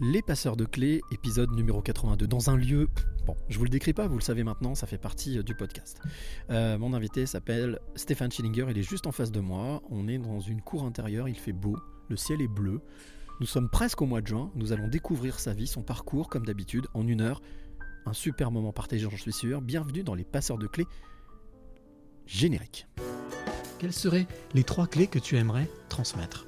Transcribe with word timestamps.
Les 0.00 0.22
passeurs 0.22 0.56
de 0.56 0.64
clés, 0.64 1.00
épisode 1.10 1.50
numéro 1.50 1.82
82, 1.82 2.28
dans 2.28 2.50
un 2.50 2.56
lieu... 2.56 2.88
Bon, 3.26 3.34
je 3.48 3.58
vous 3.58 3.64
le 3.64 3.70
décris 3.70 3.92
pas, 3.92 4.06
vous 4.06 4.16
le 4.16 4.22
savez 4.22 4.44
maintenant, 4.44 4.76
ça 4.76 4.86
fait 4.86 4.96
partie 4.96 5.38
euh, 5.38 5.42
du 5.42 5.56
podcast. 5.56 6.00
Euh, 6.50 6.78
mon 6.78 6.94
invité 6.94 7.26
s'appelle 7.26 7.80
Stéphane 7.96 8.30
Schillinger, 8.30 8.66
il 8.70 8.78
est 8.78 8.88
juste 8.88 9.08
en 9.08 9.12
face 9.12 9.32
de 9.32 9.40
moi, 9.40 9.82
on 9.90 10.06
est 10.06 10.18
dans 10.18 10.38
une 10.38 10.62
cour 10.62 10.84
intérieure, 10.84 11.28
il 11.28 11.34
fait 11.34 11.52
beau, 11.52 11.76
le 12.08 12.16
ciel 12.16 12.40
est 12.40 12.48
bleu, 12.48 12.80
nous 13.40 13.46
sommes 13.46 13.68
presque 13.68 14.00
au 14.00 14.06
mois 14.06 14.20
de 14.20 14.28
juin, 14.28 14.52
nous 14.54 14.72
allons 14.72 14.86
découvrir 14.86 15.40
sa 15.40 15.52
vie, 15.52 15.66
son 15.66 15.82
parcours, 15.82 16.28
comme 16.28 16.46
d'habitude, 16.46 16.86
en 16.94 17.06
une 17.06 17.20
heure. 17.20 17.42
Un 18.06 18.12
super 18.12 18.52
moment 18.52 18.72
partagé, 18.72 19.08
j'en 19.10 19.16
suis 19.16 19.32
sûr. 19.32 19.60
Bienvenue 19.60 20.02
dans 20.04 20.14
les 20.14 20.24
passeurs 20.24 20.58
de 20.58 20.66
clés 20.66 20.86
génériques. 22.24 22.86
Quelles 23.78 23.92
seraient 23.92 24.26
les 24.54 24.64
trois 24.64 24.86
clés 24.86 25.08
que 25.08 25.18
tu 25.18 25.36
aimerais 25.36 25.68
transmettre? 25.88 26.47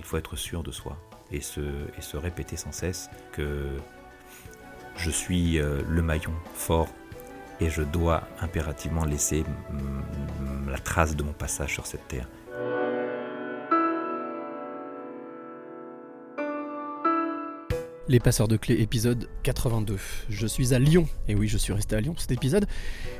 Il 0.00 0.04
faut 0.06 0.16
être 0.16 0.34
sûr 0.34 0.62
de 0.62 0.72
soi 0.72 0.96
et 1.30 1.42
se, 1.42 2.16
répéter 2.16 2.56
sans 2.56 2.72
cesse 2.72 3.10
que 3.32 3.68
je 4.96 5.10
suis 5.10 5.60
euh, 5.60 5.82
le 5.86 6.00
maillon 6.00 6.32
fort 6.54 6.88
et 7.60 7.68
je 7.68 7.82
dois 7.82 8.26
impérativement 8.40 9.04
laisser 9.04 9.44
la 10.66 10.78
trace 10.78 11.16
de 11.16 11.22
mon 11.22 11.34
passage 11.34 11.74
sur 11.74 11.86
cette 11.86 12.08
terre. 12.08 12.26
Les 18.08 18.18
passeurs 18.18 18.48
de 18.48 18.56
clés, 18.56 18.80
épisode 18.80 19.28
82. 19.44 19.96
Je 20.30 20.46
suis 20.46 20.74
à 20.74 20.80
Lyon, 20.80 21.06
et 21.28 21.36
oui, 21.36 21.46
je 21.46 21.58
suis 21.58 21.72
resté 21.72 21.94
à 21.94 22.00
Lyon 22.00 22.14
cet 22.16 22.32
épisode, 22.32 22.66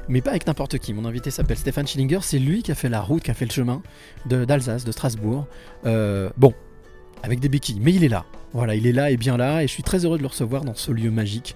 mais 0.09 0.21
pas 0.21 0.31
avec 0.31 0.49
n'importe 0.49 0.79
qui. 0.79 0.95
Mon 0.95 1.05
invité 1.05 1.31
s'appelle 1.31 1.59
Stéphane 1.59 1.87
Schillinger, 1.87 2.19
c'est 2.23 2.41
lui 2.41 2.65
qui 2.65 2.73
a 2.73 2.75
fait 2.75 2.89
la 2.89 3.01
route, 3.01 3.23
qui 3.23 3.31
a 3.31 3.35
fait 3.35 3.45
le 3.45 3.53
chemin 3.53 3.83
de- 4.27 4.45
d'Alsace, 4.45 4.85
de, 4.85 4.91
Strasbourg. 4.91 5.47
Euh, 5.87 6.31
bon, 6.39 6.55
avec 7.23 7.41
des 7.41 7.49
béquilles, 7.49 7.81
mais 7.81 7.93
il 7.93 8.05
est 8.05 8.09
là. 8.09 8.25
Voilà, 8.53 8.75
il 8.75 8.87
est 8.87 8.93
là 8.93 9.11
et 9.11 9.17
bien 9.17 9.37
là, 9.37 9.63
et 9.63 9.69
je 9.69 9.73
suis 9.73 9.83
très 9.83 10.05
heureux 10.05 10.17
de 10.17 10.23
le 10.23 10.29
recevoir 10.29 10.65
dans 10.65 10.75
ce 10.75 10.91
lieu 10.91 11.11
magique 11.11 11.55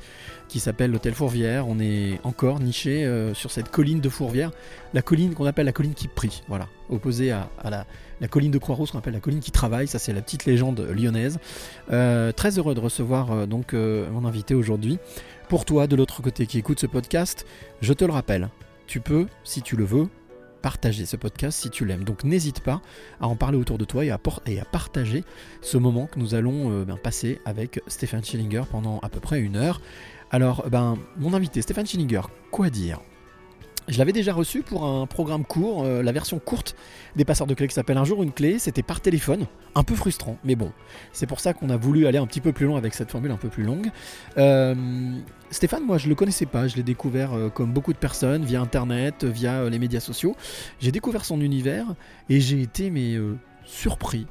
qui 0.48 0.60
s'appelle 0.60 0.92
l'Hôtel 0.92 1.14
Fourvière. 1.14 1.66
On 1.66 1.80
est 1.80 2.20
encore 2.22 2.60
niché 2.60 3.04
euh, 3.04 3.34
sur 3.34 3.50
cette 3.50 3.70
colline 3.70 4.00
de 4.00 4.08
Fourvière, 4.08 4.52
la 4.92 5.02
colline 5.02 5.34
qu'on 5.34 5.46
appelle 5.46 5.66
la 5.66 5.72
colline 5.72 5.94
qui 5.94 6.06
prie, 6.06 6.42
voilà, 6.48 6.68
opposée 6.90 7.32
à, 7.32 7.48
la, 7.68 7.86
la 8.20 8.28
colline 8.28 8.52
de 8.52 8.58
Croix-Rousse 8.58 8.92
qu'on 8.92 8.98
appelle 8.98 9.14
la 9.14 9.20
colline 9.20 9.40
qui 9.40 9.50
travaille, 9.50 9.88
ça 9.88 9.98
c'est 9.98 10.12
la 10.12 10.22
petite 10.22 10.44
légende 10.44 10.86
lyonnaise. 10.94 11.40
Euh, 11.90 12.30
très 12.30 12.58
heureux 12.58 12.74
de 12.74 12.80
recevoir 12.80 13.32
euh, 13.32 13.46
donc 13.46 13.72
mon 13.72 14.24
invité 14.24 14.54
aujourd'hui. 14.54 14.98
Pour 15.48 15.64
toi, 15.64 15.86
de 15.86 15.96
l'autre 15.96 16.22
côté 16.22 16.46
qui 16.46 16.58
écoute 16.58 16.80
ce 16.80 16.86
podcast, 16.86 17.44
je 17.82 17.92
te 17.92 18.04
le 18.04 18.12
rappelle, 18.12 18.48
tu 18.86 19.00
peux, 19.00 19.26
si 19.42 19.62
tu 19.62 19.76
le 19.76 19.84
veux, 19.84 20.08
partager 20.64 21.04
ce 21.04 21.16
podcast 21.16 21.60
si 21.60 21.68
tu 21.68 21.84
l'aimes. 21.84 22.04
Donc 22.04 22.24
n'hésite 22.24 22.60
pas 22.60 22.80
à 23.20 23.28
en 23.28 23.36
parler 23.36 23.58
autour 23.58 23.76
de 23.76 23.84
toi 23.84 24.02
et 24.02 24.10
à, 24.10 24.18
partager 24.64 25.22
ce 25.60 25.76
moment 25.76 26.06
que 26.06 26.18
nous 26.18 26.34
allons 26.34 26.70
euh, 26.70 26.84
ben, 26.86 26.96
passer 26.96 27.38
avec 27.44 27.82
Stéphane 27.86 28.24
Schillinger 28.24 28.62
pendant 28.70 28.98
à 29.00 29.10
peu 29.10 29.20
près 29.20 29.40
une 29.40 29.56
heure. 29.56 29.82
Alors, 30.30 30.64
ben, 30.70 30.96
mon 31.18 31.34
invité, 31.34 31.60
Stéphane 31.60 31.86
Schillinger, 31.86 32.22
quoi 32.50 32.70
dire? 32.70 33.00
Je 33.88 33.98
l'avais 33.98 34.12
déjà 34.12 34.32
reçu 34.32 34.62
pour 34.62 34.84
un 34.84 35.06
programme 35.06 35.44
court, 35.44 35.84
euh, 35.84 36.02
la 36.02 36.12
version 36.12 36.38
courte 36.38 36.74
des 37.16 37.24
passeurs 37.24 37.46
de 37.46 37.54
clés 37.54 37.68
qui 37.68 37.74
s'appelle 37.74 37.98
Un 37.98 38.04
jour 38.04 38.22
une 38.22 38.32
clé. 38.32 38.58
C'était 38.58 38.82
par 38.82 39.00
téléphone, 39.00 39.46
un 39.74 39.82
peu 39.82 39.94
frustrant, 39.94 40.38
mais 40.44 40.54
bon, 40.54 40.72
c'est 41.12 41.26
pour 41.26 41.40
ça 41.40 41.52
qu'on 41.52 41.70
a 41.70 41.76
voulu 41.76 42.06
aller 42.06 42.18
un 42.18 42.26
petit 42.26 42.40
peu 42.40 42.52
plus 42.52 42.66
loin 42.66 42.78
avec 42.78 42.94
cette 42.94 43.10
formule 43.10 43.30
un 43.30 43.36
peu 43.36 43.48
plus 43.48 43.62
longue. 43.62 43.90
Euh, 44.38 44.74
Stéphane, 45.50 45.84
moi 45.84 45.98
je 45.98 46.08
le 46.08 46.14
connaissais 46.14 46.46
pas, 46.46 46.66
je 46.66 46.76
l'ai 46.76 46.82
découvert 46.82 47.34
euh, 47.34 47.48
comme 47.50 47.72
beaucoup 47.72 47.92
de 47.92 47.98
personnes 47.98 48.44
via 48.44 48.60
internet, 48.60 49.24
via 49.24 49.68
les 49.68 49.78
médias 49.78 50.00
sociaux. 50.00 50.34
J'ai 50.80 50.92
découvert 50.92 51.24
son 51.24 51.40
univers 51.40 51.86
et 52.28 52.40
j'ai 52.40 52.60
été 52.62 52.90
mais 52.90 53.16
surpris 53.64 54.26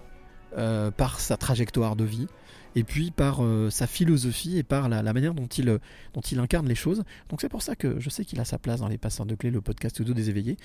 par 0.98 1.20
sa 1.20 1.38
trajectoire 1.38 1.96
de 1.96 2.04
vie 2.04 2.28
et 2.76 2.84
puis 2.84 3.12
par 3.12 3.44
euh, 3.44 3.70
sa 3.70 3.88
philosophie 3.88 4.58
et 4.58 4.64
par 4.64 4.90
la, 4.90 5.02
manière 5.14 5.34
dont 5.34 5.48
il, 5.48 5.70
euh, 5.70 5.80
dont 6.14 6.22
il 6.22 6.40
incarne 6.40 6.68
les 6.68 6.76
choses. 6.76 7.04
Donc 7.30 7.42
c'est 7.42 7.50
pour 7.50 7.62
ça 7.62 7.76
que 7.76 8.00
je 8.00 8.10
sais 8.10 8.26
qu'il 8.26 8.40
a 8.40 8.46
sa 8.46 8.58
place 8.58 8.80
dans 8.80 8.88
les 8.88 8.98
passeurs 8.98 9.26
de 9.26 9.36
clés, 9.36 9.52
le 9.52 9.62
podcast 9.62 10.00
audio 10.02 10.14
des 10.14 10.30
éveillés. 10.30 10.58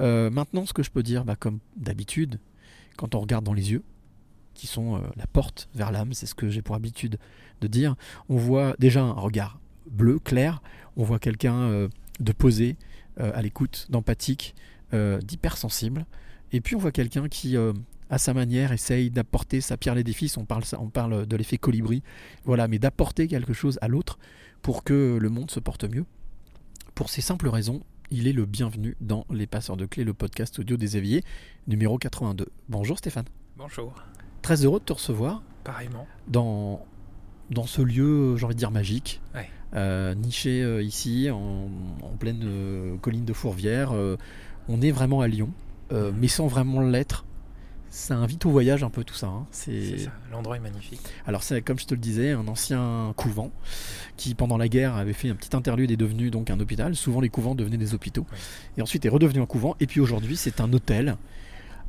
Euh, 0.00 0.30
maintenant, 0.30 0.66
ce 0.66 0.72
que 0.72 0.82
je 0.82 0.90
peux 0.90 1.02
dire, 1.02 1.24
bah, 1.24 1.36
comme 1.36 1.58
d'habitude, 1.76 2.38
quand 2.96 3.14
on 3.14 3.20
regarde 3.20 3.44
dans 3.44 3.54
les 3.54 3.72
yeux, 3.72 3.82
qui 4.54 4.68
sont 4.68 5.02
la 5.16 5.26
porte 5.26 5.68
vers 5.74 5.90
l'âme, 5.90 6.12
c'est 6.12 6.26
ce 6.26 6.34
que 6.36 6.48
j'ai 6.48 6.62
pour 6.62 6.76
habitude 6.76 7.18
de 7.60 7.66
dire, 7.66 7.96
on 8.28 8.36
voit 8.36 8.76
déjà 8.78 9.02
un 9.02 9.10
regard 9.10 9.58
bleu, 9.90 10.20
clair, 10.20 10.62
on 10.96 11.02
voit 11.02 11.18
quelqu'un 11.18 11.88
de 12.20 12.32
posé, 12.32 12.76
à 13.18 13.42
l'écoute, 13.42 13.88
d'empathique, 13.90 14.54
d'hypersensible, 14.92 16.06
et 16.54 16.60
puis 16.60 16.76
on 16.76 16.78
voit 16.78 16.92
quelqu'un 16.92 17.28
qui, 17.28 17.56
euh, 17.56 17.72
à 18.10 18.18
sa 18.18 18.32
manière, 18.34 18.72
essaye 18.72 19.10
d'apporter 19.10 19.60
sa 19.60 19.76
pierre 19.76 19.92
à 19.92 19.96
l'édifice, 19.96 20.36
on 20.36 20.44
parle, 20.44 20.62
on 20.78 20.88
parle 20.88 21.26
de 21.26 21.36
l'effet 21.36 21.58
colibri, 21.58 22.02
voilà, 22.44 22.68
mais 22.68 22.78
d'apporter 22.78 23.26
quelque 23.28 23.52
chose 23.52 23.78
à 23.82 23.88
l'autre 23.88 24.18
pour 24.62 24.84
que 24.84 25.18
le 25.20 25.28
monde 25.28 25.50
se 25.50 25.60
porte 25.60 25.84
mieux. 25.84 26.04
Pour 26.94 27.10
ces 27.10 27.20
simples 27.20 27.48
raisons, 27.48 27.80
il 28.10 28.28
est 28.28 28.32
le 28.32 28.44
bienvenu 28.46 28.96
dans 29.00 29.26
Les 29.30 29.46
Passeurs 29.46 29.76
de 29.76 29.86
Clés, 29.86 30.04
le 30.04 30.14
podcast 30.14 30.58
audio 30.58 30.76
des 30.76 30.96
éveillés, 30.96 31.22
numéro 31.66 31.98
82. 31.98 32.46
Bonjour 32.68 32.98
Stéphane. 32.98 33.24
Bonjour, 33.56 33.94
Très 34.42 34.64
heureux 34.64 34.78
de 34.78 34.84
te 34.84 34.92
recevoir 34.92 35.42
pareillement. 35.64 36.06
dans, 36.28 36.84
dans 37.50 37.64
ce 37.66 37.80
lieu, 37.82 38.36
j'ai 38.36 38.44
envie 38.44 38.54
de 38.54 38.58
dire 38.58 38.70
magique, 38.70 39.20
Ouais. 39.34 39.48
euh, 39.74 40.14
niché 40.14 40.62
euh, 40.62 40.82
ici, 40.82 41.30
en, 41.30 41.68
en 42.02 42.16
pleine 42.18 42.42
euh, 42.44 42.96
colline 42.98 43.24
de 43.24 43.32
Fourvière. 43.32 43.92
On 44.68 44.80
est 44.82 44.90
vraiment 44.92 45.20
à 45.20 45.28
Lyon, 45.28 45.50
euh, 45.92 46.12
mais 46.16 46.28
sans 46.28 46.46
vraiment 46.46 46.80
l'être. 46.80 47.24
Ça 47.90 48.16
invite 48.16 48.44
au 48.44 48.50
voyage 48.50 48.82
un 48.82 48.90
peu 48.90 49.04
tout 49.04 49.14
ça. 49.14 49.28
hein. 49.28 49.46
C'est 49.52 49.98
ça, 49.98 50.10
l'endroit 50.32 50.56
est 50.56 50.60
magnifique. 50.60 51.00
alors 51.28 51.44
c'est 51.44 51.62
comme 51.62 51.78
je 51.78 51.86
te 51.86 51.94
le 51.94 52.00
disais, 52.00 52.32
un 52.32 52.48
ancien 52.48 53.12
couvent 53.16 53.52
qui 54.16 54.34
pendant 54.34 54.56
la 54.56 54.66
guerre 54.68 54.96
avait 54.96 55.12
fait 55.12 55.28
un 55.28 55.36
petit 55.36 55.54
interlude 55.54 55.92
et 55.92 55.94
est 55.94 55.96
devenu 55.96 56.30
donc 56.30 56.50
un 56.50 56.58
hôpital. 56.58 56.96
Souvent 56.96 57.20
les 57.20 57.28
couvents 57.28 57.54
devenaient 57.54 57.76
des 57.76 57.94
hôpitaux. 57.94 58.26
Oui. 58.32 58.38
Et 58.78 58.82
ensuite 58.82 59.04
est 59.04 59.08
redevenu 59.08 59.40
un 59.40 59.46
couvent. 59.46 59.76
Et 59.78 59.86
puis 59.86 60.00
aujourd'hui 60.00 60.36
c'est 60.36 60.60
un 60.60 60.72
hôtel. 60.72 61.16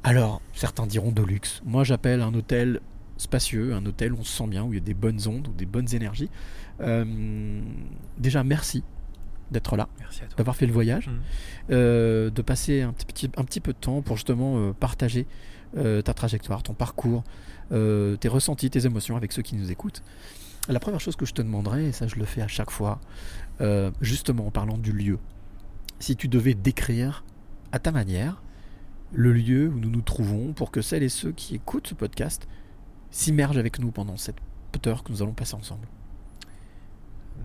Alors 0.04 0.44
certains 0.54 0.86
diront 0.86 1.12
de 1.12 1.24
luxe. 1.24 1.64
Moi 1.66 1.84
j'appelle 1.84 2.22
un 2.22 2.36
hôtel 2.36 2.82
spacieux, 3.18 3.74
un 3.74 3.84
hôtel 3.88 4.14
où 4.14 4.18
on 4.20 4.24
se 4.24 4.38
sent 4.38 4.48
bien, 4.48 4.64
où 4.64 4.74
il 4.74 4.76
y 4.76 4.82
a 4.82 4.86
des 4.86 4.94
bonnes 4.94 5.28
ondes, 5.28 5.48
ou 5.48 5.54
des 5.54 5.66
bonnes 5.66 5.92
énergies. 5.96 6.30
Euh, 6.82 7.62
déjà 8.20 8.44
merci 8.44 8.84
d'être 9.52 9.76
là, 9.78 9.88
d'avoir 10.38 10.56
fait 10.56 10.66
le 10.66 10.74
voyage, 10.74 11.08
Mhm. 11.08 11.22
euh, 11.72 12.30
de 12.30 12.42
passer 12.42 12.82
un 12.82 12.94
petit, 12.94 13.30
un 13.38 13.44
petit 13.44 13.60
peu 13.60 13.74
de 13.74 13.78
temps 13.78 14.02
pour 14.02 14.16
justement 14.18 14.58
euh, 14.58 14.74
partager 14.74 15.28
euh, 15.78 16.02
ta 16.02 16.14
trajectoire, 16.14 16.64
ton 16.64 16.74
parcours, 16.74 17.24
tes 17.70 18.28
ressentis, 18.28 18.70
tes 18.70 18.86
émotions 18.86 19.16
avec 19.18 19.32
ceux 19.32 19.42
qui 19.42 19.56
nous 19.56 19.72
écoutent. 19.72 20.04
La 20.70 20.80
première 20.80 21.00
chose 21.00 21.16
que 21.16 21.26
je 21.26 21.34
te 21.34 21.42
demanderais, 21.42 21.86
et 21.86 21.92
ça 21.92 22.08
je 22.08 22.16
le 22.16 22.26
fais 22.26 22.42
à 22.42 22.48
chaque 22.48 22.72
fois, 22.72 23.00
justement 24.02 24.48
en 24.48 24.52
parlant 24.52 24.78
du 24.78 24.92
lieu, 24.92 25.20
si 26.00 26.16
tu 26.16 26.28
devais 26.28 26.54
décrire 26.54 27.24
à 27.72 27.80
ta 27.80 27.92
manière 27.92 28.42
le 29.14 29.32
lieu 29.34 29.68
où 29.70 29.80
nous 29.80 29.90
nous 29.90 30.02
trouvons 30.02 30.54
pour 30.54 30.72
que 30.72 30.82
celles 30.82 31.04
et 31.04 31.10
ceux 31.10 31.32
qui 31.32 31.56
écoutent 31.56 31.88
ce 31.88 31.94
podcast 31.94 32.48
s'immergent 33.12 33.58
avec 33.58 33.80
nous 33.80 33.92
pendant 33.92 34.18
cette 34.18 34.38
heure 34.88 35.04
que 35.04 35.12
nous 35.12 35.22
allons 35.22 35.34
passer 35.34 35.56
ensemble. 35.56 35.88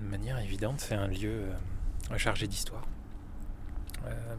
De 0.03 0.07
manière 0.09 0.39
évidente, 0.39 0.81
c'est 0.81 0.95
un 0.95 1.07
lieu 1.07 1.45
chargé 2.19 2.47
d'histoire. 2.47 2.87
Euh, 4.07 4.37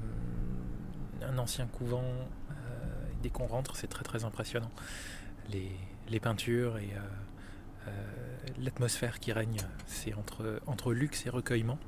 un 1.22 1.38
ancien 1.38 1.68
couvent, 1.68 2.04
euh, 2.04 2.54
dès 3.22 3.30
qu'on 3.30 3.48
rentre, 3.48 3.76
c'est 3.76 3.88
très 3.88 4.04
très 4.04 4.24
impressionnant. 4.24 4.72
Les, 5.50 5.72
les 6.10 6.20
peintures 6.20 6.78
et 6.78 6.90
euh, 7.88 7.92
l'atmosphère 8.60 9.20
qui 9.20 9.32
règne, 9.32 9.58
c'est 9.86 10.14
entre, 10.14 10.62
entre 10.68 10.94
luxe 10.94 11.26
et 11.26 11.30
recueillement, 11.30 11.80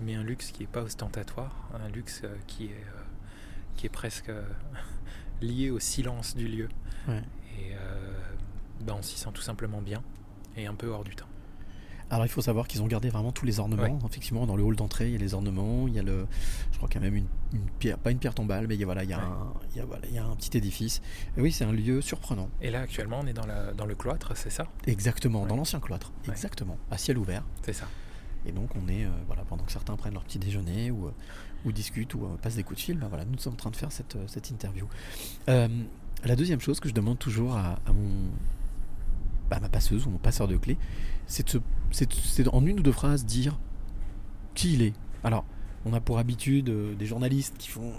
mais 0.00 0.14
un 0.14 0.22
luxe 0.22 0.50
qui 0.50 0.60
n'est 0.60 0.68
pas 0.68 0.82
ostentatoire, 0.82 1.68
un 1.74 1.88
luxe 1.88 2.22
qui 2.46 2.66
est, 2.66 2.84
qui 3.76 3.86
est 3.86 3.90
presque 3.90 4.30
lié 5.40 5.70
au 5.70 5.78
silence 5.78 6.36
du 6.36 6.48
lieu. 6.48 6.68
Ouais. 7.08 7.22
Et 7.58 7.74
euh, 7.74 8.12
ben, 8.80 8.94
on 8.98 9.02
s'y 9.02 9.18
sent 9.18 9.30
tout 9.32 9.42
simplement 9.42 9.80
bien 9.80 10.02
et 10.56 10.66
un 10.66 10.74
peu 10.74 10.88
hors 10.88 11.04
du 11.04 11.14
temps. 11.14 11.28
Alors 12.10 12.26
il 12.26 12.28
faut 12.28 12.42
savoir 12.42 12.68
qu'ils 12.68 12.82
ont 12.82 12.86
gardé 12.86 13.08
vraiment 13.08 13.32
tous 13.32 13.44
les 13.46 13.58
ornements. 13.60 13.98
Effectivement, 14.08 14.46
dans 14.46 14.56
le 14.56 14.62
hall 14.62 14.76
d'entrée, 14.76 15.06
il 15.08 15.12
y 15.12 15.16
a 15.16 15.18
les 15.18 15.34
ornements, 15.34 15.88
il 15.88 15.94
y 15.94 15.98
a 15.98 16.02
le, 16.02 16.26
je 16.70 16.76
crois 16.76 16.88
qu'il 16.88 17.00
y 17.00 17.04
a 17.04 17.08
même 17.08 17.16
une, 17.16 17.26
une 17.52 17.66
pierre, 17.78 17.98
pas 17.98 18.10
une 18.10 18.18
pierre 18.18 18.34
tombale, 18.34 18.66
mais 18.68 18.74
il 18.74 18.80
y 18.80 18.82
a, 18.82 18.86
voilà, 18.86 19.04
il 19.04 19.10
y 19.10 19.12
a, 19.14 19.18
Ouais. 19.18 19.24
un, 19.24 19.52
il 19.72 19.78
y 19.78 19.80
a, 19.80 19.84
voilà, 19.84 20.06
il 20.08 20.14
y 20.14 20.18
a 20.18 20.24
un 20.24 20.36
petit 20.36 20.56
édifice. 20.56 21.00
Et 21.36 21.40
oui, 21.40 21.50
c'est 21.50 21.64
un 21.64 21.72
lieu 21.72 22.00
surprenant. 22.00 22.48
Et 22.60 22.70
là, 22.70 22.80
actuellement, 22.82 23.20
on 23.22 23.26
est 23.26 23.32
dans, 23.32 23.46
la, 23.46 23.72
dans 23.72 23.86
le 23.86 23.94
cloître, 23.94 24.36
c'est 24.36 24.50
ça? 24.50 24.66
Exactement, 24.86 25.46
dans 25.46 25.56
l'ancien 25.56 25.80
cloître. 25.80 26.12
Exactement, 26.28 26.76
à 26.90 26.98
ciel 26.98 27.18
ouvert. 27.18 27.42
C'est 27.62 27.72
ça. 27.72 27.86
Et 28.46 28.52
donc 28.52 28.68
on 28.76 28.86
est, 28.88 29.06
euh, 29.06 29.10
voilà, 29.26 29.42
pendant 29.42 29.64
que 29.64 29.72
certains 29.72 29.96
prennent 29.96 30.12
leur 30.12 30.24
petit 30.24 30.38
déjeuner 30.38 30.90
ou, 30.90 31.06
euh, 31.06 31.10
ou 31.64 31.72
discutent 31.72 32.14
ou 32.14 32.26
euh, 32.26 32.36
passent 32.42 32.56
des 32.56 32.62
coups 32.62 32.78
de 32.78 32.84
fil, 32.84 32.98
ben 32.98 33.08
voilà, 33.08 33.24
nous 33.24 33.38
sommes 33.38 33.54
en 33.54 33.56
train 33.56 33.70
de 33.70 33.76
faire 33.76 33.90
cette, 33.90 34.18
cette 34.28 34.50
interview. 34.50 34.86
Euh, 35.48 35.66
la 36.24 36.36
deuxième 36.36 36.60
chose 36.60 36.78
que 36.78 36.88
je 36.90 36.94
demande 36.94 37.18
toujours 37.18 37.56
à, 37.56 37.78
à 37.86 37.92
mon, 37.94 38.28
à 39.50 39.60
ma 39.60 39.68
passeuse 39.68 40.06
ou 40.06 40.10
mon 40.10 40.18
passeur 40.18 40.48
de 40.48 40.56
clés, 40.56 40.78
c'est 41.26 42.48
en 42.48 42.66
une 42.66 42.80
ou 42.80 42.82
deux 42.82 42.92
phrases 42.92 43.24
dire 43.24 43.58
qui 44.54 44.74
il 44.74 44.82
est. 44.82 44.94
Alors, 45.22 45.44
on 45.84 45.92
a 45.92 46.00
pour 46.00 46.18
habitude 46.18 46.68
euh, 46.68 46.94
des 46.94 47.06
journalistes 47.06 47.56
qui 47.58 47.68
font 47.68 47.92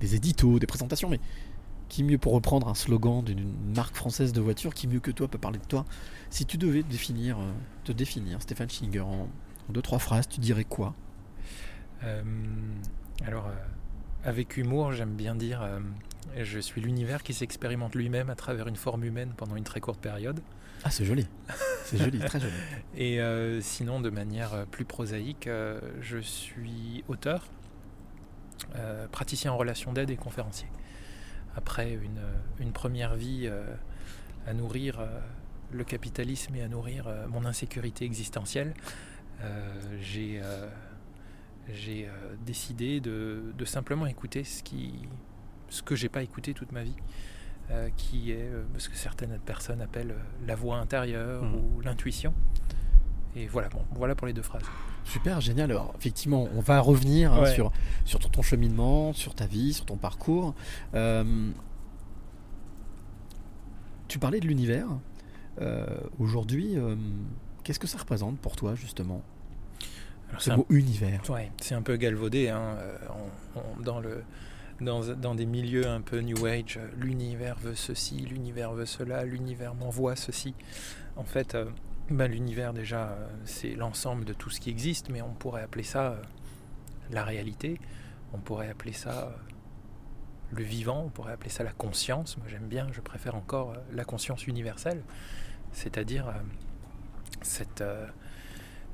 des 0.00 0.14
éditos, 0.14 0.58
des 0.58 0.66
présentations, 0.66 1.08
mais 1.08 1.20
qui 1.88 2.04
mieux 2.04 2.18
pour 2.18 2.32
reprendre 2.32 2.68
un 2.68 2.74
slogan 2.74 3.24
d'une 3.24 3.52
marque 3.74 3.96
française 3.96 4.32
de 4.32 4.40
voiture, 4.40 4.74
qui 4.74 4.86
mieux 4.86 5.00
que 5.00 5.10
toi 5.10 5.26
peut 5.26 5.38
parler 5.38 5.58
de 5.58 5.64
toi 5.64 5.86
Si 6.30 6.44
tu 6.44 6.58
devais 6.58 6.82
te 6.82 6.90
définir, 6.90 7.38
euh, 7.38 7.50
te 7.84 7.92
définir 7.92 8.42
Stéphane 8.42 8.68
Schillinger 8.68 9.00
en, 9.00 9.28
deux 9.70 9.82
trois 9.82 9.98
phrases, 9.98 10.28
tu 10.28 10.40
dirais 10.40 10.64
quoi? 10.64 10.94
Euh, 12.04 12.22
alors, 13.26 13.50
avec 14.24 14.56
humour, 14.56 14.92
j'aime 14.92 15.14
bien 15.14 15.34
dire 15.34 15.60
je 16.36 16.58
suis 16.58 16.80
l'univers 16.80 17.22
qui 17.22 17.34
s'expérimente 17.34 17.94
lui-même 17.94 18.30
à 18.30 18.34
travers 18.34 18.66
une 18.66 18.76
forme 18.76 19.04
humaine 19.04 19.32
pendant 19.36 19.56
une 19.56 19.64
très 19.64 19.80
courte 19.80 20.00
période. 20.00 20.40
Ah, 20.84 20.90
c'est 20.90 21.04
joli. 21.04 21.26
C'est 21.84 21.98
joli, 21.98 22.18
très 22.18 22.40
joli. 22.40 22.52
Et 22.96 23.20
euh, 23.20 23.60
sinon, 23.60 24.00
de 24.00 24.10
manière 24.10 24.54
euh, 24.54 24.64
plus 24.64 24.84
prosaïque, 24.84 25.46
euh, 25.46 25.80
je 26.00 26.18
suis 26.18 27.04
auteur, 27.08 27.46
praticien 29.12 29.52
en 29.52 29.56
relations 29.56 29.92
d'aide 29.92 30.10
et 30.10 30.16
conférencier. 30.16 30.68
Après 31.56 31.92
une, 31.92 32.20
une 32.60 32.72
première 32.72 33.14
vie 33.14 33.50
à 34.46 34.52
nourrir 34.52 35.00
le 35.72 35.84
capitalisme 35.84 36.54
et 36.54 36.62
à 36.62 36.68
nourrir 36.68 37.08
mon 37.28 37.44
insécurité 37.44 38.04
existentielle, 38.04 38.74
j'ai 40.00 40.42
décidé 42.44 43.00
de, 43.00 43.54
de 43.56 43.64
simplement 43.64 44.06
écouter 44.06 44.44
ce, 44.44 44.62
qui, 44.62 45.08
ce 45.70 45.82
que 45.82 45.94
j'ai 45.94 46.08
pas 46.08 46.22
écouté 46.22 46.52
toute 46.52 46.72
ma 46.72 46.82
vie. 46.82 46.96
Euh, 47.70 47.88
qui 47.96 48.32
est 48.32 48.36
euh, 48.48 48.62
ce 48.78 48.88
que 48.88 48.96
certaines 48.96 49.38
personnes 49.40 49.80
appellent 49.82 50.12
euh, 50.12 50.46
la 50.46 50.54
voix 50.54 50.76
intérieure 50.78 51.42
Mhm. 51.42 51.54
ou 51.54 51.80
l'intuition. 51.80 52.32
Et 53.36 53.46
voilà, 53.46 53.68
bon, 53.68 53.84
voilà 53.94 54.14
pour 54.14 54.26
les 54.26 54.32
deux 54.32 54.42
phrases. 54.42 54.62
Super, 55.04 55.40
génial. 55.40 55.70
Alors, 55.70 55.94
effectivement, 55.98 56.48
on 56.56 56.60
va 56.60 56.80
revenir 56.80 57.32
hein, 57.32 57.46
sur, 57.46 57.70
sur 58.04 58.18
ton 58.18 58.42
cheminement, 58.42 59.12
sur 59.12 59.34
ta 59.34 59.46
vie, 59.46 59.72
sur 59.74 59.84
ton 59.86 59.96
parcours. 59.96 60.54
Euh, 60.94 61.50
tu 64.08 64.18
parlais 64.18 64.40
de 64.40 64.46
l'univers. 64.46 64.86
Euh, 65.60 65.86
Aujourd'hui, 66.18 66.76
euh, 66.76 66.96
qu'est-ce 67.64 67.78
que 67.78 67.86
ça 67.86 67.98
représente 67.98 68.38
pour 68.38 68.56
toi, 68.56 68.74
justement, 68.74 69.22
Alors, 70.30 70.40
ce 70.40 70.46
c'est 70.46 70.50
un 70.52 70.56
mot 70.58 70.66
univers 70.70 71.20
Ouais, 71.30 71.50
c'est 71.60 71.74
un 71.74 71.82
peu 71.82 71.96
galvaudé. 71.96 72.48
hein, 72.48 72.76
on- 73.54 73.60
on- 73.60 73.82
dans, 73.82 74.00
le, 74.00 74.22
dans, 74.80 75.34
des 75.34 75.46
milieux 75.46 75.86
un 75.86 76.00
peu 76.00 76.20
New 76.20 76.46
Age, 76.46 76.78
euh, 76.78 76.88
l'univers 76.96 77.56
veut 77.58 77.74
ceci, 77.74 78.16
l'univers 78.18 78.72
veut 78.72 78.86
cela, 78.86 79.24
l'univers 79.24 79.74
m'envoie 79.74 80.16
ceci. 80.16 80.54
En 81.16 81.24
fait, 81.24 81.54
euh, 81.54 81.66
ben, 82.10 82.30
l'univers, 82.30 82.72
déjà, 82.72 83.08
euh, 83.08 83.28
c'est 83.44 83.74
l'ensemble 83.74 84.24
de 84.24 84.32
tout 84.32 84.50
ce 84.50 84.60
qui 84.60 84.70
existe, 84.70 85.10
mais 85.10 85.22
on 85.22 85.32
pourrait 85.32 85.62
appeler 85.62 85.82
ça 85.82 86.20
la 87.10 87.24
réalité, 87.24 87.80
on 88.32 88.38
pourrait 88.38 88.68
appeler 88.68 88.92
ça 88.92 89.34
le 90.52 90.62
vivant, 90.62 91.04
on 91.06 91.08
pourrait 91.08 91.32
appeler 91.32 91.50
ça 91.50 91.64
la 91.64 91.72
conscience. 91.72 92.36
Moi, 92.38 92.46
j'aime 92.48 92.68
bien, 92.68 92.86
je 92.92 93.00
préfère 93.00 93.34
encore 93.34 93.74
la 93.92 94.04
conscience 94.04 94.46
universelle, 94.46 95.02
c'est-à-dire 95.72 96.32
cette. 97.42 97.82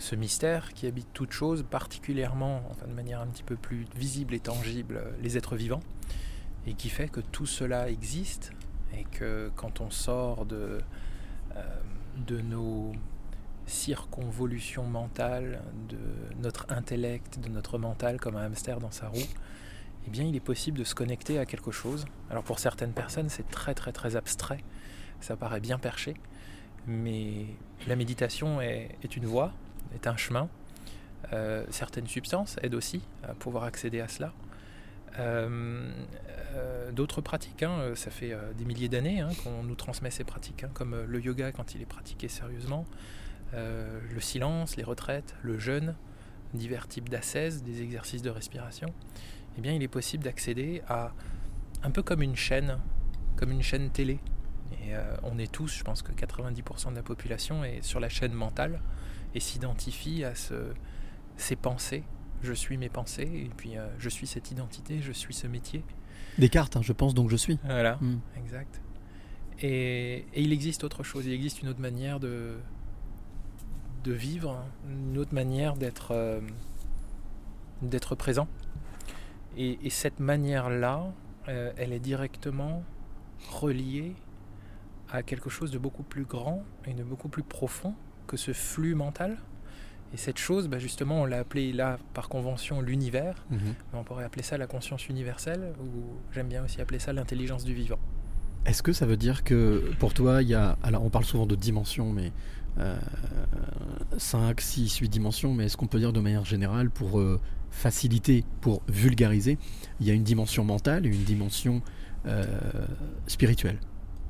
Ce 0.05 0.15
mystère 0.15 0.75
qui 0.75 0.87
habite 0.87 1.09
toute 1.15 1.33
chose, 1.33 1.65
particulièrement, 1.69 2.61
enfin 2.71 2.87
de 2.87 2.93
manière 2.93 3.21
un 3.23 3.27
petit 3.27 3.43
peu 3.43 3.57
plus 3.57 3.87
visible 3.97 4.35
et 4.35 4.41
tangible, 4.41 5.03
les 5.23 5.39
êtres 5.39 5.57
vivants, 5.57 5.81
et 6.67 6.75
qui 6.75 6.91
fait 6.91 7.09
que 7.09 7.21
tout 7.21 7.47
cela 7.47 7.89
existe, 7.89 8.53
et 8.93 9.05
que 9.05 9.51
quand 9.57 9.81
on 9.81 9.91
sort 9.91 10.45
de, 10.45 10.79
euh, 11.57 11.63
de 12.27 12.39
nos 12.43 12.93
circonvolutions 13.67 14.85
mentales, 14.85 15.63
de 15.89 15.99
notre 16.43 16.67
intellect, 16.69 17.41
de 17.41 17.49
notre 17.49 17.79
mental 17.79 18.21
comme 18.21 18.37
un 18.37 18.45
hamster 18.45 18.81
dans 18.81 18.91
sa 18.91 19.09
roue, 19.09 19.31
eh 20.07 20.11
bien 20.11 20.25
il 20.25 20.37
est 20.37 20.41
possible 20.41 20.79
de 20.79 20.85
se 20.85 20.95
connecter 20.95 21.39
à 21.39 21.47
quelque 21.47 21.71
chose. 21.71 22.05
Alors 22.29 22.45
pour 22.45 22.59
certaines 22.59 22.93
personnes 22.93 23.31
c'est 23.31 23.49
très 23.49 23.73
très 23.73 23.93
très 23.93 24.17
abstrait, 24.17 24.63
ça 25.21 25.35
paraît 25.35 25.61
bien 25.61 25.79
perché, 25.79 26.13
mais 26.87 27.47
la 27.87 27.97
méditation 27.97 28.61
est 28.61 29.17
une 29.17 29.25
voie, 29.25 29.55
est 29.95 30.07
un 30.07 30.17
chemin. 30.17 30.49
Euh, 31.33 31.65
certaines 31.71 32.07
substances 32.07 32.57
aident 32.63 32.75
aussi 32.75 33.03
à 33.23 33.35
pouvoir 33.35 33.65
accéder 33.65 34.01
à 34.01 34.09
cela. 34.09 34.33
Euh, 35.19 35.91
euh, 36.55 36.93
D'autres 36.93 37.21
pratiques, 37.21 37.63
hein, 37.63 37.93
ça 37.95 38.11
fait 38.11 38.37
des 38.57 38.65
milliers 38.65 38.89
d'années 38.89 39.21
hein, 39.21 39.31
qu'on 39.43 39.63
nous 39.63 39.75
transmet 39.75 40.11
ces 40.11 40.25
pratiques, 40.25 40.65
hein, 40.65 40.71
comme 40.75 41.05
le 41.07 41.21
yoga 41.21 41.53
quand 41.53 41.75
il 41.75 41.83
est 41.83 41.87
pratiqué 41.87 42.29
sérieusement, 42.29 42.85
le 43.53 44.21
silence, 44.21 44.77
les 44.77 44.83
retraites, 44.83 45.37
le 45.43 45.59
jeûne, 45.61 45.95
divers 46.55 46.89
types 46.89 47.09
d'ascèses, 47.09 47.63
des 47.63 47.83
exercices 47.83 48.23
de 48.23 48.31
respiration. 48.31 48.93
Eh 49.57 49.61
bien, 49.61 49.73
il 49.73 49.83
est 49.83 49.89
possible 49.89 50.25
d'accéder 50.25 50.83
à 50.89 51.13
un 51.85 51.93
peu 51.93 52.03
comme 52.03 52.23
une 52.23 52.35
chaîne, 52.35 52.79
comme 53.37 53.53
une 53.53 53.63
chaîne 53.63 53.91
télé. 53.91 54.19
Et 54.73 54.93
on 55.23 55.39
est 55.39 55.51
tous, 55.51 55.79
je 55.79 55.85
pense 55.85 56.03
que 56.03 56.11
90% 56.11 56.91
de 56.91 56.97
la 56.97 57.03
population 57.03 57.65
est 57.65 57.83
sur 57.83 58.01
la 58.01 58.09
chaîne 58.09 58.33
mentale 58.33 58.81
et 59.35 59.41
s'identifie 59.41 60.25
à 60.25 60.35
ce, 60.35 60.55
ses 61.37 61.57
pensées. 61.57 62.05
Je 62.43 62.53
suis 62.53 62.77
mes 62.77 62.89
pensées, 62.91 63.23
et 63.47 63.51
puis 63.57 63.77
euh, 63.79 63.87
je 63.99 64.09
suis 64.09 64.27
cette 64.27 64.51
identité, 64.51 65.01
je 65.01 65.13
suis 65.13 65.35
ce 65.35 65.47
métier. 65.47 65.83
Descartes, 66.39 66.77
hein, 66.77 66.83
je 66.83 66.93
pense 66.93 67.15
donc 67.15 67.31
je 67.31 67.37
suis. 67.37 67.59
Voilà, 67.65 67.97
Mm. 68.01 68.19
exact. 68.39 68.81
Et, 69.61 70.27
et 70.35 70.43
il 70.43 70.53
existe 70.53 70.85
autre 70.85 71.03
chose, 71.05 71.27
il 71.27 71.33
existe 71.33 71.63
une 71.63 71.69
autre 71.69 71.81
manière 71.81 72.19
de, 72.21 72.57
de 74.05 74.13
vivre, 74.13 74.63
une 74.91 75.17
autre 75.17 75.33
manière 75.35 75.75
d'être 75.77 76.09
euh, 76.11 76.41
d'être 77.83 78.15
présent. 78.15 78.49
Et, 79.57 79.79
et 79.87 79.91
cette 79.91 80.19
manière-là, 80.21 81.13
euh, 81.49 81.73
elle 81.77 81.93
est 81.93 82.01
directement 82.01 82.83
reliée 83.51 84.15
à 85.11 85.23
quelque 85.23 85.51
chose 85.51 85.71
de 85.71 85.79
beaucoup 85.79 86.03
plus 86.03 86.25
grand 86.25 86.65
et 86.87 86.95
de 86.95 87.05
beaucoup 87.05 87.29
plus 87.29 87.43
profond 87.43 87.95
que 88.27 88.37
ce 88.37 88.53
flux 88.53 88.95
mental. 88.95 89.37
Et 90.13 90.17
cette 90.17 90.39
chose, 90.39 90.69
bah, 90.69 90.79
justement, 90.79 91.23
on 91.23 91.25
l'a 91.25 91.39
appelée 91.41 91.73
là 91.73 91.99
par 92.15 92.29
convention 92.29 92.81
l'univers, 92.81 93.45
Mhm. 93.51 93.59
mais 93.93 93.99
on 93.99 94.05
pourrait 94.05 94.25
appeler 94.25 94.45
ça 94.45 94.57
la 94.57 94.67
conscience 94.69 95.09
universelle, 95.09 95.73
ou 95.81 96.15
j'aime 96.33 96.47
bien 96.49 96.65
aussi 96.65 96.81
appeler 96.81 97.01
ça 97.01 97.13
l'intelligence 97.13 97.65
du 97.65 97.75
vivant. 97.75 97.99
Est-ce 98.65 98.83
que 98.83 98.93
ça 98.93 99.07
veut 99.07 99.17
dire 99.17 99.43
que 99.45 99.91
pour 99.99 100.15
toi, 100.15 100.41
il 100.43 100.49
y 100.49 100.55
a. 100.55 100.79
Alors, 100.83 101.05
on 101.05 101.11
parle 101.11 101.25
souvent 101.25 101.47
de 101.47 101.57
dimensions, 101.57 102.13
mais. 102.13 102.33
5, 104.19 104.61
6, 104.61 104.97
8 104.99 105.09
dimensions, 105.09 105.55
mais 105.55 105.65
est-ce 105.67 105.77
qu'on 105.77 105.87
peut 105.87 105.99
dire 105.99 106.13
de 106.13 106.21
manière 106.21 106.45
générale, 106.45 106.91
pour 106.91 107.21
euh, 107.21 107.41
faciliter, 107.71 108.45
pour 108.61 108.83
vulgariser, 108.89 109.59
il 110.01 110.07
y 110.07 110.11
a 110.11 110.15
une 110.15 110.25
dimension 110.25 110.65
mentale 110.65 111.07
et 111.07 111.09
une 111.09 111.25
dimension 111.25 111.83
euh, 112.27 112.45
spirituelle? 113.27 113.79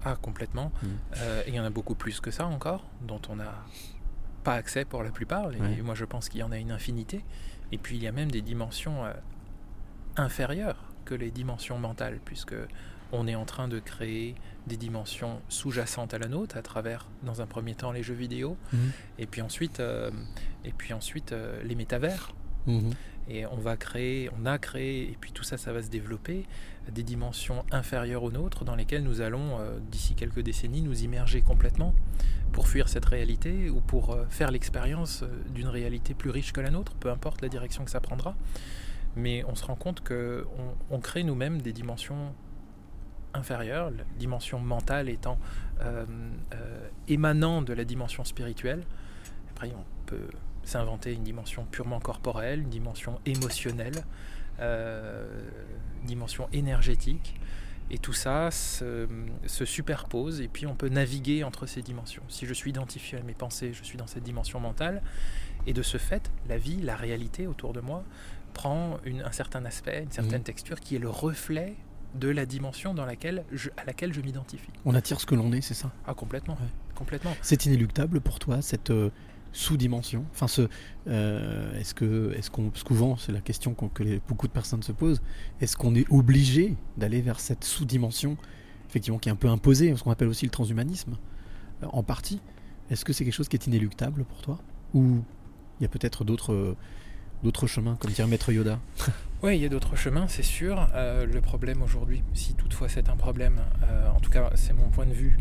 Ah, 0.04 0.16
complètement. 0.20 0.70
Mm. 0.82 0.86
Euh, 1.18 1.42
il 1.46 1.54
y 1.54 1.60
en 1.60 1.64
a 1.64 1.70
beaucoup 1.70 1.94
plus 1.94 2.20
que 2.20 2.30
ça 2.30 2.46
encore, 2.46 2.84
dont 3.02 3.20
on 3.28 3.36
n'a 3.36 3.54
pas 4.42 4.54
accès 4.54 4.84
pour 4.84 5.02
la 5.02 5.10
plupart. 5.10 5.52
Et 5.52 5.60
Ouais. 5.60 5.82
moi, 5.82 5.94
je 5.94 6.04
pense 6.04 6.28
qu'il 6.28 6.40
y 6.40 6.42
en 6.42 6.52
a 6.52 6.58
une 6.58 6.70
infinité. 6.72 7.24
Et 7.72 7.78
puis, 7.78 7.96
il 7.96 8.02
y 8.02 8.06
a 8.06 8.12
même 8.12 8.30
des 8.30 8.42
dimensions 8.42 9.04
euh, 9.06 9.12
inférieures 10.16 10.76
que 11.04 11.14
les 11.14 11.30
dimensions 11.30 11.78
mentales, 11.78 12.18
puisque 12.24 12.54
on 13.12 13.26
est 13.26 13.34
en 13.34 13.44
train 13.44 13.68
de 13.68 13.78
créer 13.78 14.34
des 14.66 14.76
dimensions 14.76 15.40
sous-jacentes 15.48 16.14
à 16.14 16.18
la 16.18 16.26
nôtre 16.28 16.56
à 16.56 16.62
travers, 16.62 17.06
dans 17.22 17.40
un 17.42 17.46
premier 17.46 17.74
temps, 17.74 17.92
les 17.92 18.02
jeux 18.02 18.14
vidéo, 18.14 18.56
Mhm. 18.72 18.90
et 19.18 19.26
puis 19.26 19.42
ensuite, 19.42 19.80
euh, 19.80 20.10
et 20.64 20.72
puis 20.72 20.92
ensuite 20.94 21.34
les 21.62 21.74
métavers. 21.74 22.34
Mhm. 22.66 22.90
Et 23.28 23.46
on 23.46 23.56
va 23.56 23.76
créer, 23.76 24.30
on 24.38 24.44
a 24.44 24.58
créé, 24.58 25.04
et 25.04 25.16
puis 25.18 25.32
tout 25.32 25.44
ça, 25.44 25.56
ça 25.56 25.72
va 25.72 25.82
se 25.82 25.88
développer, 25.88 26.44
des 26.90 27.02
dimensions 27.02 27.64
inférieures 27.70 28.22
aux 28.22 28.30
nôtres 28.30 28.64
dans 28.64 28.74
lesquelles 28.74 29.02
nous 29.02 29.20
allons, 29.20 29.58
euh, 29.58 29.78
d'ici 29.90 30.14
quelques 30.14 30.40
décennies, 30.40 30.82
nous 30.82 31.02
immerger 31.02 31.40
complètement 31.40 31.94
pour 32.52 32.68
fuir 32.68 32.88
cette 32.88 33.06
réalité 33.06 33.70
ou 33.70 33.80
pour 33.80 34.12
euh, 34.12 34.26
faire 34.28 34.50
l'expérience 34.50 35.22
euh, 35.22 35.28
d'une 35.50 35.68
réalité 35.68 36.12
plus 36.12 36.30
riche 36.30 36.52
que 36.52 36.60
la 36.60 36.70
nôtre, 36.70 36.94
peu 36.94 37.10
importe 37.10 37.40
la 37.40 37.48
direction 37.48 37.84
que 37.84 37.90
ça 37.90 38.00
prendra. 38.00 38.36
Mais 39.16 39.44
on 39.44 39.54
se 39.54 39.64
rend 39.64 39.76
compte 39.76 40.02
que 40.02 40.46
on, 40.90 40.98
crée 40.98 41.22
nous-mêmes 41.22 41.62
des 41.62 41.72
dimensions 41.72 42.34
inférieures, 43.32 43.90
la 43.90 44.02
dimension 44.18 44.58
mentale 44.58 45.08
étant 45.08 45.38
émanant 47.06 47.62
de 47.62 47.72
la 47.72 47.84
dimension 47.84 48.24
spirituelle. 48.24 48.82
Après, 49.50 49.72
on 49.72 49.84
peut 50.06 50.26
s'inventer 50.64 51.12
une 51.12 51.22
dimension 51.22 51.64
purement 51.70 52.00
corporelle, 52.00 52.60
une 52.60 52.70
dimension 52.70 53.20
émotionnelle, 53.26 54.04
euh, 54.60 55.26
une 56.00 56.06
dimension 56.06 56.48
énergétique. 56.52 57.34
Et 57.90 57.98
tout 57.98 58.14
ça 58.14 58.50
se, 58.50 59.06
se 59.46 59.64
superpose 59.66 60.40
et 60.40 60.48
puis 60.48 60.66
on 60.66 60.74
peut 60.74 60.88
naviguer 60.88 61.44
entre 61.44 61.66
ces 61.66 61.82
dimensions. 61.82 62.22
Si 62.28 62.46
je 62.46 62.54
suis 62.54 62.70
identifié 62.70 63.18
à 63.18 63.22
mes 63.22 63.34
pensées, 63.34 63.74
je 63.74 63.84
suis 63.84 63.98
dans 63.98 64.06
cette 64.06 64.22
dimension 64.22 64.58
mentale. 64.58 65.02
Et 65.66 65.74
de 65.74 65.82
ce 65.82 65.98
fait, 65.98 66.30
la 66.48 66.56
vie, 66.56 66.80
la 66.80 66.96
réalité 66.96 67.46
autour 67.46 67.74
de 67.74 67.80
moi 67.80 68.02
prend 68.54 68.98
une- 69.04 69.20
un 69.22 69.32
certain 69.32 69.64
aspect, 69.66 70.02
une 70.04 70.10
certaine 70.12 70.38
Mhm. 70.38 70.44
texture 70.44 70.80
qui 70.80 70.96
est 70.96 70.98
le 70.98 71.10
reflet 71.10 71.74
de 72.14 72.28
la 72.28 72.46
dimension 72.46 72.94
dans 72.94 73.04
laquelle 73.04 73.44
je, 73.52 73.68
à 73.76 73.84
laquelle 73.84 74.14
je 74.14 74.20
m'identifie. 74.22 74.70
On 74.86 74.94
attire 74.94 75.20
ce 75.20 75.26
que 75.26 75.34
l'on 75.34 75.52
est, 75.52 75.60
c'est 75.60 75.74
ça? 75.74 75.90
Ah, 76.06 76.14
complètement. 76.14 76.54
Ouais. 76.54 76.68
Complètement. 76.94 77.36
C'est 77.42 77.66
inéluctable 77.66 78.20
pour 78.20 78.38
toi, 78.38 78.62
cette 78.62 78.90
euh, 78.90 79.10
sous-dimension. 79.54 80.24
Enfin, 80.32 80.46
euh, 81.06 81.78
est-ce 81.78 81.94
que, 81.94 82.34
est-ce 82.36 82.50
qu'on, 82.50 82.72
souvent, 82.74 83.16
c'est 83.16 83.32
la 83.32 83.40
question 83.40 83.72
que 83.72 84.18
beaucoup 84.28 84.48
de 84.48 84.52
personnes 84.52 84.82
se 84.82 84.92
posent, 84.92 85.22
est-ce 85.60 85.76
qu'on 85.76 85.94
est 85.94 86.06
obligé 86.10 86.74
d'aller 86.96 87.22
vers 87.22 87.40
cette 87.40 87.64
sous-dimension, 87.64 88.36
effectivement, 88.90 89.18
qui 89.18 89.28
est 89.28 89.32
un 89.32 89.36
peu 89.36 89.48
imposée, 89.48 89.94
ce 89.96 90.02
qu'on 90.02 90.10
appelle 90.10 90.28
aussi 90.28 90.44
le 90.44 90.50
transhumanisme, 90.50 91.16
euh, 91.82 91.86
en 91.92 92.02
partie? 92.02 92.40
Est-ce 92.90 93.04
que 93.04 93.12
c'est 93.12 93.24
quelque 93.24 93.34
chose 93.34 93.48
qui 93.48 93.56
est 93.56 93.66
inéluctable 93.66 94.24
pour 94.24 94.42
toi? 94.42 94.58
Ou 94.92 95.22
il 95.80 95.82
y 95.82 95.86
a 95.86 95.88
peut-être 95.88 96.24
d'autres, 96.24 96.52
euh, 96.52 96.76
d'autres 97.44 97.68
chemins, 97.68 97.96
comme 98.00 98.10
dirait 98.10 98.28
Maître 98.28 98.52
Yoda? 98.52 98.80
Oui, 99.42 99.56
il 99.56 99.62
y 99.62 99.66
a 99.66 99.68
d'autres 99.68 99.94
chemins, 99.94 100.26
c'est 100.26 100.42
sûr. 100.42 100.88
Le 100.94 101.40
problème 101.42 101.82
aujourd'hui, 101.82 102.22
si 102.32 102.54
toutefois 102.54 102.88
c'est 102.88 103.10
un 103.10 103.16
problème, 103.16 103.60
en 104.16 104.18
tout 104.18 104.30
cas 104.30 104.50
c'est 104.54 104.72
mon 104.72 104.88
point 104.88 105.04
de 105.04 105.12
vue, 105.12 105.36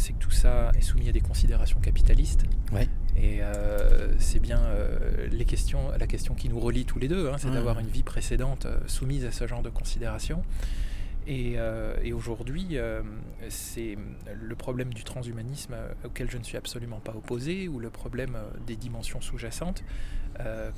c'est 0.00 0.14
que 0.14 0.18
tout 0.18 0.30
ça 0.30 0.72
est 0.76 0.80
soumis 0.80 1.08
à 1.08 1.12
des 1.12 1.20
considérations 1.20 1.78
capitalistes. 1.78 2.44
Ouais. 2.72 2.88
Et 3.16 3.42
euh, 3.42 4.18
c'est 4.18 4.40
bien 4.40 4.58
euh, 4.58 5.28
les 5.30 5.44
questions, 5.44 5.90
la 5.98 6.06
question 6.06 6.34
qui 6.34 6.48
nous 6.48 6.58
relie 6.58 6.86
tous 6.86 6.98
les 6.98 7.06
deux, 7.06 7.28
hein, 7.28 7.36
c'est 7.38 7.50
d'avoir 7.50 7.78
une 7.78 7.88
vie 7.88 8.02
précédente 8.02 8.64
euh, 8.66 8.78
soumise 8.86 9.24
à 9.26 9.30
ce 9.30 9.46
genre 9.46 9.62
de 9.62 9.68
considérations. 9.68 10.42
Et, 11.26 11.54
euh, 11.58 11.94
et 12.02 12.14
aujourd'hui, 12.14 12.78
c'est 13.50 13.98
le 14.34 14.54
problème 14.56 14.92
du 14.94 15.04
transhumanisme 15.04 15.74
auquel 16.02 16.30
je 16.30 16.38
ne 16.38 16.42
suis 16.42 16.56
absolument 16.56 16.98
pas 16.98 17.12
opposé, 17.12 17.68
ou 17.68 17.78
le 17.78 17.90
problème 17.90 18.38
des 18.66 18.74
dimensions 18.74 19.20
sous-jacentes, 19.20 19.84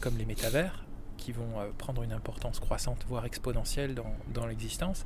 comme 0.00 0.18
les 0.18 0.26
métavers, 0.26 0.84
qui 1.22 1.32
vont 1.32 1.60
euh, 1.60 1.70
prendre 1.78 2.02
une 2.02 2.12
importance 2.12 2.58
croissante, 2.60 3.04
voire 3.08 3.24
exponentielle 3.24 3.94
dans, 3.94 4.14
dans 4.34 4.46
l'existence, 4.46 5.04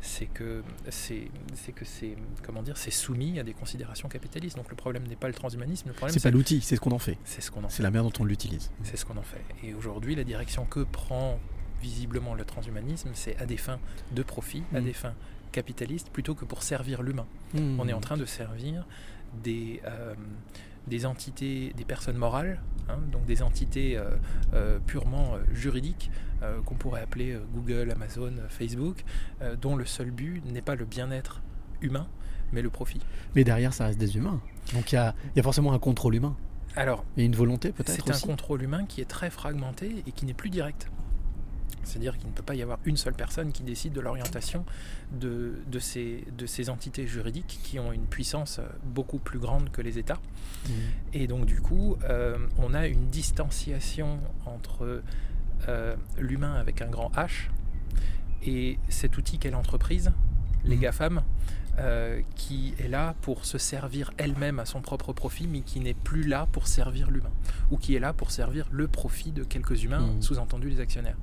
c'est 0.00 0.26
que 0.26 0.62
c'est 0.90 1.28
c'est 1.54 1.72
que 1.72 1.84
c'est 1.84 2.16
comment 2.42 2.62
dire, 2.62 2.76
c'est 2.76 2.90
soumis 2.90 3.38
à 3.38 3.42
des 3.42 3.54
considérations 3.54 4.08
capitalistes. 4.08 4.56
Donc 4.56 4.68
le 4.70 4.76
problème 4.76 5.06
n'est 5.06 5.16
pas 5.16 5.28
le 5.28 5.34
transhumanisme, 5.34 5.88
le 5.88 5.94
problème 5.94 6.12
C'est 6.12 6.22
pas 6.22 6.30
l'outil, 6.30 6.60
c'est 6.60 6.76
ce 6.76 6.80
qu'on 6.80 6.92
en 6.92 6.98
fait. 6.98 7.16
c'est 7.24 7.40
ce 7.40 7.50
qu'on 7.50 7.64
en 7.64 7.68
C'est 7.70 7.82
la 7.82 7.90
manière 7.90 8.04
dont 8.10 8.22
on 8.22 8.24
l'utilise. 8.24 8.70
c'est 8.82 8.96
ce 8.96 9.04
qu'on 9.04 9.16
en 9.16 9.22
fait. 9.22 9.42
Et 9.62 9.72
aujourd'hui, 9.74 10.14
la 10.14 10.24
direction 10.24 10.64
que 10.66 10.80
prend 10.80 11.38
visiblement 11.80 12.34
le 12.34 12.44
transhumanisme, 12.44 13.10
c'est 13.14 13.36
à 13.38 13.46
des 13.46 13.56
fins 13.58 13.78
de 14.12 14.22
profit, 14.22 14.62
à 14.74 14.80
Mm. 14.80 14.84
des 14.84 14.92
fins 14.92 15.14
capitalistes, 15.52 16.08
plutôt 16.10 16.34
que 16.34 16.44
pour 16.44 16.62
servir 16.62 17.02
l'humain. 17.02 17.26
On 17.54 17.86
est 17.88 17.92
en 17.92 18.00
train 18.00 18.16
de 18.16 18.24
servir 18.26 18.84
des, 19.42 19.80
euh, 19.86 20.14
des 20.86 21.06
entités, 21.06 21.72
des 21.76 21.84
personnes 21.84 22.16
morales, 22.16 22.60
hein, 22.88 22.98
donc 23.10 23.24
des 23.26 23.42
entités 23.42 23.96
euh, 23.96 24.10
euh, 24.52 24.78
purement 24.86 25.34
euh, 25.34 25.38
juridiques, 25.52 26.10
qu'on 26.66 26.74
pourrait 26.74 27.00
appeler 27.00 27.38
Google, 27.54 27.90
Amazon, 27.90 28.34
Facebook, 28.50 29.02
dont 29.62 29.76
le 29.76 29.86
seul 29.86 30.10
but 30.10 30.44
n'est 30.44 30.60
pas 30.60 30.74
le 30.74 30.84
bien-être 30.84 31.40
humain, 31.80 32.06
mais 32.52 32.60
le 32.60 32.68
profit. 32.68 33.00
Mais 33.34 33.44
derrière, 33.44 33.72
ça 33.72 33.86
reste 33.86 33.98
des 33.98 34.18
humains. 34.18 34.42
Donc 34.74 34.92
il 34.92 34.96
y 34.96 34.98
a, 34.98 35.14
il 35.34 35.38
y 35.38 35.40
a 35.40 35.42
forcément 35.42 35.72
un 35.72 35.78
contrôle 35.78 36.16
humain. 36.16 36.36
Alors, 36.76 37.02
Et 37.16 37.24
une 37.24 37.34
volonté 37.34 37.72
peut-être 37.72 38.04
c'est 38.04 38.14
un 38.14 38.28
contrôle 38.28 38.62
humain 38.62 38.84
qui 38.84 39.00
est 39.00 39.06
très 39.06 39.30
fragmenté 39.30 40.02
et 40.06 40.12
qui 40.12 40.26
n'est 40.26 40.34
plus 40.34 40.50
direct. 40.50 40.90
C'est-à-dire 41.82 42.16
qu'il 42.16 42.28
ne 42.28 42.32
peut 42.32 42.42
pas 42.42 42.54
y 42.54 42.62
avoir 42.62 42.78
une 42.84 42.96
seule 42.96 43.14
personne 43.14 43.52
qui 43.52 43.62
décide 43.62 43.92
de 43.92 44.00
l'orientation 44.00 44.64
de, 45.12 45.54
de, 45.66 45.78
ces, 45.78 46.24
de 46.38 46.46
ces 46.46 46.70
entités 46.70 47.06
juridiques 47.06 47.58
qui 47.62 47.78
ont 47.78 47.92
une 47.92 48.06
puissance 48.06 48.58
euh, 48.58 48.62
beaucoup 48.84 49.18
plus 49.18 49.38
grande 49.38 49.70
que 49.70 49.82
les 49.82 49.98
États. 49.98 50.20
Mhm. 50.68 50.72
Et 51.12 51.26
donc 51.26 51.46
du 51.46 51.60
coup, 51.60 51.96
euh, 52.04 52.38
on 52.58 52.72
a 52.74 52.86
une 52.86 53.08
distanciation 53.10 54.18
entre 54.46 55.02
euh, 55.68 55.96
l'humain 56.18 56.54
avec 56.54 56.80
un 56.82 56.88
grand 56.88 57.10
H 57.16 57.48
et 58.46 58.78
cet 58.88 59.16
outil 59.16 59.38
qu'est 59.38 59.50
l'entreprise, 59.50 60.10
les 60.64 60.76
Mhm. 60.76 60.82
GAFAM, 60.82 61.22
euh, 61.78 62.20
qui 62.36 62.74
est 62.78 62.88
là 62.88 63.14
pour 63.22 63.44
se 63.44 63.58
servir 63.58 64.12
elle-même 64.16 64.58
à 64.60 64.64
son 64.64 64.80
propre 64.80 65.12
profit, 65.12 65.46
mais 65.48 65.60
qui 65.60 65.80
n'est 65.80 65.94
plus 65.94 66.22
là 66.22 66.46
pour 66.52 66.66
servir 66.68 67.10
l'humain, 67.10 67.32
ou 67.70 67.76
qui 67.76 67.94
est 67.94 68.00
là 68.00 68.12
pour 68.12 68.30
servir 68.30 68.66
le 68.70 68.86
profit 68.88 69.32
de 69.32 69.42
quelques 69.44 69.82
humains, 69.82 70.00
Mhm. 70.00 70.22
sous-entendu 70.22 70.68
les 70.70 70.80
actionnaires. 70.80 71.16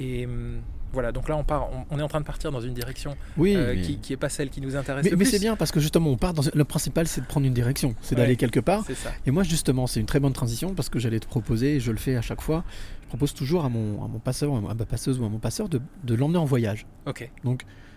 Et 0.00 0.26
hum, 0.26 0.60
voilà, 0.92 1.12
donc 1.12 1.28
là 1.28 1.36
on 1.36 1.44
part, 1.44 1.68
on, 1.72 1.84
on 1.90 1.98
est 1.98 2.02
en 2.02 2.08
train 2.08 2.20
de 2.20 2.26
partir 2.26 2.50
dans 2.50 2.60
une 2.60 2.74
direction 2.74 3.16
Oui, 3.36 3.54
euh, 3.56 3.74
mais- 3.76 3.82
qui, 3.82 3.98
qui 3.98 4.12
est 4.12 4.16
pas 4.16 4.28
celle 4.28 4.50
qui 4.50 4.60
nous 4.60 4.74
intéresse 4.76 5.04
mais, 5.04 5.10
le 5.10 5.16
mais 5.16 5.24
plus. 5.24 5.30
c'est 5.30 5.38
bien 5.38 5.54
parce 5.56 5.70
que 5.70 5.78
justement, 5.80 6.10
on 6.10 6.16
part 6.16 6.34
dans. 6.34 6.42
Le 6.52 6.64
principal, 6.64 7.06
c'est 7.06 7.20
de 7.20 7.26
prendre 7.26 7.46
une 7.46 7.54
direction, 7.54 7.94
c'est 8.02 8.14
Ouais. 8.16 8.22
d'aller 8.22 8.36
quelque 8.36 8.58
part. 8.60 8.84
Ça. 8.94 9.10
Et 9.26 9.30
moi, 9.30 9.44
justement, 9.44 9.86
c'est 9.86 10.00
une 10.00 10.06
très 10.06 10.18
bonne 10.20 10.32
transition 10.32 10.74
parce 10.74 10.88
que 10.88 10.98
j'allais 10.98 11.20
te 11.20 11.26
proposer, 11.28 11.76
et 11.76 11.80
je 11.80 11.92
le 11.92 11.98
fais 11.98 12.16
à 12.16 12.22
chaque 12.22 12.40
fois, 12.40 12.64
je 13.02 13.06
propose 13.08 13.34
toujours 13.34 13.64
à 13.64 13.68
mon, 13.68 14.04
à 14.04 14.08
mon 14.08 14.18
passeur, 14.18 14.52
à 14.56 14.74
ma 14.74 14.84
passeuse 14.86 15.20
ou 15.20 15.24
à 15.24 15.28
mon 15.28 15.38
passeur 15.38 15.68
de, 15.68 15.80
de 16.02 16.14
l'emmener 16.14 16.38
en 16.38 16.44
voyage. 16.44 16.86
Ok. 17.06 17.30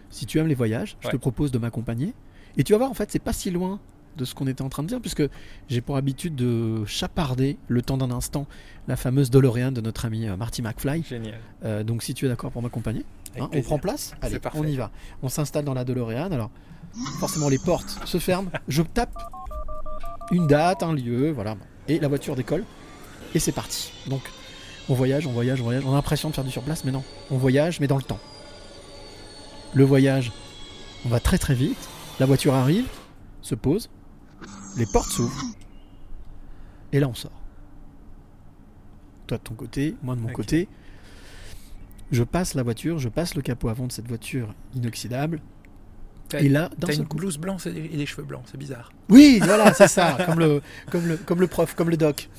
Si 0.09 0.25
tu 0.25 0.39
aimes 0.39 0.47
les 0.47 0.55
voyages, 0.55 0.97
je 1.01 1.09
te 1.09 1.17
propose 1.17 1.51
de 1.51 1.57
m'accompagner. 1.57 2.13
Et 2.57 2.63
tu 2.63 2.73
vas 2.73 2.79
voir, 2.79 2.91
en 2.91 2.93
fait, 2.93 3.11
c'est 3.11 3.19
pas 3.19 3.33
si 3.33 3.51
loin 3.51 3.79
de 4.17 4.25
ce 4.25 4.33
qu'on 4.33 4.47
était 4.47 4.63
en 4.63 4.69
train 4.69 4.83
de 4.83 4.87
dire, 4.87 4.99
puisque 4.99 5.23
j'ai 5.69 5.81
pour 5.81 5.95
habitude 5.95 6.35
de 6.35 6.83
chaparder 6.85 7.57
le 7.67 7.81
temps 7.83 7.97
d'un 7.97 8.09
instant 8.11 8.47
la 8.87 8.95
fameuse 8.95 9.29
DeLorean 9.29 9.71
de 9.71 9.81
notre 9.81 10.05
ami 10.05 10.27
euh, 10.27 10.35
Marty 10.35 10.61
McFly. 10.61 11.03
Génial. 11.03 11.39
Euh, 11.63 11.83
donc, 11.83 12.01
si 12.01 12.13
tu 12.13 12.25
es 12.25 12.27
d'accord 12.27 12.51
pour 12.51 12.61
m'accompagner, 12.61 13.05
hein, 13.39 13.47
on 13.53 13.61
prend 13.61 13.77
place. 13.77 14.15
Allez, 14.21 14.39
on 14.55 14.65
y 14.65 14.75
va. 14.75 14.91
On 15.21 15.29
s'installe 15.29 15.65
dans 15.65 15.75
la 15.75 15.85
DeLorean. 15.85 16.31
Alors, 16.31 16.49
forcément, 17.19 17.49
les 17.49 17.59
portes 17.59 17.99
se 18.05 18.17
ferment. 18.17 18.49
Je 18.67 18.81
tape 18.81 19.15
une 20.31 20.47
date, 20.47 20.83
un 20.83 20.93
lieu, 20.93 21.31
voilà. 21.31 21.55
Et 21.87 21.99
la 21.99 22.07
voiture 22.07 22.35
décolle. 22.35 22.63
Et 23.35 23.39
c'est 23.39 23.51
parti. 23.51 23.91
Donc, 24.07 24.21
on 24.89 24.93
voyage, 24.93 25.27
on 25.27 25.31
voyage, 25.31 25.61
on 25.61 25.65
voyage. 25.65 25.83
On 25.85 25.91
a 25.91 25.95
l'impression 25.95 26.29
de 26.29 26.35
faire 26.35 26.43
du 26.43 26.51
surplace, 26.51 26.83
mais 26.85 26.91
non. 26.91 27.03
On 27.29 27.37
voyage, 27.37 27.79
mais 27.79 27.87
dans 27.87 27.97
le 27.97 28.03
temps. 28.03 28.19
Le 29.73 29.83
voyage, 29.83 30.31
on 31.05 31.09
va 31.09 31.19
très 31.19 31.37
très 31.37 31.53
vite. 31.53 31.77
La 32.19 32.25
voiture 32.25 32.53
arrive, 32.53 32.87
se 33.41 33.55
pose, 33.55 33.89
les 34.77 34.85
portes 34.85 35.09
s'ouvrent. 35.09 35.43
Et 36.91 36.99
là, 36.99 37.07
on 37.07 37.13
sort. 37.13 37.31
Toi 39.27 39.37
de 39.37 39.43
ton 39.43 39.55
côté, 39.55 39.95
moi 40.03 40.15
de 40.15 40.21
mon 40.21 40.29
côté. 40.29 40.67
Je 42.11 42.23
passe 42.23 42.53
la 42.53 42.63
voiture, 42.63 42.99
je 42.99 43.09
passe 43.09 43.35
le 43.35 43.41
capot 43.41 43.67
avant 43.67 43.85
de 43.85 43.91
cette 43.91 44.07
voiture 44.07 44.53
inoxydable. 44.73 45.41
Et 46.33 46.49
là, 46.49 46.69
seul 46.85 46.95
une 46.95 47.07
coup. 47.07 47.17
blouse 47.17 47.37
blanche 47.37 47.67
et 47.67 47.71
des, 47.71 47.85
et 47.85 47.97
des 47.97 48.05
cheveux 48.05 48.23
blancs, 48.23 48.43
c'est 48.49 48.57
bizarre. 48.57 48.91
Oui, 49.09 49.39
voilà, 49.43 49.73
c'est 49.73 49.87
ça, 49.87 50.17
comme 50.25 50.39
le, 50.39 50.61
comme, 50.91 51.07
le, 51.07 51.17
comme 51.17 51.39
le 51.39 51.47
prof, 51.47 51.73
comme 51.75 51.89
le 51.89 51.97
doc. 51.97 52.29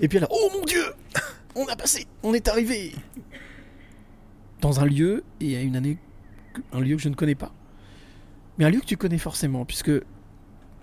Et 0.00 0.08
puis 0.08 0.18
là, 0.18 0.26
oh 0.30 0.50
mon 0.54 0.64
dieu, 0.64 0.84
on 1.54 1.66
a 1.66 1.76
passé, 1.76 2.06
on 2.22 2.34
est 2.34 2.48
arrivé 2.48 2.94
dans 4.60 4.80
un 4.80 4.84
lieu 4.84 5.24
et 5.40 5.56
à 5.56 5.62
une 5.62 5.76
année, 5.76 5.98
un 6.72 6.80
lieu 6.80 6.96
que 6.96 7.02
je 7.02 7.08
ne 7.08 7.14
connais 7.14 7.34
pas, 7.34 7.52
mais 8.58 8.64
un 8.64 8.70
lieu 8.70 8.80
que 8.80 8.86
tu 8.86 8.96
connais 8.96 9.18
forcément, 9.18 9.64
puisque 9.64 9.92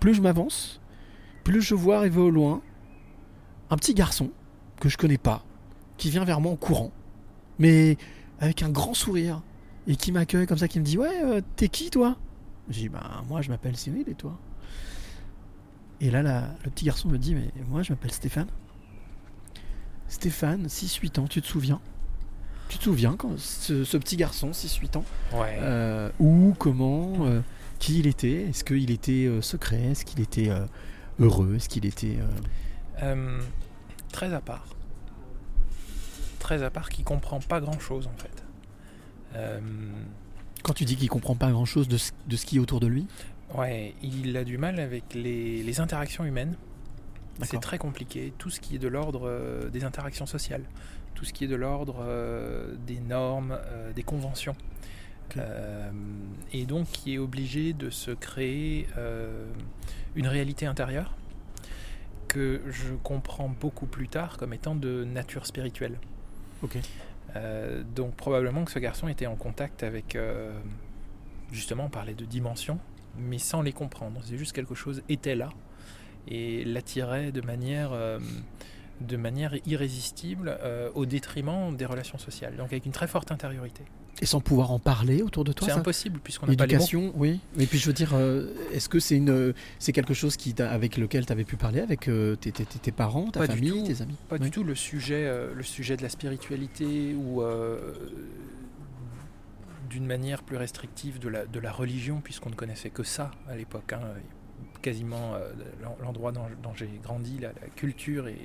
plus 0.00 0.14
je 0.14 0.22
m'avance, 0.22 0.80
plus 1.44 1.60
je 1.60 1.74
vois 1.74 1.98
arriver 1.98 2.20
au 2.20 2.30
loin 2.30 2.62
un 3.70 3.76
petit 3.76 3.94
garçon 3.94 4.30
que 4.80 4.88
je 4.88 4.96
connais 4.96 5.18
pas, 5.18 5.44
qui 5.96 6.10
vient 6.10 6.24
vers 6.24 6.40
moi 6.40 6.52
en 6.52 6.56
courant, 6.56 6.92
mais 7.58 7.96
avec 8.40 8.62
un 8.62 8.70
grand 8.70 8.94
sourire 8.94 9.42
et 9.86 9.96
qui 9.96 10.12
m'accueille 10.12 10.46
comme 10.46 10.58
ça, 10.58 10.68
qui 10.68 10.80
me 10.80 10.84
dit 10.84 10.98
ouais, 10.98 11.22
euh, 11.24 11.40
t'es 11.56 11.68
qui 11.68 11.90
toi? 11.90 12.16
J'ai 12.68 12.82
dit 12.82 12.88
bah 12.88 13.22
moi 13.28 13.42
je 13.42 13.50
m'appelle 13.50 13.76
Cyril 13.76 14.08
et 14.08 14.14
toi? 14.14 14.38
Et 16.00 16.10
là, 16.10 16.22
le 16.64 16.70
petit 16.70 16.84
garçon 16.84 17.08
me 17.08 17.18
dit, 17.18 17.34
mais 17.34 17.50
moi 17.68 17.82
je 17.82 17.92
m'appelle 17.92 18.12
Stéphane. 18.12 18.48
Stéphane, 20.08 20.66
6-8 20.66 21.20
ans, 21.20 21.26
tu 21.26 21.40
te 21.40 21.46
souviens? 21.46 21.80
Tu 22.68 22.78
te 22.78 22.84
souviens 22.84 23.14
quand 23.16 23.38
ce, 23.38 23.84
ce 23.84 23.96
petit 23.96 24.16
garçon, 24.16 24.50
6-8 24.50 24.96
ans, 24.98 25.04
Ouais. 25.32 25.58
euh, 25.60 26.10
où, 26.18 26.54
comment, 26.58 27.12
euh, 27.26 27.40
qui 27.78 27.98
il 28.00 28.06
était? 28.06 28.46
Est-ce 28.48 28.64
qu'il 28.64 28.90
était 28.90 29.26
euh, 29.26 29.42
secret? 29.42 29.82
Est-ce 29.92 30.04
qu'il 30.04 30.20
était 30.20 30.50
heureux? 31.20 31.54
Est-ce 31.56 31.68
qu'il 31.68 31.86
était... 31.86 32.18
très 34.12 34.32
à 34.32 34.40
part. 34.40 34.66
Très 36.38 36.62
à 36.62 36.70
part, 36.70 36.88
qui 36.90 37.02
comprend 37.04 37.40
pas 37.40 37.60
grand 37.60 37.78
chose 37.78 38.06
en 38.06 38.16
fait. 38.20 38.42
Quand 40.62 40.72
tu 40.72 40.84
dis 40.84 40.96
qu'il 40.96 41.08
comprend 41.10 41.34
pas 41.34 41.50
grand-chose 41.50 41.88
de, 41.88 41.96
ce- 41.98 42.12
de 42.26 42.36
ce 42.36 42.46
qui 42.46 42.56
est 42.56 42.60
autour 42.60 42.80
de 42.80 42.86
lui? 42.86 43.06
Ouais, 43.54 43.94
il 44.02 44.36
a 44.36 44.44
du 44.44 44.56
mal 44.58 44.80
avec 44.80 45.12
les, 45.14 45.62
les 45.62 45.80
interactions 45.80 46.24
humaines. 46.24 46.56
C'est 47.42 47.60
très 47.60 47.78
compliqué. 47.78 48.32
Tout 48.38 48.48
ce 48.48 48.60
qui 48.60 48.76
est 48.76 48.78
de 48.78 48.86
l'ordre 48.88 49.22
euh, 49.28 49.68
des 49.68 49.84
interactions 49.84 50.24
sociales, 50.26 50.62
tout 51.14 51.24
ce 51.24 51.32
qui 51.32 51.44
est 51.44 51.48
de 51.48 51.56
l'ordre 51.56 51.96
euh, 52.00 52.74
des 52.86 53.00
normes, 53.00 53.58
euh, 53.66 53.92
des 53.92 54.02
conventions. 54.02 54.56
Euh, 55.38 55.90
et 56.52 56.66
donc 56.66 56.86
qui 56.88 57.14
est 57.14 57.18
obligé 57.18 57.72
de 57.72 57.90
se 57.90 58.10
créer 58.10 58.86
une 60.14 60.28
réalité 60.28 60.66
intérieure 60.66 61.14
que 62.28 62.60
je 62.68 62.92
comprends 63.02 63.48
beaucoup 63.48 63.86
plus 63.86 64.08
tard 64.08 64.36
comme 64.36 64.52
étant 64.52 64.74
de 64.74 65.04
nature 65.04 65.46
spirituelle. 65.46 65.98
Ok. 66.62 66.78
Euh, 67.36 67.82
donc 67.96 68.14
probablement 68.14 68.64
que 68.64 68.70
ce 68.70 68.78
garçon 68.78 69.08
était 69.08 69.26
en 69.26 69.34
contact 69.34 69.82
avec, 69.82 70.16
justement, 71.50 71.86
on 71.86 71.90
parlait 71.90 72.14
de 72.14 72.24
dimensions, 72.24 72.78
mais 73.16 73.38
sans 73.38 73.62
les 73.62 73.72
comprendre. 73.72 74.20
C'est 74.24 74.38
juste 74.38 74.52
quelque 74.52 74.74
chose 74.74 75.02
était 75.08 75.36
là 75.36 75.50
et 76.28 76.64
l'attirait 76.64 77.32
de 77.32 77.40
manière, 77.40 77.90
de 79.00 79.16
manière 79.16 79.54
irrésistible 79.66 80.56
euh, 80.62 80.88
au 80.94 81.04
détriment 81.06 81.76
des 81.76 81.84
relations 81.86 82.18
sociales. 82.18 82.56
Donc 82.56 82.66
avec 82.72 82.86
une 82.86 82.92
très 82.92 83.06
forte 83.08 83.32
intériorité. 83.32 83.82
Et 84.22 84.26
sans 84.26 84.40
pouvoir 84.40 84.70
en 84.70 84.78
parler 84.78 85.22
autour 85.22 85.42
de 85.44 85.52
toi 85.52 85.66
C'est 85.68 85.74
impossible 85.74 86.20
puisqu'on 86.22 86.46
n'a 86.46 86.54
pas 86.54 86.66
les 86.66 86.74
mots. 86.74 86.80
L'éducation, 86.80 87.12
oui. 87.16 87.40
Et 87.58 87.66
puis 87.66 87.78
je 87.78 87.86
veux 87.86 87.92
dire, 87.92 88.12
euh, 88.14 88.46
est-ce 88.72 88.88
que 88.88 89.00
c'est 89.00 89.16
une, 89.16 89.52
c'est 89.80 89.92
quelque 89.92 90.14
chose 90.14 90.36
qui 90.36 90.54
avec 90.62 90.96
lequel 90.96 91.26
tu 91.26 91.32
avais 91.32 91.42
pu 91.44 91.56
parler 91.56 91.80
avec 91.80 92.08
euh, 92.08 92.36
tes, 92.36 92.52
tes- 92.52 92.64
tes- 92.64 92.78
tes 92.78 92.92
parents, 92.92 93.30
ta 93.32 93.40
Pas 93.40 93.48
du 93.48 93.54
famille, 93.56 93.82
tout. 93.82 93.86
tes 93.88 94.02
amis? 94.02 94.14
Pas 94.28 94.36
Oui. 94.36 94.42
du 94.42 94.50
tout 94.52 94.62
le 94.62 94.76
sujet, 94.76 95.28
le 95.52 95.62
sujet 95.64 95.96
de 95.96 96.02
la 96.02 96.08
spiritualité 96.08 97.14
ou 97.16 97.42
d'une 99.90 100.06
manière 100.06 100.42
plus 100.42 100.56
restrictive 100.56 101.18
de 101.18 101.28
la, 101.28 101.46
de 101.46 101.60
la 101.60 101.70
religion, 101.70 102.20
puisqu'on 102.22 102.50
ne 102.50 102.54
connaissait 102.54 102.90
que 102.90 103.02
ça 103.02 103.30
à 103.48 103.56
l'époque. 103.56 103.92
hein. 103.92 104.00
Quasiment 104.84 105.32
euh, 105.34 105.50
l'en- 105.82 105.96
l'endroit 106.02 106.30
dans, 106.30 106.46
dont 106.62 106.74
j'ai 106.74 106.90
grandi, 107.02 107.38
la, 107.38 107.48
la 107.48 107.68
culture 107.74 108.28
et 108.28 108.36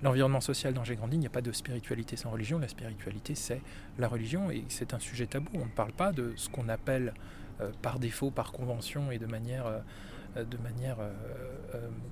l'environnement 0.00 0.40
social 0.40 0.72
dont 0.72 0.84
j'ai 0.84 0.94
grandi, 0.94 1.16
il 1.16 1.20
n'y 1.20 1.26
a 1.26 1.30
pas 1.30 1.42
de 1.42 1.50
spiritualité 1.50 2.14
sans 2.16 2.30
religion. 2.30 2.60
La 2.60 2.68
spiritualité, 2.68 3.34
c'est 3.34 3.60
la 3.98 4.06
religion 4.06 4.48
et 4.50 4.64
c'est 4.68 4.94
un 4.94 5.00
sujet 5.00 5.26
tabou. 5.26 5.50
On 5.54 5.64
ne 5.64 5.70
parle 5.70 5.92
pas 5.92 6.12
de 6.12 6.32
ce 6.36 6.48
qu'on 6.48 6.68
appelle 6.68 7.14
euh, 7.60 7.72
par 7.82 7.98
défaut, 7.98 8.30
par 8.30 8.52
convention 8.52 9.10
et 9.10 9.18
de 9.18 9.26
manière, 9.26 9.66
euh, 9.66 10.44
de 10.44 10.56
manière 10.58 10.98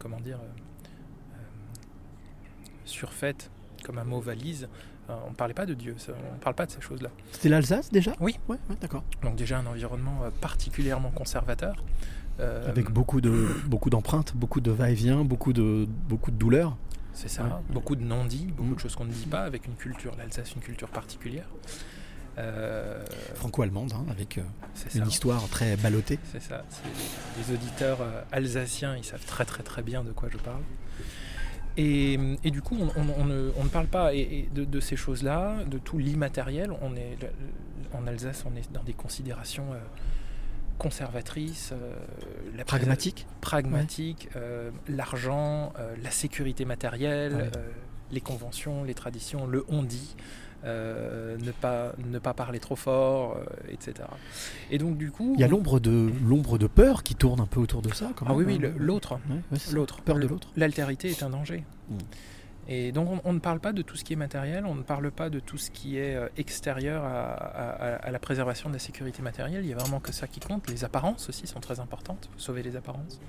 comment 0.01 0.19
dire, 0.21 0.41
surfaite 2.85 3.51
comme 3.85 3.99
un 3.99 4.05
mot 4.05 4.21
valise. 4.21 4.69
On 5.09 5.31
ne 5.31 5.35
parlait 5.35 5.55
pas 5.55 5.67
de 5.67 5.75
Dieu, 5.75 5.95
ça- 5.99 6.13
on 6.31 6.35
ne 6.35 6.39
parle 6.41 6.55
pas 6.57 6.65
de 6.67 6.71
ces 6.71 6.81
choses-là. 6.81 7.11
C'était 7.33 7.51
l'Alsace 7.51 7.91
déjà? 7.91 8.13
Oui. 8.21 8.37
Ouais, 8.49 8.57
ouais, 8.71 8.77
d'accord. 8.81 9.05
Donc 9.23 9.37
déjà 9.37 9.59
un 9.59 9.67
environnement 9.67 10.21
particulièrement 10.41 11.11
conservateur. 11.11 11.85
Euh, 12.41 12.69
Avec 12.69 12.91
beaucoup 12.91 13.21
de 13.21 13.47
beaucoup 13.67 13.91
d'empreintes, 13.91 14.33
beaucoup 14.35 14.61
de 14.61 14.71
va-et-vient, 14.73 15.25
beaucoup 15.25 15.53
de 15.53 15.87
beaucoup 16.09 16.31
de 16.33 16.37
douleurs. 16.37 16.77
C'est 17.13 17.29
ça, 17.29 17.45
Ouais. 17.45 17.51
beaucoup 17.71 17.95
de 17.95 18.03
non-dits, 18.03 18.47
beaucoup 18.57 18.71
Mm. 18.71 18.75
de 18.75 18.81
choses 18.81 18.97
qu'on 18.97 19.05
ne 19.05 19.13
dit 19.13 19.27
pas, 19.27 19.43
avec 19.45 19.67
une 19.69 19.75
culture, 19.77 20.13
l'Alsace, 20.19 20.53
une 20.57 20.61
culture 20.63 20.89
particulière. 20.89 21.47
Euh, 22.37 23.05
franco-allemande, 23.37 23.93
hein, 23.95 24.05
avec 24.11 24.39
euh, 24.39 24.43
une 24.97 25.03
ça. 25.03 25.07
histoire 25.09 25.49
très 25.49 25.77
ballottée. 25.77 26.19
C'est 26.33 26.43
ça. 26.43 26.65
Les 27.39 27.55
auditeurs 27.55 27.99
alsaciens, 28.33 28.97
ils 28.97 29.05
savent 29.05 29.25
très 29.25 29.45
très 29.45 29.63
très 29.63 29.83
bien 29.83 30.03
de 30.03 30.11
quoi 30.11 30.29
je 30.33 30.39
parle. 30.39 30.63
Et, 31.77 32.19
et 32.43 32.51
du 32.51 32.61
coup, 32.63 32.77
on, 32.81 32.87
on- 33.01 33.15
on 33.21 33.25
ne, 33.27 33.51
on 33.57 33.63
ne 33.65 33.69
parle 33.69 33.87
pas 33.87 34.13
et- 34.15 34.19
et 34.21 34.49
de, 34.53 34.65
de 34.65 34.81
ces 34.81 34.97
choses-là, 34.97 35.59
de 35.65 35.79
tout 35.79 35.99
l'immatériel. 35.99 36.73
On 36.83 36.97
est 36.97 37.17
en 37.93 38.07
Alsace, 38.09 38.45
on 38.53 38.57
est 38.57 38.73
dans 38.73 38.83
des 38.83 38.93
considérations 38.95 39.67
conservatrices, 40.79 41.73
euh, 41.73 41.95
la 42.57 42.65
Pragmatique. 42.65 43.27
pragmatique, 43.41 44.29
euh, 44.37 44.71
l'argent, 44.89 45.73
euh, 45.79 45.95
la 46.03 46.11
sécurité 46.11 46.65
matérielle, 46.65 47.35
Ouais. 47.35 47.51
les 48.11 48.21
conventions, 48.21 48.85
les 48.85 48.95
traditions, 48.95 49.47
le 49.47 49.65
on 49.69 49.83
dit, 49.83 50.17
ne, 50.65 51.51
pas, 51.61 51.93
ne 51.99 52.19
pas 52.19 52.33
parler 52.33 52.59
trop 52.59 52.77
fort, 52.77 53.37
etc. 53.69 54.09
Et 54.71 54.79
donc 54.79 54.97
du 54.97 55.11
coup... 55.11 55.35
Il 55.37 55.41
y 55.41 55.45
a 55.45 55.49
l'ombre 55.49 55.79
de 55.79 56.11
l'ombre 56.27 56.57
de 56.57 56.67
peur 56.67 57.03
qui 57.03 57.15
tourne 57.15 57.41
un 57.41 57.47
peu 57.47 57.61
autour 57.61 57.83
de 57.83 57.93
ça. 57.93 58.13
quand 58.17 58.25
Ah 58.29 58.33
oui, 58.35 58.45
oui, 58.47 58.59
hein. 58.65 58.73
l'autre. 58.79 59.19
Ouais. 59.29 59.59
L'autre. 59.73 60.01
Peur 60.01 60.19
de 60.19 60.27
l'autre. 60.27 60.49
L'altérité 60.57 61.11
est 61.11 61.23
un 61.23 61.29
danger. 61.31 61.65
Mm. 61.91 61.95
Et 62.69 62.93
donc 62.93 63.11
on, 63.11 63.21
on 63.29 63.33
ne 63.35 63.39
parle 63.41 63.61
pas 63.61 63.73
de 63.73 63.83
tout 63.83 63.97
ce 63.97 64.05
qui 64.05 64.15
est 64.15 64.17
matériel, 64.17 64.65
on 64.65 64.75
ne 64.75 64.83
parle 64.83 65.11
pas 65.11 65.29
de 65.29 65.39
tout 65.39 65.59
ce 65.59 65.71
qui 65.71 65.99
est 65.99 66.15
euh, 66.17 66.29
extérieur 66.39 67.05
à, 67.05 67.33
à- 67.35 67.95
à 67.97 68.11
la 68.11 68.19
préservation 68.19 68.69
de 68.71 68.75
la 68.75 68.79
sécurité 68.81 69.21
matérielle. 69.23 69.65
Il 69.65 69.69
y 69.69 69.73
a 69.73 69.77
vraiment 69.77 70.01
que 70.01 70.13
ça 70.13 70.27
qui 70.27 70.41
compte. 70.41 70.69
Les 70.71 70.85
apparences 70.85 71.29
aussi 71.29 71.47
sont 71.47 71.61
très 71.61 71.79
importantes. 71.81 72.29
Faut 72.33 72.39
sauver 72.41 72.63
les 72.63 72.77
apparences. 72.77 73.21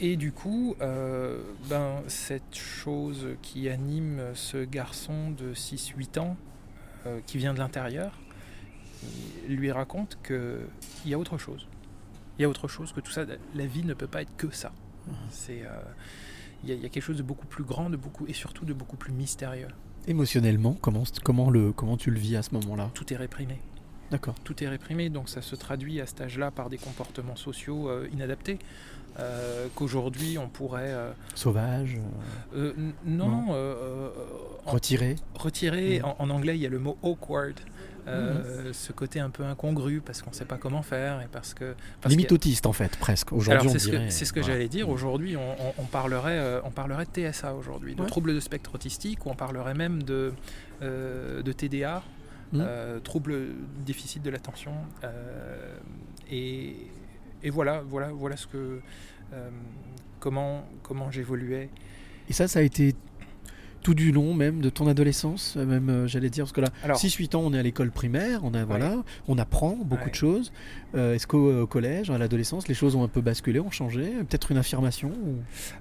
Et 0.00 0.16
du 0.16 0.32
coup, 0.32 0.76
euh, 0.80 1.40
ben, 1.70 2.02
cette 2.08 2.54
chose 2.56 3.28
qui 3.42 3.68
anime 3.68 4.20
ce 4.34 4.64
garçon 4.64 5.30
de 5.30 5.54
6-8 5.54 6.18
ans, 6.18 6.36
euh, 7.06 7.20
qui 7.26 7.38
vient 7.38 7.54
de 7.54 7.58
l'intérieur, 7.58 8.12
lui 9.48 9.70
raconte 9.72 10.18
qu'il 10.26 10.66
y 11.10 11.14
a 11.14 11.18
autre 11.18 11.38
chose. 11.38 11.66
Il 12.38 12.42
y 12.42 12.44
a 12.44 12.48
autre 12.48 12.68
chose 12.68 12.92
que 12.92 13.00
tout 13.00 13.12
ça. 13.12 13.24
La 13.54 13.66
vie 13.66 13.84
ne 13.84 13.94
peut 13.94 14.06
pas 14.06 14.22
être 14.22 14.36
que 14.36 14.50
ça. 14.50 14.72
C'est, 15.30 15.62
euh, 15.62 15.68
il 16.66 16.70
y, 16.70 16.72
a- 16.72 16.74
il 16.76 16.82
y 16.82 16.86
a 16.86 16.88
quelque 16.88 17.02
chose 17.02 17.16
de 17.18 17.22
beaucoup 17.22 17.46
plus 17.46 17.64
grand, 17.64 17.90
de 17.90 17.96
beaucoup 17.96 18.26
et 18.26 18.32
surtout 18.32 18.64
de 18.64 18.72
beaucoup 18.72 18.96
plus 18.96 19.12
mystérieux. 19.12 19.68
Émotionnellement, 20.08 20.76
comment 20.80 21.04
comment 21.24 21.50
le 21.50 21.72
comment 21.72 21.96
tu 21.96 22.10
le 22.10 22.18
vis 22.18 22.36
à 22.36 22.42
ce 22.42 22.54
moment-là? 22.54 22.90
Tout 22.94 23.12
est 23.12 23.16
réprimé. 23.16 23.58
D'accord. 24.10 24.34
Tout 24.44 24.62
est 24.62 24.68
réprimé, 24.68 25.08
donc 25.10 25.28
ça 25.28 25.42
se 25.42 25.56
traduit 25.56 26.00
à 26.00 26.06
cet 26.06 26.20
âge-là 26.20 26.50
par 26.50 26.68
des 26.70 26.78
comportements 26.78 27.36
sociaux 27.36 27.88
euh, 27.88 28.08
inadaptés. 28.12 28.58
euh, 29.18 29.66
Qu'aujourd'hui 29.74 30.36
on 30.38 30.48
pourrait. 30.48 30.92
euh, 30.92 31.10
Sauvage, 31.34 31.98
n- 32.54 32.92
non, 33.04 33.28
Non. 33.28 33.52
en- 34.66 34.70
retiré. 34.70 35.16
retiré. 35.34 36.02
En, 36.02 36.16
en 36.18 36.30
anglais, 36.30 36.56
il 36.56 36.62
y 36.62 36.66
a 36.66 36.68
le 36.70 36.78
mot 36.78 36.96
awkward. 37.02 37.54
Ce 38.72 38.92
côté 38.92 39.18
un 39.18 39.30
peu 39.30 39.42
incongru 39.42 40.00
parce 40.00 40.22
qu'on 40.22 40.30
ne 40.30 40.34
sait 40.36 40.44
pas 40.44 40.58
comment 40.58 40.82
faire 40.82 41.20
et 41.22 41.26
parce 41.32 41.54
que. 41.54 41.74
parce 42.00 42.12
Limite 42.14 42.30
a- 42.30 42.34
autiste 42.34 42.66
en 42.66 42.72
fait, 42.72 42.96
presque. 42.98 43.28
Alors 43.32 43.40
Aujourd'hui, 43.40 43.68
on 43.68 43.72
c'est 43.72 43.78
ce, 43.80 43.90
dirait. 43.90 44.06
que, 44.06 44.12
c'est 44.12 44.24
ce 44.24 44.32
que 44.32 44.42
j'allais 44.42 44.68
dire. 44.68 44.88
Aujourd'hui, 44.88 45.36
on, 45.36 45.40
on- 45.68 45.74
on 45.78 45.84
parlerait, 45.86 46.60
on 46.64 46.70
parlerait 46.70 47.06
de 47.06 47.10
TSA 47.10 47.54
aujourd'hui, 47.54 47.96
de 47.96 48.02
Ouais. 48.02 48.06
troubles 48.06 48.32
de 48.34 48.38
spectre 48.38 48.74
autistique, 48.76 49.26
ou 49.26 49.30
on 49.30 49.34
parlerait 49.34 49.74
même 49.74 50.04
de, 50.04 50.32
de 50.82 51.52
TDA, 51.52 52.02
Mhm. 52.52 52.60
euh, 52.66 53.00
troubles 53.00 53.48
déficit 53.84 54.22
de 54.22 54.30
l'attention. 54.30 54.72
euh, 55.04 55.76
et, 56.30 56.76
et 57.42 57.50
voilà, 57.50 57.82
voilà, 57.88 58.08
voilà 58.12 58.36
ce 58.36 58.46
que, 58.46 58.80
euh, 59.32 59.50
comment, 60.20 60.64
comment 60.82 61.10
j'évoluais. 61.10 61.70
Et 62.28 62.32
ça, 62.32 62.48
ça 62.48 62.58
a 62.60 62.62
été 62.62 62.94
tout 63.82 63.94
du 63.94 64.10
long 64.10 64.34
même 64.34 64.60
de 64.60 64.68
ton 64.68 64.88
adolescence, 64.88 65.54
euh, 65.56 65.64
même 65.64 65.88
euh, 65.90 66.06
j'allais 66.08 66.28
dire 66.30 66.44
parce 66.44 66.52
que 66.52 66.60
là, 66.60 66.70
Alors, 66.82 66.98
6-8 66.98 67.36
ans, 67.36 67.42
on 67.44 67.52
est 67.52 67.58
à 67.58 67.62
l'école 67.62 67.92
primaire, 67.92 68.40
on 68.42 68.52
a 68.54 68.64
voilà, 68.64 69.04
on 69.28 69.38
apprend 69.38 69.76
beaucoup 69.76 70.04
Ouais. 70.06 70.10
de 70.10 70.14
choses. 70.16 70.52
Euh, 70.96 71.14
Est-ce 71.14 71.26
qu'au 71.28 71.62
au 71.62 71.66
collège, 71.68 72.10
à 72.10 72.18
l'adolescence, 72.18 72.66
les 72.66 72.74
choses 72.74 72.96
ont 72.96 73.04
un 73.04 73.08
peu 73.08 73.20
basculé, 73.20 73.60
ont 73.60 73.70
changé? 73.70 74.10
Peut-être 74.28 74.50
une 74.50 74.58
affirmation 74.58 75.10
ou... 75.10 75.36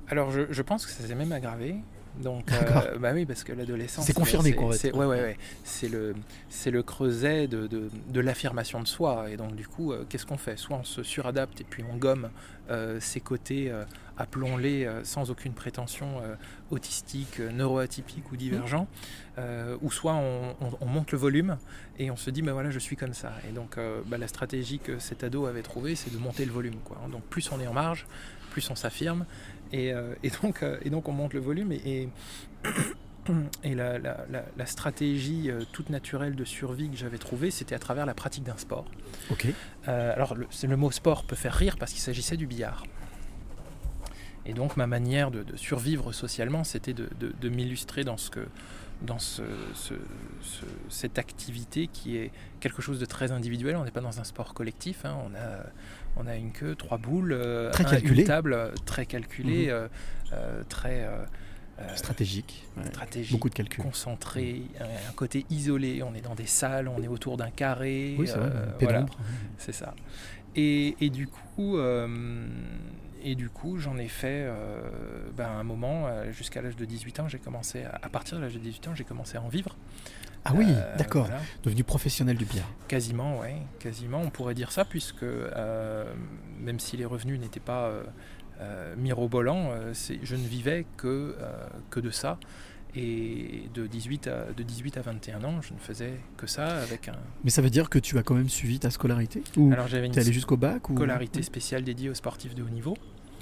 alors 0.07 0.29
je, 0.29 0.41
je 0.51 0.61
pense 0.61 0.85
que 0.85 0.91
ça 0.91 1.03
s'est 1.07 1.15
même 1.15 1.31
aggravé. 1.31 1.77
Donc, 2.21 2.51
euh, 2.51 2.97
bah 2.97 3.11
oui, 3.13 3.25
parce 3.25 3.43
que 3.43 3.51
l'adolescence. 3.53 4.05
C'est 4.05 4.13
confirmé, 4.13 4.51
quoi, 4.53 4.73
c'est- 4.77 4.93
Ouais, 4.93 5.05
ouais, 5.05 5.21
ouais. 5.21 5.37
C'est 5.63 5.89
le, 5.89 6.15
c'est 6.49 6.71
le 6.71 6.81
creuset 6.83 7.47
de, 7.47 7.67
de, 7.67 7.89
de 8.09 8.19
l'affirmation 8.19 8.81
de 8.81 8.87
soi. 8.87 9.29
Et 9.29 9.37
donc, 9.37 9.55
du 9.55 9.67
coup, 9.67 9.91
euh, 9.91 10.05
qu'est-ce 10.07 10.25
qu'on 10.25 10.37
fait? 10.37 10.57
Soit 10.57 10.77
on 10.77 10.83
se 10.83 11.03
suradapte 11.03 11.59
et 11.61 11.65
puis 11.65 11.83
on 11.91 11.97
gomme 11.97 12.29
euh, 12.71 12.99
ses 12.99 13.19
côtés, 13.19 13.71
appelons-les 14.17 14.85
euh, 14.85 15.03
sans 15.03 15.29
aucune 15.29 15.53
prétention 15.53 16.19
autistiques, 16.71 17.39
euh, 17.39 17.51
neuroatypiques 17.51 18.31
ou 18.31 18.37
divergents, 18.37 18.87
euh, 19.37 19.77
ou 19.81 19.91
soit 19.91 20.13
on, 20.13 20.55
on- 20.61 20.77
on 20.81 20.85
monte 20.85 21.11
le 21.11 21.17
volume 21.17 21.57
et 21.99 22.09
on 22.11 22.15
se 22.17 22.29
dit, 22.29 22.41
bah 22.41 22.53
voilà, 22.53 22.71
je 22.71 22.79
suis 22.79 22.95
comme 22.95 23.13
ça. 23.13 23.33
Et 23.49 23.51
donc, 23.51 23.77
bah, 24.07 24.17
la 24.17 24.27
stratégie 24.27 24.79
que 24.79 24.99
cet 24.99 25.23
ado 25.23 25.45
avait 25.45 25.61
trouvée, 25.61 25.95
c'est 25.95 26.11
de 26.11 26.17
monter 26.17 26.45
le 26.45 26.51
volume. 26.51 26.75
Quoi. 26.83 26.97
Donc, 27.11 27.23
plus 27.23 27.51
on 27.51 27.59
est 27.59 27.67
en 27.67 27.73
marge, 27.73 28.05
plus 28.51 28.69
on 28.69 28.75
s'affirme. 28.75 29.25
Et, 29.75 29.91
euh, 29.91 30.13
et 30.23 30.29
donc, 30.29 30.63
euh, 30.63 30.77
et 30.83 30.89
donc 30.89 31.09
on 31.09 31.11
monte 31.11 31.33
le 31.33 31.41
volume 31.41 31.71
et, 33.63 33.75
la, 33.75 33.97
la- 33.99 34.25
la- 34.29 34.45
la 34.55 34.65
stratégie 34.65 35.49
euh, 35.51 35.63
toute 35.73 35.89
naturelle 35.89 36.35
de 36.35 36.45
survie 36.45 36.89
que 36.89 36.95
j'avais 36.95 37.17
trouvée, 37.17 37.51
c'était 37.51 37.75
à 37.75 37.79
travers 37.79 38.05
la 38.05 38.13
pratique 38.13 38.43
d'un 38.45 38.55
sport. 38.57 38.85
Ok. 39.31 39.47
Euh, 39.87 40.13
alors 40.13 40.35
le, 40.35 40.47
mot 40.77 40.91
sport 40.91 41.25
peut 41.25 41.35
faire 41.35 41.53
rire 41.53 41.75
parce 41.77 41.91
qu'il 41.91 42.01
s'agissait 42.01 42.37
du 42.37 42.47
billard. 42.47 42.83
Et 44.45 44.53
donc 44.53 44.77
ma 44.77 44.87
manière 44.87 45.29
de, 45.29 45.43
de 45.43 45.57
survivre 45.57 46.13
socialement, 46.13 46.63
c'était 46.63 46.93
de, 46.93 47.09
de- 47.19 47.33
de 47.41 47.49
m'illustrer 47.49 48.03
dans, 48.05 48.15
ce 48.17 48.29
que, 48.29 48.47
dans 49.01 49.19
ce- 49.19 49.41
ce- 49.73 49.93
ce- 50.41 50.65
cette 50.87 51.17
activité 51.19 51.87
qui 51.87 52.15
est 52.17 52.31
quelque 52.61 52.81
chose 52.81 52.99
de 52.99 53.05
très 53.05 53.31
individuel. 53.31 53.75
On 53.75 53.83
n'est 53.83 53.91
pas 53.91 54.01
dans 54.01 54.21
un 54.21 54.23
sport 54.23 54.53
collectif. 54.53 55.03
hein. 55.03 55.17
On, 55.25 55.33
a, 55.35 55.65
on 56.17 56.27
a 56.27 56.35
une 56.35 56.51
queue, 56.51 56.75
trois 56.75 56.97
boules, 56.97 57.33
euh, 57.33 57.71
Très 57.71 57.85
un- 57.85 57.89
calculé. 57.89 58.21
une 58.21 58.27
table 58.27 58.53
euh, 58.53 58.71
très 58.85 59.05
calculée, 59.05 59.67
Mhm. 59.67 59.89
euh, 60.33 60.63
très 60.69 61.03
euh, 61.05 61.25
Stratégique. 61.95 62.65
Beaucoup 63.31 63.49
de 63.49 63.53
calculs. 63.55 63.83
concentré, 63.83 64.61
un, 64.79 64.85
un 64.85 65.13
côté 65.13 65.45
isolé. 65.49 66.01
On 66.03 66.13
est 66.15 66.21
dans 66.21 66.35
des 66.35 66.45
salles, 66.45 66.87
on 66.87 67.01
est 67.03 67.07
autour 67.09 67.35
d'un 67.35 67.49
carré. 67.49 68.15
Oui, 68.17 68.27
c'est 68.27 68.37
euh, 68.37 68.71
voilà, 68.79 69.05
ça. 69.73 69.93
Et, 70.55 70.95
et 71.01 71.09
du 71.09 71.27
coup, 71.27 71.77
euh, 71.77 72.47
et 73.21 73.35
du 73.35 73.49
coup, 73.49 73.77
j'en 73.77 73.97
ai 73.97 74.07
fait 74.07 74.47
ben, 75.35 75.49
un 75.49 75.63
moment 75.63 76.07
jusqu'à 76.31 76.61
l'âge 76.61 76.77
de 76.77 76.85
18 76.85 77.19
ans. 77.19 77.27
J'ai 77.27 77.39
commencé 77.39 77.83
à, 77.83 77.99
à 78.03 78.07
partir 78.09 78.37
de 78.37 78.43
l'âge 78.43 78.53
de 78.53 78.59
18 78.59 78.87
ans, 78.87 78.95
j'ai 78.95 79.03
commencé 79.03 79.35
à 79.37 79.41
en 79.41 79.49
vivre. 79.49 79.75
Ah 80.45 80.53
oui, 80.55 80.65
Euh, 80.69 80.95
d'accord. 80.97 81.25
voilà. 81.25 81.41
Devenu 81.63 81.83
professionnel 81.83 82.37
du 82.37 82.45
billard. 82.45 82.69
Quasiment, 82.87 83.39
ouais, 83.39 83.57
quasiment. 83.79 84.21
On 84.21 84.29
pourrait 84.29 84.53
dire 84.53 84.71
ça 84.71 84.85
puisque 84.85 85.23
euh, 85.23 86.05
même 86.59 86.79
si 86.79 86.97
les 86.97 87.05
revenus 87.05 87.39
n'étaient 87.39 87.59
pas 87.59 87.85
euh, 87.87 88.03
euh, 88.61 88.95
mirobolants, 88.95 89.71
je 89.93 90.35
ne 90.35 90.47
vivais 90.47 90.85
que, 90.97 91.35
que 91.89 91.99
de 91.99 92.11
ça. 92.11 92.39
Et 92.97 93.69
de 93.73 93.87
18, 93.87 94.27
à, 94.27 94.45
de 94.55 94.63
18 94.63 94.95
à 94.97 95.01
21 95.01 95.43
ans, 95.43 95.61
je 95.61 95.73
ne 95.73 95.79
faisais 95.79 96.13
que 96.37 96.47
ça 96.47 96.77
avec 96.77 97.09
un. 97.09 97.17
Mais 97.43 97.49
ça 97.49 97.61
veut 97.61 97.69
dire 97.69 97.89
que 97.89 97.99
tu 97.99 98.17
as 98.17 98.23
quand 98.23 98.35
même 98.35 98.47
suivi 98.47 98.79
ta 98.79 98.89
scolarité 98.89 99.43
Ou 99.57 99.69
Alors 99.73 99.89
j'avais 99.89 100.07
une 100.07 100.17
allé 100.17 100.31
jusqu'au 100.31 100.55
bac 100.55 100.89
ou... 100.89 100.95
scolarité 100.95 101.41
spéciale 101.41 101.83
dédiée 101.83 102.09
aux 102.09 102.13
sportifs 102.13 102.55
de 102.55 102.63
haut 102.63 102.69
niveau. 102.69 102.95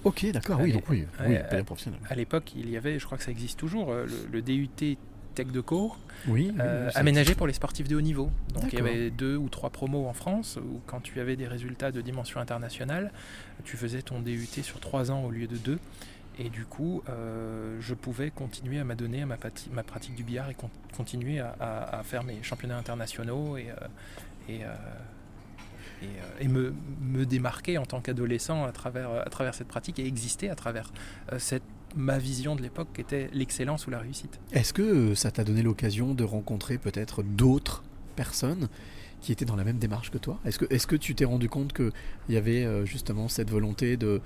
Ok, 0.06 0.26
d'accord, 0.32 0.60
oui, 0.60 0.74
donc 0.74 0.90
oui, 0.90 1.06
oui, 1.28 1.36
euh, 1.38 1.64
professionnel. 1.64 2.00
À 2.10 2.16
l'époque, 2.16 2.52
il 2.56 2.68
y 2.68 2.78
avait, 2.78 2.98
je 2.98 3.06
crois 3.06 3.18
que 3.20 3.24
ça 3.24 3.30
existe 3.30 3.60
toujours, 3.60 3.94
le, 3.94 4.08
le 4.32 4.42
DUT 4.42 4.98
Tech 5.34 5.48
de 5.48 5.62
cours, 5.62 5.98
Oui, 6.28 6.52
oui, 6.54 6.58
euh, 6.60 6.90
aménagé 6.96 7.36
pour 7.36 7.48
les 7.48 7.54
sportifs 7.54 7.88
de 7.88 7.96
haut 7.96 8.02
niveau. 8.02 8.30
Donc 8.54 8.66
il 8.72 8.78
y 8.78 8.82
avait 8.82 9.10
deux 9.10 9.36
ou 9.36 9.50
trois 9.50 9.70
promos 9.70 10.08
en 10.08 10.14
France 10.14 10.58
où 10.62 10.80
quand 10.86 11.00
tu 11.02 11.20
avais 11.20 11.36
des 11.36 11.48
résultats 11.48 11.92
de 11.92 12.02
dimension 12.02 12.40
internationale, 12.40 13.12
tu 13.64 13.76
faisais 13.78 14.02
ton 14.02 14.20
DUT 14.20 14.46
sur 14.62 14.80
trois 14.80 15.12
ans 15.12 15.24
au 15.24 15.32
lieu 15.32 15.48
de 15.48 15.58
deux. 15.58 15.80
Et 16.40 16.50
du 16.50 16.66
coup, 16.66 17.04
euh, 17.10 17.78
je 17.80 17.94
pouvais 17.94 18.32
continuer 18.32 18.80
à 18.80 18.84
m'adonner 18.84 19.22
à 19.22 19.26
ma, 19.28 19.38
pratique 19.84 20.16
du 20.16 20.24
billard 20.24 20.50
et 20.50 20.56
con- 20.56 20.70
continuer 20.98 21.40
à, 21.40 21.56
à- 21.60 22.00
à 22.00 22.04
faire 22.04 22.24
mes 22.24 22.42
championnats 22.42 22.78
internationaux 22.78 23.56
et, 23.58 23.68
euh, 23.70 23.88
et, 24.50 24.62
et, 26.02 26.08
et 26.42 26.48
me, 26.48 26.74
me 27.02 27.26
démarquer 27.26 27.78
en 27.78 27.86
tant 27.86 28.02
qu'adolescent 28.02 28.66
à 28.66 28.72
travers, 28.72 29.12
à 29.12 29.30
travers 29.30 29.54
cette 29.54 29.68
pratique 29.68 30.00
et 30.00 30.06
exister 30.08 30.50
à 30.50 30.56
travers 30.56 30.92
cette, 31.38 31.64
ma 31.96 32.18
vision 32.18 32.56
de 32.56 32.62
l'époque 32.62 32.88
qui 32.94 33.02
était 33.02 33.30
l'excellence 33.34 33.86
ou 33.88 33.90
la 33.92 34.00
réussite. 34.00 34.40
Est-ce 34.52 34.74
que 34.74 34.82
euh, 34.82 35.16
ça 35.16 35.32
t'a 35.32 35.44
donné 35.44 35.62
l'occasion 35.62 36.14
de 36.14 36.24
rencontrer 36.24 36.78
peut-être 36.78 37.24
d'autres 37.24 37.84
personnes 38.16 38.68
qui 39.22 39.32
étaient 39.32 39.46
dans 39.46 39.56
la 39.56 39.64
même 39.64 39.78
démarche 39.78 40.10
que 40.12 40.18
toi? 40.18 40.40
Est-ce 40.46 40.60
que, 40.60 40.66
est 40.74 40.86
que 40.86 40.96
tu 40.96 41.14
t'es 41.16 41.26
rendu 41.26 41.50
compte 41.50 41.72
qu'il 41.74 41.92
y 42.30 42.38
avait 42.38 42.66
euh, 42.66 42.86
justement 42.86 43.28
cette 43.28 43.50
volonté 43.50 43.98
de 43.98 44.22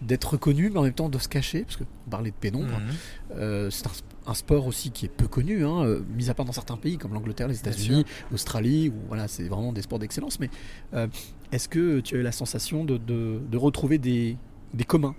d'être 0.00 0.32
reconnu, 0.32 0.68
mais 0.68 0.78
en 0.78 0.82
même 0.82 0.92
temps 0.94 1.08
de 1.08 1.18
se 1.18 1.28
cacher, 1.28 1.62
parce 1.62 1.76
que 1.76 1.84
parlait 2.10 2.30
de 2.32 2.36
pénombre, 2.36 2.76
Mhm. 2.80 2.94
euh, 3.36 3.70
c'est 3.70 3.86
un, 3.86 3.90
un 4.26 4.34
sport 4.34 4.66
aussi 4.66 4.90
qui 4.90 5.04
est 5.06 5.08
peu 5.08 5.28
connu, 5.28 5.64
hein, 5.64 5.98
mis 6.16 6.28
à 6.28 6.34
part 6.34 6.44
dans 6.44 6.50
certains 6.52 6.76
pays 6.76 6.98
comme 6.98 7.14
l'Angleterre, 7.14 7.46
les 7.46 7.58
États-Unis, 7.60 8.04
l'Australie, 8.32 8.88
où 8.88 8.94
voilà, 9.06 9.28
c'est 9.28 9.44
vraiment 9.44 9.72
des 9.72 9.82
sports 9.82 10.00
d'excellence. 10.00 10.40
Mais 10.40 10.50
euh, 10.94 11.06
est-ce 11.52 11.68
que 11.68 12.00
tu 12.00 12.16
as 12.16 12.18
eu 12.18 12.22
la 12.22 12.32
sensation 12.32 12.84
de, 12.84 12.96
de- 12.96 13.40
de 13.48 13.56
retrouver 13.56 13.98
des, 13.98 14.36
des 14.74 14.82
communs, 14.84 15.14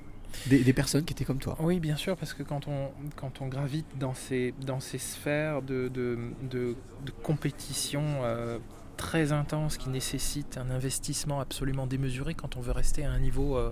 des, 0.47 0.73
personnes 0.73 1.05
qui 1.05 1.13
étaient 1.13 1.25
comme 1.25 1.39
toi 1.39 1.55
Oui, 1.59 1.79
bien 1.79 1.95
sûr, 1.95 2.15
parce 2.17 2.33
que 2.33 2.43
quand 2.43 2.67
on, 2.67 2.89
quand 3.15 3.41
on 3.41 3.47
gravite 3.47 3.85
dans 3.99 4.13
ces, 4.13 4.53
dans 4.65 4.79
ces 4.79 4.97
sphères 4.97 5.61
de, 5.61 5.89
de, 5.89 6.75
compétition 7.21 8.03
euh, 8.23 8.59
très 8.97 9.31
intense 9.31 9.77
qui 9.77 9.89
nécessitent 9.89 10.57
un 10.57 10.69
investissement 10.69 11.39
absolument 11.39 11.87
démesuré 11.87 12.33
quand 12.33 12.57
on 12.57 12.61
veut 12.61 12.71
rester 12.71 13.05
à 13.05 13.11
un 13.11 13.19
niveau 13.19 13.57
euh, 13.57 13.71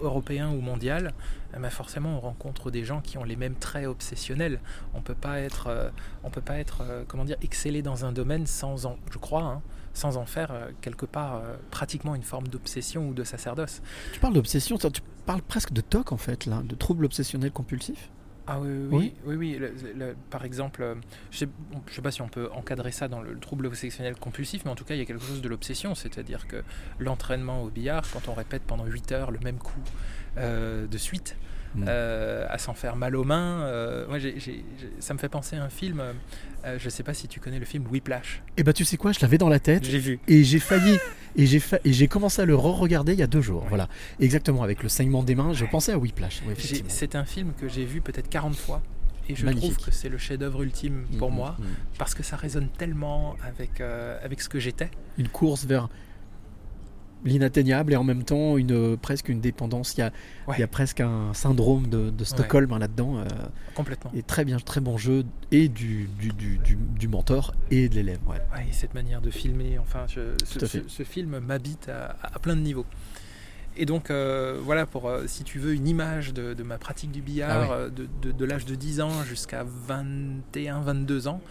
européen 0.00 0.50
ou 0.50 0.60
mondial, 0.60 1.12
eh 1.56 1.58
ben 1.58 1.70
forcément 1.70 2.16
on 2.16 2.20
rencontre 2.20 2.70
des 2.70 2.84
gens 2.84 3.00
qui 3.00 3.18
ont 3.18 3.24
les 3.24 3.36
mêmes 3.36 3.54
traits 3.54 3.86
obsessionnels. 3.86 4.60
On 4.94 5.00
peut 5.00 5.14
pas 5.14 5.40
être, 5.40 5.68
euh, 5.68 5.90
on 6.24 6.30
peut 6.30 6.40
pas 6.40 6.58
être, 6.58 6.82
comment 7.08 7.24
dire, 7.24 7.38
exceller 7.42 7.82
dans 7.82 8.04
un 8.04 8.12
domaine 8.12 8.46
sans 8.46 8.86
en, 8.86 8.98
je 9.10 9.18
crois, 9.18 9.44
hein, 9.44 9.62
sans 9.96 10.16
en 10.18 10.26
faire 10.26 10.50
euh, 10.52 10.70
quelque 10.82 11.06
part 11.06 11.36
euh, 11.36 11.56
pratiquement 11.70 12.14
une 12.14 12.22
forme 12.22 12.48
d'obsession 12.48 13.08
ou 13.08 13.14
de 13.14 13.24
sacerdoce. 13.24 13.80
Tu 14.12 14.20
parles 14.20 14.34
d'obsession, 14.34 14.76
tu 14.78 14.88
parles 15.24 15.42
presque 15.42 15.72
de 15.72 15.80
TOC 15.80 16.12
en 16.12 16.16
fait, 16.18 16.46
là, 16.46 16.60
de 16.62 16.74
troubles 16.74 17.06
obsessionnels 17.06 17.50
compulsifs 17.50 18.10
Ah 18.46 18.60
oui, 18.60 18.68
oui, 18.68 18.88
oui. 18.92 19.14
oui, 19.24 19.34
oui, 19.36 19.58
le- 19.58 19.74
le- 19.94 20.16
par 20.30 20.44
exemple, 20.44 20.82
euh, 20.82 20.94
je 21.30 21.38
sais, 21.38 21.48
je 21.88 21.94
sais 21.94 22.02
pas 22.02 22.10
si 22.10 22.20
on 22.22 22.28
peut 22.28 22.50
encadrer 22.52 22.92
ça 22.92 23.08
dans 23.08 23.22
le, 23.22 23.32
le 23.32 23.40
trouble 23.40 23.66
obsessionnel 23.66 24.14
compulsif, 24.16 24.64
mais 24.66 24.70
en 24.70 24.74
tout 24.76 24.84
cas, 24.84 24.94
il 24.94 24.98
y 24.98 25.02
a 25.02 25.06
quelque 25.06 25.24
chose 25.24 25.40
de 25.40 25.48
l'obsession, 25.48 25.94
c'est-à-dire 25.94 26.46
que 26.46 26.62
l'entraînement 26.98 27.62
au 27.62 27.70
billard, 27.70 28.04
quand 28.12 28.28
on 28.28 28.34
répète 28.34 28.62
pendant 28.62 28.84
8 28.84 29.12
heures 29.12 29.30
le 29.30 29.38
même 29.40 29.58
coup 29.58 29.80
euh, 30.36 30.86
de 30.86 30.98
suite, 30.98 31.36
Mm. 31.76 31.84
euh, 31.88 32.46
à 32.48 32.58
s'en 32.58 32.74
faire 32.74 32.96
mal 32.96 33.14
aux 33.16 33.24
mains, 33.24 33.62
euh, 33.64 34.06
ça 35.00 35.14
me 35.14 35.18
fait 35.18 35.28
penser 35.28 35.56
à 35.56 35.62
un 35.64 35.68
film, 35.68 36.00
euh, 36.64 36.78
je 36.78 36.88
sais 36.88 37.02
pas 37.02 37.14
si 37.14 37.28
tu 37.28 37.38
connais 37.40 37.58
le 37.58 37.64
film 37.64 37.86
Whiplash. 37.90 38.42
Et 38.56 38.62
bah 38.62 38.72
tu 38.72 38.84
sais 38.84 38.96
quoi, 38.96 39.12
je 39.12 39.20
l'avais 39.20 39.38
dans 39.38 39.48
la 39.48 39.60
tête 39.60 39.84
J'ai 39.84 39.98
vu. 39.98 40.18
et 40.28 40.42
j'ai 40.44 40.58
failli 40.58 40.96
et 41.36 41.46
j'ai 41.46 41.60
fa- 41.60 41.78
commencé 42.08 42.40
à 42.42 42.44
le 42.46 42.54
re-regarder 42.56 43.12
il 43.12 43.18
y 43.18 43.22
a 43.22 43.26
deux 43.26 43.42
jours. 43.42 43.64
Voilà, 43.68 43.88
exactement 44.20 44.62
avec 44.62 44.82
le 44.82 44.88
saignement 44.88 45.22
des 45.22 45.34
mains, 45.34 45.52
je 45.52 45.64
pensais 45.66 45.92
à 45.92 45.98
Whiplash. 45.98 46.42
effectivement. 46.50 46.88
C'est 46.90 47.14
un 47.14 47.24
film 47.24 47.52
que 47.60 47.68
j'ai 47.68 47.84
vu 47.84 48.00
peut-être 48.00 48.28
40 48.28 48.56
fois. 48.56 48.82
Et 49.28 49.34
je 49.34 49.44
Magnifique. 49.44 49.72
trouve 49.72 49.86
que 49.86 49.90
c'est 49.90 50.08
le 50.08 50.18
chef-d'œuvre 50.18 50.62
ultime 50.62 51.04
pour 51.18 51.32
Mm, 51.32 51.34
moi, 51.34 51.56
mm, 51.58 51.62
mm. 51.64 51.66
parce 51.98 52.14
que 52.14 52.22
ça 52.22 52.36
résonne 52.36 52.68
tellement 52.68 53.34
avec, 53.44 53.80
euh, 53.80 54.16
avec 54.22 54.40
ce 54.40 54.48
que 54.48 54.60
j'étais. 54.60 54.88
Une 55.18 55.26
course 55.28 55.64
vers 55.64 55.88
l'inatteignable 57.26 57.92
et 57.92 57.96
en 57.96 58.04
même 58.04 58.22
temps 58.24 58.56
une 58.56 58.96
presque 58.96 59.28
une 59.28 59.40
dépendance. 59.40 59.94
Il 59.96 60.00
y 60.00 60.02
a, 60.02 60.12
Ouais. 60.46 60.54
il 60.56 60.60
y 60.60 60.62
a 60.64 60.68
presque 60.68 61.00
un 61.00 61.34
syndrome 61.34 61.88
de, 61.88 62.10
de 62.10 62.24
Stockholm 62.24 62.72
hein, 62.72 62.78
là-dedans. 62.78 63.18
euh, 63.18 63.24
Complètement. 63.74 64.10
et 64.14 64.22
très 64.22 64.44
bien, 64.44 64.58
très 64.58 64.80
bon 64.80 64.96
jeu 64.96 65.24
et 65.50 65.68
du, 65.68 66.08
du, 66.18 66.28
du, 66.32 66.58
du- 66.58 66.76
du 66.76 67.08
mentor 67.08 67.54
et 67.70 67.88
de 67.88 67.94
l'élève. 67.96 68.18
Ouais. 68.26 68.36
Ouais, 68.54 68.66
et 68.70 68.72
cette 68.72 68.94
manière 68.94 69.20
de 69.20 69.30
filmer, 69.30 69.78
enfin, 69.78 70.06
je- 70.08 70.34
ce, 70.88 71.02
film 71.02 71.38
m'habite 71.40 71.88
à, 71.88 72.16
à 72.22 72.38
plein 72.38 72.56
de 72.56 72.60
niveaux. 72.62 72.86
Et 73.78 73.84
donc, 73.84 74.10
euh, 74.10 74.58
voilà, 74.62 74.86
pour, 74.86 75.06
euh, 75.06 75.24
si 75.26 75.44
tu 75.44 75.58
veux, 75.58 75.74
une 75.74 75.86
image 75.86 76.32
de, 76.32 76.54
de 76.54 76.62
ma 76.62 76.78
pratique 76.78 77.10
du 77.12 77.20
billard, 77.20 77.68
Ah 77.70 77.74
euh, 77.74 77.90
de, 77.90 78.08
de- 78.22 78.32
de 78.32 78.44
l'âge 78.46 78.64
de 78.64 78.74
10 78.74 79.00
ans 79.02 79.22
jusqu'à 79.24 79.64
21, 79.86 80.80
22 80.80 81.28
ans, 81.28 81.42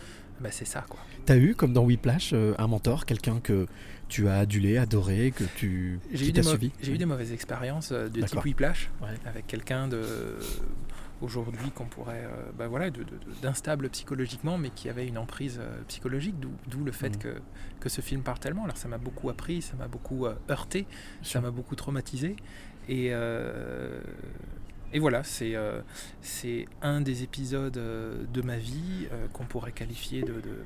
bah, 0.41 0.49
c'est 0.51 0.65
ça, 0.65 0.83
quoi. 0.89 0.99
T'as 1.25 1.37
eu, 1.37 1.53
comme 1.55 1.73
dans 1.73 1.83
Whiplash, 1.83 2.31
euh, 2.33 2.53
un 2.57 2.67
mentor, 2.67 3.05
quelqu'un 3.05 3.39
que 3.41 3.67
tu 4.07 4.27
as 4.27 4.37
adulé, 4.39 4.77
adoré, 4.77 5.31
que 5.35 5.43
tu 5.55 5.99
J'ai 6.13 6.27
eu, 6.29 6.31
des 6.31 6.43
suivi. 6.43 6.71
j'ai 6.81 6.91
eu 6.93 6.97
des 6.97 7.05
mauvaises 7.05 7.31
expériences 7.33 7.91
euh, 7.91 8.07
de 8.09 8.21
type 8.21 8.43
whiplash 8.43 8.89
Ouais. 9.01 9.09
avec 9.25 9.47
quelqu'un 9.47 9.87
de 9.87 10.03
aujourd'hui 11.21 11.71
qu'on 11.73 11.85
pourrait 11.85 12.25
euh, 12.25 12.51
bah 12.57 12.67
voilà 12.67 12.89
d'instable 13.41 13.89
psychologiquement 13.89 14.57
mais 14.57 14.69
qui 14.69 14.89
avait 14.89 15.07
une 15.07 15.17
emprise 15.17 15.59
euh, 15.61 15.81
psychologique 15.87 16.35
d'où 16.67 16.83
le 16.83 16.91
fait 16.91 17.09
Mhm. 17.15 17.17
que, 17.17 17.33
que 17.79 17.89
ce 17.89 18.01
film 18.01 18.21
part 18.21 18.39
tellement. 18.39 18.65
Alors 18.65 18.77
ça 18.77 18.87
m'a 18.87 18.97
beaucoup 18.97 19.29
appris 19.29 19.61
ça 19.61 19.75
m'a 19.77 19.87
beaucoup 19.87 20.27
heurté 20.49 20.85
ça 21.23 21.41
m'a 21.41 21.51
beaucoup 21.51 21.75
traumatisé. 21.75 22.35
Et 22.87 23.07
euh, 23.11 23.99
et 24.93 24.99
voilà, 24.99 25.23
c'est 25.23 25.55
euh, 25.55 25.81
un 26.81 27.01
des 27.01 27.23
épisodes 27.23 27.77
euh, 27.77 28.23
de 28.33 28.41
ma 28.41 28.57
vie 28.57 29.07
euh, 29.11 29.27
qu'on 29.33 29.45
pourrait 29.45 29.71
qualifier 29.71 30.21
de, 30.21 30.33
de- 30.33 30.63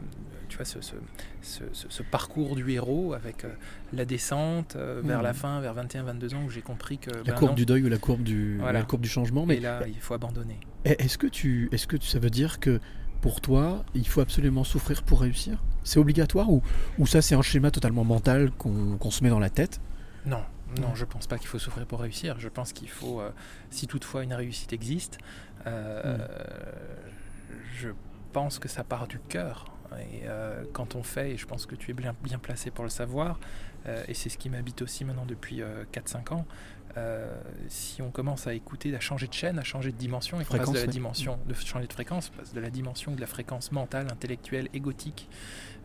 tu 0.49 0.58
vois, 0.58 0.65
ce, 0.65 0.82
ce, 0.82 0.95
ce- 1.41 1.63
ce- 1.73 1.88
ce 1.89 2.03
parcours 2.03 2.55
du 2.55 2.69
héros 2.71 3.13
avec 3.13 3.45
euh, 3.45 3.49
la 3.93 4.05
descente 4.05 4.75
vers 4.75 5.17
Mhm. 5.19 5.23
la 5.23 5.34
fin, 5.34 5.62
vers 5.62 5.73
21-22 5.75 6.36
ans, 6.36 6.43
où 6.45 6.49
j'ai 6.49 6.62
compris 6.62 6.97
que 6.97 7.10
La 7.12 7.23
ben 7.23 7.34
courbe 7.34 7.51
non, 7.51 7.55
du 7.55 7.65
deuil 7.65 7.84
ou 7.84 7.89
la 7.89 7.97
courbe 7.97 8.23
du, 8.23 8.58
Voilà. 8.60 8.79
la 8.79 8.86
courbe 8.86 9.01
du 9.01 9.10
changement. 9.10 9.45
mais 9.45 9.55
Mais 9.55 9.62
là, 9.62 9.82
il 9.88 9.99
faut 9.99 10.13
abandonner. 10.13 10.60
est-ce 10.86 11.17
que, 11.17 11.27
tu, 11.27 11.69
est-ce 11.71 11.88
que 11.88 11.97
tu- 11.97 12.08
ça 12.08 12.19
veut 12.19 12.29
dire 12.29 12.60
que 12.60 12.79
pour 13.21 13.41
toi, 13.41 13.84
il 13.95 14.08
faut 14.08 14.21
absolument 14.21 14.63
souffrir 14.63 15.03
pour 15.03 15.21
réussir? 15.21 15.62
C'est 15.84 15.99
obligatoire 15.99 16.49
ou, 16.51 16.62
ou 16.99 17.08
ça, 17.08 17.21
c'est 17.21 17.36
un 17.36 17.41
schéma 17.41 17.71
totalement 17.71 18.03
mental 18.03 18.51
qu'on 18.51 18.97
qu'on 18.97 19.12
se 19.12 19.23
met 19.23 19.29
dans 19.29 19.39
la 19.39 19.49
tête? 19.49 19.79
Non, 20.25 20.41
non, 20.77 20.93
je 20.95 21.05
pense 21.05 21.27
pas 21.27 21.38
qu'il 21.38 21.47
faut 21.47 21.60
souffrir 21.60 21.86
pour 21.86 21.99
réussir. 21.99 22.39
Je 22.39 22.49
pense 22.49 22.73
qu'il 22.73 22.89
faut, 22.89 23.21
euh, 23.21 23.32
si 23.69 23.88
toutefois 23.88 24.23
une 24.23 24.34
réussite 24.34 24.73
existe, 24.73 25.17
euh, 25.67 26.17
je 27.77 27.89
pense 28.34 28.60
que 28.60 28.67
ça 28.67 28.84
part 28.84 29.08
du 29.08 29.19
cœur. 29.19 29.65
Et 29.97 30.21
euh, 30.25 30.63
quand 30.71 30.95
on 30.95 31.01
fait, 31.01 31.32
et 31.32 31.38
je 31.38 31.47
pense 31.47 31.65
que 31.65 31.75
tu 31.75 31.91
es 31.91 31.93
bien, 31.93 32.15
bien 32.23 32.38
placé 32.38 32.69
pour 32.69 32.84
le 32.84 32.89
savoir, 32.91 33.39
et 34.08 34.13
c'est 34.13 34.29
ce 34.29 34.38
qui 34.38 34.49
m'habite 34.49 34.82
aussi 34.82 35.05
maintenant 35.05 35.25
depuis 35.25 35.62
euh, 35.62 35.84
4-5 35.93 36.34
ans, 36.34 36.45
si 37.69 38.01
on 38.01 38.12
commence 38.12 38.45
à 38.45 38.53
écouter, 38.53 38.93
à 38.93 38.99
changer 38.99 39.27
de 39.27 39.34
chaîne, 39.34 39.58
à 39.58 39.63
changer 39.63 39.91
de 39.93 39.97
dimension, 39.97 40.41
et 40.41 40.45
qu'on 40.45 40.58
passe 40.58 40.71
de 40.71 40.79
la 40.79 40.86
dimension, 40.86 41.39
de 41.47 41.53
changer 41.53 41.88
de 41.88 41.93
fréquence, 41.93 42.29
passe 42.29 42.53
de 42.53 42.60
la 42.60 42.69
dimension 42.69 43.13
de 43.13 43.21
la 43.21 43.27
fréquence 43.27 43.71
mentale, 43.71 44.08
intellectuelle, 44.12 44.67
égotique, 44.73 45.29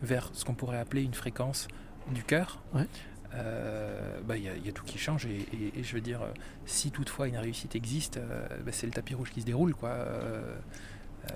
vers 0.01 0.29
ce 0.33 0.43
qu'on 0.43 0.55
pourrait 0.55 0.77
appeler 0.77 1.03
une 1.03 1.13
fréquence 1.13 1.67
du 2.11 2.23
cœur, 2.23 2.61
Ouais. 2.73 2.85
Euh, 3.35 4.19
bah, 4.27 4.37
il 4.37 4.43
y, 4.43 4.47
a- 4.49 4.55
il 4.55 4.65
y 4.65 4.69
a 4.69 4.71
tout 4.71 4.85
qui 4.85 4.97
change 4.97 5.25
et, 5.25 5.45
et- 5.53 5.79
et 5.79 5.83
je 5.83 5.93
veux 5.95 6.01
dire 6.01 6.21
euh, 6.21 6.27
si 6.65 6.89
toutefois 6.91 7.27
une 7.27 7.37
réussite 7.37 7.75
existe 7.75 8.17
euh, 8.17 8.47
bah, 8.65 8.71
c'est 8.71 8.85
le 8.87 8.93
tapis 8.93 9.13
rouge 9.13 9.29
qui 9.31 9.41
se 9.41 9.45
déroule 9.45 9.75
quoi 9.75 9.89
euh, 9.89 10.55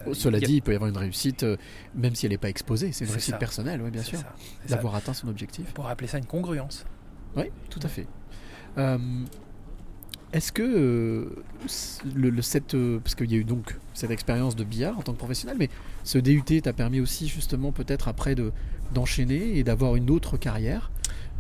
euh, 0.08 0.14
Cela 0.14 0.38
y 0.38 0.44
a- 0.44 0.48
dit, 0.48 0.56
il 0.56 0.62
peut 0.62 0.72
y 0.72 0.76
avoir 0.76 0.90
une 0.90 0.98
réussite, 0.98 1.44
même 1.96 2.14
si 2.16 2.26
elle 2.28 2.32
n'est 2.32 2.38
pas 2.38 2.50
exposée. 2.50 2.92
C'est 2.92 3.06
une 3.06 3.12
réussite 3.12 3.32
ça. 3.32 3.38
personnelle, 3.38 3.82
oui, 3.82 3.90
bien 3.90 4.04
sûr. 4.04 4.20
D'avoir 4.70 4.94
atteint 4.96 5.14
son 5.14 5.28
objectif. 5.30 5.66
on 5.70 5.74
pourrait 5.74 5.92
appeler 5.92 6.08
ça 6.08 6.20
une 6.20 6.26
congruence 6.28 6.86
Oui, 7.36 7.46
tout 7.72 7.80
à 7.82 7.88
fait. 7.88 8.06
Est-ce 10.32 10.52
que 10.52 10.62
le, 10.62 12.30
le- 12.30 12.42
cette, 12.44 12.76
parce 13.00 13.16
qu'il 13.16 13.32
y 13.32 13.36
a 13.36 13.38
eu 13.38 13.44
donc 13.44 13.76
cette 13.96 14.12
expérience 14.12 14.56
de 14.56 14.64
billard 14.64 15.00
en 15.00 15.02
tant 15.02 15.14
que 15.14 15.18
professionnel, 15.18 15.56
mais 15.58 15.70
ce 16.04 16.20
DUT 16.20 16.44
t'a 16.62 16.72
permis 16.74 17.00
aussi 17.00 17.28
justement 17.28 17.72
peut-être 17.72 18.08
après 18.08 18.36
de 18.36 18.52
d'enchaîner 18.94 19.58
et 19.58 19.64
d'avoir 19.64 19.96
une 19.96 20.10
autre 20.12 20.38
carrière. 20.38 20.92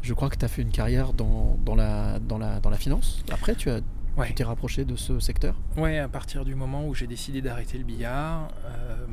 Je 0.02 0.14
crois 0.14 0.30
que 0.30 0.38
tu 0.38 0.46
as 0.46 0.48
fait 0.48 0.62
une 0.62 0.72
carrière 0.72 1.14
dans, 1.14 1.58
dans, 1.66 1.76
la, 1.76 2.20
dans, 2.20 2.38
la, 2.38 2.60
dans 2.60 2.70
la 2.70 2.78
finance. 2.78 3.24
Après, 3.32 3.56
tu 3.56 3.70
as 3.70 3.82
Ouais. 4.18 4.28
tu 4.28 4.34
t'es 4.34 4.44
rapproché 4.44 4.84
de 4.86 4.96
ce 4.98 5.20
secteur? 5.20 5.56
Ouais, 5.78 5.98
à 6.00 6.10
partir 6.10 6.44
du 6.44 6.54
moment 6.56 6.86
où 6.86 6.94
j'ai 6.94 7.08
décidé 7.08 7.42
d'arrêter 7.42 7.78
le 7.78 7.86
billard, 7.86 8.50
euh, 8.66 9.06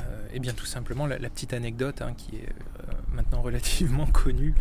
euh, 0.00 0.26
et 0.32 0.38
bien 0.40 0.52
tout 0.54 0.64
simplement 0.66 1.06
la, 1.06 1.18
la 1.18 1.28
petite 1.28 1.52
anecdote 1.52 2.00
hein, 2.00 2.14
qui 2.16 2.36
est 2.36 2.48
euh, 2.48 2.92
maintenant 3.14 3.42
relativement 3.42 4.06
connu, 4.12 4.54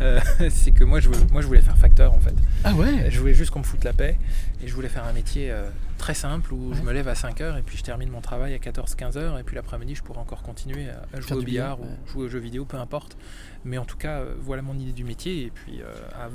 euh, 0.00 0.20
c'est 0.50 0.72
que 0.72 0.84
moi 0.84 1.00
je, 1.00 1.08
voulais, 1.08 1.26
moi 1.32 1.40
je 1.40 1.46
voulais 1.46 1.62
faire 1.62 1.78
facteur 1.78 2.12
en 2.12 2.20
fait. 2.20 2.34
Ah 2.64 2.74
ouais 2.74 3.10
Je 3.10 3.18
voulais 3.20 3.34
juste 3.34 3.50
qu'on 3.50 3.60
me 3.60 3.64
foute 3.64 3.84
la 3.84 3.92
paix 3.92 4.18
et 4.62 4.68
je 4.68 4.74
voulais 4.74 4.88
faire 4.88 5.04
un 5.04 5.12
métier 5.12 5.50
euh, 5.50 5.68
très 5.98 6.14
simple 6.14 6.52
où 6.52 6.74
je 6.74 6.82
me 6.82 6.92
lève 6.92 7.08
à 7.08 7.14
5h 7.14 7.58
et 7.58 7.62
puis 7.62 7.76
je 7.76 7.82
termine 7.82 8.10
mon 8.10 8.20
travail 8.20 8.54
à 8.54 8.58
14-15h 8.58 9.38
et 9.38 9.42
puis 9.42 9.56
l'après-midi 9.56 9.94
je 9.94 10.02
pourrais 10.02 10.20
encore 10.20 10.42
continuer 10.42 10.88
à, 10.88 11.16
à 11.16 11.20
jouer 11.20 11.36
au 11.36 11.42
billard 11.42 11.80
ouais. 11.80 11.86
ou 11.86 12.10
jouer 12.10 12.24
aux 12.24 12.28
jeux 12.28 12.38
vidéo, 12.38 12.64
peu 12.64 12.76
importe. 12.76 13.16
Mais 13.64 13.78
en 13.78 13.84
tout 13.84 13.96
cas, 13.96 14.20
euh, 14.20 14.34
voilà 14.40 14.62
mon 14.62 14.78
idée 14.78 14.92
du 14.92 15.04
métier 15.04 15.44
et 15.44 15.50
puis 15.50 15.82
euh, 15.82 15.92
à 16.14 16.28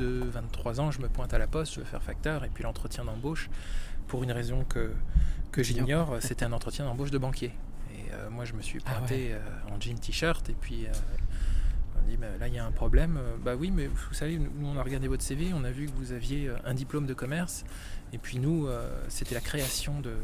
22-23 0.00 0.80
ans, 0.80 0.90
je 0.90 1.00
me 1.00 1.08
pointe 1.08 1.32
à 1.32 1.38
la 1.38 1.46
poste, 1.46 1.74
je 1.74 1.80
veux 1.80 1.86
faire 1.86 2.02
facteur 2.02 2.44
et 2.44 2.50
puis 2.52 2.64
l'entretien 2.64 3.04
d'embauche, 3.04 3.48
pour 4.08 4.22
une 4.22 4.32
raison 4.32 4.64
que, 4.68 4.92
que 5.52 5.62
j'ignore, 5.62 6.16
c'était 6.20 6.44
un 6.44 6.52
entretien 6.52 6.84
d'embauche 6.84 7.10
de 7.10 7.18
banquier. 7.18 7.52
Et 8.06 8.12
euh, 8.12 8.30
moi 8.30 8.44
je 8.44 8.52
me 8.54 8.62
suis 8.62 8.80
Ah 8.86 8.94
pointé 8.94 9.32
euh, 9.32 9.38
en 9.74 9.80
jean 9.80 9.98
t-shirt 9.98 10.48
et 10.50 10.54
puis... 10.54 10.86
euh, 10.86 10.90
on 11.98 12.08
dit, 12.08 12.18
mais 12.18 12.36
là, 12.38 12.46
il 12.46 12.54
y 12.54 12.58
a 12.58 12.64
un 12.64 12.70
problème. 12.72 13.16
Euh, 13.16 13.36
Bah 13.42 13.54
oui, 13.58 13.70
mais 13.70 13.86
vous 13.86 14.12
savez, 14.14 14.38
nous, 14.38 14.68
on 14.68 14.76
a 14.78 14.82
regardé 14.82 15.08
votre 15.08 15.22
CV, 15.22 15.52
on 15.54 15.64
a 15.64 15.70
vu 15.70 15.86
que 15.86 15.92
vous 15.96 16.12
aviez 16.12 16.50
un 16.64 16.74
diplôme 16.74 17.06
de 17.06 17.14
commerce. 17.14 17.64
Et 18.12 18.18
puis 18.18 18.38
nous, 18.38 18.68
c'était 19.08 19.34
la 19.34 19.40
création 19.40 20.00
de, 20.00 20.14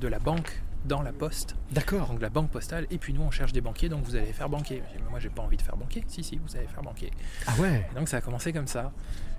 de 0.00 0.08
la 0.08 0.18
banque 0.18 0.60
dans 0.86 1.02
la 1.02 1.12
poste, 1.12 1.56
D'accord. 1.70 2.08
donc 2.08 2.20
la 2.20 2.28
banque 2.30 2.50
postale. 2.50 2.86
Et 2.90 2.98
puis 2.98 3.12
nous, 3.12 3.22
on 3.22 3.30
cherche 3.30 3.52
des 3.52 3.60
banquiers, 3.60 3.88
donc 3.88 4.02
vous 4.04 4.16
allez 4.16 4.32
faire 4.32 4.48
banquier. 4.48 4.82
Moi, 5.10 5.20
j'ai 5.20 5.28
pas 5.30 5.42
envie 5.42 5.56
de 5.56 5.62
faire 5.62 5.76
banquier. 5.76 6.04
Si, 6.08 6.24
si, 6.24 6.36
vous 6.44 6.56
allez 6.56 6.66
faire 6.66 6.82
banquier. 6.82 7.10
Ah 7.46 7.52
ouais 7.60 7.86
Et 7.90 7.94
donc 7.94 8.08
ça 8.08 8.16
a 8.16 8.20
commencé 8.20 8.52
comme 8.52 8.66
ça. 8.66 8.90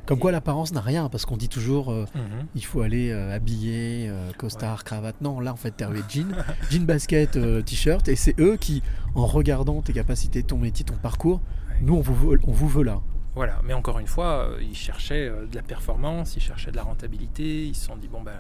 Comme 0.06 0.20
quoi 0.20 0.32
l'apparence 0.32 0.72
n'a 0.72 0.82
rien, 0.82 1.10
parce 1.10 1.26
qu'on 1.26 1.38
dit 1.38 1.50
toujours 1.50 1.92
euh, 1.92 2.06
Mhm. 2.16 2.48
il 2.56 2.64
faut 2.66 2.82
aller 2.82 3.10
euh, 3.12 3.34
habillé, 3.36 4.08
euh, 4.10 4.32
costard, 4.38 4.84
cravate. 4.84 5.20
Non, 5.22 5.40
là 5.40 5.52
en 5.52 5.56
fait 5.56 5.72
t'es 5.72 5.84
arrivé 5.84 6.02
jean, 6.08 6.28
jean 6.70 6.86
basket, 6.86 7.36
euh, 7.38 7.62
t-shirt, 7.62 8.08
et 8.08 8.16
c'est 8.16 8.40
eux 8.40 8.58
qui, 8.58 8.84
en 9.16 9.26
regardant 9.26 9.82
tes 9.82 9.94
capacités, 9.94 10.44
ton 10.44 10.58
métier, 10.58 10.86
ton 10.86 10.96
parcours, 10.96 11.42
Ouais. 11.70 11.78
nous 11.82 11.96
on 11.96 12.02
vous 12.02 12.14
veut, 12.16 12.40
on 12.46 12.52
vous 12.52 12.68
veut 12.68 12.84
là. 12.84 13.02
Voilà, 13.36 13.60
mais 13.66 13.74
encore 13.74 14.00
une 14.00 14.08
fois, 14.08 14.48
euh, 14.52 14.60
ils 14.62 14.76
cherchaient 14.76 15.28
de 15.30 15.56
la 15.56 15.62
performance, 15.62 16.38
ils 16.38 16.42
cherchaient 16.42 16.72
de 16.72 16.78
la 16.78 16.84
rentabilité, 16.84 17.66
ils 17.66 17.76
se 17.76 17.86
sont 17.88 17.98
dit, 17.98 18.08
bon 18.08 18.22
ben, 18.22 18.32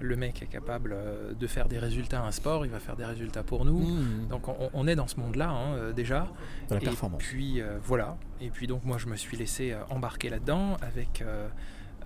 le 0.00 0.16
mec 0.16 0.42
est 0.42 0.46
capable 0.46 0.92
euh, 0.92 1.32
de 1.34 1.46
faire 1.46 1.68
des 1.68 1.78
résultats 1.78 2.20
à 2.22 2.26
un 2.26 2.32
sport, 2.32 2.66
il 2.66 2.72
va 2.72 2.80
faire 2.80 2.96
des 2.96 3.04
résultats 3.04 3.42
pour 3.42 3.64
nous. 3.64 3.78
Mmh. 3.78 4.28
Donc 4.28 4.48
on, 4.48 4.70
on 4.72 4.86
est 4.88 4.96
dans 4.96 5.06
ce 5.06 5.18
monde-là 5.20 5.50
hein, 5.50 5.74
euh, 5.74 5.92
déjà. 5.92 6.28
Dans 6.68 6.74
la 6.76 6.80
et 6.80 6.84
performance. 6.84 7.22
puis 7.22 7.60
euh, 7.60 7.78
voilà. 7.82 8.16
Et 8.40 8.50
puis 8.50 8.66
donc 8.66 8.84
moi 8.84 8.98
je 8.98 9.06
me 9.06 9.16
suis 9.16 9.36
laissé 9.36 9.74
embarquer 9.90 10.30
là-dedans 10.30 10.76
avec 10.82 11.22
euh, 11.22 11.48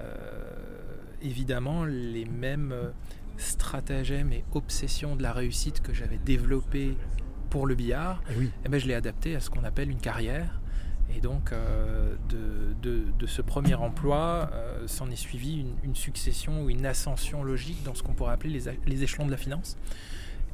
euh, 0.00 0.04
évidemment 1.22 1.84
les 1.84 2.24
mêmes 2.24 2.74
stratagèmes 3.36 4.32
et 4.32 4.44
obsessions 4.52 5.16
de 5.16 5.22
la 5.22 5.32
réussite 5.32 5.80
que 5.80 5.94
j'avais 5.94 6.18
développées 6.18 6.96
pour 7.50 7.66
le 7.66 7.74
billard. 7.74 8.22
Eh 8.30 8.34
oui. 8.36 8.50
Eh 8.64 8.68
ben, 8.68 8.78
je 8.78 8.86
l'ai 8.86 8.94
adapté 8.94 9.34
à 9.34 9.40
ce 9.40 9.48
qu'on 9.48 9.64
appelle 9.64 9.90
une 9.90 10.00
carrière. 10.00 10.60
Et 11.16 11.20
donc, 11.20 11.52
euh, 11.52 12.14
de, 12.30 13.26
ce 13.26 13.42
premier 13.42 13.74
emploi, 13.74 14.50
euh, 14.52 14.86
s'en 14.86 15.10
est 15.10 15.16
suivi 15.16 15.66
une, 15.82 15.94
succession 15.94 16.62
ou 16.62 16.70
une 16.70 16.86
ascension 16.86 17.42
logique 17.42 17.82
dans 17.84 17.94
ce 17.94 18.02
qu'on 18.02 18.14
pourrait 18.14 18.32
appeler 18.32 18.60
les, 18.86 19.02
échelons 19.02 19.26
de 19.26 19.30
la 19.30 19.36
finance. 19.36 19.76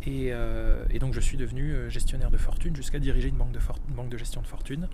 Et, 0.07 0.29
euh, 0.33 0.85
donc, 1.01 1.12
je 1.12 1.21
suis 1.21 1.37
devenu 1.37 1.90
gestionnaire 1.90 2.31
de 2.31 2.37
fortune 2.37 2.75
jusqu'à 2.75 2.99
diriger 2.99 3.29
une 3.29 3.37
banque 3.37 3.53
de, 3.53 3.61
banque 3.95 4.09
de 4.09 4.19
gestion 4.19 4.43
de 4.43 4.47
fortune. 4.47 4.88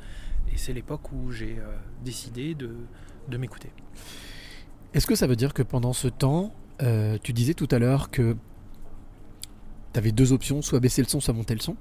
Et 0.53 0.57
c'est 0.57 0.73
l'époque 0.73 1.13
où 1.13 1.31
j'ai 1.31 1.59
décidé 2.05 2.55
de, 2.55 3.37
m'écouter. 3.37 3.71
Est-ce 4.93 5.07
que 5.07 5.15
ça 5.15 5.27
veut 5.27 5.37
dire 5.37 5.55
que 5.55 5.63
pendant 5.63 5.93
ce 5.93 6.09
temps, 6.09 6.53
tu 7.23 7.33
disais 7.33 7.55
tout 7.55 7.69
à 7.71 7.79
l'heure 7.79 8.11
que 8.11 8.37
tu 9.93 9.99
avais 9.99 10.13
deux 10.13 10.33
options, 10.33 10.63
soit 10.63 10.81
baisser 10.81 11.03
le 11.03 11.09
son, 11.09 11.21
soit 11.21 11.35
monter 11.35 11.55
le 11.55 11.61
son? 11.61 11.77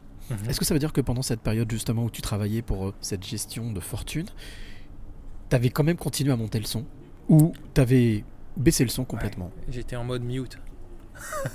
Est-ce 0.48 0.60
que 0.60 0.66
ça 0.66 0.74
veut 0.74 0.80
dire 0.80 0.94
que 0.94 1.02
pendant 1.02 1.22
cette 1.22 1.42
période 1.42 1.70
justement 1.72 2.04
où 2.04 2.10
tu 2.10 2.22
travaillais 2.22 2.62
pour 2.62 2.88
euh, 2.88 2.94
cette 3.02 3.26
gestion 3.26 3.72
de 3.72 3.80
fortune, 3.80 4.28
tu 5.50 5.56
avais 5.56 5.70
quand 5.70 5.84
même 5.84 5.98
continué 5.98 6.32
à 6.32 6.36
monter 6.36 6.60
le 6.60 6.66
son 6.66 6.86
Ou 7.28 7.54
tu 7.74 7.82
avais 7.82 8.24
baissé 8.58 8.84
le 8.84 8.90
son 8.90 9.06
complètement 9.06 9.52
J'étais 9.70 9.96
en 9.96 10.04
mode 10.04 10.24
mute. 10.24 10.58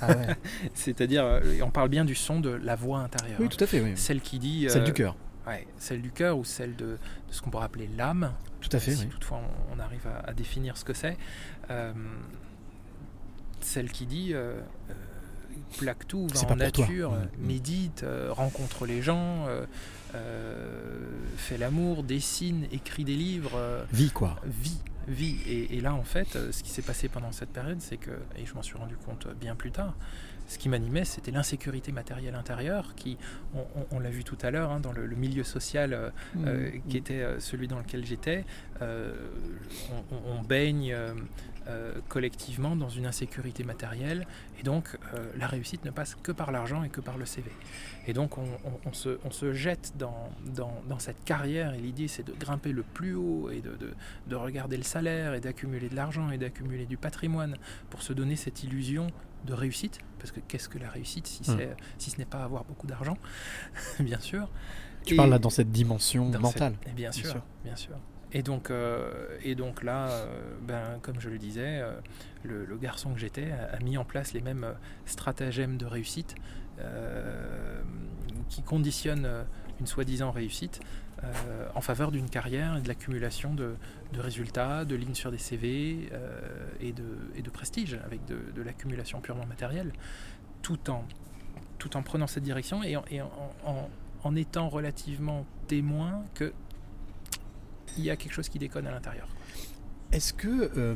Ah 0.01 0.07
ouais. 0.09 0.35
C'est-à-dire, 0.73 1.25
euh, 1.25 1.59
on 1.63 1.71
parle 1.71 1.89
bien 1.89 2.05
du 2.05 2.15
son 2.15 2.39
de 2.39 2.49
la 2.49 2.75
voix 2.75 2.99
intérieure. 2.99 3.37
Oui, 3.39 3.45
hein. 3.45 3.49
tout 3.55 3.63
à 3.63 3.67
fait, 3.67 3.81
oui. 3.81 3.93
Celle 3.95 4.21
qui 4.21 4.37
dit. 4.37 4.67
Celle 4.69 4.83
euh, 4.83 4.85
du 4.85 4.93
cœur. 4.93 5.15
Ouais, 5.47 5.67
celle 5.77 6.01
du 6.01 6.11
cœur 6.11 6.37
ou 6.37 6.43
celle 6.43 6.75
de, 6.75 6.85
de 6.85 6.97
ce 7.29 7.41
qu'on 7.41 7.49
pourrait 7.49 7.65
appeler 7.65 7.89
l'âme. 7.95 8.31
Tout 8.61 8.69
à 8.71 8.79
fait, 8.79 8.91
si 8.91 9.03
oui. 9.03 9.09
toutefois 9.09 9.41
on, 9.71 9.75
on 9.75 9.79
arrive 9.79 10.07
à, 10.07 10.29
à 10.29 10.33
définir 10.33 10.75
ce 10.77 10.83
que 10.83 10.93
c'est. 10.93 11.17
Euh, 11.69 11.93
celle 13.65 13.91
qui 13.91 14.05
dit 14.05 14.33
euh, 14.33 14.59
euh, 14.89 14.93
plaque 15.77 16.07
tout, 16.07 16.27
va 16.27 16.51
en 16.51 16.55
nature, 16.55 17.11
Mm, 17.11 17.15
euh, 17.15 17.25
mm. 17.43 17.45
médite, 17.47 18.03
euh, 18.03 18.31
rencontre 18.31 18.85
les 18.85 19.01
gens, 19.01 19.45
euh, 19.47 19.65
fait 21.37 21.57
l'amour, 21.57 22.03
dessine, 22.03 22.65
écrit 22.71 23.03
des 23.03 23.15
livres, 23.15 23.85
Vie, 23.91 24.11
quoi. 24.11 24.39
vit, 24.45 24.79
vit. 25.07 25.37
Et, 25.47 25.77
et 25.77 25.81
là, 25.81 25.93
en 25.93 26.03
fait, 26.03 26.37
ce 26.51 26.63
qui 26.63 26.69
s'est 26.69 26.81
passé 26.81 27.07
pendant 27.09 27.31
cette 27.31 27.49
période, 27.49 27.81
c'est 27.81 27.97
que, 27.97 28.11
et 28.37 28.45
je 28.45 28.53
m'en 28.53 28.61
suis 28.63 28.77
rendu 28.77 28.95
compte 28.97 29.27
bien 29.39 29.55
plus 29.55 29.71
tard, 29.71 29.93
ce 30.47 30.59
qui 30.59 30.69
m'animait, 30.69 31.05
c'était 31.05 31.31
l'insécurité 31.31 31.91
matérielle 31.91 32.35
intérieure, 32.35 32.93
qui, 32.95 33.17
on, 33.55 33.61
on- 33.75 33.85
on 33.91 33.99
l'a 33.99 34.11
vu 34.11 34.23
tout 34.23 34.37
à 34.43 34.51
l'heure, 34.51 34.69
hein, 34.71 34.79
dans 34.79 34.91
le, 34.91 35.05
le 35.07 35.15
milieu 35.15 35.43
social 35.43 35.91
euh, 35.93 36.09
euh, 36.45 36.69
qui 36.87 36.97
était 36.97 37.25
celui 37.39 37.67
dans 37.67 37.79
lequel 37.79 38.05
j'étais, 38.05 38.45
euh, 38.81 39.11
on 40.27 40.41
baigne 40.43 40.95
euh, 41.67 41.93
collectivement 42.09 42.75
dans 42.75 42.89
une 42.89 43.05
insécurité 43.05 43.63
matérielle, 43.63 44.27
et 44.59 44.63
donc 44.63 44.97
euh, 45.13 45.31
la 45.37 45.47
réussite 45.47 45.83
ne 45.85 45.91
passe 45.91 46.15
que 46.21 46.31
par 46.31 46.51
l'argent 46.51 46.83
et 46.83 46.89
que 46.89 47.01
par 47.01 47.17
le 47.17 47.25
CV. 47.25 47.49
Et 48.07 48.13
donc 48.13 48.37
on, 48.37 48.43
on- 48.43 48.79
on 48.89 48.93
se, 48.93 49.17
on 49.25 49.31
se 49.31 49.53
jette 49.53 49.93
dans, 49.97 50.29
dans- 50.55 50.81
dans 50.87 50.99
cette 50.99 51.23
carrière, 51.25 51.73
et 51.73 51.79
l'idée 51.79 52.07
c'est 52.07 52.23
de 52.25 52.33
grimper 52.33 52.71
le 52.71 52.83
plus 52.83 53.15
haut, 53.15 53.49
et 53.49 53.61
de, 53.61 53.75
de- 53.75 53.93
de 54.27 54.35
regarder 54.35 54.77
le 54.77 54.83
salaire, 54.83 55.33
et 55.33 55.39
d'accumuler 55.39 55.89
de 55.89 55.95
l'argent, 55.95 56.29
et 56.31 56.37
d'accumuler 56.37 56.85
du 56.85 56.97
patrimoine, 56.97 57.55
pour 57.89 58.01
se 58.03 58.13
donner 58.13 58.35
cette 58.35 58.63
illusion 58.63 59.07
de 59.45 59.53
réussite, 59.53 59.99
parce 60.19 60.31
que 60.31 60.39
qu'est-ce 60.39 60.69
que 60.69 60.79
la 60.79 60.89
réussite 60.89 61.27
si, 61.27 61.43
c'est 61.43 61.75
si 61.99 62.09
ce 62.11 62.17
n'est 62.17 62.25
pas 62.25 62.43
avoir 62.43 62.63
beaucoup 62.63 62.87
d'argent, 62.87 63.17
bien 63.99 64.19
sûr. 64.19 64.49
Tu 65.05 65.13
Et- 65.13 65.17
parles 65.17 65.29
là 65.29 65.39
dans 65.39 65.51
cette 65.51 65.71
dimension 65.71 66.29
dans 66.29 66.39
mentale. 66.39 66.73
cette- 66.83 66.95
bien, 66.95 67.09
bien 67.09 67.11
sûr, 67.11 67.29
sûr. 67.29 67.41
bien 67.63 67.75
sûr. 67.75 67.95
Et 68.35 68.43
donc, 68.43 68.69
euh, 68.69 69.09
et 69.43 69.55
donc 69.55 69.81
là, 69.81 70.09
euh, 70.09 70.25
ben, 70.61 70.99
comme 71.01 71.21
je 71.21 71.29
le 71.29 71.37
disais, 71.37 71.79
euh, 71.79 71.93
le, 72.43 72.75
garçon 72.75 73.13
que 73.13 73.19
j'étais 73.19 73.49
a, 73.51 73.81
mis 73.81 73.97
en 73.97 74.03
place 74.03 74.33
les 74.33 74.41
mêmes 74.41 74.67
stratagèmes 75.05 75.77
de 75.77 75.85
réussite 75.85 76.35
qui 78.49 78.61
conditionnent 78.61 79.45
une 79.79 79.87
soi-disant 79.87 80.31
réussite 80.31 80.81
en 81.73 81.79
faveur 81.79 82.11
d'une 82.11 82.29
carrière 82.29 82.75
et 82.75 82.81
de 82.81 82.87
l'accumulation 82.89 83.53
de, 83.55 83.75
résultats, 84.17 84.83
de 84.83 84.95
lignes 84.95 85.15
sur 85.15 85.31
des 85.31 85.37
CV 85.37 86.09
et, 86.81 86.91
de, 86.91 87.05
et 87.37 87.41
de 87.41 87.49
prestige, 87.49 87.97
avec 88.05 88.25
de, 88.25 88.61
l'accumulation 88.61 89.21
purement 89.21 89.45
matérielle, 89.45 89.93
tout 90.61 90.89
en, 90.89 91.05
tout 91.79 91.95
en 91.95 92.03
prenant 92.03 92.27
cette 92.27 92.43
direction 92.43 92.83
et 92.83 92.97
et 93.09 93.21
en- 93.21 93.31
en- 93.65 93.89
en 94.25 94.35
étant 94.35 94.67
relativement 94.67 95.45
témoin 95.67 96.23
que 96.33 96.51
il 97.97 98.03
y 98.03 98.09
a 98.09 98.15
quelque 98.15 98.33
chose 98.33 98.49
qui 98.49 98.59
déconne 98.59 98.87
à 98.87 98.91
l'intérieur. 98.91 99.27
Est-ce 100.11 100.33
que. 100.33 100.71
euh, 100.77 100.95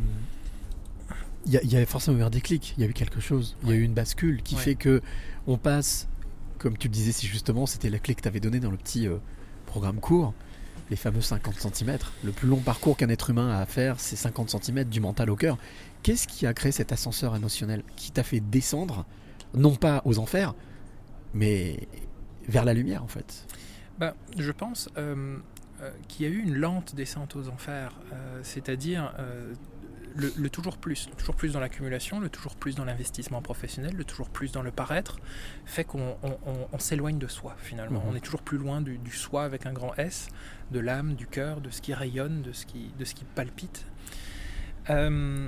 Il 1.46 1.54
y, 1.54 1.58
a- 1.58 1.64
il 1.64 1.72
y 1.72 1.78
a 1.78 1.86
forcément 1.86 2.18
eu 2.20 2.24
un 2.24 2.30
déclic, 2.30 2.74
il 2.78 2.84
y 2.84 2.86
a 2.86 2.90
eu 2.90 2.94
quelque 2.94 3.22
chose, 3.22 3.56
il 3.64 3.70
y 3.70 3.72
a 3.72 3.76
eu 3.76 3.82
une 3.82 3.94
bascule 3.94 4.44
qui 4.44 4.56
Ouais. 4.56 4.62
fait 4.62 4.76
que 4.76 5.02
on 5.48 5.58
passe, 5.58 6.10
comme 6.58 6.78
tu 6.78 6.90
le 6.90 6.92
disais 6.94 7.14
si 7.14 7.28
justement 7.28 7.66
c'était 7.66 7.90
la 7.90 7.98
clé 7.98 8.14
que 8.14 8.22
tu 8.22 8.28
avais 8.28 8.42
donnée 8.42 8.60
dans 8.60 8.70
le 8.72 8.78
petit 8.78 9.08
euh, 9.08 9.18
programme 9.66 10.02
court, 10.02 10.34
les 10.90 10.98
fameux 10.98 11.22
50 11.22 11.56
cm. 11.60 11.98
Le 12.26 12.32
plus 12.34 12.48
long 12.50 12.58
parcours 12.60 12.98
qu'un 12.98 13.08
être 13.10 13.30
humain 13.30 13.52
a 13.52 13.60
à 13.62 13.66
faire, 13.66 14.00
c'est 14.02 14.18
50 14.18 14.50
cm 14.62 14.84
du 14.84 15.00
mental 15.00 15.30
au 15.30 15.38
cœur. 15.38 15.58
Qu'est-ce 16.04 16.28
qui 16.28 16.46
a 16.46 16.54
créé 16.54 16.74
cet 16.74 16.92
ascenseur 16.92 17.34
émotionnel 17.36 17.84
qui 17.96 18.12
t'a 18.12 18.24
fait 18.24 18.42
descendre, 18.42 19.06
non 19.54 19.76
pas 19.76 20.02
aux 20.04 20.20
enfers, 20.20 20.54
mais 21.34 21.88
vers 22.50 22.66
la 22.66 22.74
lumière 22.74 23.02
en 23.04 23.08
fait? 23.08 23.46
Bah, 23.98 24.14
je 24.38 24.52
pense 24.52 24.90
euh, 24.98 25.16
euh, 25.16 25.38
qu'il 26.08 26.26
y 26.26 26.30
a 26.30 26.32
eu 26.34 26.40
une 26.40 26.56
lente 26.56 26.96
descente 26.96 27.36
aux 27.36 27.48
enfers, 27.50 27.94
euh, 28.14 28.40
c'est-à-dire 28.44 29.14
euh, 29.20 29.54
le, 30.16 30.34
le 30.36 30.50
toujours 30.50 30.78
plus, 30.78 31.08
le 31.10 31.16
toujours 31.16 31.36
plus 31.36 31.54
dans 31.54 31.60
l'accumulation, 31.60 32.20
le 32.20 32.30
toujours 32.30 32.56
plus 32.56 32.76
dans 32.76 32.84
l'investissement 32.84 33.42
professionnel, 33.42 33.94
le 33.96 34.04
toujours 34.04 34.30
plus 34.30 34.52
dans 34.52 34.62
le 34.64 34.72
paraître, 34.72 35.20
fait 35.66 35.84
qu'on 35.84 36.18
on- 36.24 36.38
on- 36.48 36.68
on 36.74 36.80
s'éloigne 36.80 37.20
de 37.20 37.28
soi 37.28 37.56
finalement. 37.60 38.02
Mhm. 38.02 38.10
On 38.12 38.16
est 38.16 38.20
toujours 38.20 38.42
plus 38.42 38.58
loin 38.58 38.82
du, 38.82 38.98
du 38.98 39.12
soi 39.12 39.44
avec 39.44 39.66
un 39.66 39.72
grand 39.74 39.94
S, 39.98 40.28
de 40.72 40.80
l'âme, 40.80 41.14
du 41.16 41.28
cœur, 41.28 41.62
de 41.62 41.70
ce 41.70 41.82
qui 41.82 41.94
rayonne, 41.94 42.42
de 42.42 42.52
ce 42.54 42.66
qui, 42.66 42.92
de 42.98 43.06
ce 43.06 43.14
qui 43.16 43.24
palpite. 43.24 43.86
Euh, 44.90 45.48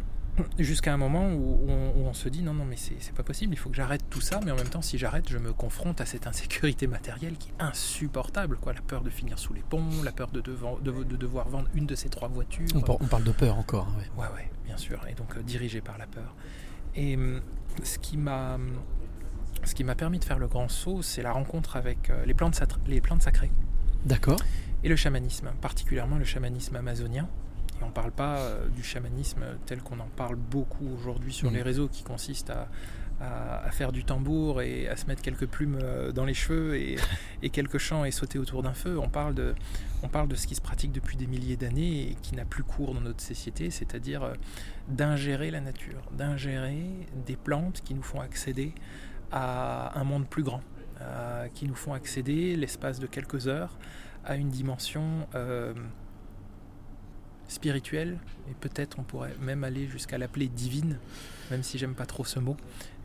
Jusqu'à 0.60 0.94
un 0.94 0.98
moment 0.98 1.30
où 1.34 1.60
on, 1.68 1.90
où 1.96 2.06
on 2.08 2.14
se 2.14 2.30
dit 2.30 2.42
non, 2.44 2.54
non, 2.54 2.66
mais 2.66 2.76
c'est 2.78 3.14
pas 3.14 3.24
possible, 3.24 3.54
il 3.54 3.58
faut 3.58 3.70
que 3.70 3.76
j'arrête 3.76 4.04
tout 4.10 4.22
ça, 4.22 4.40
mais 4.44 4.52
en 4.52 4.56
même 4.56 4.70
temps, 4.70 4.82
si 4.82 4.98
j'arrête, 4.98 5.30
je 5.30 5.38
me 5.38 5.54
confronte 5.54 6.02
à 6.02 6.06
cette 6.06 6.28
insécurité 6.28 6.88
matérielle 6.88 7.38
qui 7.38 7.50
est 7.50 7.62
insupportable. 7.64 8.58
Quoi. 8.58 8.74
La 8.74 8.82
peur 8.82 9.02
de 9.02 9.10
finir 9.10 9.40
sous 9.40 9.54
les 9.54 9.62
ponts, 9.62 9.86
la 10.04 10.12
peur 10.12 10.30
de, 10.32 10.42
devan- 10.42 10.82
de- 10.82 11.04
de 11.04 11.16
devoir 11.16 11.48
vendre 11.50 11.68
une 11.74 11.86
de 11.86 11.96
ces 11.96 12.10
trois 12.10 12.28
voitures. 12.28 12.68
on, 12.76 12.82
par- 12.82 13.02
on 13.02 13.08
parle 13.08 13.24
de 13.24 13.32
peur 13.32 13.58
encore. 13.58 13.88
hein, 13.90 14.00
ouais. 14.18 14.24
Ouais, 14.24 14.34
ouais, 14.36 14.52
bien 14.66 14.78
sûr, 14.78 15.00
et 15.10 15.14
donc 15.14 15.36
euh, 15.38 15.42
dirigé 15.44 15.82
par 15.82 15.98
la 15.98 16.08
peur. 16.08 16.36
Et 16.96 17.16
hum, 17.16 17.42
ce 17.84 17.98
qui 18.00 18.18
m'a 18.18 18.58
ce 19.64 19.76
qui 19.76 19.84
m'a 19.84 19.94
permis 19.96 20.18
de 20.20 20.26
faire 20.26 20.40
le 20.40 20.48
grand 20.48 20.68
saut, 20.70 21.02
c'est 21.04 21.22
la 21.22 21.32
rencontre 21.32 21.76
avec 21.76 22.10
euh, 22.10 22.26
les, 22.26 22.34
plantes 22.34 22.60
les 22.88 23.00
plantes 23.02 23.22
sacrées. 23.22 23.52
D'accord. 24.06 24.40
et 24.84 24.90
le 24.90 24.96
chamanisme, 24.96 25.52
particulièrement 25.62 26.18
le 26.18 26.26
chamanisme 26.26 26.76
amazonien. 26.76 27.30
Et 27.82 27.84
on 27.84 27.88
ne 27.88 27.94
parle 27.94 28.12
pas 28.12 28.38
euh, 28.38 28.68
du 28.70 28.84
chamanisme 28.84 29.42
tel 29.66 29.82
qu'on 29.82 30.00
en 30.00 30.08
parle 30.16 30.36
beaucoup 30.36 30.88
aujourd'hui 30.88 31.34
sur 31.34 31.50
Mhm. 31.50 31.56
les 31.58 31.62
réseaux, 31.64 31.88
qui 31.88 32.04
consiste 32.04 32.50
à, 32.52 32.68
à- 33.20 33.66
à 33.66 33.72
faire 33.72 33.92
du 33.92 34.04
tambour 34.04 34.62
et 34.62 34.88
à 34.88 34.96
se 34.96 35.06
mettre 35.08 35.22
quelques 35.22 35.48
plumes 35.48 35.78
euh, 35.82 36.12
dans 36.12 36.26
les 36.26 36.34
cheveux 36.34 36.76
et, 36.78 36.96
et 37.44 37.50
quelques 37.50 37.78
chants 37.80 38.06
et 38.06 38.12
sauter 38.12 38.40
autour 38.40 38.64
d'un 38.64 38.74
feu. 38.74 38.98
On 39.00 39.10
parle, 39.10 39.34
de, 39.36 39.54
on 40.04 40.08
parle 40.10 40.28
de 40.28 40.36
ce 40.36 40.48
qui 40.48 40.56
se 40.56 40.62
pratique 40.62 40.92
depuis 40.92 41.18
des 41.18 41.28
milliers 41.28 41.58
d'années 41.58 42.12
et 42.12 42.16
qui 42.22 42.36
n'a 42.36 42.46
plus 42.46 42.64
cours 42.64 42.94
dans 42.94 43.02
notre 43.02 43.22
société, 43.22 43.70
c'est-à-dire 43.72 44.24
euh, 44.24 44.34
d'ingérer 44.88 45.50
la 45.52 45.60
nature, 45.62 46.02
d'ingérer 46.18 46.84
des 47.26 47.36
plantes 47.36 47.82
qui 47.82 47.94
nous 47.94 48.04
font 48.04 48.22
accéder 48.22 48.74
à 49.32 49.98
un 50.00 50.04
monde 50.04 50.28
plus 50.28 50.44
grand, 50.44 50.62
qui 51.56 51.68
nous 51.68 51.74
font 51.76 51.94
accéder 51.94 52.56
l'espace 52.56 53.00
de 53.00 53.08
quelques 53.08 53.48
heures 53.48 53.78
à 54.26 54.36
une 54.36 54.50
dimension 54.50 55.28
euh, 55.36 55.74
spirituelle 57.52 58.18
et 58.50 58.54
peut-être 58.54 58.98
on 59.00 59.04
pourrait 59.04 59.36
même 59.42 59.64
aller 59.64 59.88
jusqu'à 59.88 60.18
l'appeler 60.18 60.48
divine, 60.48 60.98
même 61.52 61.64
si 61.64 61.78
j'aime 61.78 61.96
pas 61.96 62.06
trop 62.06 62.24
ce 62.24 62.40
mot, 62.40 62.56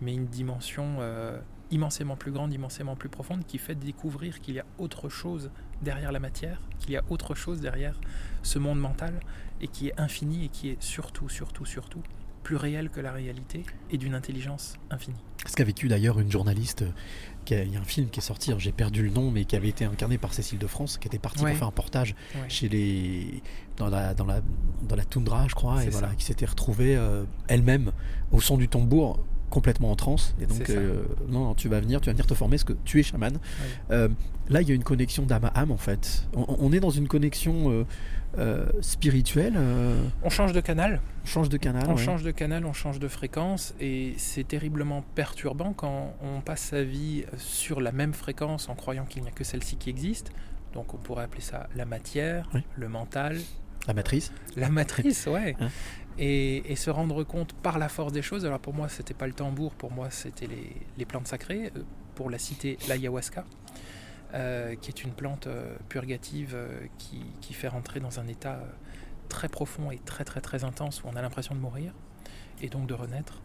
mais 0.01 0.15
une 0.15 0.27
dimension 0.27 0.99
euh, 1.01 1.39
immensément 1.71 2.17
plus 2.17 2.31
grande, 2.31 2.53
immensément 2.53 2.95
plus 2.95 3.09
profonde 3.09 3.45
qui 3.45 3.59
fait 3.59 3.75
découvrir 3.75 4.41
qu'il 4.41 4.55
y 4.55 4.61
a 4.61 4.67
autre 4.79 5.09
chose 5.09 5.51
derrière 5.83 6.13
la 6.13 6.21
matière, 6.21 6.61
qu'il 6.79 6.93
y 6.93 6.97
a 6.97 7.03
autre 7.11 7.35
chose 7.35 7.61
derrière 7.61 7.99
ce 8.43 8.59
monde 8.59 8.79
mental 8.79 9.21
et 9.61 9.69
qui 9.69 9.89
est 9.89 10.01
infini 10.01 10.45
et 10.45 10.49
qui 10.49 10.69
est 10.69 10.81
surtout, 10.81 11.29
surtout, 11.29 11.65
surtout 11.67 12.03
plus 12.45 12.57
réel 12.57 12.91
que 12.91 13.01
la 13.01 13.11
réalité 13.11 13.65
et 13.91 13.99
d'une 13.99 14.15
intelligence 14.15 14.75
infinie. 14.91 15.19
Ce 15.45 15.57
qu'a 15.57 15.65
vécu 15.65 15.89
d'ailleurs 15.89 16.21
une 16.21 16.31
journaliste, 16.31 16.85
il 17.51 17.73
y 17.73 17.77
a 17.77 17.81
un 17.81 17.85
film 17.85 18.09
qui 18.09 18.21
est 18.21 18.23
sorti, 18.23 18.53
j'ai 18.59 18.73
perdu 18.73 19.03
le 19.03 19.11
nom, 19.11 19.31
mais 19.31 19.45
qui 19.45 19.57
avait 19.57 19.69
été 19.69 19.85
incarné 19.85 20.19
par 20.19 20.33
Cécile 20.35 20.59
de 20.59 20.67
France, 20.67 20.99
qui 20.99 21.07
était 21.09 21.19
partie 21.19 21.43
Ouais. 21.45 21.51
pour 21.51 21.59
faire 21.59 21.69
un 21.69 21.73
portage 21.73 22.15
Ouais. 22.35 22.49
chez 22.49 22.69
les 22.69 23.43
dans 23.77 23.89
la 23.89 24.15
dans 24.15 24.25
la 24.27 24.41
dans 24.89 24.97
la 24.97 25.05
toundra, 25.05 25.47
je 25.49 25.55
crois, 25.55 25.85
et 25.85 25.89
voilà, 25.91 26.09
ça. 26.09 26.15
qui 26.15 26.25
s'était 26.25 26.47
retrouvée 26.47 26.97
euh, 26.97 27.25
elle-même 27.49 27.93
au 28.33 28.41
son 28.41 28.57
du 28.57 28.69
tambour 28.69 29.19
complètement 29.51 29.91
en 29.93 29.97
transe. 29.97 30.35
Et 30.41 30.47
donc 30.47 30.69
euh, 30.71 31.05
non, 31.29 31.45
non, 31.45 31.55
tu 31.55 31.69
vas 31.69 31.81
venir 31.81 32.01
tu 32.01 32.07
vas 32.07 32.13
venir 32.13 32.27
te 32.27 32.35
former 32.35 32.57
parce 32.57 32.65
que 32.65 32.73
tu 32.85 32.99
es 33.01 33.03
chaman. 33.03 33.39
Euh, 33.91 34.09
là 34.49 34.61
il 34.63 34.69
y 34.69 34.73
a 34.73 34.75
une 34.75 34.83
connexion 34.85 35.25
d'âme 35.25 35.45
à 35.45 35.49
âme 35.61 35.71
en 35.71 35.77
fait. 35.77 36.27
On, 36.35 36.45
on 36.59 36.73
est 36.73 36.81
dans 36.81 36.91
une 36.91 37.07
connexion 37.09 37.85
spirituelle 38.81 39.55
On 40.23 40.31
change 40.31 40.53
de 40.53 40.61
canal, 40.61 41.01
change 41.27 41.49
de 41.49 41.57
canal 41.59 41.85
on 41.89 41.97
ouais. 41.97 42.03
change 42.03 42.23
de 42.23 42.31
canal, 42.31 42.65
on 42.65 42.73
change 42.73 42.99
de 42.99 43.09
fréquence 43.09 43.75
et 43.81 44.15
c'est 44.17 44.47
terriblement 44.49 45.03
perturbant 45.15 45.73
quand 45.73 46.15
on 46.23 46.41
passe 46.41 46.61
sa 46.63 46.83
vie 46.83 47.25
sur 47.37 47.81
la 47.81 47.93
même 47.93 48.15
fréquence 48.15 48.69
en 48.69 48.75
croyant 48.75 49.05
qu'il 49.05 49.23
n'y 49.23 49.29
a 49.29 49.33
que 49.33 49.45
celle-ci 49.45 49.77
qui 49.77 49.91
existe. 49.91 50.31
Donc 50.73 50.95
on 50.95 50.99
pourrait 50.99 51.25
appeler 51.25 51.43
ça 51.43 51.69
la 51.77 51.85
matière, 51.85 52.49
Oui. 52.55 52.63
le 52.77 52.89
mental, 52.89 53.39
la 53.87 53.95
matrice 53.95 54.33
la 54.57 54.69
matrice, 54.71 55.27
ouais. 55.31 55.57
Hein. 55.61 55.69
et, 56.19 56.71
et 56.73 56.77
se 56.77 56.91
rendre 56.91 57.23
compte 57.25 57.53
par 57.55 57.79
la 57.79 57.89
force 57.89 58.13
des 58.13 58.23
choses. 58.23 58.45
Alors 58.47 58.61
pour 58.61 58.75
moi, 58.75 58.89
c'était 58.89 59.15
pas 59.15 59.27
le 59.27 59.33
tambour, 59.33 59.75
pour 59.75 59.93
moi, 59.93 60.11
c'était 60.11 60.47
les, 60.47 60.73
les 60.99 61.05
plantes 61.05 61.29
sacrées. 61.29 61.71
Euh, 61.77 61.83
Pour 62.17 62.31
la 62.31 62.39
citer, 62.39 62.79
l'ayahuasca, 62.89 63.45
euh, 64.35 64.75
qui 64.81 64.89
est 64.91 65.05
une 65.05 65.13
plante 65.13 65.47
euh, 65.47 65.77
purgative 65.91 66.53
euh, 66.55 66.87
qui, 66.99 67.21
qui 67.43 67.53
fait 67.55 67.69
rentrer 67.69 68.01
dans 68.01 68.19
un 68.21 68.27
état 68.27 68.59
très 69.27 69.49
profond 69.49 69.91
et 69.91 69.99
très 69.99 70.25
très 70.25 70.41
très 70.41 70.65
intense 70.65 71.03
où 71.03 71.09
on 71.13 71.17
a 71.17 71.23
l'impression 71.23 71.55
de 71.55 71.61
mourir 71.61 71.93
et 72.63 72.69
donc 72.69 72.87
de 72.87 72.95
renaître. 72.95 73.43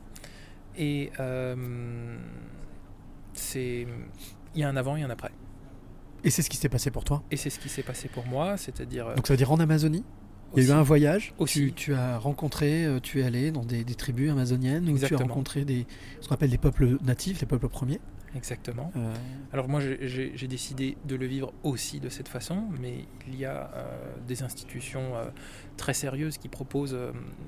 Et 0.77 1.11
euh, 1.19 2.17
c'est 3.33 3.87
il 4.55 4.61
y 4.61 4.63
a 4.63 4.69
un 4.69 4.77
avant 4.77 4.95
et 4.95 5.03
un 5.03 5.09
après. 5.09 5.31
et 6.23 6.29
c'est 6.29 6.41
ce 6.41 6.49
qui 6.49 6.57
s'est 6.57 6.69
passé 6.69 6.91
pour 6.91 7.03
toi? 7.03 7.23
Et 7.31 7.37
c'est 7.37 7.49
ce 7.49 7.59
qui 7.59 7.69
s'est 7.69 7.83
passé 7.83 8.07
pour 8.07 8.25
moi, 8.25 8.57
c'est-à-dire 8.57 9.07
euh, 9.07 9.15
donc 9.15 9.27
ça 9.27 9.33
veut 9.33 9.37
dire 9.37 9.51
en 9.51 9.59
Amazonie? 9.59 10.03
Il 10.55 10.63
y 10.63 10.67
a 10.67 10.75
eu 10.75 10.77
un 10.77 10.83
voyage? 10.83 11.33
Aussi. 11.37 11.67
Tu, 11.67 11.73
tu 11.73 11.93
as 11.93 12.17
rencontré 12.17 12.85
euh, 12.85 12.99
tu 12.99 13.21
es 13.21 13.23
allé 13.23 13.51
dans 13.51 13.63
des, 13.63 13.83
des 13.85 13.95
tribus 13.95 14.29
amazoniennes 14.31 14.89
où 14.89 14.97
tu 14.97 15.13
as 15.13 15.17
rencontré 15.17 15.63
des 15.63 15.87
ce 16.19 16.27
qu'on 16.27 16.35
appelle 16.35 16.49
des 16.49 16.57
peuples 16.57 16.97
natifs 17.03 17.39
les 17.39 17.47
peuples 17.47 17.69
premiers? 17.69 18.01
Exactement. 18.35 18.91
Euh, 18.95 19.13
Alors 19.53 19.67
moi 19.67 19.79
j'ai- 19.81 20.47
décidé 20.47 20.97
de 21.05 21.15
le 21.15 21.25
vivre 21.25 21.53
aussi 21.63 21.99
de 21.99 22.09
cette 22.09 22.27
façon, 22.27 22.63
mais 22.79 23.05
il 23.27 23.35
y 23.35 23.45
a 23.45 23.71
euh, 23.73 24.15
des 24.27 24.43
institutions 24.43 25.15
euh, 25.15 25.25
très 25.77 25.93
sérieuses 25.93 26.37
qui 26.37 26.49
proposent 26.49 26.97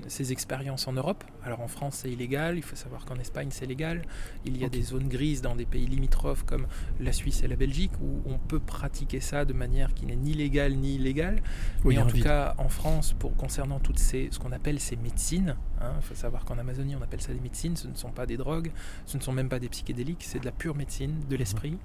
ces 0.08 0.32
expériences 0.32 0.88
en 0.88 0.92
Europe. 0.94 1.22
Alors 1.44 1.60
en 1.60 1.68
France 1.68 1.96
c'est 2.02 2.10
illégal, 2.10 2.56
il 2.56 2.62
faut 2.62 2.76
savoir 2.76 3.04
qu'en 3.04 3.16
Espagne 3.16 3.48
c'est 3.50 3.66
légal. 3.66 4.02
Il 4.44 4.56
y 4.56 4.64
a 4.64 4.68
des 4.68 4.82
zones 4.82 5.08
grises 5.08 5.42
dans 5.42 5.54
des 5.54 5.66
pays 5.66 5.86
limitrophes 5.86 6.44
comme 6.44 6.66
la 7.00 7.12
Suisse 7.12 7.42
et 7.42 7.48
la 7.48 7.56
Belgique 7.56 7.92
où 8.02 8.22
on 8.26 8.38
peut 8.38 8.60
pratiquer 8.60 9.20
ça 9.20 9.44
de 9.44 9.52
manière 9.52 9.92
qui 9.94 10.06
n'est 10.06 10.16
ni 10.16 10.32
légale 10.32 10.74
ni 10.74 10.94
illégale. 10.94 11.42
oui, 11.84 11.96
Mais 11.96 12.02
en 12.02 12.06
tout 12.06 12.14
vide. 12.16 12.24
cas, 12.24 12.54
en 12.58 12.68
France, 12.68 13.12
pour 13.18 13.36
concernant 13.36 13.80
toutes 13.80 13.98
ces, 13.98 14.28
ce 14.30 14.38
qu'on 14.38 14.52
appelle 14.52 14.80
ces 14.80 14.96
médecines, 14.96 15.56
hein, 15.80 15.92
il 15.98 16.02
faut 16.04 16.14
savoir 16.14 16.44
qu'en 16.44 16.58
Amazonie, 16.58 16.96
on 16.96 17.02
appelle 17.02 17.20
ça 17.20 17.32
des 17.32 17.40
médecines, 17.40 17.76
ce 17.76 17.86
ne 17.88 17.94
sont 17.94 18.10
pas 18.10 18.26
des 18.26 18.36
drogues, 18.36 18.70
ce 19.06 19.16
ne 19.18 19.22
sont 19.22 19.32
même 19.32 19.48
pas 19.48 19.58
des 19.58 19.68
psychédéliques, 19.68 20.24
c'est 20.24 20.38
de 20.40 20.44
la 20.46 20.52
pure 20.52 20.73
médecine, 20.74 21.20
de 21.28 21.36
l'esprit. 21.36 21.78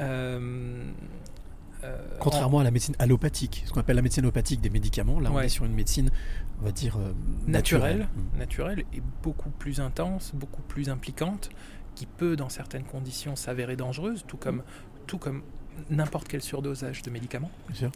Euh, 0.00 0.82
euh, 1.84 1.98
Contrairement 2.18 2.60
à 2.60 2.64
la 2.64 2.70
médecine 2.70 2.94
allopathique, 2.98 3.62
ce 3.66 3.72
qu'on 3.72 3.80
appelle 3.80 3.96
la 3.96 4.02
médecine 4.02 4.24
allopathique 4.24 4.60
des 4.60 4.70
médicaments, 4.70 5.20
là 5.20 5.30
on 5.30 5.36
Ouais. 5.36 5.46
est 5.46 5.48
sur 5.50 5.64
une 5.64 5.74
médecine, 5.74 6.10
on 6.60 6.64
va 6.64 6.72
dire, 6.72 6.96
euh, 6.96 7.12
naturelle. 7.46 7.98
naturelle, 7.98 8.08
Mm. 8.34 8.38
naturelle 8.38 8.84
et 8.94 9.02
beaucoup 9.22 9.50
plus 9.50 9.80
intense, 9.80 10.32
beaucoup 10.34 10.62
plus 10.62 10.88
impliquante, 10.88 11.50
qui 11.94 12.06
peut, 12.06 12.36
dans 12.36 12.48
certaines 12.48 12.84
conditions, 12.84 13.36
s'avérer 13.36 13.76
dangereuse, 13.76 14.24
tout 14.26 14.36
comme, 14.38 14.62
tout 15.06 15.18
comme 15.18 15.42
n'importe 15.90 16.28
quel 16.28 16.40
surdosage 16.42 17.02
de 17.02 17.10
médicaments. 17.10 17.50
Bien 17.68 17.76
sûr. 17.76 17.90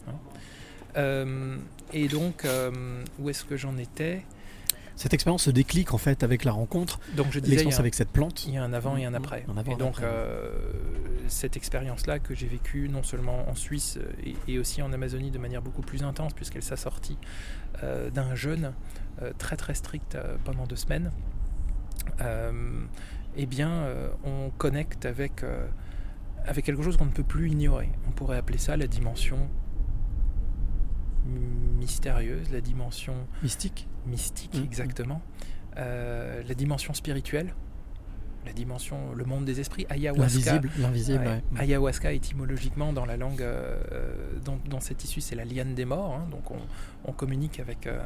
Euh, 0.97 1.57
et 1.93 2.07
donc, 2.07 2.45
euh, 2.45 3.03
où 3.19 3.29
est-ce 3.29 3.43
que 3.43 3.57
j'en 3.57 3.77
étais? 3.77 4.25
Cette 4.99 5.13
expérience 5.13 5.43
se 5.43 5.49
déclique 5.49 5.93
en 5.93 5.97
fait 5.97 6.23
avec 6.23 6.43
la 6.43 6.51
rencontre, 6.51 6.99
Donc, 7.15 7.27
je 7.31 7.39
l'expérience 7.39 7.79
avec 7.79 7.95
cette 7.95 8.09
plante. 8.09 8.45
Il 8.45 8.55
y 8.55 8.57
a 8.57 8.63
un 8.65 8.73
avant 8.73 8.97
et 8.97 9.05
un 9.05 9.13
après. 9.13 9.45
Un 9.47 9.55
avant, 9.55 9.71
et 9.71 9.75
donc, 9.77 9.93
après. 9.93 10.03
euh, 10.05 10.51
cette 11.29 11.55
expérience-là 11.55 12.19
que 12.19 12.35
j'ai 12.35 12.47
vécue 12.47 12.89
non 12.89 13.01
seulement 13.01 13.47
en 13.49 13.55
Suisse 13.55 13.97
euh, 13.97 14.11
et, 14.25 14.35
et 14.53 14.59
aussi 14.59 14.81
en 14.81 14.91
Amazonie 14.91 15.31
de 15.31 15.37
manière 15.37 15.61
beaucoup 15.61 15.83
plus 15.83 16.03
intense, 16.03 16.33
puisqu'elle 16.33 16.63
s'assortit 16.63 17.17
euh, 17.81 18.09
d'un 18.09 18.35
jeûne 18.35 18.73
euh, 19.21 19.31
très 19.37 19.55
très 19.55 19.73
strict 19.73 20.17
pendant 20.43 20.65
deux 20.67 20.75
semaines, 20.75 21.11
eh 23.37 23.45
bien, 23.45 23.85
on 24.25 24.49
connecte 24.57 25.05
avec, 25.05 25.45
avec 26.45 26.65
quelque 26.65 26.83
chose 26.83 26.97
qu'on 26.97 27.05
ne 27.05 27.11
peut 27.11 27.23
plus 27.23 27.49
ignorer. 27.49 27.87
On 28.05 28.11
pourrait 28.11 28.35
appeler 28.37 28.57
ça 28.57 28.75
la 28.75 28.87
dimension 28.87 29.47
mystérieuse, 31.25 32.51
la 32.51 32.61
dimension 32.61 33.15
Mystique. 33.43 33.87
mystique, 34.07 34.53
Mhm. 34.55 34.63
exactement. 34.63 35.21
Euh, 35.77 36.41
la 36.47 36.53
dimension 36.55 36.93
spirituelle, 36.93 37.53
la 38.45 38.53
dimension, 38.53 39.13
le 39.13 39.23
monde 39.25 39.45
des 39.45 39.59
esprits, 39.59 39.85
ayahuasca. 39.89 40.61
L'invisible. 40.79 41.27
Ouais. 41.27 41.43
Mm. 41.51 41.57
Ayahuasca, 41.59 42.11
étymologiquement, 42.13 42.93
dans 42.93 43.05
la 43.05 43.17
langue 43.17 43.41
euh, 43.41 43.77
dont, 44.43 44.57
dont 44.69 44.79
c'est 44.79 45.03
issu, 45.03 45.21
c'est 45.21 45.35
la 45.35 45.45
liane 45.45 45.75
des 45.75 45.85
morts. 45.85 46.15
hein. 46.15 46.27
donc 46.31 46.49
on, 46.51 46.59
on 47.05 47.11
communique 47.11 47.59
avec, 47.59 47.85
euh, 47.85 47.99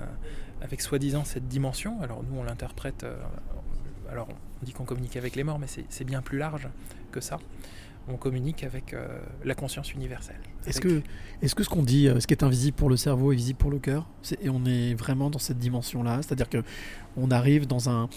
avec 0.62 0.82
soi-disant 0.82 1.24
cette 1.24 1.48
dimension. 1.48 2.02
Alors 2.02 2.24
nous, 2.24 2.38
on 2.38 2.44
l'interprète. 2.44 3.04
euh, 3.04 3.16
alors 4.12 4.28
on 4.30 4.66
dit 4.66 4.74
qu'on 4.74 4.86
communique 4.86 5.16
avec 5.18 5.36
les 5.36 5.44
morts, 5.44 5.60
mais 5.60 5.68
c'est 5.68 5.86
c'est 5.90 6.04
bien 6.04 6.22
plus 6.22 6.38
large 6.38 6.68
que 7.12 7.22
ça. 7.22 7.40
On 8.10 8.18
communique 8.18 8.64
avec 8.64 8.94
euh, 8.94 9.20
la 9.46 9.56
conscience 9.56 9.94
universelle. 9.94 10.40
Est-ce 10.68 10.82
que, 10.82 11.02
est-ce 11.42 11.56
que 11.56 11.64
ce 11.64 11.70
qu'on 11.70 11.84
dit, 11.84 12.08
euh, 12.10 12.20
ce 12.20 12.28
qui 12.28 12.34
est 12.34 12.44
invisible 12.44 12.76
pour 12.76 12.90
le 12.90 12.98
cerveau 12.98 13.32
est 13.32 13.36
visible 13.36 13.58
pour 13.58 13.72
le 13.72 13.80
cœur 13.80 14.10
Et 14.42 14.50
on 14.50 14.66
est 14.66 14.94
vraiment 14.94 15.30
dans 15.30 15.40
cette 15.40 15.58
dimension-là, 15.58 16.18
c'est-à-dire 16.22 16.50
que 16.50 16.64
on 17.16 17.32
arrive 17.32 17.66
dans 17.66 17.90
un. 17.90 18.10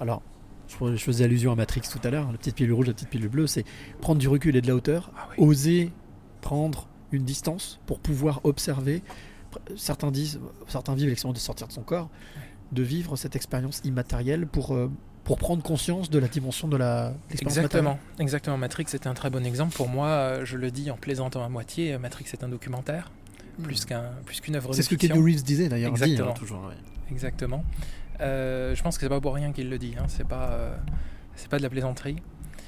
Alors, 0.00 0.20
je, 0.68 0.94
je 0.96 1.02
faisais 1.02 1.24
allusion 1.24 1.52
à 1.52 1.54
Matrix 1.54 1.82
tout 1.90 2.00
à 2.06 2.10
l'heure, 2.10 2.30
la 2.32 2.36
petite 2.38 2.54
pilule 2.56 2.74
rouge, 2.74 2.86
la 2.88 2.92
petite 2.92 3.08
pilule 3.08 3.28
bleue, 3.28 3.46
c'est 3.46 3.64
prendre 4.00 4.20
du 4.20 4.28
recul 4.28 4.56
et 4.56 4.60
de 4.60 4.66
la 4.66 4.74
hauteur, 4.74 5.10
Ah 5.16 5.28
oui. 5.30 5.44
oser 5.46 5.92
prendre 6.42 6.88
une 7.12 7.24
distance 7.24 7.80
pour 7.86 8.00
pouvoir 8.00 8.40
observer. 8.44 9.02
Certains 9.76 10.10
disent, 10.10 10.40
certains 10.68 10.94
vivent 10.94 11.08
l'expérience 11.08 11.36
de 11.38 11.40
sortir 11.42 11.66
de 11.68 11.72
son 11.72 11.82
corps, 11.82 12.10
de 12.72 12.82
vivre 12.82 13.16
cette 13.16 13.36
expérience 13.36 13.80
immatérielle 13.84 14.46
pour, 14.46 14.74
euh, 14.74 14.90
pour 15.24 15.38
prendre 15.38 15.62
conscience 15.62 16.10
de 16.10 16.18
la 16.18 16.28
dimension 16.28 16.68
de 16.68 16.76
la 16.76 17.14
Exactement, 17.30 17.98
exactement. 18.18 18.58
Matrix 18.58 18.86
est 18.92 19.06
un 19.06 19.14
très 19.14 19.30
bon 19.30 19.44
exemple. 19.44 19.74
Pour 19.74 19.88
moi, 19.88 20.08
euh, 20.08 20.44
je 20.44 20.56
le 20.58 20.70
dis 20.70 20.90
en 20.90 20.96
plaisantant 20.96 21.42
à 21.44 21.48
moitié, 21.48 21.94
euh, 21.94 21.98
Matrix 21.98 22.26
est 22.32 22.44
un 22.44 22.48
documentaire, 22.48 23.10
matérielle. 23.58 23.64
plus 23.66 23.84
qu'un 23.86 24.04
plus 24.26 24.40
qu'une 24.40 24.56
œuvre 24.56 24.70
de 24.70 24.74
C'est 24.74 24.82
ce 24.82 24.90
que. 24.90 24.96
Keanu 24.96 25.20
Reeves 25.24 25.42
disait 25.42 25.68
d'ailleurs. 25.68 25.92
dit, 25.94 26.02
hein, 26.02 26.06
Exactement. 26.06 26.34
toujours. 26.34 26.70
Exactement. 27.10 27.64
Euh, 28.20 28.74
je 28.74 28.82
pense 28.82 28.96
que 28.96 29.00
c'est 29.02 29.08
pas 29.08 29.20
pour 29.20 29.34
rien 29.34 29.52
qu'il 29.52 29.70
le 29.70 29.78
dit. 29.78 29.94
Hein. 29.98 30.04
C'est 30.08 30.26
pas, 30.28 30.50
euh, 30.52 30.76
c'est 31.36 31.48
pas 31.48 31.56
de 31.58 31.62
la 31.62 31.70
plaisanterie. 31.70 32.16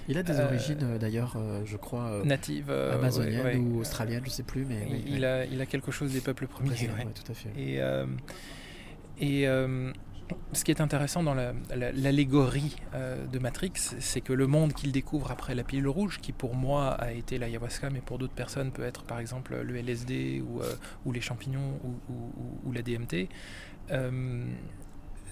Il 0.09 0.17
a 0.19 0.23
des 0.23 0.33
Euh, 0.39 0.47
origines 0.47 0.99
d'ailleurs, 1.01 1.37
je 1.65 1.77
crois, 1.77 2.21
Native. 2.25 2.71
amazoniennes 2.71 3.41
ouais, 3.45 3.53
ouais. 3.55 3.57
ou 3.59 3.81
australiennes, 3.81 4.23
je 4.25 4.31
sais 4.31 4.45
plus, 4.45 4.65
mais 4.65 4.87
oui, 4.91 5.05
Il, 5.09 5.25
a, 5.25 5.45
il 5.45 5.61
a 5.61 5.67
quelque 5.67 5.91
chose 5.91 6.13
des 6.13 6.21
peuples 6.21 6.47
premiers. 6.47 6.71
Tout 6.71 7.33
à 7.33 7.35
fait. 7.35 7.51
Et, 7.59 7.81
et 9.21 9.47
ce 10.53 10.65
qui 10.65 10.71
est 10.71 10.81
intéressant 10.81 11.23
dans 11.23 11.35
la- 11.35 11.53
la- 11.75 11.93
l'allégorie 11.93 12.77
euh, 12.95 13.27
de 13.27 13.39
Matrix, 13.39 13.73
c'est 13.77 14.21
que 14.21 14.33
le 14.33 14.47
monde 14.47 14.73
qu'il 14.73 14.91
découvre 14.93 15.31
après 15.31 15.55
la 15.55 15.63
pilule 15.65 15.89
rouge, 15.89 16.19
qui 16.21 16.33
pour 16.33 16.55
moi 16.55 16.91
a 16.93 17.13
été 17.13 17.39
l'ayahuasca, 17.39 17.91
mais 17.91 18.01
pour 18.01 18.19
d'autres 18.19 18.33
personnes 18.35 18.71
peut 18.73 18.83
être 18.85 19.05
par 19.05 19.19
exemple 19.21 19.55
le 19.63 19.77
LSD 19.77 20.41
ou, 20.47 20.61
euh, 20.63 20.75
ou 21.05 21.13
les 21.13 21.21
champignons 21.21 21.79
ou, 21.85 22.13
ou- 22.13 22.33
ou- 22.37 22.61
ou 22.69 22.73
la 22.73 22.83
DMT, 22.83 23.29
euh, 23.91 24.45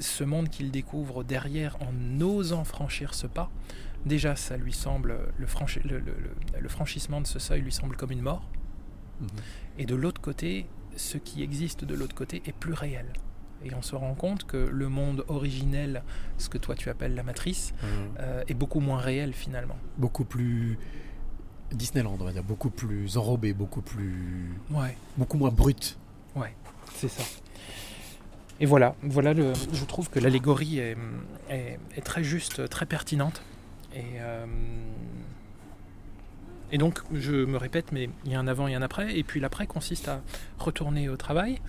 ce 0.01 0.25
monde 0.25 0.49
qu'il 0.49 0.71
découvre 0.71 1.25
derrière 1.25 1.77
en 1.81 2.21
osant 2.21 2.65
franchir 2.65 3.15
ce 3.15 3.27
pas, 3.27 3.51
déjà 4.07 4.37
ça 4.37 4.57
lui 4.57 4.73
semble, 4.73 5.19
le, 5.39 5.47
franchi- 5.47 5.81
le- 5.85 5.99
le- 6.01 6.17
le- 6.21 6.61
le 6.61 6.69
franchissement 6.69 7.21
de 7.21 7.27
ce 7.27 7.39
seuil 7.39 7.63
lui 7.63 7.73
semble 7.73 7.97
comme 7.97 8.11
une 8.13 8.23
mort. 8.23 8.49
Mhm. 9.21 9.29
Et 9.79 9.87
de 9.87 9.95
l'autre 9.95 10.21
côté, 10.21 10.67
ce 10.97 11.19
qui 11.19 11.43
existe 11.43 11.85
de 11.85 11.95
l'autre 11.95 12.15
côté 12.15 12.43
est 12.47 12.53
plus 12.53 12.73
réel. 12.75 13.07
Et 13.65 13.75
on 13.75 13.83
se 13.83 13.97
rend 13.97 14.15
compte 14.15 14.45
que 14.45 14.57
le 14.57 14.89
monde 14.89 15.25
originel, 15.29 16.03
ce 16.39 16.49
que 16.49 16.59
toi 16.59 16.75
tu 16.75 16.91
appelles 16.91 17.15
la 17.15 17.23
matrice, 17.23 17.73
euh, 18.19 18.43
est 18.47 18.55
beaucoup 18.55 18.81
moins 18.81 18.99
réel 18.99 19.33
finalement. 19.33 19.77
Beaucoup 19.99 20.25
plus 20.25 20.79
Disneyland, 21.73 22.17
on 22.21 22.25
va 22.25 22.33
dire, 22.33 22.43
beaucoup 22.45 22.71
plus 22.71 23.17
enrobé, 23.17 23.53
beaucoup 23.55 23.81
plus, 23.81 24.51
Ouais, 24.71 24.97
beaucoup 25.17 25.39
moins 25.39 25.51
brut. 25.51 25.97
c'est 26.95 27.09
ça. 27.09 27.23
Et 28.61 28.67
voilà, 28.67 28.95
voilà 29.03 29.35
le, 29.35 29.53
je 29.73 29.85
trouve 29.85 30.09
que 30.11 30.21
l'allégorie 30.21 30.79
est, 30.79 30.97
est- 31.51 31.79
est 31.97 32.01
très 32.03 32.23
juste, 32.23 32.69
très 32.69 32.87
pertinente. 32.87 33.43
Et, 33.95 34.03
euh, 34.21 34.47
et 36.71 36.79
donc, 36.79 37.01
je 37.13 37.33
me 37.45 37.57
répète, 37.57 37.93
mais 37.93 38.09
il 38.25 38.33
y 38.33 38.35
a 38.35 38.41
un 38.41 38.47
avant 38.47 38.67
et 38.69 38.75
un 38.75 38.83
après. 38.83 39.17
Et 39.19 39.23
puis 39.25 39.41
l'après 39.41 39.67
consiste 39.67 40.09
à 40.09 40.21
retourner 40.59 41.09
au 41.09 41.17
travail 41.17 41.61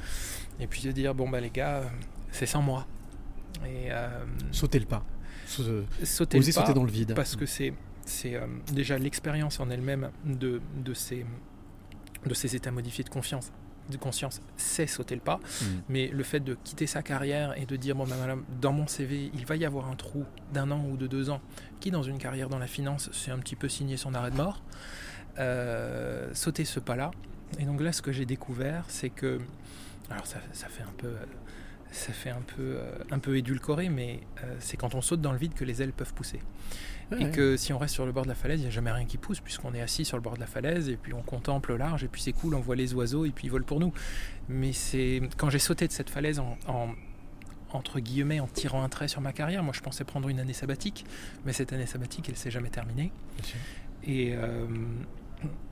et 0.60 0.68
puis 0.68 0.82
se 0.82 0.90
dire, 0.90 1.14
bon, 1.16 1.30
bah 1.30 1.40
les 1.42 1.50
gars, 1.50 1.78
euh, 1.78 1.84
c'est 2.32 2.46
sans 2.46 2.62
moi. 2.62 2.86
Et 3.66 3.92
euh, 3.92 4.08
Sauter 4.52 4.80
le 4.80 4.86
pas. 4.86 5.04
Sau- 5.48 5.64
sauter 6.04 6.38
Oser 6.40 6.52
le 6.52 6.56
pas, 6.56 6.62
sauter 6.62 6.74
dans 6.74 6.84
le 6.84 6.92
vide. 6.92 7.14
parce 7.16 7.36
que 7.36 7.46
c'est 7.46 7.74
c'est 8.08 8.36
euh, 8.36 8.46
déjà 8.72 8.98
l'expérience 9.00 9.60
en 9.60 9.70
elle-même 9.70 10.12
de, 10.26 10.62
de, 10.84 10.94
ces, 10.94 11.26
de 12.26 12.34
ces 12.36 12.56
états 12.56 12.72
modifiés 12.72 13.04
de 13.04 13.10
confiance 13.10 13.52
de 13.90 13.98
conscience 13.98 14.42
c'est 14.58 14.88
sauter 14.88 15.14
le 15.16 15.22
pas 15.22 15.38
Mm. 15.40 15.66
mais 15.90 16.08
le 16.08 16.24
fait 16.24 16.40
de 16.40 16.56
quitter 16.64 16.88
sa 16.88 17.04
carrière 17.04 17.56
et 17.60 17.66
de 17.68 17.76
dire 17.76 17.96
bon 17.96 18.06
ben 18.08 18.16
voilà, 18.16 18.36
dans 18.62 18.74
mon 18.74 18.86
CV 18.88 19.30
il 19.36 19.46
va 19.46 19.56
y 19.56 19.66
avoir 19.66 19.88
un 19.90 19.96
trou 19.96 20.24
d'un 20.54 20.70
an 20.72 20.84
ou 20.90 20.98
de 20.98 21.06
deux 21.08 21.30
ans 21.30 21.40
qui 21.80 21.92
dans 21.92 22.02
une 22.04 22.18
carrière 22.18 22.50
dans 22.50 22.58
la 22.60 22.66
finance 22.68 23.10
c'est 23.14 23.30
un 23.32 23.38
petit 23.38 23.56
peu 23.56 23.70
signer 23.70 23.98
son 23.98 24.14
arrêt 24.16 24.32
de 24.32 24.38
mort 24.38 24.64
euh, 25.40 26.30
sauter 26.34 26.66
ce 26.66 26.80
pas 26.80 26.96
là 26.96 27.12
et 27.60 27.66
donc 27.66 27.82
là 27.82 27.92
ce 27.92 28.02
que 28.02 28.12
j'ai 28.12 28.26
découvert 28.26 28.86
c'est 28.88 29.10
que 29.12 29.40
alors 30.12 30.26
ça, 30.28 30.40
ça 30.54 30.68
fait 30.68 30.84
un 30.84 30.94
peu 30.98 31.08
euh, 31.08 31.26
ça 31.92 32.12
fait 32.12 32.30
un 32.30 32.42
peu, 32.42 32.62
euh, 32.62 32.92
un 33.12 33.20
peu 33.20 33.38
édulcoré, 33.38 33.88
mais 33.90 34.20
euh, 34.44 34.56
c'est 34.60 34.76
quand 34.76 34.96
on 34.96 35.02
saute 35.02 35.22
dans 35.22 35.32
le 35.32 35.38
vide 35.38 35.54
que 35.54 35.64
les 35.64 35.82
ailes 35.82 35.94
peuvent 35.94 36.14
pousser. 36.14 36.42
Ouais, 37.12 37.22
Et 37.22 37.26
ouais. 37.26 37.32
que 37.32 37.56
si 37.58 37.72
on 37.72 37.78
reste 37.78 37.94
sur 37.94 38.06
le 38.06 38.12
bord 38.12 38.24
de 38.24 38.28
la 38.30 38.36
falaise, 38.36 38.60
il 38.60 38.64
n'y 38.64 38.68
a 38.68 38.72
jamais 38.72 38.92
rien 38.92 39.06
qui 39.06 39.18
pousse, 39.18 39.40
puisqu'on 39.40 39.74
est 39.74 39.82
assis 39.82 40.04
sur 40.04 40.18
le 40.18 40.22
bord 40.22 40.34
de 40.34 40.40
la 40.42 40.48
falaise, 40.48 40.90
et 40.90 40.98
puis 40.98 41.14
on 41.14 41.22
contemple 41.22 41.72
le 41.72 41.78
large, 41.78 42.04
et 42.04 42.08
puis 42.10 42.22
c'est 42.22 42.34
cool, 42.34 42.54
on 42.56 42.60
voit 42.60 42.76
les 42.76 42.94
oiseaux, 42.96 43.24
et 43.26 43.30
puis 43.32 43.48
ils 43.48 43.50
volent 43.52 43.66
pour 43.66 43.80
nous. 43.80 43.94
Mais 44.50 44.74
c'est 44.74 45.22
quand 45.38 45.50
j'ai 45.50 45.60
sauté 45.60 45.88
de 45.88 45.94
cette 45.94 46.10
falaise 46.10 46.40
en, 46.40 46.58
en- 46.68 46.90
entre 47.72 48.00
guillemets, 48.00 48.40
en 48.42 48.48
tirant 48.48 48.84
un 48.84 48.90
trait 48.90 49.08
sur 49.08 49.22
ma 49.22 49.32
carrière, 49.32 49.64
moi 49.64 49.74
je 49.74 49.82
pensais 49.82 50.04
prendre 50.04 50.28
une 50.28 50.40
année 50.40 50.54
sabbatique, 50.54 51.06
mais 51.46 51.54
cette 51.54 51.72
année 51.72 51.86
sabbatique, 51.86 52.28
elle 52.30 52.36
s'est 52.38 52.52
jamais 52.52 52.70
terminée. 52.70 53.12
Et 54.04 54.34
euh, 54.36 54.66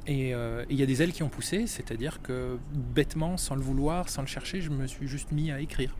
et 0.07 0.33
euh, 0.33 0.65
il 0.69 0.77
y 0.79 0.83
a 0.83 0.85
des 0.85 1.01
ailes 1.01 1.13
qui 1.13 1.23
ont 1.23 1.29
poussé, 1.29 1.65
c'est-à-dire 1.67 2.21
que 2.21 2.57
bêtement, 2.73 3.37
sans 3.37 3.55
le 3.55 3.61
vouloir, 3.61 4.09
sans 4.09 4.21
le 4.21 4.27
chercher, 4.27 4.61
je 4.61 4.69
me 4.69 4.85
suis 4.87 5.07
juste 5.07 5.31
mis 5.31 5.51
à 5.51 5.59
écrire. 5.61 5.95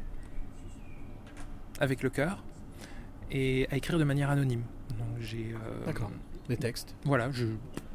Avec 1.79 2.03
le 2.03 2.09
cœur. 2.09 2.43
Et 3.31 3.67
à 3.71 3.77
écrire 3.77 3.97
de 3.97 4.03
manière 4.03 4.29
anonyme. 4.29 4.63
Donc 4.89 5.19
j'ai. 5.21 5.53
euh, 5.53 5.85
D'accord. 5.85 6.11
Des 6.49 6.57
textes. 6.57 6.95
Voilà, 7.05 7.31
je, 7.31 7.45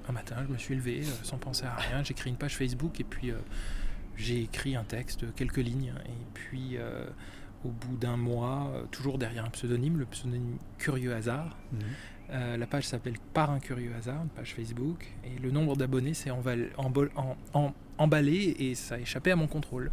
un 0.08 0.12
matin, 0.12 0.36
je 0.46 0.52
me 0.52 0.58
suis 0.58 0.74
levé 0.74 1.02
euh, 1.02 1.10
sans 1.22 1.36
penser 1.38 1.64
à 1.64 1.74
rien. 1.74 2.02
J'ai 2.02 2.12
écrit 2.12 2.30
une 2.30 2.36
page 2.36 2.56
Facebook 2.56 2.98
et 3.00 3.04
puis 3.04 3.30
euh, 3.30 3.36
j'ai 4.16 4.42
écrit 4.42 4.74
un 4.74 4.84
texte, 4.84 5.32
quelques 5.34 5.58
lignes. 5.58 5.92
Et 6.06 6.24
puis 6.34 6.76
au 7.64 7.68
bout 7.70 7.96
d'un 7.96 8.16
mois, 8.16 8.72
toujours 8.90 9.18
derrière 9.18 9.44
un 9.44 9.50
pseudonyme, 9.50 9.98
le 9.98 10.06
pseudonyme 10.06 10.58
Curieux 10.78 11.14
Hasard, 11.14 11.56
Mhm. 11.72 11.80
Euh, 12.30 12.56
la 12.56 12.66
page 12.66 12.84
s'appelle 12.86 13.14
Par 13.34 13.50
un 13.50 13.58
curieux 13.60 13.92
hasard, 13.96 14.22
une 14.22 14.28
page 14.28 14.54
Facebook, 14.54 15.06
et 15.24 15.38
le 15.40 15.50
nombre 15.50 15.76
d'abonnés 15.76 16.14
s'est 16.14 16.30
en- 16.30 17.72
emballé 17.98 18.56
et 18.58 18.74
ça 18.74 18.96
a 18.96 18.98
échappé 18.98 19.30
à 19.30 19.36
mon 19.36 19.46
contrôle. 19.46 19.90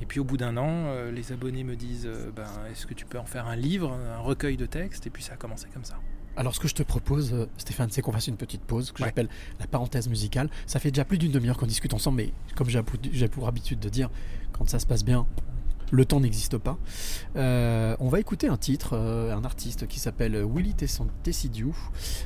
Et 0.00 0.06
puis 0.06 0.18
au 0.18 0.24
bout 0.24 0.36
d'un 0.36 0.56
an, 0.56 0.66
euh, 0.86 1.12
les 1.12 1.30
abonnés 1.32 1.62
me 1.64 1.76
disent 1.76 2.06
euh, 2.06 2.30
ben, 2.34 2.46
Est-ce 2.70 2.86
que 2.86 2.94
tu 2.94 3.04
peux 3.06 3.18
en 3.18 3.24
faire 3.26 3.46
un 3.46 3.54
livre, 3.56 3.92
un 3.92 4.18
recueil 4.18 4.56
de 4.56 4.66
textes? 4.66 5.06
Et 5.06 5.10
puis 5.10 5.22
ça 5.22 5.34
a 5.34 5.36
commencé 5.36 5.68
comme 5.72 5.84
ça. 5.84 5.96
Alors, 6.34 6.54
ce 6.54 6.60
que 6.60 6.66
je 6.66 6.74
te 6.74 6.82
propose, 6.82 7.46
Stéphane, 7.58 7.90
c'est 7.90 8.00
qu'on 8.00 8.10
fasse 8.10 8.26
une 8.26 8.38
petite 8.38 8.62
pause 8.62 8.90
que 8.90 9.02
Ouais. 9.02 9.08
j'appelle 9.08 9.28
la 9.60 9.66
parenthèse 9.66 10.08
musicale. 10.08 10.48
Ça 10.66 10.80
fait 10.80 10.90
déjà 10.90 11.04
plus 11.04 11.18
d'une 11.18 11.30
demi-heure 11.30 11.58
qu'on 11.58 11.66
discute 11.66 11.92
ensemble, 11.92 12.16
mais 12.16 12.32
comme 12.56 12.70
j'ai 12.70 12.82
pour- 12.82 12.98
j'ai 13.12 13.28
pour 13.28 13.46
habitude 13.46 13.78
de 13.80 13.88
dire, 13.90 14.10
quand 14.52 14.66
ça 14.68 14.78
se 14.78 14.86
passe 14.86 15.04
bien, 15.04 15.26
le 15.92 16.04
temps 16.06 16.20
n'existe 16.20 16.58
pas. 16.58 16.78
Euh, 17.36 17.94
on 18.00 18.08
va 18.08 18.18
écouter 18.18 18.48
un 18.48 18.56
titre, 18.56 18.94
euh, 18.94 19.36
un 19.36 19.44
artiste 19.44 19.86
qui 19.86 20.00
s'appelle 20.00 20.42
Willy 20.42 20.74
Tessidou, 20.74 21.76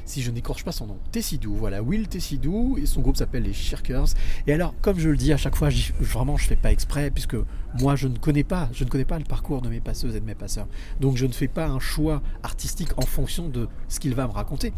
si 0.07 0.23
je 0.23 0.31
n'écorche 0.31 0.65
pas 0.65 0.73
son 0.73 0.87
nom. 0.87 0.99
Tessidou, 1.11 1.53
voilà, 1.55 1.83
Will 1.83 2.09
Tessidou, 2.09 2.79
et 2.81 2.87
son 2.87 3.01
groupe 3.03 3.17
s'appelle 3.17 3.43
les 3.43 3.53
Shirkers. 3.53 4.07
Et 4.47 4.53
alors, 4.53 4.73
comme 4.81 4.99
je 4.99 5.11
le 5.11 5.17
dis 5.17 5.33
à 5.33 5.37
chaque 5.37 5.57
fois, 5.57 5.69
vraiment, 6.01 6.37
je 6.37 6.47
fais 6.47 6.57
pas 6.57 6.71
exprès, 6.71 7.11
puisque 7.11 7.37
moi, 7.81 7.97
je 7.97 8.07
ne 8.07 8.17
connais 8.17 8.45
pas, 8.45 8.71
je 8.73 8.85
ne 8.85 8.89
connais 8.89 9.05
pas 9.05 9.19
le 9.19 9.25
parcours 9.25 9.61
de 9.63 9.69
mes 9.69 9.81
passeuses 9.81 10.15
et 10.15 10.21
de 10.21 10.27
mes 10.27 10.37
passeurs. 10.37 10.69
Donc, 11.01 11.17
je 11.17 11.27
ne 11.27 11.33
fais 11.33 11.49
pas 11.49 11.67
un 11.67 11.81
choix 11.81 12.23
artistique 12.45 12.97
en 12.97 13.05
fonction 13.05 13.49
de 13.49 13.69
ce 13.89 13.99
qu'il 13.99 14.15
va 14.15 14.29
me 14.29 14.33
raconter. 14.33 14.73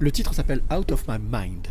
Le 0.00 0.10
titre 0.10 0.34
s'appelle 0.34 0.62
Out 0.76 0.90
of 0.90 1.06
My 1.06 1.18
Mind. 1.20 1.68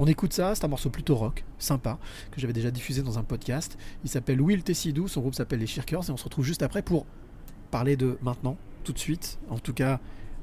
On 0.00 0.06
écoute 0.06 0.32
ça, 0.32 0.54
c'est 0.54 0.64
un 0.64 0.68
morceau 0.68 0.90
plutôt 0.90 1.16
rock, 1.16 1.44
sympa, 1.58 1.98
que 2.30 2.40
j'avais 2.40 2.52
déjà 2.52 2.70
diffusé 2.70 3.02
dans 3.02 3.18
un 3.18 3.24
podcast. 3.24 3.76
Il 4.04 4.10
s'appelle 4.10 4.40
Will 4.40 4.62
Tessidou, 4.62 5.08
son 5.08 5.20
groupe 5.20 5.34
s'appelle 5.34 5.58
les 5.58 5.66
Shirkers, 5.66 6.08
et 6.08 6.10
on 6.12 6.16
se 6.16 6.22
retrouve 6.22 6.44
juste 6.44 6.62
après 6.62 6.82
pour 6.82 7.04
parler 7.72 7.96
de 7.96 8.16
maintenant, 8.22 8.56
tout 8.84 8.92
de 8.92 8.98
suite, 8.98 9.38
en 9.50 9.58
tout 9.58 9.72
cas 9.72 9.98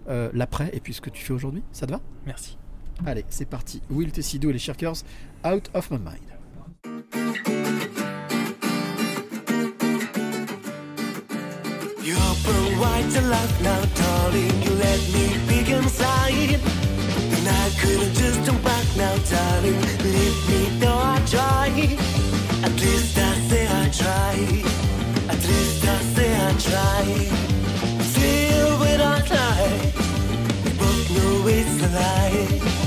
euh, 0.10 0.30
l'après, 0.34 0.70
et 0.74 0.82
puis 0.82 0.94
ce 0.94 1.00
que 1.00 1.10
tu 1.10 1.24
fais 1.24 1.32
aujourd'hui. 1.32 1.64
Ça 1.72 1.88
te 1.88 1.92
va? 1.92 2.02
Merci. 2.26 2.58
Allez, 3.06 3.26
c'est 3.30 3.46
parti. 3.46 3.82
Will 3.90 4.12
Tessidou 4.12 4.50
et 4.50 4.54
les 4.54 4.60
Shirkers, 4.60 5.04
Out 5.46 5.70
of 5.74 5.90
My 5.90 6.00
Mind. 6.00 6.20
You 12.04 12.16
open 12.18 12.80
wide 12.80 13.10
to 13.14 13.22
life 13.22 13.62
now, 13.64 13.86
darling. 13.96 14.64
You 14.64 14.72
let 14.76 15.00
me 15.14 15.40
peek 15.48 15.70
inside. 15.70 16.85
Couldn't 17.80 18.14
just 18.14 18.46
turn 18.46 18.62
back 18.62 18.86
now, 18.96 19.16
darling. 19.30 19.80
Leave 20.04 20.50
me 20.50 20.80
though 20.80 20.98
I 20.98 21.20
try. 21.28 21.98
At 22.64 22.74
least 22.80 23.18
I 23.18 23.34
say 23.50 23.68
I 23.68 23.90
try. 23.90 24.36
At 25.30 25.42
least 25.48 25.86
I 25.86 25.98
say 26.16 26.30
I 26.48 26.52
try. 26.68 27.06
Still 28.12 28.80
when 28.80 29.02
I 29.02 29.20
lie, 29.34 29.94
we 30.64 30.70
both 30.80 31.10
know 31.16 31.48
it's 31.48 31.84
a 31.84 31.90
lie. 32.00 32.85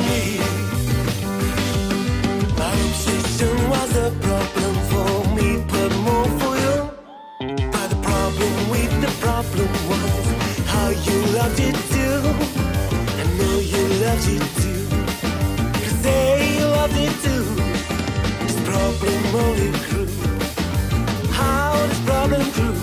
My 0.00 0.36
was 3.70 3.96
a 3.96 4.10
problem 4.26 4.74
for 4.90 5.10
me, 5.36 5.48
but 5.72 5.90
more 6.06 6.28
for 6.40 6.54
you. 6.64 6.76
But 7.72 7.86
the 7.92 8.00
problem 8.02 8.54
with 8.70 8.92
the 9.04 9.12
problem 9.24 9.70
was 9.90 10.24
how 10.72 10.88
you 11.06 11.18
loved 11.38 11.60
it 11.60 11.76
too. 11.94 12.18
I 13.20 13.24
know 13.38 13.56
you 13.72 13.82
loved 14.04 14.28
it 14.36 14.44
too. 14.60 14.82
You 15.64 15.84
could 15.84 15.98
say 16.04 16.58
you 16.58 16.66
loved 16.78 16.98
it 17.06 17.14
too. 17.24 17.44
This 18.42 18.58
problem 18.68 19.20
only 19.44 19.70
grew. 19.86 20.08
How 21.30 21.86
this 21.90 22.02
problem 22.10 22.44
grew? 22.56 22.76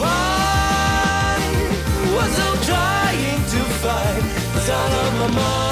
Why 0.00 1.38
was 2.16 2.34
I 2.46 2.52
trying 2.70 3.42
to 3.54 3.60
fight 3.82 4.22
the 4.54 4.60
start 4.60 4.92
of 4.92 5.12
my 5.20 5.40
mind. 5.40 5.71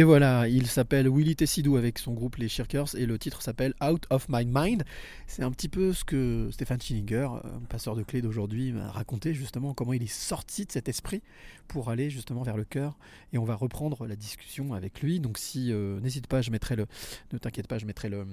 Et 0.00 0.02
voilà, 0.02 0.48
il 0.48 0.66
s'appelle 0.66 1.10
Willy 1.10 1.36
Tessidou 1.36 1.76
avec 1.76 1.98
son 1.98 2.14
groupe 2.14 2.36
Les 2.36 2.48
Shirkers 2.48 2.94
et 2.96 3.04
le 3.04 3.18
titre 3.18 3.42
s'appelle 3.42 3.74
Out 3.86 4.06
of 4.08 4.30
My 4.30 4.46
Mind. 4.46 4.82
C'est 5.26 5.42
un 5.42 5.50
petit 5.50 5.68
peu 5.68 5.92
ce 5.92 6.04
que 6.04 6.48
Stéphane 6.50 6.80
Schillinger, 6.80 7.28
euh, 7.44 7.48
passeur 7.68 7.94
de 7.94 8.02
clés 8.02 8.22
d'aujourd'hui, 8.22 8.72
m'a 8.72 8.90
raconté 8.90 9.34
justement 9.34 9.74
comment 9.74 9.92
il 9.92 10.02
est 10.02 10.10
sorti 10.10 10.64
de 10.64 10.72
cet 10.72 10.88
esprit 10.88 11.20
pour 11.68 11.90
aller 11.90 12.08
justement 12.08 12.42
vers 12.42 12.56
le 12.56 12.64
cœur. 12.64 12.98
Et 13.34 13.38
on 13.38 13.44
va 13.44 13.54
reprendre 13.54 14.06
la 14.06 14.16
discussion 14.16 14.72
avec 14.72 15.02
lui. 15.02 15.20
Donc 15.20 15.36
si 15.36 15.70
euh, 15.70 16.00
n'hésite 16.00 16.28
pas, 16.28 16.40
je 16.40 16.50
mettrai 16.50 16.76
le, 16.76 16.86
ne 17.34 17.38
t'inquiète 17.38 17.68
pas, 17.68 17.76
je 17.76 17.84
mettrai 17.84 18.08
le, 18.08 18.26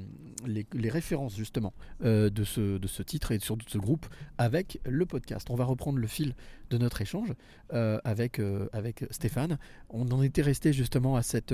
les, 0.45 0.89
références 0.89 1.35
justement 1.35 1.73
euh, 2.05 2.29
de 2.29 2.45
ce 2.45 2.77
de 2.77 2.87
ce 2.87 3.03
titre 3.03 3.33
et 3.33 3.39
surtout 3.39 3.65
de 3.65 3.71
ce 3.71 3.77
groupe 3.77 4.05
avec 4.37 4.79
le 4.85 5.05
podcast. 5.05 5.49
On 5.49 5.55
va 5.55 5.65
reprendre 5.65 5.99
le 5.99 6.07
fil 6.07 6.33
de 6.69 6.77
notre 6.77 7.01
échange 7.01 7.33
avec 7.69 8.41
avec 8.73 9.05
Stéphane. 9.11 9.57
On 9.89 10.09
en 10.11 10.21
était 10.21 10.41
resté 10.41 10.73
justement 10.73 11.15
à 11.15 11.23
cette 11.23 11.53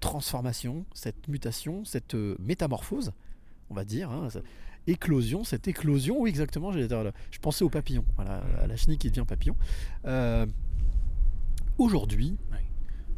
transformation, 0.00 0.84
cette 0.94 1.28
mutation, 1.28 1.84
cette 1.84 2.14
euh, 2.14 2.36
métamorphose, 2.40 3.12
on 3.70 3.74
va 3.74 3.84
dire, 3.84 4.10
hein, 4.10 4.28
cette 4.30 4.44
éclosion, 4.86 5.44
cette 5.44 5.68
éclosion, 5.68 6.16
oui 6.20 6.30
exactement, 6.30 6.72
je 6.72 7.38
pensais 7.40 7.64
au 7.64 7.70
papillon, 7.70 8.04
voilà, 8.16 8.42
à 8.62 8.66
la 8.66 8.76
chenille 8.76 8.98
qui 8.98 9.08
devient 9.10 9.24
papillon. 9.26 9.56
Euh, 10.06 10.46
Aujourd'hui, 11.78 12.36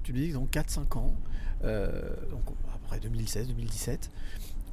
tu 0.05 0.12
me 0.12 0.18
dis 0.18 0.28
que 0.28 0.35
dans 0.35 0.47
4-5 0.47 0.97
ans, 0.99 1.16
euh, 1.64 2.14
donc 2.30 2.43
après 2.72 2.99
2016-2017, 3.01 4.11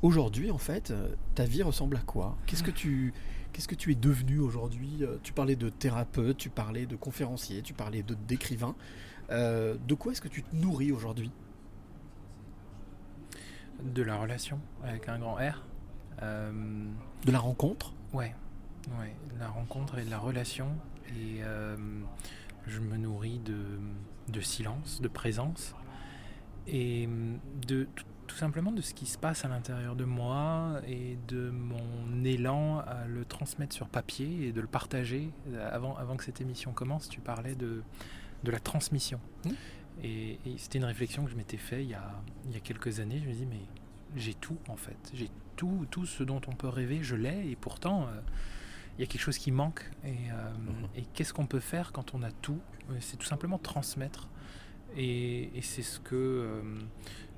aujourd'hui 0.01 0.51
en 0.51 0.57
fait, 0.59 0.91
euh, 0.91 1.15
ta 1.33 1.45
vie 1.45 1.63
ressemble 1.63 1.97
à 1.97 2.01
quoi? 2.01 2.37
Qu'est-ce 2.45 2.63
que 2.63 2.71
tu... 2.71 3.13
Qu'est-ce 3.53 3.67
que 3.67 3.75
tu 3.75 3.91
es 3.91 3.95
devenu 3.95 4.39
aujourd'hui? 4.39 4.99
Euh, 5.01 5.17
Tu 5.23 5.33
parlais 5.33 5.57
de 5.57 5.67
thérapeute, 5.67 6.37
tu 6.37 6.49
parlais 6.49 6.85
de 6.85 6.95
conférencier, 6.95 7.61
tu 7.61 7.73
parlais 7.73 8.01
de 8.01 8.15
d'écrivain. 8.15 8.75
Euh, 9.29 9.75
de 9.87 9.93
quoi 9.93 10.13
est-ce 10.13 10.21
que 10.21 10.29
tu 10.29 10.41
te 10.43 10.55
nourris 10.55 10.93
aujourd'hui? 10.93 11.31
De 13.83 14.03
la 14.03 14.17
relation 14.17 14.59
avec 14.83 15.09
un 15.09 15.19
grand 15.19 15.35
R. 15.35 15.63
Euh, 16.21 16.51
De 17.25 17.31
la 17.31 17.39
rencontre 17.39 17.93
Ouais, 18.13 18.35
ouais, 18.99 19.15
de 19.33 19.39
la 19.39 19.47
rencontre 19.47 19.97
et 19.97 20.03
de 20.05 20.09
la 20.09 20.19
relation. 20.19 20.67
Et 21.09 21.39
euh, 21.43 21.75
je 22.67 22.79
me 22.79 22.97
nourris 22.97 23.39
de, 23.39 23.79
de 24.29 24.41
silence, 24.41 25.01
de 25.01 25.07
présence 25.07 25.75
et 26.67 27.09
de 27.67 27.87
tout, 28.27 28.35
simplement 28.35 28.71
de 28.71 28.81
ce 28.81 28.93
qui 28.93 29.07
se 29.07 29.17
passe 29.17 29.43
à 29.43 29.49
l'intérieur 29.49 29.95
de 29.97 30.05
moi 30.05 30.79
et 30.87 31.17
de 31.27 31.49
mon 31.49 32.23
élan 32.23 32.79
à 32.79 33.05
le 33.05 33.25
transmettre 33.25 33.75
sur 33.75 33.89
papier 33.89 34.47
et 34.47 34.51
de 34.53 34.61
le 34.61 34.67
partager. 34.67 35.31
Avant, 35.69 35.97
avant 35.97 36.15
que 36.15 36.23
cette 36.23 36.39
émission 36.39 36.71
commence, 36.71 37.09
tu 37.09 37.19
parlais 37.19 37.55
de, 37.55 37.83
de 38.43 38.51
la 38.51 38.59
transmission. 38.59 39.19
Mmh. 39.43 39.49
Et, 40.03 40.39
et 40.45 40.57
c'était 40.57 40.79
une 40.79 40.85
réflexion 40.85 41.23
que 41.25 41.31
je 41.31 41.35
m'étais 41.35 41.57
fait 41.57 41.83
il 41.83 41.89
y, 41.89 41.93
a, 41.93 42.11
il 42.45 42.51
y 42.51 42.57
a 42.57 42.59
quelques 42.59 42.99
années. 42.99 43.19
Je 43.23 43.29
me 43.29 43.33
dis, 43.33 43.45
mais 43.45 43.61
j'ai 44.15 44.33
tout 44.33 44.57
en 44.67 44.75
fait. 44.75 44.97
J'ai 45.13 45.29
tout, 45.55 45.85
tout 45.91 46.05
ce 46.05 46.23
dont 46.23 46.41
on 46.47 46.53
peut 46.53 46.67
rêver, 46.69 47.03
je 47.03 47.15
l'ai. 47.15 47.49
Et 47.49 47.55
pourtant, 47.55 48.07
euh, 48.07 48.19
il 48.97 49.01
y 49.01 49.03
a 49.03 49.07
quelque 49.07 49.21
chose 49.21 49.37
qui 49.37 49.51
manque. 49.51 49.89
Et, 50.03 50.31
euh, 50.31 50.51
et 50.95 51.03
qu'est-ce 51.13 51.33
qu'on 51.33 51.45
peut 51.45 51.59
faire 51.59 51.91
quand 51.91 52.15
on 52.15 52.23
a 52.23 52.31
tout? 52.31 52.59
Euh, 52.89 52.95
C'est 52.99 53.17
tout 53.17 53.27
simplement 53.27 53.57
transmettre. 53.59 54.27
Et, 54.97 55.55
et 55.57 55.61
c'est 55.61 55.83
ce 55.83 55.99
que. 55.99 56.15
euh, 56.15 56.61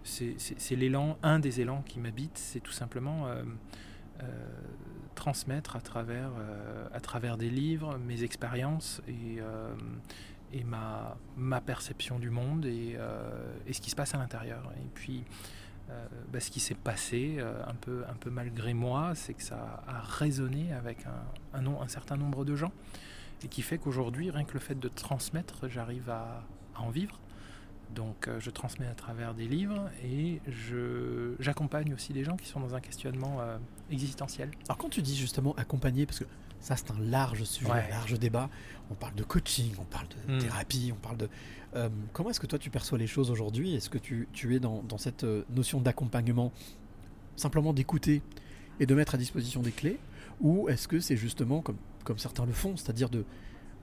c'est- 0.03 0.75
l'élan, 0.75 1.17
un 1.23 1.39
des 1.39 1.61
élans 1.61 1.81
qui 1.83 1.99
m'habite, 1.99 2.37
c'est 2.37 2.59
tout 2.59 2.71
simplement 2.73 3.27
transmettre 5.15 5.75
à 5.75 5.81
travers, 5.81 6.31
à 6.93 6.99
travers 6.99 7.37
des 7.37 7.49
livres 7.49 7.97
mes 7.99 8.23
expériences 8.23 9.01
et, 9.07 9.39
et 10.53 10.63
ma, 10.63 11.17
ma 11.35 11.59
perception 11.61 12.19
du 12.19 12.29
monde 12.29 12.65
et, 12.65 12.95
euh, 12.97 13.53
et 13.67 13.73
ce 13.73 13.81
qui 13.81 13.89
se 13.89 13.95
passe 13.95 14.13
à 14.15 14.17
l'intérieur. 14.17 14.71
Et 14.77 14.87
puis, 14.93 15.23
euh, 15.89 16.05
bah, 16.31 16.39
ce 16.39 16.49
qui 16.51 16.59
s'est 16.59 16.75
passé, 16.75 17.35
euh, 17.39 17.61
un, 17.67 17.73
peu, 17.73 18.03
un 18.09 18.13
peu 18.13 18.29
malgré 18.29 18.73
moi, 18.73 19.13
c'est 19.15 19.33
que 19.33 19.43
ça 19.43 19.83
a 19.87 19.99
résonné 19.99 20.71
avec 20.73 21.05
un, 21.05 21.57
un, 21.57 21.61
nom- 21.61 21.81
un 21.81 21.87
certain 21.87 22.15
nombre 22.17 22.45
de 22.45 22.55
gens 22.55 22.71
et 23.43 23.47
qui 23.47 23.61
fait 23.61 23.77
qu'aujourd'hui, 23.77 24.31
rien 24.31 24.45
que 24.45 24.53
le 24.53 24.59
fait 24.59 24.79
de 24.79 24.87
transmettre, 24.87 25.67
j'arrive 25.69 26.09
à, 26.09 26.43
à 26.75 26.81
en 26.81 26.89
vivre. 26.89 27.19
Donc 27.93 28.27
je 28.39 28.49
transmets 28.49 28.87
à 28.87 28.95
travers 28.95 29.33
des 29.35 29.47
livres 29.47 29.87
et 30.03 30.41
j'accompagne 31.39 31.93
aussi 31.93 32.13
des 32.13 32.23
gens 32.23 32.37
qui 32.37 32.47
sont 32.47 32.59
dans 32.59 32.75
un 32.75 32.79
questionnement 32.81 33.37
euh, 33.41 33.57
existentiel. 33.91 34.49
Alors 34.67 34.77
quand 34.77 34.89
tu 34.89 35.01
dis 35.01 35.15
justement 35.15 35.53
accompagner, 35.57 36.05
parce 36.05 36.19
que 36.19 36.25
ça 36.59 36.75
c'est 36.75 36.91
un 36.91 36.99
large 36.99 37.43
sujet, 37.43 37.69
Ouais. 37.71 37.85
un 37.87 37.89
large 37.89 38.17
débat, 38.19 38.49
on 38.91 38.95
parle 38.95 39.15
de 39.15 39.23
coaching, 39.23 39.71
on 39.79 39.85
parle 39.85 40.07
de 40.07 40.33
Mm. 40.33 40.39
thérapie, 40.39 40.91
on 40.93 40.99
parle 40.99 41.17
de... 41.17 41.29
Euh, 41.75 41.89
comment 42.13 42.29
est-ce 42.29 42.39
que 42.39 42.47
toi 42.47 42.59
tu 42.59 42.69
perçois 42.69 42.97
les 42.97 43.07
choses 43.07 43.31
aujourd'hui? 43.31 43.75
Est-ce 43.75 43.89
que 43.89 43.97
tu, 43.97 44.27
tu 44.33 44.55
es 44.55 44.59
dans, 44.59 44.83
dans 44.83 44.97
cette 44.97 45.23
euh, 45.23 45.43
notion 45.55 45.81
d'accompagnement, 45.81 46.51
simplement 47.35 47.73
d'écouter 47.73 48.21
et 48.79 48.85
de 48.85 48.95
mettre 48.95 49.15
à 49.15 49.17
disposition 49.17 49.61
des 49.61 49.71
clés? 49.71 49.99
Ou 50.41 50.69
est-ce 50.69 50.87
que 50.87 50.99
c'est 50.99 51.17
justement 51.17 51.61
comme, 51.61 51.77
comme 52.03 52.19
certains 52.19 52.45
le 52.45 52.53
font, 52.53 52.75
c'est-à-dire 52.77 53.09
de, 53.09 53.25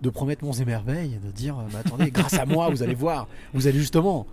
de 0.02 0.10
promettre 0.10 0.44
monts 0.44 0.52
et 0.52 0.64
merveilles, 0.64 1.14
et 1.14 1.18
de 1.18 1.30
dire, 1.32 1.58
euh, 1.58 1.64
bah, 1.72 1.80
attendez, 1.84 2.10
grâce 2.10 2.34
à 2.34 2.46
moi, 2.46 2.68
vous 2.70 2.82
allez 2.82 2.94
voir, 2.94 3.26
vous 3.54 3.66
allez 3.66 3.78
justement 3.78 4.26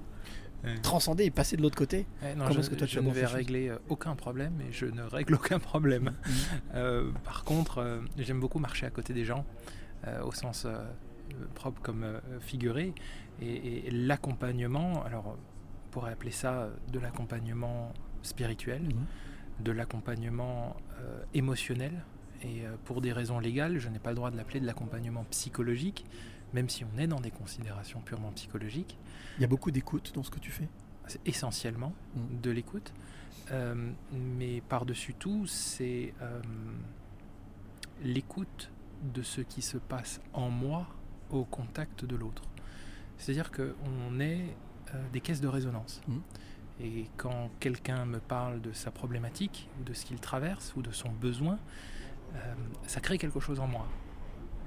transcender 0.81 1.23
et 1.23 1.31
passer 1.31 1.55
de 1.55 1.61
l'autre 1.61 1.77
côté? 1.77 2.05
Eh 2.23 2.35
non, 2.35 2.51
je, 2.51 2.59
que 2.59 2.75
toi, 2.75 2.87
tu 2.87 2.95
je 2.95 2.99
ne 2.99 3.11
vais 3.11 3.25
régler 3.25 3.71
aucun 3.87 4.15
problème 4.15 4.53
et 4.67 4.73
je 4.73 4.85
ne 4.85 5.01
règle 5.01 5.35
aucun 5.35 5.59
problème. 5.59 6.05
Mm. 6.11 6.31
Euh, 6.75 7.11
par 7.23 7.43
contre, 7.45 7.77
euh, 7.77 7.99
j'aime 8.17 8.39
beaucoup 8.41 8.59
marcher 8.59 8.85
à 8.85 8.89
côté 8.89 9.13
des 9.13 9.23
gens, 9.23 9.45
au 10.23 10.31
sens 10.31 10.65
euh, 10.65 10.83
propre 11.55 11.81
comme 11.81 12.03
euh, 12.03 12.19
figuré. 12.39 12.93
Et, 13.41 13.87
et 13.87 13.91
l'accompagnement, 13.91 15.03
alors 15.03 15.27
on 15.37 15.91
pourrait 15.91 16.11
appeler 16.11 16.31
ça 16.31 16.53
euh, 16.53 16.69
de 16.91 16.99
l'accompagnement 16.99 17.93
spirituel, 18.23 18.81
Mhm. 18.83 19.05
de 19.65 19.71
l'accompagnement 19.71 20.75
euh, 20.99 21.23
émotionnel. 21.33 21.93
Et 22.43 22.65
euh, 22.65 22.75
pour 22.85 23.01
des 23.01 23.11
raisons 23.13 23.39
légales, 23.39 23.79
je 23.79 23.89
n'ai 23.89 23.99
pas 23.99 24.09
le 24.11 24.15
droit 24.15 24.31
de 24.31 24.37
l'appeler 24.37 24.59
de 24.59 24.65
l'accompagnement 24.65 25.23
psychologique, 25.31 26.05
même 26.53 26.69
si 26.69 26.83
on 26.85 26.97
est 26.99 27.07
dans 27.07 27.19
des 27.19 27.31
considérations 27.31 27.99
purement 28.01 28.31
psychologiques. 28.31 28.97
Il 29.37 29.41
y 29.41 29.45
a 29.45 29.47
beaucoup 29.47 29.71
d'écoute 29.71 30.11
dans 30.15 30.23
ce 30.23 30.29
que 30.31 30.39
tu 30.39 30.51
fais? 30.51 30.67
Essentiellement 31.25 31.93
Mm. 32.15 32.41
de 32.41 32.51
l'écoute. 32.51 32.93
Euh, 33.51 33.91
mais 34.11 34.61
par-dessus 34.61 35.13
tout, 35.13 35.45
c'est 35.47 36.13
euh, 36.21 36.41
l'écoute 38.03 38.69
de 39.01 39.21
ce 39.21 39.41
qui 39.41 39.61
se 39.61 39.77
passe 39.77 40.21
en 40.33 40.49
moi 40.49 40.87
au 41.29 41.43
contact 41.43 42.05
de 42.05 42.15
l'autre. 42.15 42.43
C'est-à-dire 43.17 43.51
qu'on 43.51 44.19
est 44.19 44.55
euh, 44.93 45.03
des 45.11 45.21
caisses 45.21 45.41
de 45.41 45.47
résonance. 45.47 46.01
Mm. 46.07 46.17
Et 46.79 47.09
quand 47.17 47.49
quelqu'un 47.59 48.05
me 48.05 48.19
parle 48.19 48.61
de 48.61 48.71
sa 48.71 48.91
problématique, 48.91 49.67
ou 49.79 49.83
de 49.83 49.93
ce 49.93 50.05
qu'il 50.05 50.19
traverse, 50.19 50.73
ou 50.75 50.81
de 50.81 50.91
son 50.91 51.09
besoin, 51.09 51.57
euh, 52.35 52.53
ça 52.85 52.99
crée 52.99 53.17
quelque 53.17 53.39
chose 53.39 53.59
en 53.59 53.67
moi. 53.67 53.87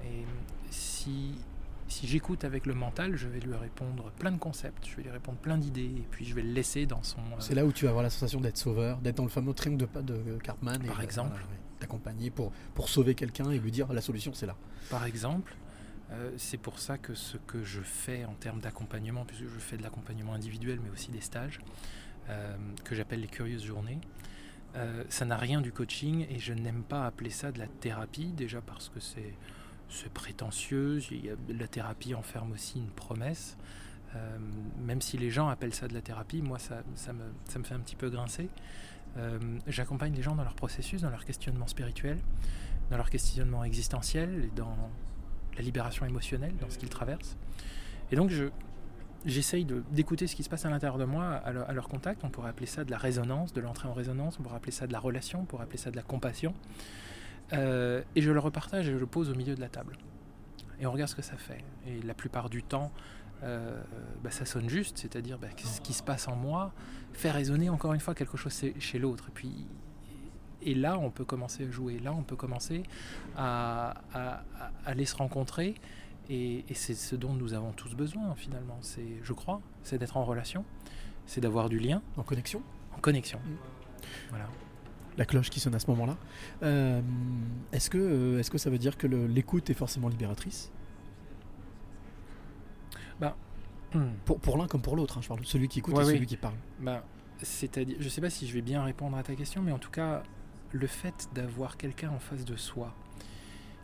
Et 0.05 0.25
si, 0.71 1.37
si 1.87 2.09
j'écoute 2.09 2.43
avec 2.45 2.67
le 2.67 2.75
mental, 2.75 3.15
je 3.17 3.29
vais 3.29 3.39
lui 3.39 3.55
répondre 3.55 4.11
plein 4.19 4.33
de 4.33 4.39
concepts, 4.39 4.87
je 4.89 4.97
vais 4.97 5.05
lui 5.05 5.11
répondre 5.11 5.39
plein 5.39 5.57
d'idées, 5.57 5.85
et 5.85 6.07
puis 6.11 6.25
je 6.25 6.35
vais 6.35 6.43
le 6.43 6.53
laisser 6.53 6.87
dans 6.87 7.03
son... 7.05 7.19
euh, 7.19 7.37
C'est 7.39 7.55
là 7.55 7.65
où 7.65 7.73
tu 7.73 7.85
vas 7.85 7.91
avoir 7.91 8.03
la 8.03 8.11
sensation 8.11 8.41
d'être 8.41 8.57
sauveur, 8.57 8.99
d'être 8.99 9.17
dans 9.17 9.25
le 9.25 9.29
fameux 9.29 9.55
triangle 9.55 9.87
de, 9.87 10.01
de 10.03 10.39
Cartman. 10.39 10.83
Par 10.85 11.01
et, 11.01 11.05
exemple. 11.05 11.31
voilà, 11.31 11.47
Pour, 12.75 12.89
sauver 12.89 13.15
quelqu'un 13.15 13.51
et 13.51 13.59
lui 13.59 13.71
dire 13.71 13.93
la 13.93 14.01
solution 14.01 14.33
c'est 14.35 14.47
là. 14.47 14.57
Par 14.91 15.05
exemple, 15.05 15.55
euh, 16.13 16.33
c'est 16.37 16.59
pour 16.59 16.79
ça 16.79 16.99
que 16.99 17.15
ce 17.15 17.37
que 17.37 17.63
je 17.63 17.81
fais 17.81 18.25
en 18.25 18.35
termes 18.35 18.61
d'accompagnement, 18.61 19.25
puisque 19.25 19.45
je 19.45 19.59
fais 19.59 19.77
de 19.77 19.83
l'accompagnement 19.83 20.35
individuel, 20.35 20.81
mais 20.83 20.91
aussi 20.91 21.11
des 21.11 21.21
stages, 21.21 21.61
euh, 22.29 22.57
que 22.85 22.95
j'appelle 22.95 23.21
les 23.21 23.29
curieuses 23.29 23.65
journées, 23.65 24.01
euh, 24.77 25.05
ça 25.09 25.25
n'a 25.25 25.37
rien 25.37 25.61
du 25.61 25.73
coaching 25.73 26.27
et 26.31 26.39
je 26.39 26.53
n'aime 26.53 26.83
pas 26.83 27.07
appeler 27.07 27.31
ça 27.31 27.53
de 27.53 27.59
la 27.59 27.67
thérapie, 27.67 28.33
déjà 28.33 28.61
parce 28.61 28.89
que 28.89 29.01
c'est 29.01 29.35
prétentieux, 30.15 31.01
la 31.49 31.67
thérapie 31.67 32.15
enferme 32.15 32.53
aussi 32.53 32.79
une 32.79 32.91
promesse. 32.91 33.57
Même 34.81 35.01
si 35.01 35.19
les 35.19 35.31
gens 35.31 35.49
appellent 35.49 35.75
ça 35.75 35.87
de 35.87 35.95
la 35.95 36.01
thérapie, 36.01 36.43
moi 36.43 36.59
ça 36.59 36.83
me 37.13 37.65
fait 37.65 37.75
un 37.75 37.81
petit 37.81 37.95
peu 37.95 38.11
grincer. 38.11 38.49
Euh, 39.17 39.39
J'accompagne 39.67 40.15
les 40.15 40.23
gens 40.23 40.35
dans 40.35 40.45
leur 40.45 40.55
processus, 40.55 41.03
dans 41.03 41.11
leur 41.11 41.25
questionnement 41.25 41.67
spirituel, 41.67 42.19
dans 42.91 42.97
leur 42.97 43.11
questionnement 43.11 43.65
existentiel 43.65 44.51
dans 44.55 44.77
la 45.57 45.63
libération 45.63 46.07
émotionnelle, 46.07 46.55
dans 46.61 46.71
ce 46.71 46.79
qu'ils 46.79 46.89
traversent. 46.89 47.37
Et 48.13 48.17
donc 48.17 48.31
je, 48.31 48.47
j'essaye 49.27 49.67
d'écouter 49.91 50.27
ce 50.27 50.35
qui 50.37 50.43
se 50.43 50.49
passe 50.49 50.65
à 50.65 50.71
l'intérieur 50.71 50.99
de 50.99 51.05
moi 51.05 51.25
à 51.27 51.53
leur, 51.53 51.69
à 51.69 51.73
leur 51.73 51.89
contact. 51.89 52.23
On 52.25 52.31
pourrait 52.31 52.51
appeler 52.51 52.67
ça 52.67 52.85
de 52.85 52.91
la 52.91 52.99
résonance, 52.99 53.53
de 53.53 53.61
l'entrée 53.61 53.89
en 53.89 53.93
résonance, 53.93 54.39
on 54.39 54.43
pourrait 54.43 54.57
appeler 54.57 54.73
ça 54.73 54.87
de 54.87 54.93
la 54.93 55.01
relation, 55.01 55.41
on 55.41 55.45
pourrait 55.45 55.65
appeler 55.65 55.79
ça 55.79 55.91
de 55.91 55.97
la 55.97 56.03
compassion. 56.03 56.55
Euh, 57.53 58.03
et 58.15 58.23
je 58.23 58.31
le 58.31 58.39
repartage 58.39 58.89
et 58.89 58.93
je 58.93 58.99
le 58.99 59.07
pose 59.07 59.29
au 59.31 59.35
milieu 59.35 59.55
de 59.55 59.61
la 59.61 59.69
table. 59.69 59.97
et 60.79 60.87
on 60.87 60.93
regarde 60.93 61.11
ce 61.11 61.17
que 61.17 61.23
ça 61.23 61.37
fait. 61.37 61.65
Et 61.87 62.01
la 62.03 62.15
plupart 62.15 62.49
du 62.49 62.63
temps, 62.63 62.91
euh, 63.43 63.81
bah, 64.23 64.31
ça 64.31 64.45
sonne 64.45 64.69
juste, 64.69 64.99
c'est-à-dire 64.99 65.39
bah, 65.39 65.49
ce 65.57 65.81
qui 65.81 65.93
se 65.93 66.03
passe 66.03 66.29
en 66.29 66.37
moi 66.37 66.73
fait 67.13 67.31
résonner 67.31 67.69
encore 67.71 67.93
une 67.95 68.01
fois 68.01 68.15
quelque 68.15 68.37
chose 68.37 68.63
chez- 68.79 68.99
l'autre. 68.99 69.27
Et 69.29 69.33
puis, 69.33 69.67
et 70.63 70.75
là, 70.75 70.99
on 70.99 71.11
peut 71.11 71.25
commencer 71.25 71.67
à 71.67 71.71
jouer. 71.71 71.99
Là, 71.99 72.13
on 72.13 72.23
peut 72.23 72.37
commencer 72.37 72.83
à, 73.37 73.95
à- 74.13 74.45
à 74.59 74.71
aller 74.87 75.07
se 75.07 75.17
rencontrer. 75.17 75.75
Et, 76.29 76.65
et 76.69 76.75
c'est 76.75 76.95
ce 76.95 77.17
dont 77.17 77.33
nous 77.33 77.55
avons 77.55 77.73
tous 77.73 77.95
besoin 77.95 78.35
finalement. 78.37 78.79
C'est, 78.83 79.19
je 79.23 79.33
crois, 79.33 79.61
c'est 79.83 79.99
d'être 79.99 80.17
en 80.17 80.25
relation, 80.25 80.65
c'est 81.27 81.41
d'avoir 81.41 81.69
du 81.69 81.79
lien, 81.79 82.03
En 82.17 82.23
connexion 82.23 82.63
en 82.95 83.01
connexion. 83.01 83.39
Mm. 83.39 83.57
Voilà. 84.31 84.47
La 85.17 85.25
cloche 85.25 85.51
qui 85.51 85.59
sonne 85.61 85.75
à 85.75 85.79
ce 85.81 85.87
moment-là. 85.91 86.17
Euh, 86.63 87.01
est-ce, 87.73 87.91
que, 87.91 87.99
euh, 87.99 88.39
est-ce 88.39 88.51
que 88.51 88.59
ça 88.59 88.71
veut 88.71 88.79
dire 88.79 88.97
que 88.97 89.07
l'écoute 89.07 89.69
est 89.71 89.75
forcément 89.75 90.09
libératrice? 90.09 90.71
Hmm. 93.95 94.11
Pour, 94.25 94.39
pour 94.39 94.57
l'un 94.57 94.67
comme 94.67 94.83
pour 94.83 94.97
l'autre, 94.97 95.19
hein, 95.19 95.23
je 95.23 95.29
parle 95.29 95.41
de 95.41 95.47
celui 95.47 95.69
qui 95.69 95.81
écoute 95.81 95.95
Ouais, 95.95 96.05
et 96.05 96.07
oui. 96.07 96.15
celui 96.15 96.27
qui 96.27 96.37
parle. 96.37 96.55
Bah, 96.81 97.05
c'est-à-dire, 97.43 97.97
je 97.99 98.09
sais 98.09 98.21
pas 98.21 98.31
si 98.31 98.47
je 98.47 98.55
vais 98.55 98.63
bien 98.63 98.83
répondre 98.85 99.17
à 99.17 99.23
ta 99.23 99.35
question, 99.35 99.63
mais 99.63 99.73
en 99.73 99.79
tout 99.79 99.91
cas, 99.91 100.23
le 100.73 100.87
fait 100.87 101.29
d'avoir 101.35 101.77
quelqu'un 101.77 102.11
en 102.11 102.19
face 102.21 102.45
de 102.45 102.57
soi 102.57 102.95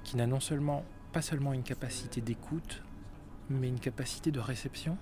qui 0.04 0.16
n'a 0.16 0.26
non 0.26 0.40
seulement 0.40 0.84
pas 1.12 1.22
seulement 1.22 1.52
une 1.52 1.62
capacité 1.64 2.20
d'écoute, 2.20 2.82
mais 3.50 3.68
une 3.68 3.80
capacité 3.80 4.30
de 4.30 4.38
réception, 4.38 4.96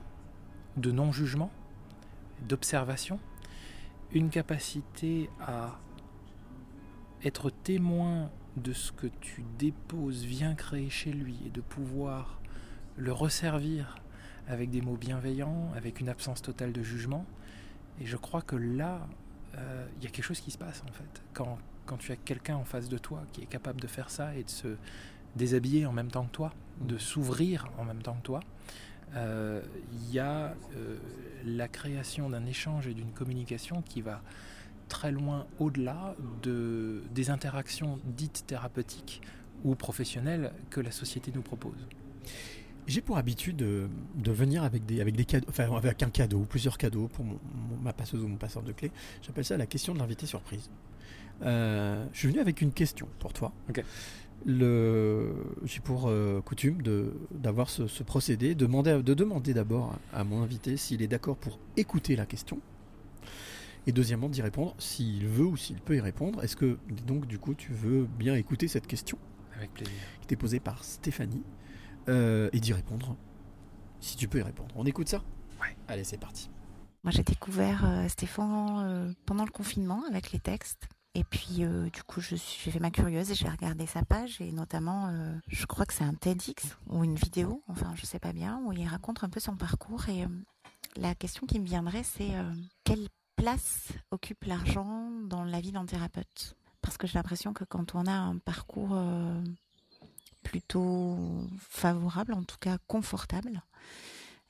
de 0.76 0.90
non-jugement, 0.90 1.50
d'observation, 2.48 3.18
une 4.12 4.30
capacité 4.30 5.28
à 5.40 5.78
être 7.24 7.50
témoin 7.50 8.30
de 8.56 8.72
ce 8.72 8.92
que 8.92 9.08
tu 9.20 9.44
déposes, 9.58 10.24
vient 10.24 10.54
créer 10.54 10.88
chez 10.88 11.12
lui 11.12 11.36
et 11.46 11.50
de 11.50 11.60
pouvoir 11.60 12.40
le 12.96 13.12
resservir 13.12 13.96
avec 14.48 14.70
des 14.70 14.80
mots 14.80 14.96
bienveillants, 14.96 15.70
avec 15.76 16.00
une 16.00 16.08
absence 16.08 16.42
totale 16.42 16.72
de 16.72 16.82
jugement. 16.82 17.24
Et 18.00 18.06
je 18.06 18.16
crois 18.16 18.42
que 18.42 18.56
là, 18.56 19.06
euh, 19.56 19.86
il 19.98 20.04
y 20.04 20.06
a 20.06 20.10
quelque 20.10 20.24
chose 20.24 20.40
qui 20.40 20.50
se 20.50 20.58
passe 20.58 20.82
en 20.88 20.92
fait. 20.92 21.22
Quand, 21.32 21.58
quand 21.86 21.96
tu 21.96 22.12
as 22.12 22.16
quelqu'un 22.16 22.56
en 22.56 22.64
face 22.64 22.88
de 22.88 22.98
toi 22.98 23.22
qui 23.32 23.42
est 23.42 23.46
capable 23.46 23.80
de 23.80 23.86
faire 23.86 24.10
ça 24.10 24.34
et 24.34 24.42
de 24.42 24.50
se 24.50 24.76
déshabiller 25.36 25.86
en 25.86 25.92
même 25.92 26.10
temps 26.10 26.24
que 26.24 26.32
toi, 26.32 26.52
de 26.80 26.98
s'ouvrir 26.98 27.68
en 27.78 27.84
même 27.84 28.02
temps 28.02 28.14
que 28.14 28.22
toi, 28.22 28.40
euh, 29.16 29.62
il 29.92 30.12
y 30.12 30.18
a 30.18 30.56
euh, 30.76 30.98
la 31.44 31.68
création 31.68 32.30
d'un 32.30 32.46
échange 32.46 32.86
et 32.86 32.94
d'une 32.94 33.12
communication 33.12 33.82
qui 33.82 34.00
va 34.00 34.22
très 34.88 35.12
loin 35.12 35.46
au-delà 35.58 36.14
de, 36.42 37.02
des 37.14 37.30
interactions 37.30 37.98
dites 38.04 38.44
thérapeutiques 38.46 39.22
ou 39.64 39.74
professionnelles 39.74 40.52
que 40.70 40.80
la 40.80 40.90
société 40.90 41.32
nous 41.34 41.42
propose. 41.42 41.86
J'ai 42.86 43.00
pour 43.00 43.16
habitude 43.16 43.56
de, 43.56 43.88
de 44.16 44.30
venir 44.32 44.62
avec 44.62 44.84
des, 44.84 45.00
avec 45.00 45.16
des 45.16 45.24
cadeaux, 45.24 45.46
enfin 45.48 45.74
avec 45.74 46.02
un 46.02 46.10
cadeau 46.10 46.38
ou 46.40 46.44
plusieurs 46.44 46.76
cadeaux 46.76 47.08
pour 47.08 47.24
mon- 47.24 47.32
mon- 47.70 47.76
ma 47.82 47.92
passeuse 47.94 48.22
ou 48.22 48.28
mon 48.28 48.36
passeur 48.36 48.62
de 48.62 48.72
clé. 48.72 48.90
J'appelle 49.22 49.44
ça 49.44 49.56
la 49.56 49.66
question 49.66 49.94
de 49.94 49.98
l'invité 49.98 50.26
surprise. 50.26 50.70
Euh, 51.42 52.04
je 52.12 52.18
suis 52.18 52.28
venu 52.28 52.40
avec 52.40 52.60
une 52.60 52.72
question 52.72 53.08
pour 53.18 53.32
toi. 53.32 53.52
Ok. 53.70 53.82
Le, 54.46 55.32
j'ai 55.64 55.80
pour 55.80 56.08
euh, 56.08 56.42
coutume 56.42 56.82
de, 56.82 57.14
d'avoir 57.30 57.70
ce, 57.70 57.86
ce 57.86 58.02
procédé, 58.02 58.54
de 58.54 58.66
demander, 58.66 59.02
de 59.02 59.14
demander 59.14 59.54
d'abord 59.54 59.96
à, 60.12 60.20
à 60.20 60.24
mon 60.24 60.42
invité 60.42 60.76
s'il 60.76 61.00
est 61.00 61.06
d'accord 61.08 61.36
pour 61.36 61.58
écouter 61.78 62.14
la 62.16 62.26
question. 62.26 62.60
Et 63.86 63.92
deuxièmement, 63.92 64.28
d'y 64.28 64.42
répondre 64.42 64.74
s'il 64.78 65.26
veut 65.26 65.46
ou 65.46 65.56
s'il 65.56 65.76
peut 65.76 65.96
y 65.96 66.00
répondre. 66.00 66.42
Est-ce 66.44 66.56
que 66.56 66.76
donc 67.06 67.26
du 67.26 67.38
coup 67.38 67.54
tu 67.54 67.72
veux 67.72 68.06
bien 68.18 68.34
écouter 68.34 68.68
cette 68.68 68.86
question 68.86 69.16
Avec 69.56 69.72
plaisir. 69.72 69.94
qui 70.20 70.24
était 70.24 70.36
posée 70.36 70.60
par 70.60 70.84
Stéphanie 70.84 71.42
euh, 72.08 72.50
et 72.52 72.60
d'y 72.60 72.72
répondre 72.72 73.16
si 74.00 74.16
tu 74.16 74.28
peux 74.28 74.38
y 74.38 74.42
répondre. 74.42 74.74
On 74.76 74.84
écoute 74.86 75.08
ça 75.08 75.22
Ouais. 75.60 75.76
Allez, 75.88 76.04
c'est 76.04 76.18
parti. 76.18 76.50
Moi, 77.04 77.10
j'ai 77.10 77.22
découvert 77.22 77.84
euh, 77.84 78.08
Stéphane 78.08 78.82
euh, 78.84 79.12
pendant 79.26 79.44
le 79.44 79.50
confinement 79.50 80.02
avec 80.08 80.32
les 80.32 80.38
textes. 80.38 80.88
Et 81.14 81.22
puis, 81.22 81.58
euh, 81.60 81.88
du 81.90 82.02
coup, 82.02 82.20
j'ai 82.20 82.36
fait 82.36 82.80
ma 82.80 82.90
curieuse 82.90 83.30
et 83.30 83.34
j'ai 83.34 83.48
regardé 83.48 83.86
sa 83.86 84.02
page. 84.02 84.40
Et 84.40 84.50
notamment, 84.52 85.08
euh, 85.08 85.34
je 85.48 85.64
crois 85.66 85.86
que 85.86 85.94
c'est 85.94 86.04
un 86.04 86.14
TEDx 86.14 86.76
ou 86.88 87.04
une 87.04 87.14
vidéo, 87.14 87.62
enfin, 87.68 87.92
je 87.94 88.04
sais 88.04 88.18
pas 88.18 88.32
bien, 88.32 88.60
où 88.64 88.72
il 88.72 88.86
raconte 88.86 89.22
un 89.22 89.28
peu 89.28 89.38
son 89.38 89.54
parcours. 89.56 90.08
Et 90.08 90.24
euh, 90.24 90.28
la 90.96 91.14
question 91.14 91.46
qui 91.46 91.60
me 91.60 91.66
viendrait, 91.66 92.02
c'est 92.02 92.34
euh, 92.34 92.52
quelle 92.82 93.08
place 93.36 93.92
occupe 94.10 94.44
l'argent 94.44 95.10
dans 95.24 95.44
la 95.44 95.60
vie 95.60 95.72
d'un 95.72 95.86
thérapeute? 95.86 96.56
Parce 96.82 96.96
que 96.96 97.06
j'ai 97.06 97.14
l'impression 97.14 97.52
que 97.52 97.64
quand 97.64 97.94
on 97.94 98.06
a 98.06 98.12
un 98.12 98.38
parcours 98.38 98.90
euh, 98.92 99.42
plutôt 100.44 101.18
favorable, 101.58 102.34
en 102.34 102.44
tout 102.44 102.58
cas 102.60 102.78
confortable, 102.86 103.62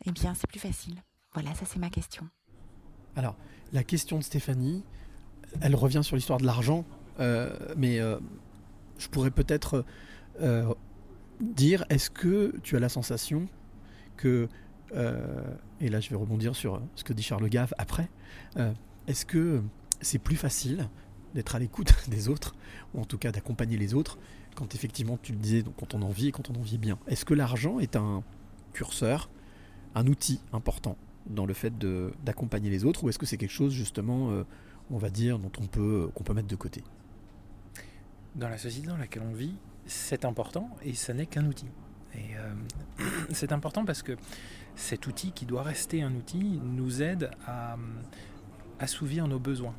eh 0.05 0.13
bien, 0.13 0.35
c'est 0.35 0.47
plus 0.47 0.61
facile. 0.61 1.03
Voilà, 1.33 1.55
ça 1.55 1.65
c'est 1.67 1.79
ma 1.79 1.91
question. 1.91 2.29
Alors, 3.17 3.37
la 3.73 3.85
question 3.85 4.19
de 4.19 4.25
Stéphanie, 4.25 4.85
elle 5.61 5.75
revient 5.75 6.03
sur 6.03 6.17
l'histoire 6.17 6.39
de 6.39 6.47
l'argent, 6.47 6.85
euh, 7.21 7.51
mais 7.77 8.01
euh, 8.01 8.19
je 8.99 9.09
pourrais 9.09 9.31
peut-être 9.31 9.85
euh, 10.41 10.73
dire, 11.41 11.85
est-ce 11.89 12.11
que 12.11 12.55
tu 12.63 12.77
as 12.77 12.81
la 12.81 12.89
sensation 12.89 13.49
que, 14.17 14.49
et 15.81 15.89
là 15.89 15.99
je 15.99 16.09
vais 16.09 16.15
rebondir 16.15 16.55
sur 16.55 16.81
ce 16.95 17.03
que 17.03 17.13
dit 17.13 17.23
Charles 17.23 17.49
Gave 17.49 17.75
après, 17.79 18.09
est-ce 19.09 19.27
que 19.27 19.61
c'est 20.01 20.21
plus 20.21 20.37
facile 20.37 20.89
d'être 21.35 21.57
à 21.57 21.59
l'écoute 21.59 21.93
des 22.09 22.29
autres, 22.29 22.55
ou 22.95 23.01
en 23.01 23.05
tout 23.05 23.19
cas 23.19 23.33
d'accompagner 23.33 23.77
les 23.77 23.95
autres, 23.95 24.19
quand 24.55 24.75
effectivement 24.75 25.19
tu 25.21 25.33
le 25.33 25.39
disais, 25.39 25.63
donc 25.63 25.75
quand 25.77 25.95
on 25.95 26.03
en 26.03 26.11
vit 26.11 26.29
et 26.29 26.33
quand 26.33 26.51
on 26.51 26.55
en 26.55 26.63
vit 26.63 26.79
bien 26.79 26.99
Est-ce 27.07 27.25
que 27.25 27.35
l'argent 27.35 27.79
est 27.79 27.97
un 27.97 28.23
curseur, 28.73 29.31
un 29.95 30.07
outil 30.07 30.41
important 30.53 30.97
dans 31.27 31.47
le 31.47 31.55
fait 31.55 31.73
d'accompagner 32.25 32.71
les 32.71 32.85
autres, 32.85 33.05
ou 33.05 33.09
est-ce 33.09 33.19
que 33.19 33.27
c'est 33.27 33.37
quelque 33.37 33.51
chose 33.51 33.73
justement, 33.73 34.31
euh, 34.31 34.45
on 34.91 34.99
va 34.99 35.11
dire, 35.11 35.39
dont 35.39 35.53
on 35.61 35.67
peut 35.67 36.11
qu'on 36.15 36.25
peut 36.25 36.35
mettre 36.35 36.49
de 36.49 36.57
côté? 36.57 36.85
Dans 38.35 38.49
la 38.49 38.59
société 38.59 38.89
dans 38.89 38.97
laquelle 38.97 39.23
on 39.23 39.33
vit, 39.33 39.55
c'est 39.87 40.25
important 40.25 40.69
et 40.83 40.95
ça 40.95 41.15
n'est 41.15 41.27
qu'un 41.27 41.47
outil. 41.47 41.69
Et 42.15 42.37
euh, 42.37 43.05
c'est 43.31 43.53
important 43.53 43.85
parce 43.85 44.03
que 44.03 44.17
cet 44.77 45.07
outil 45.07 45.33
qui 45.33 45.47
doit 45.47 45.63
rester 45.63 46.03
un 46.03 46.15
outil 46.15 46.61
nous 46.63 47.03
aide 47.03 47.31
à 47.47 47.77
assouvir 48.79 49.29
nos 49.29 49.39
besoins. 49.39 49.75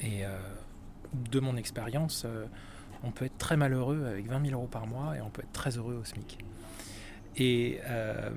Et 0.00 0.26
euh, 0.26 0.38
de 1.30 1.40
mon 1.40 1.56
expérience, 1.56 2.26
on 3.04 3.10
peut 3.10 3.24
être 3.26 3.38
très 3.38 3.56
malheureux 3.56 4.04
avec 4.06 4.26
20 4.26 4.46
000 4.46 4.58
euros 4.58 4.68
par 4.68 4.86
mois 4.86 5.16
et 5.16 5.20
on 5.20 5.30
peut 5.30 5.42
être 5.42 5.52
très 5.52 5.76
heureux 5.76 5.98
au 6.00 6.04
SMIC. 6.04 6.38
Et, 7.36 7.78
euh, 7.88 8.30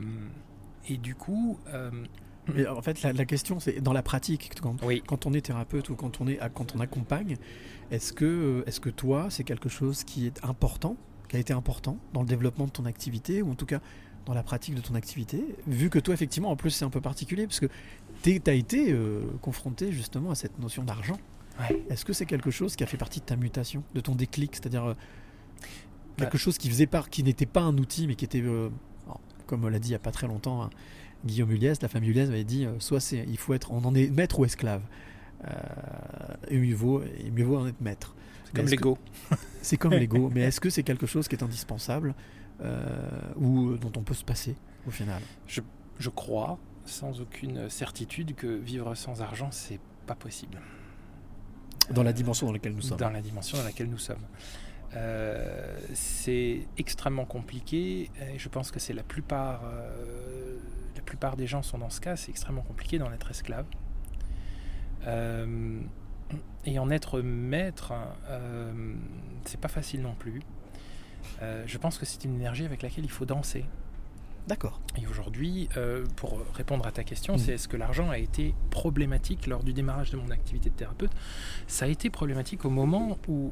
et 0.88 0.98
du 0.98 1.16
coup, 1.16 1.58
euh, 1.74 1.90
Mais 2.54 2.68
en 2.68 2.82
fait, 2.82 3.02
la, 3.02 3.14
la 3.14 3.26
question, 3.26 3.60
c'est 3.60 3.82
dans 3.82 3.94
la 3.94 4.04
pratique, 4.04 4.52
quand, 4.62 4.84
oui, 4.84 5.04
quand 5.06 5.26
on 5.26 5.34
est 5.34 5.42
thérapeute 5.42 5.90
ou 5.90 5.96
quand 5.96 6.22
on, 6.22 6.28
est, 6.28 6.40
quand 6.54 6.76
on 6.76 6.80
accompagne, 6.80 7.38
est-ce 7.92 8.14
que, 8.14 8.64
est 8.66 8.80
que 8.80 8.90
toi, 8.90 9.28
c'est 9.30 9.44
quelque 9.44 9.70
chose 9.70 10.04
qui 10.04 10.26
est 10.26 10.44
important, 10.44 10.96
qui 11.30 11.36
a 11.36 11.40
été 11.40 11.54
important 11.54 11.98
dans 12.14 12.22
le 12.22 12.28
développement 12.28 12.66
de 12.66 12.72
ton 12.72 12.86
activité, 12.86 13.42
ou 13.42 13.52
en 13.52 13.56
tout 13.56 13.66
cas 13.66 13.80
dans 14.26 14.34
la 14.34 14.44
pratique 14.44 14.76
de 14.76 14.82
ton 14.82 14.96
activité, 14.96 15.44
vu 15.68 15.90
que 15.90 16.00
toi, 16.00 16.14
effectivement, 16.14 16.52
en 16.52 16.56
plus, 16.56 16.70
c'est 16.70 16.86
un 16.86 16.90
peu 16.90 17.02
particulier, 17.02 17.48
parce 17.48 17.60
que 17.60 17.68
tu 18.22 18.42
as 18.46 18.54
été 18.54 18.92
euh, 18.92 19.22
confronté 19.42 19.92
justement 19.92 20.32
à 20.32 20.36
cette 20.36 20.60
notion 20.60 20.84
d'argent. 20.84 21.18
Ouais. 21.60 21.84
Est-ce 21.90 22.06
que 22.06 22.14
c'est 22.14 22.26
quelque 22.26 22.52
chose 22.52 22.76
qui 22.76 22.84
a 22.84 22.88
fait 22.88 22.98
partie 22.98 23.20
de 23.20 23.26
ta 23.26 23.36
mutation, 23.36 23.84
de 23.94 24.00
ton 24.02 24.16
déclic, 24.16 24.56
c'est-à-dire 24.56 24.86
euh, 24.86 24.94
quelque 26.18 26.34
Bah. 26.34 26.38
chose 26.38 26.58
qui 26.58 26.70
faisait 26.70 26.88
part, 26.88 27.10
qui 27.10 27.24
n'était 27.24 27.46
pas 27.46 27.62
un 27.62 27.78
outil, 27.78 28.08
mais 28.08 28.16
qui 28.16 28.26
était, 28.26 28.42
euh, 28.42 28.70
comme 29.48 29.66
on 29.66 29.68
l'a 29.70 29.80
dit 29.80 29.90
il 29.90 29.94
y 29.94 29.96
a 29.96 30.00
pas 30.00 30.12
très 30.12 30.28
longtemps, 30.28 30.64
hein, 30.64 30.70
Guillaume 31.26 31.52
Huliès, 31.52 31.82
la 31.82 31.88
famille 31.88 32.10
Huliès 32.10 32.30
avait 32.30 32.44
dit, 32.44 32.66
euh, 32.66 32.80
soit 32.80 33.00
c'est, 33.00 33.26
il 33.28 33.38
faut 33.38 33.54
être, 33.54 33.72
on 33.72 33.84
en 33.86 33.94
est 33.94 34.10
maître 34.10 34.40
ou 34.40 34.46
esclave, 34.46 34.82
et 36.50 36.58
mieux 36.58 36.76
vaut, 36.76 37.02
et 37.02 37.32
mieux 37.32 37.44
vaut 37.44 37.58
en 37.58 37.68
être 37.68 37.82
maître. 37.82 38.16
c'est 38.46 38.54
comme 38.54 38.68
l'ego. 38.68 38.98
C'est 39.62 39.78
comme 39.78 39.94
l'ego, 39.94 40.32
mais 40.34 40.42
est-ce 40.42 40.60
que 40.62 40.70
c'est 40.70 40.84
quelque 40.84 41.08
chose 41.08 41.28
qui 41.28 41.36
est 41.36 41.44
indispensable 41.44 42.14
ou 43.38 43.76
dont 43.78 43.92
on 43.98 44.04
peut 44.04 44.14
se 44.14 44.24
passer 44.24 44.56
au 44.88 44.92
final? 44.92 45.22
Je 45.48 46.10
crois, 46.10 46.60
sans 46.86 47.22
aucune 47.22 47.70
certitude, 47.70 48.36
que 48.36 48.48
vivre 48.48 48.94
sans 48.96 49.22
argent, 49.22 49.50
c'est 49.52 49.80
pas 50.06 50.16
possible. 50.16 50.60
Dans 51.90 52.04
la 52.04 52.14
dimension 52.14 52.48
dans 52.48 52.54
laquelle 52.54 52.74
nous 52.74 52.82
sommes. 52.82 52.98
Dans 52.98 53.10
la 53.10 53.22
dimension 53.22 53.58
dans 53.58 53.64
laquelle 53.64 53.90
nous 53.90 53.98
sommes. 53.98 54.26
Euh, 54.96 55.80
c'est 55.94 56.68
extrêmement 56.78 57.26
compliqué. 57.26 58.10
Et 58.34 58.40
je 58.40 58.50
pense 58.50 58.72
que 58.72 58.80
c'est 58.80 58.94
la 58.94 59.04
plupart, 59.04 59.62
euh, 59.66 60.58
la 60.96 61.02
plupart 61.02 61.38
des 61.38 61.48
gens 61.48 61.62
sont 61.62 61.78
dans 61.78 61.90
ce 61.90 62.02
cas. 62.02 62.16
C'est 62.16 62.32
extrêmement 62.32 62.62
compliqué 62.62 62.98
d'en 62.98 63.12
être 63.12 63.30
esclave. 63.32 63.66
Euh, 65.08 65.80
et 66.66 66.80
en 66.80 66.90
être 66.90 67.22
maître, 67.22 67.94
c'est 69.46 69.60
pas 69.60 69.68
facile 69.68 70.02
non 70.02 70.16
plus. 70.16 70.42
Je 71.66 71.78
pense 71.78 71.98
que 71.98 72.06
c'est 72.06 72.24
une 72.24 72.36
énergie 72.36 72.66
avec 72.66 72.84
laquelle 72.84 73.04
il 73.04 73.12
faut 73.12 73.26
danser. 73.26 73.66
D'accord. 74.48 74.82
Et 75.02 75.06
aujourd'hui, 75.08 75.70
euh, 75.78 76.06
pour 76.16 76.40
répondre 76.54 76.86
à 76.88 76.92
ta 76.92 77.04
question, 77.04 77.34
Mhm. 77.34 77.40
c'est 77.40 77.52
est-ce 77.54 77.68
que 77.68 77.78
l'argent 77.78 78.10
a 78.10 78.18
été 78.18 78.54
problématique 78.72 79.48
lors 79.48 79.64
du 79.64 79.72
démarrage 79.74 80.12
de 80.12 80.18
mon 80.18 80.30
activité 80.32 80.70
de 80.70 80.76
thérapeute? 80.76 81.12
Ça 81.68 81.86
a 81.86 81.88
été 81.88 82.10
problématique 82.10 82.66
au 82.66 82.70
moment 82.70 83.18
où 83.28 83.52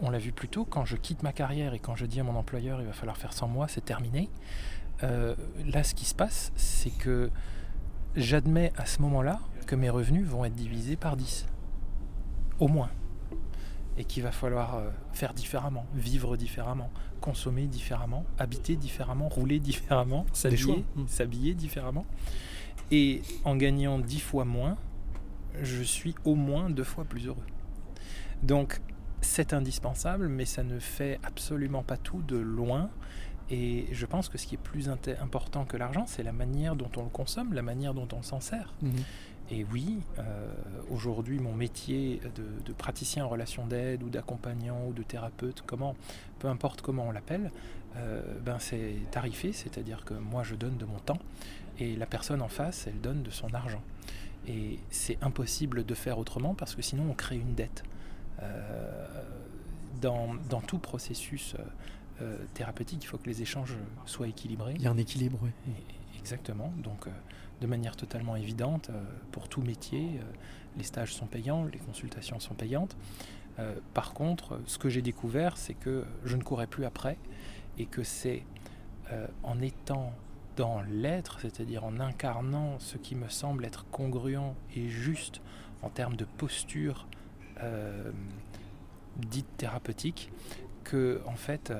on 0.00 0.10
l'a 0.10 0.18
vu 0.18 0.32
plus 0.32 0.48
tôt, 0.48 0.64
quand 0.64 0.84
je 0.84 0.96
quitte 0.96 1.22
ma 1.22 1.32
carrière 1.32 1.72
et 1.74 1.78
quand 1.78 1.94
je 1.94 2.06
dis 2.06 2.18
à 2.20 2.24
mon 2.24 2.34
employeur 2.36 2.80
il 2.80 2.86
va 2.86 2.92
falloir 2.92 3.16
faire 3.16 3.32
100 3.32 3.48
mois, 3.48 3.68
c'est 3.68 3.84
terminé. 3.84 4.28
euh, 5.02 5.34
là, 5.66 5.82
ce 5.82 5.92
qui 5.94 6.04
se 6.04 6.14
passe, 6.14 6.52
c'est 6.56 6.90
que 6.96 7.28
j'admets 8.16 8.72
à 8.76 8.86
ce 8.86 9.02
moment-là 9.02 9.40
que 9.66 9.74
mes 9.74 9.90
revenus 9.90 10.24
vont 10.26 10.44
être 10.44 10.54
divisés 10.54 10.94
par 10.96 11.16
10. 11.16 11.46
Au 12.60 12.68
moins. 12.68 12.90
Et 13.96 14.04
qu'il 14.04 14.22
va 14.24 14.32
falloir 14.32 14.74
euh, 14.76 14.90
faire 15.12 15.34
différemment, 15.34 15.86
vivre 15.94 16.36
différemment, 16.36 16.90
consommer 17.20 17.66
différemment, 17.66 18.24
habiter 18.38 18.74
différemment, 18.76 19.28
rouler 19.28 19.60
différemment, 19.60 20.26
choix. 20.32 20.34
s'habiller, 20.50 20.84
Mm. 20.96 21.06
s'habiller 21.06 21.54
différemment. 21.54 22.06
Et 22.90 23.22
en 23.44 23.56
gagnant 23.56 23.98
10 23.98 24.20
fois 24.20 24.44
moins, 24.44 24.76
je 25.62 25.82
suis 25.82 26.14
au 26.24 26.34
moins 26.34 26.70
deux 26.70 26.84
fois 26.84 27.04
plus 27.04 27.26
heureux. 27.28 27.46
Donc 28.42 28.80
c'est 29.20 29.52
indispensable, 29.54 30.28
mais 30.28 30.44
ça 30.44 30.62
ne 30.64 30.78
fait 30.78 31.18
absolument 31.22 31.82
pas 31.82 31.96
tout 31.96 32.20
de 32.22 32.36
loin. 32.36 32.90
Et 33.50 33.86
je 33.92 34.06
pense 34.06 34.28
que 34.28 34.38
ce 34.38 34.46
qui 34.46 34.54
est 34.54 34.58
plus 34.58 34.88
important 34.88 35.64
que 35.66 35.76
l'argent, 35.76 36.04
c'est 36.06 36.22
la 36.22 36.32
manière 36.32 36.76
dont 36.76 36.90
on 36.96 37.02
le 37.04 37.10
consomme, 37.10 37.52
la 37.52 37.62
manière 37.62 37.94
dont 37.94 38.08
on 38.12 38.22
s'en 38.22 38.40
sert. 38.40 38.74
Mhm. 38.82 38.92
Et 39.50 39.64
oui, 39.72 39.98
euh, 40.18 40.22
aujourd'hui, 40.90 41.38
mon 41.38 41.54
métier 41.54 42.20
de, 42.34 42.44
de 42.64 42.72
praticien 42.72 43.24
en 43.24 43.28
relation 43.28 43.66
d'aide 43.66 44.02
ou 44.02 44.08
d'accompagnant 44.08 44.86
ou 44.88 44.92
de 44.92 45.02
thérapeute, 45.02 45.62
comment, 45.66 45.94
peu 46.38 46.48
importe 46.48 46.80
comment 46.80 47.08
on 47.08 47.10
l'appelle, 47.10 47.50
euh, 47.96 48.22
ben 48.44 48.58
c'est 48.58 48.96
tarifé, 49.10 49.52
c'est-à-dire 49.52 50.04
que 50.04 50.14
moi 50.14 50.42
je 50.42 50.54
donne 50.54 50.76
de 50.76 50.84
mon 50.84 50.98
temps 50.98 51.18
et 51.78 51.94
la 51.94 52.06
personne 52.06 52.42
en 52.42 52.48
face, 52.48 52.86
elle 52.86 53.00
donne 53.00 53.22
de 53.22 53.30
son 53.30 53.52
argent. 53.54 53.82
Et 54.48 54.78
c'est 54.90 55.22
impossible 55.22 55.84
de 55.84 55.94
faire 55.94 56.18
autrement 56.18 56.54
parce 56.54 56.74
que 56.74 56.82
sinon 56.82 57.04
on 57.10 57.14
crée 57.14 57.36
une 57.36 57.54
dette. 57.54 57.84
Euh, 58.42 59.06
dans, 60.00 60.34
dans 60.50 60.60
tout 60.60 60.78
processus 60.78 61.54
euh, 62.20 62.36
thérapeutique, 62.54 63.04
il 63.04 63.06
faut 63.06 63.18
que 63.18 63.28
les 63.28 63.42
échanges 63.42 63.76
soient 64.06 64.28
équilibrés. 64.28 64.74
Il 64.76 64.82
y 64.82 64.86
a 64.86 64.90
un 64.90 64.96
équilibre, 64.96 65.38
oui. 65.42 65.50
Exactement. 66.24 66.72
Donc, 66.78 67.06
euh, 67.06 67.10
de 67.60 67.66
manière 67.66 67.96
totalement 67.96 68.34
évidente, 68.34 68.88
euh, 68.88 69.02
pour 69.30 69.46
tout 69.50 69.60
métier, 69.60 70.18
euh, 70.18 70.22
les 70.78 70.82
stages 70.82 71.12
sont 71.12 71.26
payants, 71.26 71.64
les 71.66 71.78
consultations 71.78 72.40
sont 72.40 72.54
payantes. 72.54 72.96
Par 73.92 74.14
contre, 74.14 74.58
ce 74.66 74.78
que 74.78 74.88
j'ai 74.88 75.00
découvert, 75.02 75.56
c'est 75.58 75.74
que 75.74 76.04
je 76.24 76.34
ne 76.36 76.42
courais 76.42 76.66
plus 76.66 76.84
après 76.84 77.18
et 77.78 77.86
que 77.86 78.02
c'est 78.02 78.42
en 79.44 79.60
étant 79.60 80.12
dans 80.56 80.82
l'être, 80.82 81.38
c'est-à-dire 81.40 81.84
en 81.84 82.00
incarnant 82.00 82.80
ce 82.80 82.96
qui 82.98 83.14
me 83.14 83.28
semble 83.28 83.64
être 83.64 83.84
congruent 83.92 84.54
et 84.74 84.88
juste 84.88 85.40
en 85.82 85.88
termes 85.88 86.16
de 86.16 86.24
posture 86.24 87.06
dite 89.18 89.46
thérapeutique, 89.56 90.32
que 90.82 91.20
en 91.26 91.36
fait 91.36 91.72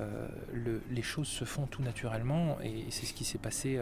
le- 0.52 0.80
les 0.92 1.02
choses 1.02 1.26
se 1.26 1.44
font 1.44 1.66
tout 1.66 1.82
naturellement 1.82 2.58
et 2.62 2.84
c'est 2.90 3.06
ce 3.06 3.14
qui 3.14 3.24
s'est 3.24 3.38
passé 3.38 3.80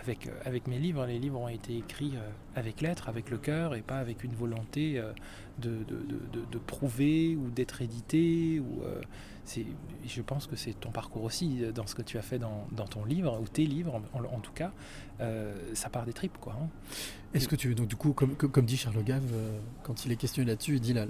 avec, 0.00 0.26
euh, 0.26 0.30
avec 0.44 0.66
mes 0.66 0.78
livres. 0.78 1.06
Les 1.06 1.18
livres 1.18 1.40
ont 1.40 1.48
été 1.48 1.76
écrits 1.76 2.14
euh, 2.16 2.30
avec 2.56 2.80
l'être, 2.80 3.08
avec 3.08 3.30
le 3.30 3.38
cœur 3.38 3.74
et 3.74 3.82
pas 3.82 3.98
avec 3.98 4.24
une 4.24 4.34
volonté 4.34 4.98
euh, 4.98 5.12
de, 5.58 6.58
prouver 6.66 7.36
ou 7.36 7.50
d'être 7.50 7.82
édité. 7.82 8.62
Je 10.06 10.22
pense 10.22 10.46
que 10.46 10.56
c'est 10.56 10.72
ton 10.72 10.90
parcours 10.90 11.24
aussi 11.24 11.62
dans 11.74 11.86
ce 11.86 11.94
que 11.94 12.02
tu 12.02 12.18
as 12.18 12.22
fait 12.22 12.38
dans, 12.38 12.66
ton 12.90 13.04
livre 13.04 13.38
ou 13.40 13.46
tes 13.46 13.66
livres 13.66 14.00
en, 14.14 14.40
tout 14.40 14.52
cas. 14.52 14.72
ça 15.74 15.90
part 15.90 16.06
des 16.06 16.12
tripes 16.12 16.36
hein. 16.48 16.68
Est-ce 17.34 17.48
que 17.48 17.56
tu 17.56 17.74
donc 17.74 17.88
du 17.88 17.96
coup 17.96 18.12
comme, 18.12 18.64
dit 18.64 18.76
Charles 18.76 19.04
Gave 19.04 19.30
quand 19.82 20.06
il 20.06 20.12
est 20.12 20.16
questionné 20.16 20.48
là-dessus, 20.48 20.76
il 20.76 20.80
dit 20.80 20.94
là, 20.94 21.06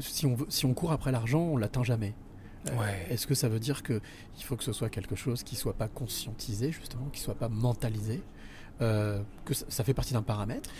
si 0.00 0.26
on 0.26 0.36
si 0.48 0.64
on 0.64 0.74
court 0.74 0.92
après 0.92 1.12
l'argent, 1.12 1.42
on 1.42 1.56
l'atteint 1.56 1.84
jamais. 1.84 2.14
Euh, 2.68 2.76
Ouais. 2.78 3.06
Est-ce 3.10 3.26
que 3.26 3.34
ça 3.34 3.48
veut 3.48 3.58
dire 3.60 3.82
que 3.82 4.00
il 4.38 4.44
faut 4.44 4.56
que 4.56 4.64
ce 4.64 4.72
soit 4.72 4.88
quelque 4.88 5.16
chose 5.16 5.42
qui 5.42 5.56
soit 5.56 5.74
pas 5.74 5.88
conscientisé 5.88 6.70
justement, 6.72 7.06
qui 7.12 7.20
soit 7.20 7.34
pas 7.34 7.48
mentalisé, 7.48 8.22
euh, 8.80 9.20
que 9.44 9.52
ça, 9.54 9.66
ça 9.68 9.84
fait 9.84 9.94
partie 9.94 10.12
d'un 10.14 10.22
paramètre 10.22 10.70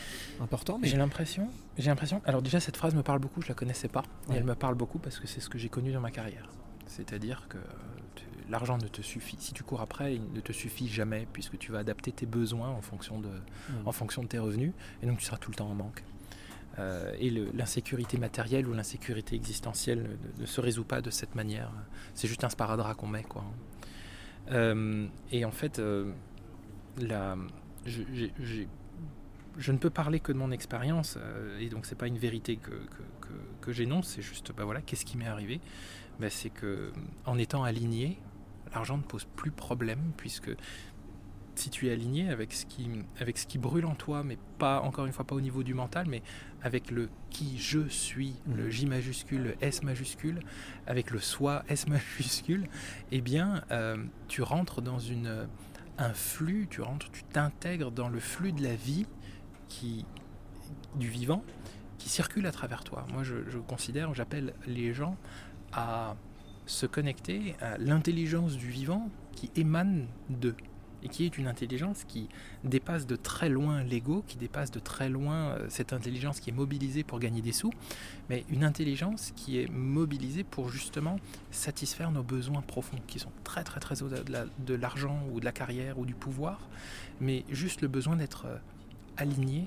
important, 0.40 0.78
mais 0.80 0.88
J'ai 0.88 0.96
l'impression, 0.96 1.48
j'ai 1.78 1.90
l'impression. 1.90 2.22
Alors 2.24 2.40
déjà 2.42 2.60
cette 2.60 2.76
phrase 2.76 2.94
me 2.94 3.02
parle 3.02 3.18
beaucoup, 3.18 3.42
je 3.42 3.48
la 3.48 3.54
connaissais 3.54 3.88
pas, 3.88 4.02
et 4.30 4.34
elle 4.36 4.44
me 4.44 4.54
parle 4.54 4.74
beaucoup 4.76 4.98
parce 4.98 5.18
que 5.18 5.26
c'est 5.26 5.40
ce 5.40 5.48
que 5.48 5.58
j'ai 5.58 5.68
connu 5.68 5.92
dans 5.92 6.00
ma 6.00 6.10
carrière. 6.10 6.48
C'est-à-dire 6.86 7.46
que 7.48 7.58
l'argent 8.50 8.76
ne 8.76 8.86
te 8.88 9.00
suffit. 9.02 9.36
Si 9.40 9.52
tu 9.54 9.62
cours 9.62 9.80
après, 9.80 10.14
il 10.16 10.22
ne 10.34 10.40
te 10.40 10.52
suffit 10.52 10.88
jamais 10.88 11.26
puisque 11.32 11.58
tu 11.58 11.72
vas 11.72 11.78
adapter 11.78 12.12
tes 12.12 12.26
besoins 12.26 12.68
en 12.68 12.82
fonction 12.82 13.18
de, 13.20 13.28
Mm. 13.28 13.86
en 13.88 13.92
fonction 13.92 14.22
de 14.22 14.28
tes 14.28 14.38
revenus, 14.38 14.72
et 15.02 15.06
donc 15.06 15.18
tu 15.18 15.24
seras 15.24 15.38
tout 15.38 15.50
le 15.50 15.56
temps 15.56 15.68
en 15.70 15.74
manque. 15.74 16.02
Euh, 16.78 17.12
et 17.18 17.28
l'insécurité 17.30 18.16
matérielle 18.16 18.66
ou 18.66 18.72
l'insécurité 18.72 19.36
existentielle 19.36 20.16
ne, 20.38 20.46
se 20.46 20.60
résout 20.60 20.84
pas 20.84 21.02
de 21.02 21.10
cette 21.10 21.34
manière. 21.34 21.70
C'est 22.14 22.28
juste 22.28 22.44
un 22.44 22.48
sparadrap 22.48 22.96
qu'on 22.96 23.08
met, 23.08 23.24
quoi. 23.24 23.44
Euh, 24.50 25.06
et 25.30 25.44
en 25.44 25.50
fait, 25.50 25.78
euh, 25.78 26.12
je, 26.98 28.62
ne 29.72 29.78
peux 29.78 29.90
parler 29.90 30.20
que 30.20 30.32
de 30.32 30.38
mon 30.38 30.50
expérience, 30.50 31.18
euh, 31.20 31.58
et 31.58 31.68
donc 31.68 31.86
c'est 31.86 31.98
pas 31.98 32.06
une 32.06 32.18
vérité 32.18 32.56
que, 32.56 32.70
que, 32.70 33.02
que- 33.20 33.60
que 33.60 33.72
j'énonce, 33.72 34.08
c'est 34.08 34.22
juste, 34.22 34.52
bah 34.56 34.64
voilà, 34.64 34.80
qu'est-ce 34.80 35.04
qui 35.04 35.16
m'est 35.16 35.26
arrivé? 35.26 35.60
Ben, 36.20 36.30
C'est 36.30 36.50
que 36.50 36.92
en 37.26 37.38
étant 37.38 37.64
aligné, 37.64 38.18
l'argent 38.72 38.96
ne 38.96 39.02
pose 39.02 39.24
plus 39.36 39.50
problème, 39.50 40.12
puisque 40.16 40.50
si 41.54 41.70
tu 41.70 41.88
es 41.88 41.92
aligné 41.92 42.30
avec 42.30 42.52
ce 42.52 42.66
qui, 42.66 42.88
avec 43.18 43.38
ce 43.38 43.46
qui 43.46 43.58
brûle 43.58 43.86
en 43.86 43.94
toi, 43.94 44.22
mais 44.22 44.38
pas, 44.58 44.80
encore 44.80 45.06
une 45.06 45.12
fois, 45.12 45.24
pas 45.24 45.34
au 45.34 45.40
niveau 45.40 45.62
du 45.62 45.74
mental, 45.74 46.06
mais 46.08 46.22
avec 46.62 46.90
le 46.90 47.08
qui 47.30 47.58
je 47.58 47.88
suis, 47.88 48.34
le 48.54 48.70
J 48.70 48.86
majuscule, 48.86 49.42
le 49.42 49.54
S 49.60 49.82
majuscule, 49.82 50.40
avec 50.86 51.10
le 51.10 51.18
soi 51.18 51.64
S 51.68 51.86
majuscule, 51.86 52.68
eh 53.10 53.20
bien, 53.20 53.64
euh, 53.70 53.96
tu 54.28 54.42
rentres 54.42 54.82
dans 54.82 54.98
une, 54.98 55.46
un 55.98 56.14
flux, 56.14 56.68
tu 56.70 56.80
rentres, 56.80 57.10
tu 57.10 57.22
t'intègres 57.24 57.90
dans 57.90 58.08
le 58.08 58.20
flux 58.20 58.52
de 58.52 58.62
la 58.62 58.74
vie 58.74 59.06
qui, 59.68 60.04
du 60.96 61.08
vivant 61.08 61.44
qui 61.98 62.08
circule 62.08 62.46
à 62.46 62.52
travers 62.52 62.82
toi. 62.82 63.06
Moi, 63.12 63.22
je, 63.22 63.48
je 63.48 63.58
considère, 63.58 64.12
j'appelle 64.14 64.54
les 64.66 64.92
gens 64.92 65.16
à 65.72 66.16
se 66.66 66.86
connecter 66.86 67.54
à 67.60 67.78
l'intelligence 67.78 68.56
du 68.56 68.68
vivant 68.68 69.08
qui 69.32 69.50
émane 69.56 70.06
d'eux 70.28 70.56
et 71.02 71.08
qui 71.08 71.24
est 71.24 71.36
une 71.38 71.46
intelligence 71.46 72.04
qui 72.04 72.28
dépasse 72.64 73.06
de 73.06 73.16
très 73.16 73.48
loin 73.48 73.82
l'ego, 73.82 74.24
qui 74.26 74.36
dépasse 74.36 74.70
de 74.70 74.78
très 74.78 75.08
loin 75.08 75.50
euh, 75.50 75.66
cette 75.68 75.92
intelligence 75.92 76.40
qui 76.40 76.50
est 76.50 76.52
mobilisée 76.52 77.02
pour 77.04 77.18
gagner 77.18 77.40
des 77.42 77.52
sous, 77.52 77.72
mais 78.30 78.44
une 78.50 78.64
intelligence 78.64 79.32
qui 79.36 79.58
est 79.58 79.68
mobilisée 79.70 80.44
pour 80.44 80.68
justement 80.68 81.16
satisfaire 81.50 82.10
nos 82.12 82.22
besoins 82.22 82.62
profonds, 82.62 82.98
qui 83.06 83.18
sont 83.18 83.32
très 83.44 83.64
très 83.64 83.80
très 83.80 84.02
au-delà 84.02 84.22
de 84.22 84.32
la- 84.32 84.46
de 84.58 84.74
l'argent 84.74 85.20
ou 85.32 85.40
de 85.40 85.44
la 85.44 85.52
carrière 85.52 85.98
ou 85.98 86.06
du 86.06 86.14
pouvoir, 86.14 86.60
mais 87.20 87.44
juste 87.50 87.80
le 87.82 87.88
besoin 87.88 88.16
d'être 88.16 88.46
euh, 88.46 88.56
aligné 89.16 89.66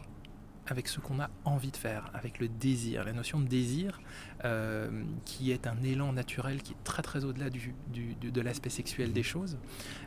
avec 0.68 0.88
ce 0.88 1.00
qu'on 1.00 1.20
a 1.20 1.30
envie 1.44 1.72
de 1.72 1.78
faire, 1.78 2.10
avec 2.14 2.40
le 2.40 2.48
désir. 2.48 3.04
La 3.04 3.14
notion 3.14 3.40
de 3.40 3.48
désir, 3.48 4.00
euh, 4.44 5.04
qui 5.26 5.52
est 5.52 5.68
un 5.68 5.82
élan 5.84 6.14
naturel 6.14 6.62
qui 6.62 6.74
est 6.74 6.84
très 6.84 7.04
très 7.04 7.24
au-delà 7.26 7.50
du, 7.50 7.74
de 8.22 8.42
l'aspect 8.42 8.70
sexuel 8.70 9.14
des 9.14 9.24
choses. 9.24 9.58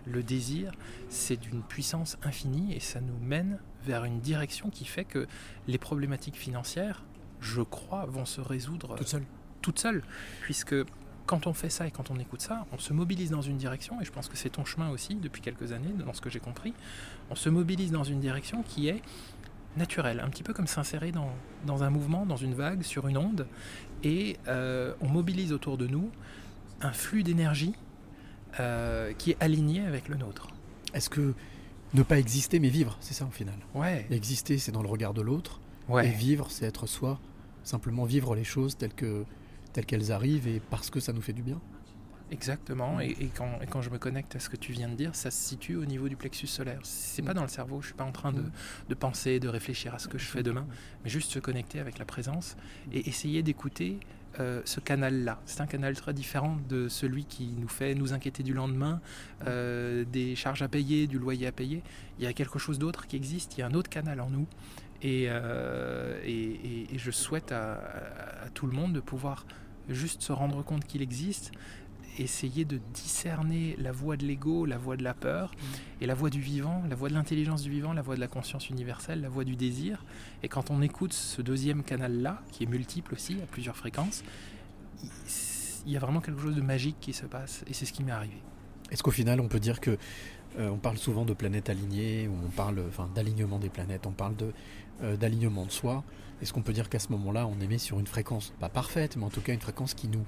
Le 0.07 0.23
désir, 0.23 0.73
c'est 1.09 1.37
d'une 1.37 1.63
puissance 1.63 2.17
infinie 2.23 2.75
et 2.75 2.81
ça 2.81 3.01
nous 3.01 3.19
mène 3.19 3.59
vers 3.85 4.05
une 4.05 4.21
direction 4.21 4.71
qui 4.71 4.85
fait 4.85 5.05
que 5.05 5.27
les 5.67 5.79
problématiques 5.79 6.37
financières, 6.37 7.05
je 7.41 7.63
crois, 7.63 8.07
vont 8.07 8.27
se 8.27 8.41
résoudre 8.41 8.97
toute 8.97 9.09
seule. 9.09 9.25
toutes 9.63 9.79
seules, 9.79 10.03
puisque 10.43 10.75
quand 11.29 11.47
on 11.47 11.53
fait 11.53 11.69
ça 11.69 11.87
et 11.87 11.91
quand 11.91 12.11
on 12.11 12.19
écoute 12.19 12.41
ça, 12.41 12.67
on 12.73 12.79
se 12.79 12.95
mobilise 12.95 13.31
dans 13.31 13.43
une 13.43 13.59
direction, 13.59 14.01
et 14.01 14.05
je 14.05 14.11
pense 14.11 14.29
que 14.29 14.37
c'est 14.37 14.49
ton 14.49 14.65
chemin 14.65 14.89
aussi 14.89 15.15
depuis 15.15 15.43
quelques 15.43 15.73
années, 15.73 15.93
dans 15.93 16.15
ce 16.15 16.23
que 16.23 16.31
j'ai 16.31 16.41
compris, 16.41 16.73
on 17.31 17.35
se 17.35 17.51
mobilise 17.51 17.93
dans 17.93 18.03
une 18.03 18.19
direction 18.19 18.63
qui 18.63 18.89
est 18.89 19.03
naturelle, 19.77 20.21
un 20.21 20.29
petit 20.29 20.43
peu 20.43 20.53
comme 20.53 20.67
s'insérer 20.67 21.13
dans, 21.13 21.31
dans 21.67 21.83
un 21.83 21.91
mouvement, 21.91 22.27
dans 22.27 22.37
une 22.37 22.55
vague, 22.55 22.83
sur 22.83 23.07
une 23.07 23.19
onde, 23.19 23.47
et 24.03 24.37
euh, 24.49 24.95
on 25.01 25.09
mobilise 25.09 25.53
autour 25.53 25.77
de 25.79 25.87
nous 25.87 26.11
un 26.81 26.93
flux 26.93 27.23
d'énergie 27.23 27.75
euh, 28.61 29.13
qui 29.13 29.33
est 29.33 29.37
aligné 29.41 29.83
avec 29.83 30.09
le 30.09 30.17
nôtre. 30.17 30.49
Est-ce 30.95 31.11
que 31.11 31.35
ne 31.95 32.03
pas 32.03 32.19
exister 32.19 32.59
mais 32.61 32.69
vivre, 32.69 32.97
c'est 33.01 33.15
ça 33.15 33.25
au 33.25 33.31
final? 33.31 33.57
Ouais. 33.75 34.07
Exister, 34.11 34.59
c'est 34.59 34.73
dans 34.73 34.83
le 34.83 34.89
regard 34.89 35.15
de 35.15 35.23
l'autre. 35.23 35.61
Ouais. 35.89 36.09
Et 36.09 36.11
vivre, 36.11 36.51
c'est 36.51 36.67
être 36.67 36.87
soi. 36.87 37.19
Simplement 37.65 38.05
vivre 38.05 38.35
les 38.35 38.45
choses 38.45 38.77
telles 38.77 38.95
que 38.95 39.25
telles 39.73 39.87
qu'elles 39.87 40.13
arrivent 40.13 40.49
et 40.49 40.61
parce 40.71 40.91
que 40.91 41.01
ça 41.01 41.13
nous 41.13 41.21
fait 41.21 41.33
du 41.33 41.43
bien. 41.43 41.61
Exactement, 42.31 43.01
et, 43.01 43.17
et 43.21 43.31
quand, 43.35 43.59
et 43.63 43.67
quand 43.67 43.81
je 43.81 43.89
me 43.89 43.97
connecte 43.97 44.37
à 44.37 44.41
ce 44.41 44.51
que 44.51 44.57
tu 44.57 44.73
viens 44.73 44.89
de 44.91 44.95
dire, 44.95 45.15
ça 45.15 45.31
se 45.31 45.49
situe 45.49 45.77
au 45.77 45.87
niveau 45.87 46.11
du 46.11 46.17
plexus 46.17 46.47
solaire. 46.47 46.81
C'est 46.83 47.23
pas 47.23 47.33
dans 47.33 47.41
le 47.43 47.49
cerveau, 47.49 47.81
je 47.81 47.87
suis 47.87 47.95
pas 47.95 48.05
en 48.05 48.13
train 48.13 48.33
de, 48.33 48.43
de 48.87 48.95
penser, 48.95 49.41
de 49.41 49.49
réfléchir 49.49 49.95
à 49.95 49.99
ce 49.99 50.09
que 50.09 50.19
je 50.19 50.27
fais 50.27 50.43
demain, 50.43 50.67
mais 51.03 51.09
juste 51.09 51.31
se 51.33 51.39
connecter 51.39 51.81
avec 51.81 51.99
la 51.99 52.05
présence 52.05 52.57
et 52.93 53.09
essayer 53.09 53.43
d'écouter 53.43 53.99
euh, 54.41 54.61
ce 54.67 54.79
canal-là. 54.79 55.41
C'est 55.47 55.63
un 55.63 55.67
canal 55.67 55.97
très 55.97 56.13
différent 56.13 56.59
de 56.69 56.89
celui 56.89 57.25
qui 57.25 57.47
nous 57.59 57.67
fait 57.69 57.95
nous 57.95 58.13
inquiéter 58.13 58.43
du 58.43 58.53
lendemain, 58.53 59.01
euh, 59.47 60.05
des 60.05 60.37
charges 60.37 60.61
à 60.61 60.69
payer, 60.69 61.07
du 61.07 61.19
loyer 61.19 61.47
à 61.47 61.53
payer. 61.53 61.83
Il 62.19 62.25
y 62.25 62.27
a 62.29 62.35
quelque 62.35 62.59
chose 62.59 62.79
d'autre 62.79 63.07
qui 63.07 63.17
existe, 63.17 63.57
il 63.57 63.61
y 63.61 63.63
a 63.63 63.69
un 63.69 63.75
autre 63.75 63.89
canal 63.89 64.21
en 64.21 64.29
nous. 64.29 64.47
Et, 65.01 65.27
euh, 65.29 66.21
et, 66.27 66.87
je 66.99 67.11
souhaite 67.11 67.53
à, 67.53 67.75
à- 67.75 68.45
à 68.47 68.51
tout 68.51 68.67
le 68.67 68.73
monde 68.73 68.93
de 68.93 69.01
pouvoir 69.01 69.47
juste 69.89 70.21
se 70.23 70.33
rendre 70.33 70.63
compte 70.63 70.85
qu'il 70.85 71.01
existe, 71.01 71.51
essayer 72.19 72.65
de 72.65 72.79
discerner 72.95 73.77
la 73.79 73.93
voix 73.93 74.17
de 74.17 74.25
l'ego, 74.27 74.67
la 74.67 74.79
voix 74.79 74.97
de 74.97 75.03
la 75.05 75.15
peur, 75.15 75.53
et 76.01 76.07
la 76.07 76.15
voix 76.15 76.31
du 76.31 76.41
vivant, 76.41 76.83
la 76.89 76.95
voix 76.97 77.09
de 77.09 77.15
l'intelligence 77.15 77.63
du 77.63 77.71
vivant, 77.71 77.93
la 77.93 78.03
voix 78.03 78.15
de 78.17 78.21
la 78.21 78.29
conscience 78.29 78.69
universelle, 78.71 79.21
la 79.21 79.29
voix 79.29 79.45
du 79.45 79.57
désir. 79.57 80.05
Et 80.43 80.49
quand 80.49 80.71
on 80.71 80.83
écoute 80.83 81.13
ce 81.13 81.43
deuxième 81.43 81.83
canal-là, 81.83 82.43
qui 82.53 82.65
est 82.65 82.67
multiple 82.67 83.15
aussi, 83.15 83.35
à 83.43 83.47
plusieurs 83.47 83.77
fréquences, 83.77 84.23
il- 85.03 85.93
y 85.93 85.97
a 85.97 86.01
vraiment 86.01 86.21
quelque 86.21 86.41
chose 86.41 86.55
de 86.57 86.61
magique 86.61 86.97
qui 87.01 87.13
se 87.13 87.25
passe, 87.27 87.65
et 87.67 87.73
c'est 87.73 87.87
ce 87.87 87.93
qui 87.93 88.03
m'est 88.05 88.13
arrivé. 88.13 88.37
Est-ce 88.91 89.03
qu'au 89.03 89.11
final, 89.11 89.41
on 89.41 89.49
peut 89.49 89.61
dire 89.61 89.81
que 89.81 89.97
euh, 90.59 90.69
on 90.71 90.79
parle 90.79 90.97
souvent 90.99 91.25
de 91.25 91.35
planètes 91.35 91.69
alignées, 91.71 92.27
ou 92.29 92.33
on 92.47 92.51
parle 92.51 92.83
enfin, 92.89 93.09
d'alignement 93.15 93.59
des 93.59 93.69
planètes, 93.69 94.07
on 94.07 94.13
parle 94.13 94.35
de, 94.37 94.53
euh, 95.03 95.17
d'alignement 95.17 95.67
de 95.67 95.71
soi. 95.71 96.03
Est-ce 96.43 96.53
qu'on 96.53 96.63
peut 96.63 96.73
dire 96.73 96.89
qu'à 96.89 96.99
ce 96.99 97.11
moment-là, 97.13 97.47
on 97.47 97.61
émet 97.61 97.79
sur 97.79 98.01
une 98.01 98.07
fréquence, 98.07 98.53
pas 98.59 98.69
parfaite, 98.69 99.17
mais 99.17 99.25
en 99.25 99.31
tout 99.31 99.41
cas 99.41 99.53
une 99.53 99.61
fréquence 99.61 99.95
qui 99.95 100.09
nous, 100.09 100.25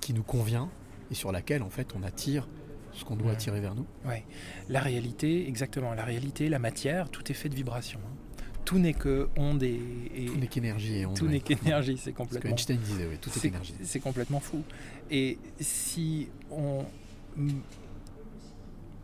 qui 0.00 0.14
nous 0.14 0.22
convient? 0.22 0.68
Et 1.12 1.14
sur 1.14 1.30
laquelle 1.30 1.62
en 1.62 1.70
fait 1.70 1.94
on 1.94 2.02
attire 2.02 2.48
ce 2.92 3.04
qu'on 3.04 3.14
doit 3.16 3.28
Ouais. 3.28 3.32
attirer 3.34 3.60
vers 3.60 3.74
nous 3.76 3.86
Ouais. 4.04 4.24
La 4.68 4.80
réalité, 4.80 5.46
exactement, 5.48 5.94
la 5.94 6.04
réalité, 6.04 6.48
la 6.48 6.58
matière, 6.58 7.08
tout 7.10 7.30
est 7.30 7.34
fait 7.34 7.48
de 7.48 7.54
vibrations. 7.54 8.00
hein. 8.04 8.42
Tout 8.64 8.78
n'est 8.78 8.94
que 8.94 9.28
onde 9.36 9.62
et, 9.62 9.80
et- 10.14 10.26
Tout 10.26 10.36
n'est 10.36 10.46
qu'énergie 10.46 10.98
et 10.98 11.06
onde, 11.06 11.16
Tout 11.16 11.24
ouais. 11.26 11.32
n'est 11.32 11.40
qu'énergie, 11.40 11.96
c'est 11.98 12.04
Ce 12.10 12.10
que 12.10 12.16
complètement. 12.16 12.50
Einstein 12.50 12.78
disait, 12.78 13.06
oui, 13.10 13.18
tout 13.20 13.30
est 13.30 13.44
énergie. 13.44 13.74
C'est 13.82 14.00
complètement 14.00 14.40
fou. 14.40 14.62
Et 15.10 15.38
si 15.60 16.28
on, 16.50 16.84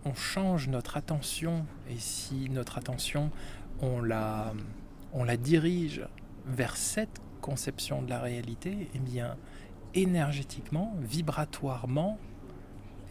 on 0.04 0.14
change 0.14 0.68
notre 0.68 0.96
attention 0.96 1.66
et 1.90 1.96
si 1.98 2.48
notre 2.50 2.78
attention, 2.78 3.30
on 3.80 4.00
la, 4.00 4.52
on 5.12 5.24
la 5.24 5.36
dirige 5.36 6.02
vers 6.46 6.76
cette 6.76 7.20
conception 7.40 8.02
de 8.02 8.10
la 8.10 8.20
réalité, 8.20 8.88
eh 8.94 8.98
bien, 8.98 9.36
énergétiquement, 10.02 10.94
vibratoirement, 11.02 12.18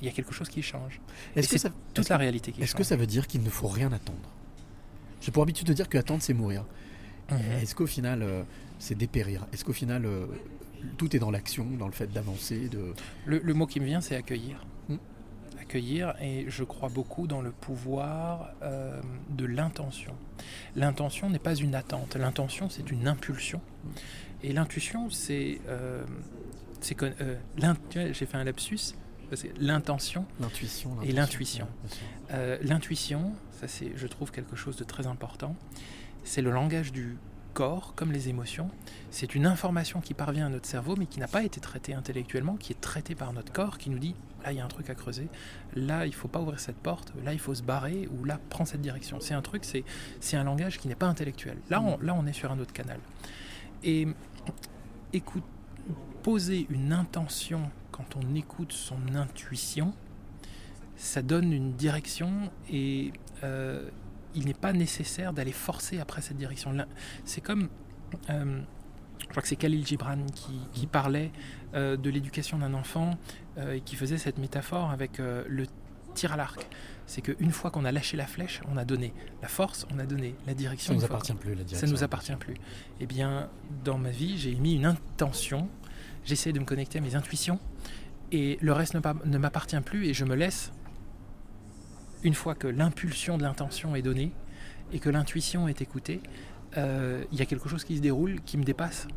il 0.02 0.06
y 0.06 0.10
a 0.10 0.14
quelque 0.14 0.34
chose 0.34 0.50
qui 0.50 0.62
change. 0.62 1.02
Est-ce 1.36 1.48
que 1.48 1.58
c'est 1.58 1.68
ça, 1.70 1.74
toute 1.94 2.06
est-ce 2.06 2.14
la 2.14 2.18
réalité 2.18 2.52
qui 2.52 2.62
Est-ce 2.62 2.72
change. 2.72 2.78
que 2.80 2.84
ça 2.84 2.96
veut 2.96 3.08
dire 3.08 3.26
qu'il 3.28 3.42
ne 3.44 3.50
faut 3.50 3.68
rien 3.68 3.92
attendre? 3.92 4.30
J'ai 5.22 5.32
pour 5.32 5.42
habitude 5.44 5.68
de 5.68 5.74
dire 5.74 5.90
que 5.90 5.98
attendre 5.98 6.22
c'est 6.22 6.34
mourir. 6.34 6.64
Mhm. 7.32 7.38
Est-ce 7.62 7.74
qu'au 7.76 7.88
final 7.88 8.22
euh, 8.22 8.44
c'est 8.80 8.96
dépérir? 8.96 9.48
Est-ce 9.52 9.66
qu'au 9.66 9.74
final 9.74 10.06
euh, 10.06 10.28
tout 10.98 11.16
est 11.16 11.20
dans 11.20 11.32
l'action, 11.32 11.66
dans 11.80 11.88
le 11.88 11.92
fait 11.94 12.08
d'avancer, 12.14 12.70
de 12.70 12.94
Le, 13.26 13.40
le 13.40 13.54
mot 13.54 13.66
qui 13.66 13.80
me 13.80 13.86
vient, 13.86 14.00
c'est 14.02 14.16
accueillir. 14.16 14.64
Mm. 14.88 14.96
Accueillir, 15.60 16.14
et 16.22 16.46
je 16.48 16.64
crois 16.64 16.90
beaucoup 16.90 17.26
dans 17.28 17.42
le 17.42 17.52
pouvoir 17.52 18.52
euh, 18.62 19.02
de 19.30 19.46
l'intention. 19.46 20.14
L'intention 20.76 21.30
n'est 21.32 21.40
pas 21.40 21.56
une 21.56 21.74
attente, 21.76 22.16
l'intention 22.16 22.70
c'est 22.70 22.92
une 22.92 23.08
impulsion. 23.08 23.60
Et 24.44 24.54
l'intuition, 24.54 25.10
c'est. 25.10 25.60
C'est 26.82 26.96
con- 26.96 27.14
euh, 27.22 27.36
J'ai 27.94 28.26
fait 28.26 28.38
un 28.38 28.44
lapsus, 28.44 28.94
l'intention 29.60 30.26
l'intuition 30.40 30.92
et 31.04 31.12
l'intuition. 31.12 31.68
Euh, 32.32 32.58
L'intuition, 32.62 33.34
ça 33.60 33.68
c'est, 33.68 33.92
je 33.96 34.08
trouve, 34.08 34.32
quelque 34.32 34.56
chose 34.56 34.78
de 34.78 34.84
très 34.84 35.08
important. 35.08 35.56
C'est 36.24 36.42
le 36.42 36.52
langage 36.52 36.92
du 36.92 37.18
corps, 37.54 37.94
comme 37.96 38.12
les 38.12 38.30
émotions. 38.30 38.70
C'est 39.10 39.34
une 39.34 39.46
information 39.48 40.00
qui 40.00 40.14
parvient 40.14 40.46
à 40.46 40.50
notre 40.50 40.68
cerveau, 40.68 40.96
mais 40.96 41.08
qui 41.08 41.20
n'a 41.20 41.28
pas 41.28 41.44
été 41.44 41.60
traitée 41.60 41.94
intellectuellement, 41.96 42.56
qui 42.56 42.74
est 42.74 42.80
traitée 42.80 43.16
par 43.16 43.34
notre 43.34 43.52
corps, 43.52 43.78
qui 43.80 43.90
nous 43.90 43.98
dit 44.00 44.14
là 44.44 44.52
il 44.52 44.58
y 44.58 44.62
a 44.62 44.66
un 44.66 44.68
truc 44.68 44.90
à 44.92 44.96
creuser, 44.96 45.28
là 45.76 46.06
il 46.06 46.14
faut 46.14 46.28
pas 46.28 46.40
ouvrir 46.40 46.60
cette 46.60 46.78
porte, 46.78 47.12
là 47.26 47.34
il 47.34 47.40
faut 47.40 47.56
se 47.56 47.64
barrer, 47.64 48.08
ou 48.12 48.24
là 48.26 48.40
prends 48.50 48.66
cette 48.66 48.82
direction. 48.82 49.20
C'est 49.20 49.34
un 49.34 49.42
truc, 49.42 49.66
c'est, 49.66 49.84
c'est 50.22 50.38
un 50.38 50.44
langage 50.44 50.78
qui 50.78 50.88
n'est 50.88 50.96
pas 50.96 51.08
intellectuel. 51.08 51.58
Là 51.70 51.82
on, 51.82 51.98
là 52.00 52.14
on 52.14 52.26
est 52.28 52.34
sur 52.34 52.52
un 52.52 52.60
autre 52.60 52.74
canal. 52.74 53.00
Et 53.84 54.08
écoute, 55.14 55.44
poser 56.28 56.68
une 56.70 56.92
intention 56.92 57.72
quand 57.90 58.18
on 58.18 58.36
écoute 58.36 58.74
son 58.74 59.16
intuition, 59.16 59.94
ça 60.98 61.22
donne 61.22 61.54
une 61.54 61.72
direction 61.72 62.52
et 62.70 63.14
euh, 63.46 63.90
il 64.36 64.44
n'est 64.44 64.54
pas 64.54 64.74
nécessaire 64.74 65.32
d'aller 65.32 65.54
forcer 65.54 66.02
après 66.02 66.22
cette 66.22 66.36
direction. 66.36 66.76
C'est 67.24 67.40
comme, 67.40 67.70
euh, 68.30 68.60
je 69.22 69.28
crois 69.28 69.42
que 69.42 69.48
c'est 69.48 69.56
Khalil 69.56 69.88
Gibran 69.88 70.26
qui, 70.36 70.60
qui 70.74 70.86
parlait 70.86 71.32
euh, 71.76 71.96
de 71.96 72.10
l'éducation 72.10 72.58
d'un 72.58 72.74
enfant 72.74 73.18
et 73.72 73.80
qui 73.80 73.96
faisait 73.96 74.18
cette 74.18 74.38
métaphore 74.38 74.92
avec 74.92 75.20
le 75.20 75.66
tir 76.14 76.34
à 76.34 76.36
l'arc. 76.36 76.68
C'est 77.06 77.22
qu'une 77.22 77.52
fois 77.52 77.72
qu'on 77.72 77.86
a 77.86 77.92
lâché 77.94 78.18
la 78.18 78.28
flèche, 78.28 78.60
on 78.70 78.76
a 78.76 78.84
donné 78.84 79.14
la 79.42 79.48
force, 79.48 79.88
on 79.94 79.98
a 79.98 80.06
donné 80.06 80.36
la 80.46 80.54
direction. 80.54 80.90
Ça 80.90 80.96
nous 80.96 81.02
Une 81.02 81.08
fois 81.08 81.16
appartient 81.16 81.34
plus, 81.34 81.52
la 81.56 81.62
Ça 81.62 81.64
direction. 81.64 81.88
nous 81.88 82.04
appartient 82.04 82.36
plus. 82.36 82.56
Eh 83.00 83.06
bien, 83.06 83.50
dans 83.86 83.98
ma 83.98 84.10
vie, 84.10 84.38
j'ai 84.38 84.56
mis 84.56 84.76
une 84.76 84.86
intention. 84.86 85.70
J'essaie 86.28 86.52
de 86.52 86.60
me 86.60 86.66
connecter 86.66 86.98
à 86.98 87.02
mes 87.02 87.16
intuitions 87.16 87.58
et 88.34 88.58
le 88.60 88.74
reste 88.74 88.96
ne, 88.96 89.38
m'appartient 89.38 89.80
plus 89.80 90.08
et 90.08 90.14
je 90.14 90.26
me 90.26 90.36
laisse 90.36 90.74
une 92.22 92.34
fois 92.34 92.54
que 92.54 92.68
l'impulsion 92.68 93.38
de 93.38 93.44
l'intention 93.44 93.96
est 93.96 94.02
donnée 94.02 94.34
et 94.92 95.00
que 95.00 95.10
l'intuition 95.10 95.70
est 95.70 95.82
écoutée, 95.82 96.20
euh, 96.76 97.24
il 97.32 97.40
y 97.40 97.42
a 97.42 97.46
quelque 97.46 97.70
chose 97.70 97.86
qui 97.86 97.96
se 97.96 98.02
déroule, 98.02 98.42
qui 98.42 98.58
me 98.58 98.66
dépasse 98.66 99.08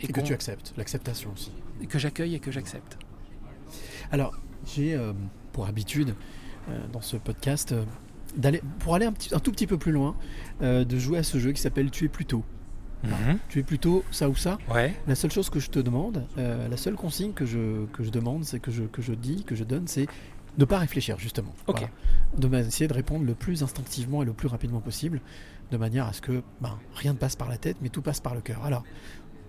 Et 0.00 0.08
que 0.08 0.20
tu 0.20 0.32
acceptes, 0.32 0.74
l'acceptation 0.76 1.32
aussi. 1.32 1.52
que 1.88 2.00
j'accueille 2.00 2.34
et 2.34 2.40
que 2.40 2.50
j'accepte. 2.50 2.98
Alors, 4.10 4.36
j'ai 4.66 4.94
euh, 4.94 5.12
pour 5.52 5.68
habitude 5.68 6.16
euh, 6.68 6.88
dans 6.92 7.02
ce 7.02 7.16
podcast 7.16 7.72
d'aller 8.36 8.62
pour 8.80 8.96
aller 8.96 9.06
un, 9.06 9.12
petit, 9.12 9.32
un 9.32 9.38
tout 9.38 9.52
petit 9.52 9.68
peu 9.68 9.78
plus 9.78 9.92
loin, 9.92 10.16
de 10.60 10.98
jouer 10.98 11.18
à 11.18 11.22
ce 11.22 11.38
jeu 11.38 11.52
qui 11.52 11.62
s'appelle 11.62 11.92
Tu 11.92 12.06
es 12.06 12.08
plutôt. 13.02 13.38
Tu 13.48 13.58
es 13.58 13.62
plutôt 13.62 14.04
ça 14.10 14.28
ou 14.28 14.34
ça. 14.34 14.58
Ouais. 14.72 14.94
La 15.06 15.14
seule 15.14 15.30
chose 15.30 15.50
que 15.50 15.60
je 15.60 15.70
te 15.70 15.78
demande, 15.78 16.26
euh, 16.36 16.68
la 16.68 16.76
seule 16.76 16.94
consigne 16.94 17.32
que 17.32 17.46
je, 17.46 17.86
que 17.86 18.02
je 18.02 18.10
demande, 18.10 18.44
c'est 18.44 18.60
que 18.60 18.70
je, 18.70 18.84
que 18.84 19.02
je 19.02 19.12
dis, 19.12 19.44
que 19.44 19.54
je 19.54 19.64
donne, 19.64 19.86
c'est 19.86 20.06
de 20.56 20.64
pas 20.64 20.78
réfléchir 20.78 21.18
justement. 21.18 21.54
Ok. 21.68 21.78
Voilà. 21.78 22.60
De 22.62 22.66
essayer 22.66 22.88
de 22.88 22.94
répondre 22.94 23.24
le 23.24 23.34
plus 23.34 23.62
instinctivement 23.62 24.22
et 24.22 24.26
le 24.26 24.32
plus 24.32 24.48
rapidement 24.48 24.80
possible, 24.80 25.20
de 25.70 25.76
manière 25.76 26.06
à 26.06 26.12
ce 26.12 26.20
que 26.20 26.42
ben, 26.60 26.78
rien 26.94 27.12
ne 27.12 27.18
passe 27.18 27.36
par 27.36 27.48
la 27.48 27.56
tête, 27.58 27.76
mais 27.80 27.88
tout 27.90 28.02
passe 28.02 28.20
par 28.20 28.34
le 28.34 28.40
cœur. 28.40 28.64
Alors, 28.64 28.82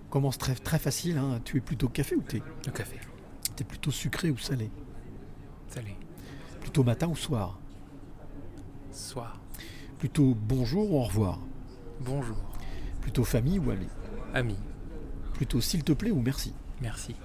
commence 0.09 0.37
très, 0.37 0.53
très 0.55 0.79
facile. 0.79 1.17
hein. 1.17 1.39
Tu 1.43 1.57
es 1.57 1.61
plutôt 1.61 1.89
café 1.89 2.15
ou 2.15 2.21
thé? 2.21 2.43
Le 2.65 2.71
café. 2.71 2.97
Tu 3.55 3.63
es 3.63 3.65
plutôt 3.65 3.91
sucré 3.91 4.29
ou 4.29 4.37
salé? 4.37 4.69
Salé. 5.67 5.95
Plutôt 6.61 6.83
matin 6.83 7.07
ou 7.07 7.15
soir? 7.15 7.57
Soir. 8.91 9.39
Plutôt 9.97 10.35
bonjour 10.35 10.91
ou 10.91 10.97
au 10.99 11.03
revoir? 11.03 11.39
Bonjour. 12.01 12.37
Plutôt 13.09 13.23
famille 13.23 13.57
ou 13.57 13.71
ami 13.71 13.87
Ami. 14.35 14.55
Plutôt 15.33 15.61
s'il 15.61 15.83
te 15.83 15.93
plaît 15.93 16.11
ou 16.11 16.21
merci 16.21 16.53
Merci. 16.79 17.15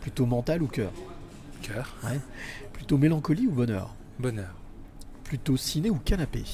Plutôt 0.00 0.24
mental 0.24 0.62
ou 0.62 0.66
cœur 0.68 0.90
Cœur. 1.60 1.94
Ouais. 2.02 2.18
Plutôt 2.72 2.96
mélancolie 2.96 3.46
ou 3.46 3.50
bonheur 3.50 3.94
Bonheur. 4.18 4.54
Plutôt 5.22 5.58
ciné 5.58 5.90
ou 5.90 5.96
canapé 5.96 6.44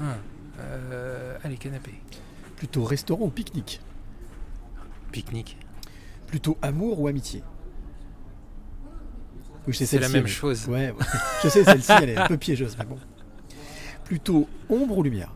Ah, 0.00 0.16
euh, 0.60 1.36
allez, 1.44 1.58
canapé. 1.58 1.92
Plutôt 2.56 2.84
restaurant 2.84 3.26
ou 3.26 3.30
pique-nique 3.30 3.82
Pique-nique. 5.12 5.58
Plutôt 6.28 6.56
amour 6.62 7.02
ou 7.02 7.06
amitié 7.06 7.42
Oui, 9.68 9.74
C'est 9.74 9.98
la 9.98 10.08
même 10.08 10.26
chose. 10.26 10.66
Ouais, 10.68 10.90
ouais. 10.90 11.06
je 11.44 11.50
sais, 11.50 11.64
celle-ci, 11.64 11.92
elle 12.00 12.08
est 12.08 12.16
un 12.16 12.28
peu 12.28 12.38
piégeuse, 12.38 12.78
mais 12.78 12.86
bon. 12.86 12.96
Plutôt 14.06 14.48
ombre 14.70 14.96
ou 14.96 15.02
lumière 15.02 15.34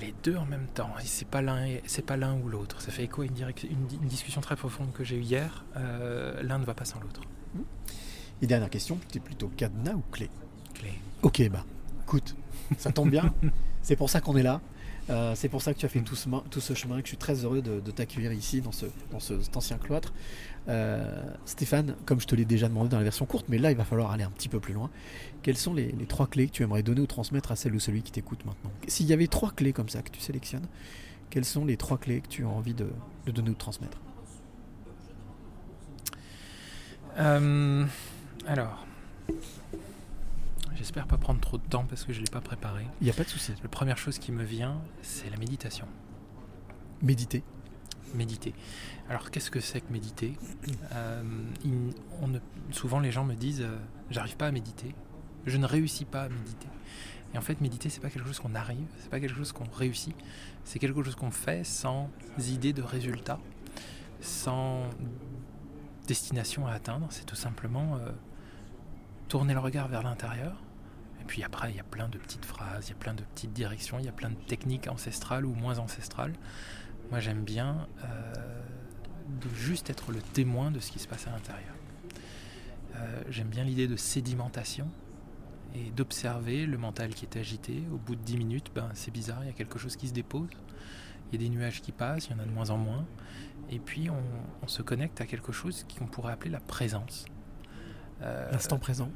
Les 0.00 0.14
deux 0.24 0.36
en 0.36 0.44
même 0.46 0.66
temps. 0.74 0.90
C'est 1.04 1.26
pas 1.28 1.42
l'un, 1.42 1.66
c'est 1.86 2.04
pas 2.04 2.16
l'un 2.16 2.34
ou 2.38 2.48
l'autre. 2.48 2.80
Ça 2.80 2.90
fait 2.90 3.04
écho 3.04 3.22
à 3.22 3.26
une, 3.26 3.86
discussion 4.08 4.40
très 4.40 4.56
profonde 4.56 4.92
que 4.92 5.04
j'ai 5.04 5.16
eue 5.16 5.22
hier. 5.22 5.64
Euh, 5.76 6.42
l'un 6.42 6.58
ne 6.58 6.64
va 6.64 6.74
pas 6.74 6.84
sans 6.84 7.00
l'autre. 7.00 7.20
Et 8.42 8.46
dernière 8.46 8.70
question, 8.70 8.98
tu 9.10 9.18
es 9.18 9.20
plutôt 9.20 9.48
cadenas 9.48 9.94
ou 9.94 10.02
clé? 10.10 10.28
Clé. 10.74 10.92
Ok, 11.22 11.48
bah, 11.50 11.64
écoute, 12.02 12.34
ça 12.78 12.90
tombe 12.92 13.10
bien. 13.10 13.32
c'est 13.82 13.96
pour 13.96 14.10
ça 14.10 14.20
qu'on 14.20 14.36
est 14.36 14.42
là. 14.42 14.60
Euh, 15.10 15.34
c'est 15.36 15.48
pour 15.48 15.60
ça 15.62 15.74
que 15.74 15.78
tu 15.78 15.86
as 15.86 15.88
fait 15.88 16.00
tout 16.00 16.16
ce, 16.16 16.28
tout 16.50 16.60
ce 16.60 16.74
chemin 16.74 16.96
et 16.98 17.02
que 17.02 17.06
je 17.06 17.10
suis 17.10 17.16
très 17.18 17.44
heureux 17.44 17.60
de, 17.62 17.78
de 17.80 17.90
t'accueillir 17.90 18.32
ici 18.32 18.60
dans, 18.62 18.72
ce, 18.72 18.86
dans 19.12 19.20
ce- 19.20 19.40
cet 19.42 19.56
ancien 19.56 19.76
cloître. 19.78 20.12
Euh, 20.66 21.22
Stéphane, 21.44 21.94
comme 22.06 22.20
je 22.20 22.26
te 22.26 22.34
l'ai 22.34 22.46
déjà 22.46 22.68
demandé 22.68 22.88
dans 22.88 22.96
la 22.96 23.04
version 23.04 23.26
courte, 23.26 23.46
mais 23.48 23.58
là 23.58 23.70
il 23.70 23.76
va 23.76 23.84
falloir 23.84 24.10
aller 24.12 24.24
un 24.24 24.30
petit 24.30 24.48
peu 24.48 24.60
plus 24.60 24.72
loin. 24.72 24.90
Quelles 25.42 25.58
sont 25.58 25.74
les, 25.74 25.92
les 25.92 26.06
trois 26.06 26.26
clés 26.26 26.46
que 26.46 26.52
tu 26.52 26.62
aimerais 26.62 26.82
donner 26.82 27.02
ou 27.02 27.06
transmettre 27.06 27.52
à 27.52 27.56
celle 27.56 27.74
ou 27.74 27.80
celui 27.80 28.02
qui 28.02 28.12
t'écoute 28.12 28.46
maintenant? 28.46 28.70
S'il 28.88 29.06
y 29.06 29.12
avait 29.12 29.26
trois 29.26 29.50
clés 29.50 29.74
comme 29.74 29.90
ça 29.90 30.00
que 30.00 30.10
tu 30.10 30.20
sélectionnes, 30.20 30.66
quelles 31.28 31.44
sont 31.44 31.66
les 31.66 31.76
trois 31.76 31.98
clés 31.98 32.20
que 32.22 32.28
tu 32.28 32.44
as 32.44 32.48
envie 32.48 32.74
de, 32.74 32.88
de 33.26 33.32
donner 33.32 33.50
ou 33.50 33.54
de 33.54 33.58
transmettre? 33.58 33.98
Euh, 37.18 37.84
alors. 38.46 38.86
J'espère 40.76 41.06
pas 41.06 41.16
prendre 41.16 41.40
trop 41.40 41.56
de 41.56 41.62
temps 41.62 41.84
parce 41.84 42.04
que 42.04 42.12
je 42.12 42.20
l'ai 42.20 42.30
pas 42.30 42.40
préparé. 42.40 42.84
Il 43.00 43.04
n'y 43.04 43.10
a 43.10 43.14
pas 43.14 43.22
de 43.22 43.28
souci. 43.28 43.52
La 43.62 43.68
première 43.68 43.96
chose 43.96 44.18
qui 44.18 44.32
me 44.32 44.44
vient, 44.44 44.80
c'est 45.02 45.30
la 45.30 45.36
méditation. 45.36 45.86
Méditer. 47.00 47.42
Méditer. 48.14 48.54
Alors, 49.08 49.30
qu'est-ce 49.30 49.50
que 49.50 49.60
c'est 49.60 49.80
que 49.80 49.92
méditer? 49.92 50.34
Euh, 50.92 51.22
Souvent, 52.70 53.00
les 53.00 53.12
gens 53.12 53.24
me 53.24 53.34
disent 53.34 53.62
euh, 53.62 53.76
J'arrive 54.10 54.36
pas 54.36 54.46
à 54.46 54.50
méditer, 54.50 54.94
je 55.46 55.56
ne 55.56 55.66
réussis 55.66 56.04
pas 56.04 56.22
à 56.22 56.28
méditer. 56.28 56.68
Et 57.34 57.38
en 57.38 57.40
fait, 57.40 57.60
méditer, 57.60 57.88
c'est 57.90 58.00
pas 58.00 58.10
quelque 58.10 58.26
chose 58.26 58.38
qu'on 58.40 58.54
arrive, 58.54 58.86
c'est 58.98 59.10
pas 59.10 59.20
quelque 59.20 59.34
chose 59.34 59.52
qu'on 59.52 59.68
réussit, 59.68 60.14
c'est 60.64 60.78
quelque 60.78 61.02
chose 61.02 61.16
qu'on 61.16 61.30
fait 61.32 61.64
sans 61.64 62.08
idée 62.38 62.72
de 62.72 62.82
résultat. 62.82 63.38
sans 64.20 64.88
destination 66.06 66.66
à 66.66 66.72
atteindre. 66.72 67.06
C'est 67.10 67.24
tout 67.26 67.36
simplement 67.36 67.96
euh, 67.96 68.10
tourner 69.28 69.54
le 69.54 69.60
regard 69.60 69.88
vers 69.88 70.02
l'intérieur. 70.02 70.62
Et 71.20 71.24
puis 71.24 71.42
après, 71.42 71.70
il 71.70 71.76
y 71.76 71.80
a 71.80 71.84
plein 71.84 72.08
de 72.08 72.18
petites 72.18 72.44
phrases, 72.44 72.88
il 72.88 72.90
y 72.90 72.92
a 72.92 72.96
plein 72.98 73.14
de 73.14 73.22
petites 73.22 73.52
directions, 73.52 73.98
il 73.98 74.04
y 74.04 74.08
a 74.08 74.12
plein 74.12 74.30
de 74.30 74.36
techniques 74.46 74.88
ancestrales 74.88 75.46
ou 75.46 75.54
moins 75.54 75.78
ancestrales. 75.78 76.34
Moi, 77.10 77.20
j'aime 77.20 77.42
bien 77.44 77.86
de 79.28 79.48
juste 79.54 79.90
être 79.90 80.12
le 80.12 80.20
témoin 80.20 80.70
de 80.70 80.80
ce 80.80 80.90
qui 80.90 80.98
se 80.98 81.08
passe 81.08 81.26
à 81.26 81.30
l'intérieur. 81.30 81.74
Euh, 82.96 83.22
j'aime 83.28 83.48
bien 83.48 83.64
l'idée 83.64 83.88
de 83.88 83.96
sédimentation 83.96 84.88
et 85.74 85.90
d'observer 85.90 86.66
le 86.66 86.78
mental 86.78 87.14
qui 87.14 87.24
est 87.24 87.36
agité. 87.36 87.82
Au 87.92 87.96
bout 87.96 88.14
de 88.14 88.22
10 88.22 88.36
minutes, 88.36 88.70
ben, 88.74 88.88
c'est 88.94 89.10
bizarre, 89.10 89.38
il 89.42 89.46
y 89.46 89.50
a 89.50 89.54
quelque 89.54 89.78
chose 89.78 89.96
qui 89.96 90.08
se 90.08 90.12
dépose. 90.12 90.48
Il 91.32 91.40
y 91.40 91.44
a 91.44 91.48
des 91.48 91.54
nuages 91.54 91.80
qui 91.80 91.90
passent, 91.90 92.28
il 92.28 92.32
y 92.32 92.34
en 92.34 92.38
a 92.38 92.44
de 92.44 92.52
moins 92.52 92.70
en 92.70 92.78
moins. 92.78 93.04
Et 93.70 93.78
puis 93.78 94.10
on, 94.10 94.22
on 94.62 94.68
se 94.68 94.82
connecte 94.82 95.20
à 95.20 95.26
quelque 95.26 95.52
chose 95.52 95.86
qu'on 95.98 96.06
pourrait 96.06 96.32
appeler 96.32 96.50
la 96.50 96.60
présence. 96.60 97.24
Euh, 98.22 98.50
L'instant 98.52 98.78
présent. 98.78 99.10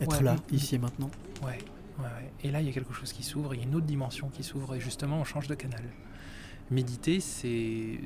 Être 0.00 0.18
ouais, 0.18 0.24
là, 0.24 0.36
ici 0.52 0.74
et 0.74 0.78
maintenant. 0.78 1.10
Ouais, 1.42 1.58
ouais, 1.98 2.04
ouais. 2.04 2.32
Et 2.42 2.50
là, 2.50 2.60
il 2.60 2.66
y 2.66 2.70
a 2.70 2.72
quelque 2.72 2.92
chose 2.92 3.12
qui 3.12 3.22
s'ouvre, 3.22 3.54
il 3.54 3.60
y 3.60 3.64
a 3.64 3.66
une 3.66 3.74
autre 3.74 3.86
dimension 3.86 4.28
qui 4.28 4.44
s'ouvre, 4.44 4.74
et 4.74 4.80
justement, 4.80 5.18
on 5.18 5.24
change 5.24 5.48
de 5.48 5.54
canal. 5.54 5.82
Méditer, 6.70 7.20
c'est 7.20 7.98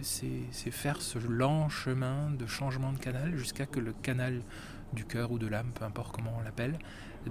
faire 0.71 1.03
ce 1.03 1.19
lent 1.19 1.69
chemin 1.69 2.31
de 2.31 2.47
changement 2.47 2.93
de 2.93 2.99
canal 2.99 3.37
jusqu'à 3.37 3.67
que 3.67 3.81
le 3.81 3.93
canal 3.93 4.41
du 4.93 5.05
cœur 5.05 5.33
ou 5.33 5.39
de 5.39 5.47
l'âme, 5.49 5.71
peu 5.75 5.85
importe 5.85 6.15
comment 6.15 6.33
on 6.39 6.43
l'appelle, 6.43 6.79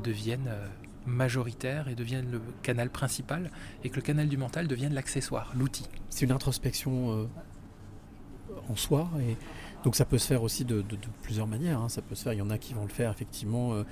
devienne 0.04 0.48
euh, 0.48 0.68
majoritaire 1.06 1.88
et 1.88 1.96
devienne 1.96 2.30
le 2.32 2.42
canal 2.64 2.90
principal, 2.90 3.50
et 3.84 3.90
que 3.90 3.96
le 3.98 4.02
canal 4.02 4.28
du 4.28 4.38
mental 4.38 4.68
devienne 4.68 4.94
l'accessoire, 4.94 5.54
l'outil. 5.56 5.88
C'est 6.10 6.26
une 6.26 6.32
introspection 6.32 7.12
euh, 7.12 7.26
en 8.70 8.76
soi. 8.76 9.10
Et 9.22 9.38
donc 9.84 9.96
ça 9.96 10.06
peut 10.06 10.18
se 10.18 10.28
faire 10.28 10.44
aussi 10.44 10.66
de, 10.66 10.82
de- 10.82 10.96
de 10.96 11.08
plusieurs 11.24 11.48
manières. 11.48 11.80
hein. 11.80 11.90
Ça 11.90 12.02
peut 12.02 12.16
se 12.16 12.24
faire. 12.24 12.34
Il 12.34 12.40
y 12.40 12.42
en 12.42 12.50
a 12.50 12.58
qui 12.58 12.74
vont 12.74 12.84
le 12.84 12.90
faire 12.90 13.12
effectivement 13.12 13.74
euh, 13.74 13.84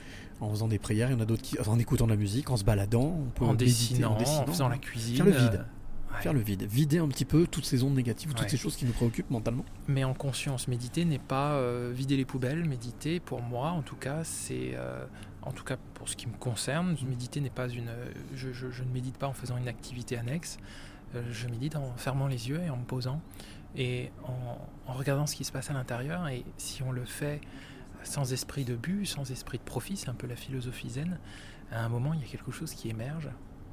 en 0.42 0.50
faisant 0.50 0.68
des 0.68 0.80
prières. 0.80 1.10
Il 1.10 1.14
y 1.14 1.18
en 1.18 1.22
a 1.22 1.26
d'autres 1.26 1.42
qui 1.44 1.58
en 1.60 1.80
écoutant 1.80 2.06
de 2.06 2.12
la 2.12 2.18
musique, 2.18 2.50
en 2.50 2.58
se 2.58 2.64
baladant. 2.64 3.16
On 3.20 3.30
peut 3.30 3.46
En 3.46 3.52
méditer, 3.52 3.66
dessinant, 3.94 4.14
en 4.16 4.18
dessinant, 4.18 4.46
faisant 4.48 4.68
la 4.68 4.76
hein. 4.76 4.80
cuisine, 4.80 5.16
Faire 5.18 5.26
le 5.26 5.32
vide. 5.32 5.66
Ouais. 6.14 6.22
Faire 6.22 6.34
le 6.34 6.40
vide. 6.42 6.64
Vider 6.64 7.00
un 7.00 7.08
petit 7.08 7.26
peu 7.26 7.48
toutes 7.48 7.66
ces 7.66 7.84
ondes 7.84 7.96
négatives, 7.96 8.30
toutes 8.32 8.42
Ouais. 8.42 8.50
ces 8.50 8.58
choses 8.58 8.76
qui 8.76 8.86
nous 8.86 8.92
préoccupent 8.94 9.30
mentalement. 9.30 9.66
Mais 9.88 10.04
en 10.04 10.14
conscience, 10.14 10.68
méditer 10.68 11.06
n'est 11.06 11.20
pas 11.20 11.54
euh, 11.54 11.92
vider 11.96 12.18
les 12.18 12.26
poubelles. 12.26 12.66
Méditer, 12.66 13.20
pour 13.20 13.42
moi, 13.42 13.70
en 13.72 13.82
tout 13.82 13.96
cas, 13.96 14.24
c'est, 14.24 14.72
euh, 14.76 15.06
en 15.42 15.52
tout 15.52 15.64
cas 15.64 15.78
pour 15.94 16.10
ce 16.10 16.16
qui 16.16 16.28
me 16.28 16.34
concerne, 16.38 16.96
méditer 17.08 17.42
n'est 17.42 17.50
pas 17.50 17.68
une. 17.70 17.92
Je, 18.36 18.52
je- 18.52 18.70
je 18.72 18.84
ne 18.84 18.90
médite 18.92 19.18
pas 19.18 19.28
en 19.28 19.34
faisant 19.34 19.58
une 19.58 19.68
activité 19.68 20.18
annexe. 20.18 20.58
Euh, 21.16 21.24
je 21.32 21.48
médite 21.48 21.76
en 21.76 21.94
fermant 21.98 22.28
les 22.28 22.50
yeux 22.50 22.62
et 22.62 22.70
en 22.70 22.78
me 22.78 22.84
posant 22.86 23.22
et 23.76 24.12
en, 24.24 24.58
en 24.88 24.94
regardant 24.94 25.26
ce 25.28 25.36
qui 25.36 25.44
se 25.44 25.52
passe 25.52 25.70
à 25.70 25.74
l'intérieur. 25.74 26.28
Et 26.28 26.44
si 26.58 26.84
on 26.84 26.92
le 26.92 27.06
fait 27.06 27.42
sans 28.04 28.32
esprit 28.32 28.64
de 28.64 28.76
but, 28.76 29.06
sans 29.06 29.30
esprit 29.32 29.58
de 29.58 29.64
profit, 29.64 29.98
c'est 29.98 30.10
un 30.10 30.14
peu 30.14 30.26
la 30.28 30.36
philosophie 30.36 30.90
zen. 30.90 31.18
À 31.72 31.84
un 31.84 31.90
moment, 31.90 32.14
il 32.14 32.22
y 32.22 32.24
a 32.24 32.28
quelque 32.28 32.52
chose 32.52 32.74
qui 32.74 32.90
émerge, 32.90 33.30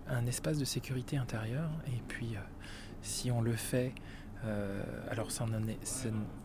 un 0.08 0.26
espace 0.26 0.58
de 0.58 0.64
sécurité 0.64 1.16
intérieure. 1.16 1.70
Et 1.88 2.02
puis, 2.08 2.36
euh, 2.36 2.40
si 3.02 3.30
on 3.30 3.40
le 3.40 3.52
fait 3.54 3.92
euh, 4.44 4.82
alors 5.10 5.30
ça 5.32 5.46
n'en 5.46 5.66
est- 5.66 5.78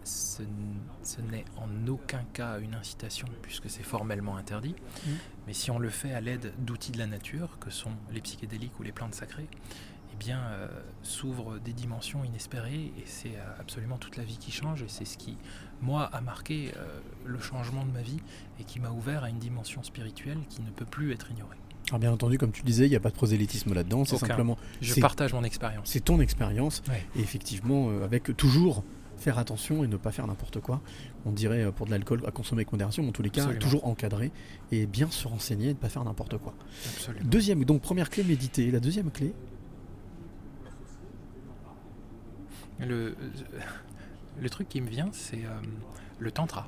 ce, 0.03 1.21
n'est 1.21 1.45
en 1.57 1.87
aucun 1.87 2.23
cas 2.33 2.57
une 2.59 2.73
incitation 2.73 3.27
puisque 3.41 3.69
c'est 3.69 3.83
formellement 3.83 4.37
interdit. 4.37 4.75
Mhm. 5.05 5.13
Mais 5.45 5.53
si 5.53 5.71
on 5.71 5.77
le 5.77 5.89
fait 5.89 6.13
à 6.13 6.21
l'aide 6.21 6.53
d'outils 6.59 6.93
de 6.93 6.97
la 6.97 7.05
nature, 7.05 7.59
que 7.59 7.69
sont 7.69 7.91
les 8.11 8.21
psychédéliques 8.21 8.79
ou 8.79 8.83
les 8.83 8.93
plantes 8.93 9.13
sacrées, 9.13 9.49
eh 10.13 10.15
bien 10.15 10.39
euh, 10.39 10.67
s'ouvrent 11.03 11.59
des 11.59 11.73
dimensions 11.73 12.23
inespérées 12.23 12.93
et 12.97 13.03
c'est 13.05 13.35
absolument 13.59 13.97
toute 13.97 14.15
la 14.17 14.23
vie 14.23 14.37
qui 14.37 14.51
change 14.51 14.81
et 14.83 14.87
c'est 14.87 15.05
ce 15.05 15.17
qui, 15.17 15.37
moi, 15.81 16.05
a 16.05 16.21
marqué 16.21 16.71
euh, 16.77 16.99
le 17.25 17.39
changement 17.39 17.85
de 17.85 17.91
ma 17.91 18.01
vie 18.01 18.21
et 18.59 18.63
qui 18.63 18.79
m'a 18.79 18.89
ouvert 18.89 19.25
à 19.25 19.29
une 19.29 19.39
dimension 19.39 19.83
spirituelle 19.83 20.39
qui 20.49 20.61
ne 20.61 20.69
peut 20.71 20.85
plus 20.85 21.11
être 21.11 21.29
ignorée. 21.29 21.57
Alors 21.91 21.99
bien 21.99 22.11
entendu, 22.13 22.37
comme 22.37 22.51
tu 22.53 22.63
disais, 22.63 22.85
il 22.87 22.89
n'y 22.89 22.95
a 22.95 23.01
pas 23.01 23.09
de 23.09 23.15
prosélytisme 23.15 23.73
là-dedans. 23.73 24.05
C'est 24.05 24.15
simplement. 24.17 24.57
Je 24.81 24.93
partage 24.99 25.33
mon 25.33 25.43
expérience. 25.43 25.89
C'est 25.89 25.99
ton 25.99 26.21
expérience. 26.21 26.81
Ouais. 26.87 27.05
Et 27.17 27.19
effectivement, 27.19 27.89
euh, 27.89 28.05
avec 28.05 28.35
toujours 28.37 28.83
faire 29.17 29.37
attention 29.37 29.83
et 29.83 29.87
ne 29.87 29.97
pas 29.97 30.11
faire 30.11 30.25
n'importe 30.25 30.61
quoi. 30.61 30.81
On 31.25 31.31
dirait 31.31 31.63
euh, 31.65 31.71
pour 31.71 31.85
de 31.85 31.91
l'alcool 31.91 32.23
à 32.25 32.31
consommer 32.31 32.61
avec 32.61 32.71
modération, 32.71 33.03
mais 33.03 33.09
en 33.09 33.11
tous 33.11 33.21
les 33.21 33.29
cas, 33.29 33.41
Absolument. 33.41 33.61
toujours 33.61 33.87
encadré 33.87 34.31
et 34.71 34.85
bien 34.87 35.11
se 35.11 35.27
renseigner 35.27 35.65
et 35.65 35.73
ne 35.73 35.77
pas 35.77 35.89
faire 35.89 36.03
n'importe 36.05 36.37
quoi. 36.37 36.55
Absolument. 36.95 37.25
Deuxième, 37.29 37.63
donc 37.65 37.81
première 37.81 38.09
clé, 38.09 38.23
méditer. 38.23 38.71
La 38.71 38.79
deuxième 38.79 39.11
clé, 39.11 39.33
Le, 42.79 43.15
le 44.41 44.49
truc 44.49 44.67
qui 44.69 44.81
me 44.81 44.89
vient, 44.89 45.09
c'est 45.11 45.43
euh, 45.45 45.49
le 46.19 46.31
tantra. 46.31 46.65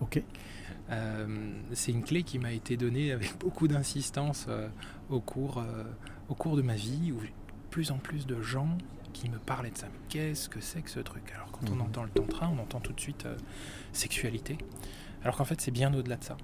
ok. 0.00 0.20
Euh, 0.90 1.26
c'est 1.72 1.92
une 1.92 2.02
clé 2.02 2.22
qui 2.24 2.38
m'a 2.38 2.52
été 2.52 2.76
donnée 2.76 3.12
avec 3.12 3.38
beaucoup 3.40 3.68
d'insistance 3.68 4.46
euh, 4.48 4.68
au, 5.10 5.20
cours, 5.20 5.58
euh, 5.58 5.84
au 6.28 6.34
cours 6.34 6.56
de 6.56 6.62
ma 6.62 6.74
vie, 6.74 7.12
où 7.12 7.20
plus 7.70 7.90
en 7.90 7.98
plus 7.98 8.26
de 8.26 8.40
gens 8.42 8.76
qui 9.12 9.28
me 9.30 9.38
parlaient 9.38 9.70
de 9.70 9.78
ça. 9.78 9.86
Qu'est-ce 10.08 10.48
que 10.48 10.60
c'est 10.60 10.82
que 10.82 10.90
ce 10.90 11.00
truc? 11.00 11.22
Alors 11.34 11.50
quand 11.52 11.70
on 11.70 11.76
Mhm. 11.76 11.80
entend 11.82 12.02
le 12.04 12.10
tantra, 12.10 12.48
on 12.48 12.58
entend 12.60 12.80
tout 12.80 12.92
de 12.92 13.00
suite 13.00 13.26
euh, 13.26 13.36
sexualité, 13.92 14.58
alors 15.22 15.36
qu'en 15.36 15.44
fait 15.44 15.60
c'est 15.60 15.70
bien 15.70 15.92
au-delà 15.94 16.16
de 16.16 16.24
ça. 16.24 16.36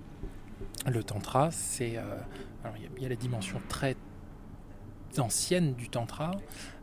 Le 0.86 1.02
tantra, 1.04 1.50
c'est... 1.50 1.96
euh, 1.98 2.02
alors 2.64 2.76
il 2.78 2.82
y 2.84 2.86
a- 2.86 2.90
il 2.96 3.02
y, 3.02 3.06
a 3.06 3.08
la 3.10 3.16
dimension 3.16 3.60
très 3.68 3.96
ancienne 5.18 5.74
du 5.74 5.88
tantra, 5.88 6.30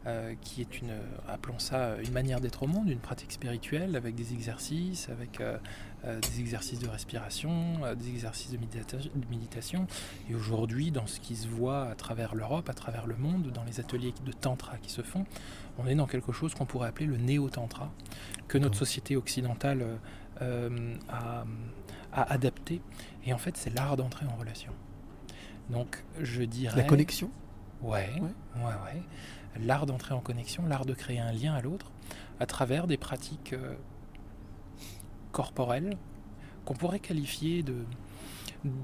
euh, 0.06 0.34
qui 0.42 0.62
est 0.62 0.82
une, 0.82 0.92
appelons 1.28 1.60
ça 1.60 1.96
une 2.04 2.12
manière 2.12 2.42
d'être 2.42 2.64
au 2.64 2.68
monde, 2.68 2.90
une 2.90 3.00
pratique 3.00 3.32
spirituelle 3.32 3.96
avec 3.96 4.16
des 4.16 4.34
exercices, 4.34 5.08
avec 5.10 5.42
des 6.20 6.40
exercices 6.40 6.80
de 6.80 6.88
respiration, 6.88 7.84
euh, 7.84 7.96
des 7.96 8.10
exercices 8.10 8.52
de, 8.52 8.58
médita- 8.58 8.98
de 8.98 9.28
méditation. 9.30 9.88
Et 10.30 10.36
aujourd'hui, 10.36 10.92
dans 10.92 11.08
ce 11.08 11.20
qui 11.20 11.36
se 11.36 11.48
voit 11.48 11.84
à 11.88 11.96
travers 11.96 12.36
l'Europe, 12.36 12.70
à 12.70 12.74
travers 12.74 13.06
le 13.08 13.16
monde, 13.16 13.52
dans 13.52 13.64
les 13.64 13.80
ateliers 13.80 14.14
de 14.26 14.32
tantra 14.32 14.78
qui 14.78 14.90
se 14.90 15.02
font, 15.02 15.26
on 15.78 15.86
est 15.88 15.96
dans 15.96 16.08
quelque 16.08 16.32
chose 16.32 16.54
qu'on 16.54 16.66
pourrait 16.66 16.88
appeler 16.90 17.06
le 17.08 17.18
néo-tantra, 17.18 17.92
que 18.48 18.58
notre 18.58 18.78
société 18.78 19.16
occidentale 19.16 19.82
euh, 19.82 19.96
euh, 20.42 20.96
a, 21.10 21.44
a 22.14 22.32
adapté. 22.34 22.82
Et 23.26 23.34
en 23.34 23.38
fait, 23.38 23.58
c'est 23.58 23.74
l'art 23.76 23.98
d'entrer 23.98 24.26
en 24.26 24.36
relation. 24.36 24.72
Donc, 25.70 26.04
je 26.20 26.44
dirais... 26.44 26.78
La 26.78 26.84
connexion? 26.84 27.30
Ouais, 27.82 28.10
Ouais. 28.22 28.30
ouais, 28.56 28.64
ouais. 28.64 29.02
L'art 29.60 29.86
d'entrer 29.86 30.14
en 30.14 30.20
connexion, 30.22 30.66
l'art 30.66 30.86
de 30.86 30.94
créer 30.94 31.20
un 31.20 31.32
lien 31.32 31.54
à 31.54 31.62
l'autre 31.62 31.92
à 32.40 32.46
travers 32.46 32.86
des 32.88 32.98
pratiques 32.98 33.54
euh, 33.54 33.76
corporelles 35.42 35.96
qu'on 36.66 36.74
pourrait 36.74 37.00
qualifier 37.00 37.62
de, 37.62 37.76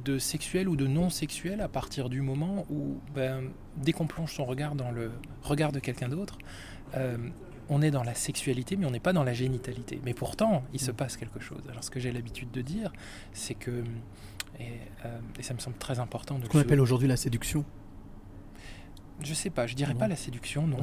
de 0.06 0.20
sexuelles 0.20 0.70
ou 0.70 0.76
de 0.76 0.86
non 0.86 1.10
sexuelles 1.10 1.62
à 1.62 1.68
partir 1.68 2.10
du 2.10 2.22
moment 2.22 2.66
où, 2.70 3.00
ben, 3.16 3.50
dès 3.78 3.92
qu'on 3.92 4.06
plonge 4.06 4.32
son 4.34 4.46
regard 4.46 4.76
dans 4.76 4.92
le 4.92 5.12
regard 5.42 5.72
de 5.72 5.80
quelqu'un 5.80 6.10
d'autre, 6.10 6.38
euh, 6.96 7.18
on 7.70 7.82
est 7.82 7.90
dans 7.90 8.04
la 8.04 8.14
sexualité, 8.14 8.76
mais 8.78 8.86
on 8.86 8.92
n'est 8.92 9.00
pas 9.00 9.14
dans 9.14 9.24
la 9.24 9.34
génitalité. 9.34 10.00
Mais 10.06 10.14
pourtant, 10.14 10.64
il 10.74 10.80
se 10.80 10.92
passe 10.92 11.18
quelque 11.18 11.40
chose. 11.40 11.64
Alors, 11.72 11.84
ce 11.84 11.90
que 11.90 12.00
j'ai 12.00 12.12
l'habitude 12.12 12.52
de 12.52 12.62
dire, 12.62 12.94
c'est 13.32 13.56
que, 13.56 13.84
et, 14.60 14.66
euh, 15.06 15.20
et 15.40 15.44
ça 15.44 15.56
me 15.56 15.60
semble 15.60 15.78
très 15.78 15.98
important 16.00 16.38
de 16.38 16.44
Ce 16.44 16.50
qu'on 16.50 16.60
appelle 16.60 16.82
aujourd'hui 16.82 17.08
la 17.08 17.18
séduction. 17.18 17.66
je 19.24 19.34
sais 19.34 19.50
pas, 19.50 19.66
je 19.66 19.74
dirais 19.76 19.94
Non. 19.94 20.00
pas 20.00 20.08
la 20.08 20.16
séduction, 20.18 20.68
non. 20.68 20.78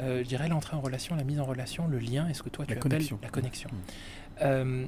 Euh, 0.00 0.24
je 0.24 0.28
dirais 0.28 0.48
l'entrée 0.48 0.76
en 0.76 0.80
relation, 0.80 1.14
la 1.14 1.22
mise 1.24 1.38
en 1.38 1.44
relation, 1.44 1.86
le 1.86 1.98
lien, 2.00 2.26
et 2.28 2.34
ce 2.34 2.42
que 2.42 2.48
toi 2.48 2.64
tu 2.66 2.72
La 2.74 2.78
appelles 2.80 2.90
connexion. 2.90 3.18
la 3.22 3.28
connexion. 3.28 3.70
Mm. 4.42 4.86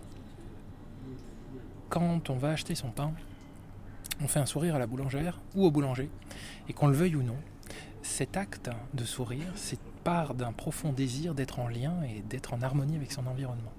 Quand 1.88 2.30
on 2.30 2.36
va 2.36 2.50
acheter 2.50 2.74
son 2.74 2.90
pain, 2.90 3.12
on 4.22 4.28
fait 4.28 4.40
un 4.40 4.46
sourire 4.46 4.74
à 4.76 4.78
la 4.78 4.86
boulangère 4.86 5.40
ou 5.54 5.64
au 5.64 5.70
boulanger, 5.70 6.10
et 6.68 6.72
qu'on 6.72 6.86
le 6.88 6.94
veuille 6.94 7.16
ou 7.16 7.22
non, 7.22 7.36
cet 8.02 8.36
acte 8.36 8.70
de 8.94 9.04
sourire, 9.04 9.46
c'est 9.54 9.78
part 10.04 10.34
d'un 10.34 10.52
profond 10.52 10.92
désir 10.92 11.34
d'être 11.34 11.58
en 11.60 11.68
lien 11.68 11.94
et 12.02 12.20
d'être 12.22 12.52
en 12.52 12.60
harmonie 12.62 12.96
avec 12.96 13.10
son 13.12 13.26
environnement. 13.26 13.72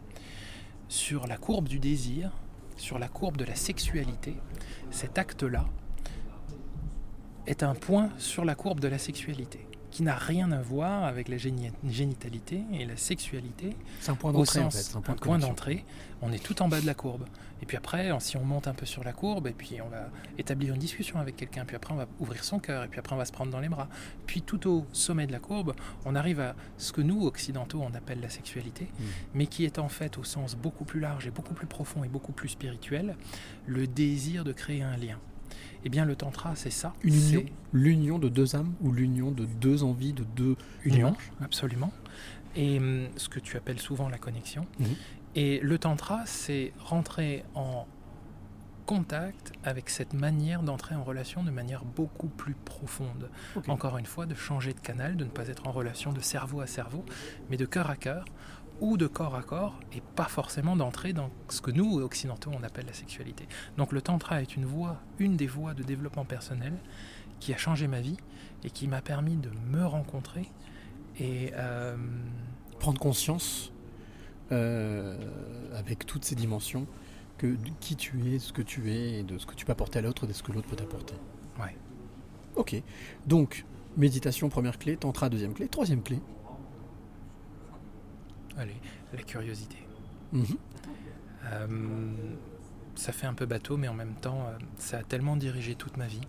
Sur 0.89 1.28
la 1.28 1.38
courbe 1.38 1.68
du 1.68 1.80
désir, 1.80 2.32
sur 2.78 2.99
la 2.99 3.08
courbe 3.08 3.38
de 3.38 3.45
la 3.45 3.56
sexualité, 3.56 4.36
cet 4.91 5.18
acte-là 5.18 5.66
est 7.47 7.64
un 7.64 7.76
point 7.76 8.10
sur 8.18 8.43
la 8.45 8.56
courbe 8.56 8.80
de 8.80 8.88
la 8.88 8.97
sexualité, 8.97 9.68
qui 9.91 10.01
n'a 10.03 10.16
rien 10.16 10.51
à 10.51 10.62
voir 10.62 11.03
avec 11.03 11.28
la 11.30 11.38
géni- 11.38 11.72
génitalité 11.88 12.62
et 12.74 12.86
la 12.86 12.97
sexualité. 12.97 13.76
C'est 14.01 14.12
un 14.12 14.16
point 14.16 14.32
d'entrée 14.34 14.60
en 14.66 14.70
fait. 14.72 14.78
un 14.95 15.01
point, 15.01 15.38
d'entrée, 15.49 15.86
on 16.24 16.32
est 16.32 16.43
tout 16.43 16.62
en 16.64 16.68
bas 16.68 16.82
de 16.82 16.86
la 16.88 16.95
courbe. 16.95 17.26
Et 17.66 17.68
puis 17.68 17.78
après, 17.78 18.11
si 18.20 18.38
on 18.38 18.43
monte 18.43 18.68
un 18.68 18.76
peu 18.76 18.86
sur 18.86 19.03
la 19.03 19.11
courbe, 19.11 19.47
et 19.47 19.51
puis 19.51 19.82
on 19.82 19.89
va 19.89 20.11
établir 20.38 20.76
une 20.76 20.80
discussion 20.80 21.18
avec 21.20 21.36
quelqu'un, 21.36 21.66
puis 21.66 21.76
après 21.76 21.95
on 21.95 21.97
va 21.97 22.05
ouvrir 22.20 22.43
son 22.43 22.59
cœur, 22.59 22.84
et 22.84 22.88
puis 22.88 22.99
après 22.99 23.16
on 23.16 23.18
va 23.18 23.26
se 23.26 23.32
prendre 23.32 23.51
dans 23.51 23.59
les 23.59 23.70
bras. 23.70 23.89
Puis 24.28 24.43
tout 24.43 24.70
au 24.70 24.86
sommet 24.91 25.26
de 25.26 25.32
la 25.32 25.39
courbe, 25.39 25.74
on 26.05 26.13
arrive 26.13 26.39
à 26.41 26.55
ce 26.78 26.91
que 26.93 27.01
nous, 27.01 27.26
occidentaux, 27.26 27.82
on 27.82 27.95
appelle 27.95 28.20
la 28.22 28.30
sexualité, 28.30 28.84
Mm. 28.99 29.03
mais 29.34 29.47
qui 29.47 29.66
est 29.66 29.80
en 29.80 29.89
fait 29.89 30.20
au 30.20 30.24
sens 30.24 30.55
beaucoup 30.55 30.86
plus 30.86 30.99
large 30.99 31.26
et 31.26 31.32
beaucoup 31.32 31.55
plus 31.55 31.66
profond 31.66 32.03
et 32.03 32.07
beaucoup 32.07 32.34
plus 32.34 32.49
spirituel, 32.49 33.16
le 33.66 33.88
désir 33.88 34.43
de 34.43 34.51
créer 34.51 34.84
un 34.84 34.95
lien. 34.97 35.18
Eh 35.86 35.89
bien, 35.89 36.05
le 36.05 36.16
tantra, 36.16 36.55
c'est 36.55 36.70
ça. 36.70 36.93
Une 37.03 37.16
union, 37.16 37.43
C'est 37.45 37.51
l'union 37.74 38.20
de 38.20 38.30
deux 38.30 38.55
âmes 38.55 38.74
ou 38.82 38.91
l'union 38.91 39.32
de 39.32 39.45
deux 39.45 39.82
envies, 39.84 40.13
de 40.13 40.24
deux 40.24 40.55
union, 40.84 41.09
dimanches 41.09 41.32
absolument. 41.41 41.91
et 42.55 42.78
hum, 42.78 43.07
ce 43.18 43.28
que 43.28 43.39
tu 43.39 43.57
appelles 43.57 43.80
souvent 43.80 44.07
la 44.07 44.18
connexion. 44.18 44.66
Mhm. 44.80 44.88
Et 45.36 45.60
le 45.60 45.78
tantra, 45.78 46.26
c'est 46.26 46.74
rentrer 46.80 47.44
en 47.56 47.88
contact 48.86 49.52
avec 49.64 49.90
cette 49.90 50.14
manière 50.14 50.62
d'entrer 50.62 50.96
en 50.96 51.04
relation 51.04 51.44
de 51.44 51.52
manière 51.52 51.84
beaucoup 51.84 52.28
plus 52.28 52.54
profonde. 52.54 53.30
Encore 53.68 53.98
une 53.98 54.06
fois, 54.06 54.26
de 54.26 54.36
changer 54.36 54.74
de 54.74 54.80
canal, 54.80 55.18
de 55.18 55.26
ne 55.26 55.30
pas 55.30 55.48
être 55.48 55.68
en 55.68 55.72
relation 55.72 56.14
de 56.14 56.22
cerveau 56.22 56.62
à 56.62 56.68
cerveau, 56.68 57.04
mais 57.50 57.58
de 57.58 57.66
cœur 57.66 57.90
à 57.90 57.96
cœur 57.96 58.26
ou 58.82 58.98
de 58.98 59.08
corps 59.08 59.36
à 59.36 59.42
corps, 59.42 59.80
et 59.94 60.02
pas 60.02 60.26
forcément 60.26 60.76
d'entrer 60.76 61.14
dans 61.14 61.30
ce 61.48 61.62
que 61.62 61.72
nous, 61.72 62.00
occidentaux, 62.00 62.52
on 62.54 62.62
appelle 62.62 62.86
la 62.86 62.94
sexualité. 62.94 63.48
Donc 63.78 63.94
le 63.94 64.02
tantra 64.02 64.42
est 64.42 64.58
une 64.58 64.66
voie, 64.66 65.02
une 65.18 65.38
des 65.38 65.48
voies 65.48 65.74
de 65.74 65.82
développement 65.82 66.26
personnel 66.26 66.74
qui 67.40 67.54
a 67.54 67.58
changé 67.58 67.88
ma 67.88 68.02
vie 68.02 68.18
et 68.66 68.70
qui 68.70 68.88
m'a 68.90 69.02
permis 69.02 69.38
de 69.38 69.50
me 69.72 69.86
rencontrer 69.86 70.52
et 71.18 71.52
euh, 71.56 71.96
Prendre 72.80 73.00
conscience 73.00 73.72
euh, 74.52 75.18
avec 75.76 76.06
toutes 76.06 76.26
ces 76.26 76.36
dimensions 76.36 76.86
que 77.38 77.48
de 77.48 77.70
qui 77.80 77.96
tu 77.96 78.34
es, 78.34 78.39
ce 78.39 78.54
que 78.54 78.62
tu 78.62 78.91
es, 78.91 79.20
et 79.20 79.24
de 79.24 79.38
ce 79.38 79.46
que 79.46 79.56
tu 79.56 79.66
peux 79.66 79.72
apporter 79.72 80.00
à 80.00 80.02
l'autre, 80.02 80.24
et 80.24 80.28
de 80.28 80.34
ce 80.34 80.43
que 80.43 80.52
l'autre 80.52 80.68
peut 80.68 80.76
t'apporter. 80.76 81.16
Ouais. 81.60 81.76
Ok. 82.56 82.82
Donc, 83.26 83.66
méditation, 83.98 84.50
première 84.50 84.78
clé, 84.80 84.98
tantra, 84.98 85.30
deuxième 85.30 85.54
clé, 85.54 85.68
troisième 85.68 86.02
clé. 86.02 86.20
allez, 88.58 88.76
la 89.14 89.24
curiosité. 89.24 89.78
Mhm. 90.32 90.46
Euh, 91.46 91.68
ça 92.96 93.12
fait 93.12 93.28
un 93.28 93.34
peu 93.34 93.46
bateau, 93.46 93.78
mais 93.78 93.88
en 93.88 93.93
même 93.93 94.16
temps, 94.16 94.48
euh, 94.48 94.58
ça 94.78 95.00
a 95.00 95.04
tellement 95.04 95.36
dirigé 95.36 95.76
toute 95.76 95.98
ma 95.98 96.08
vie. 96.08 96.22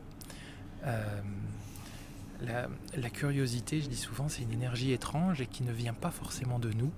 Euh, 0.84 1.20
la, 2.42 2.68
la 2.96 3.10
curiosité, 3.10 3.80
je 3.80 3.88
dis 3.88 3.96
souvent, 3.96 4.28
c'est 4.28 4.42
une 4.42 4.52
énergie 4.52 4.92
étrange 4.92 5.40
et 5.40 5.46
qui 5.46 5.62
ne 5.62 5.72
vient 5.72 5.94
pas 5.94 6.10
forcément 6.10 6.58
de 6.58 6.70
nous, 6.72 6.90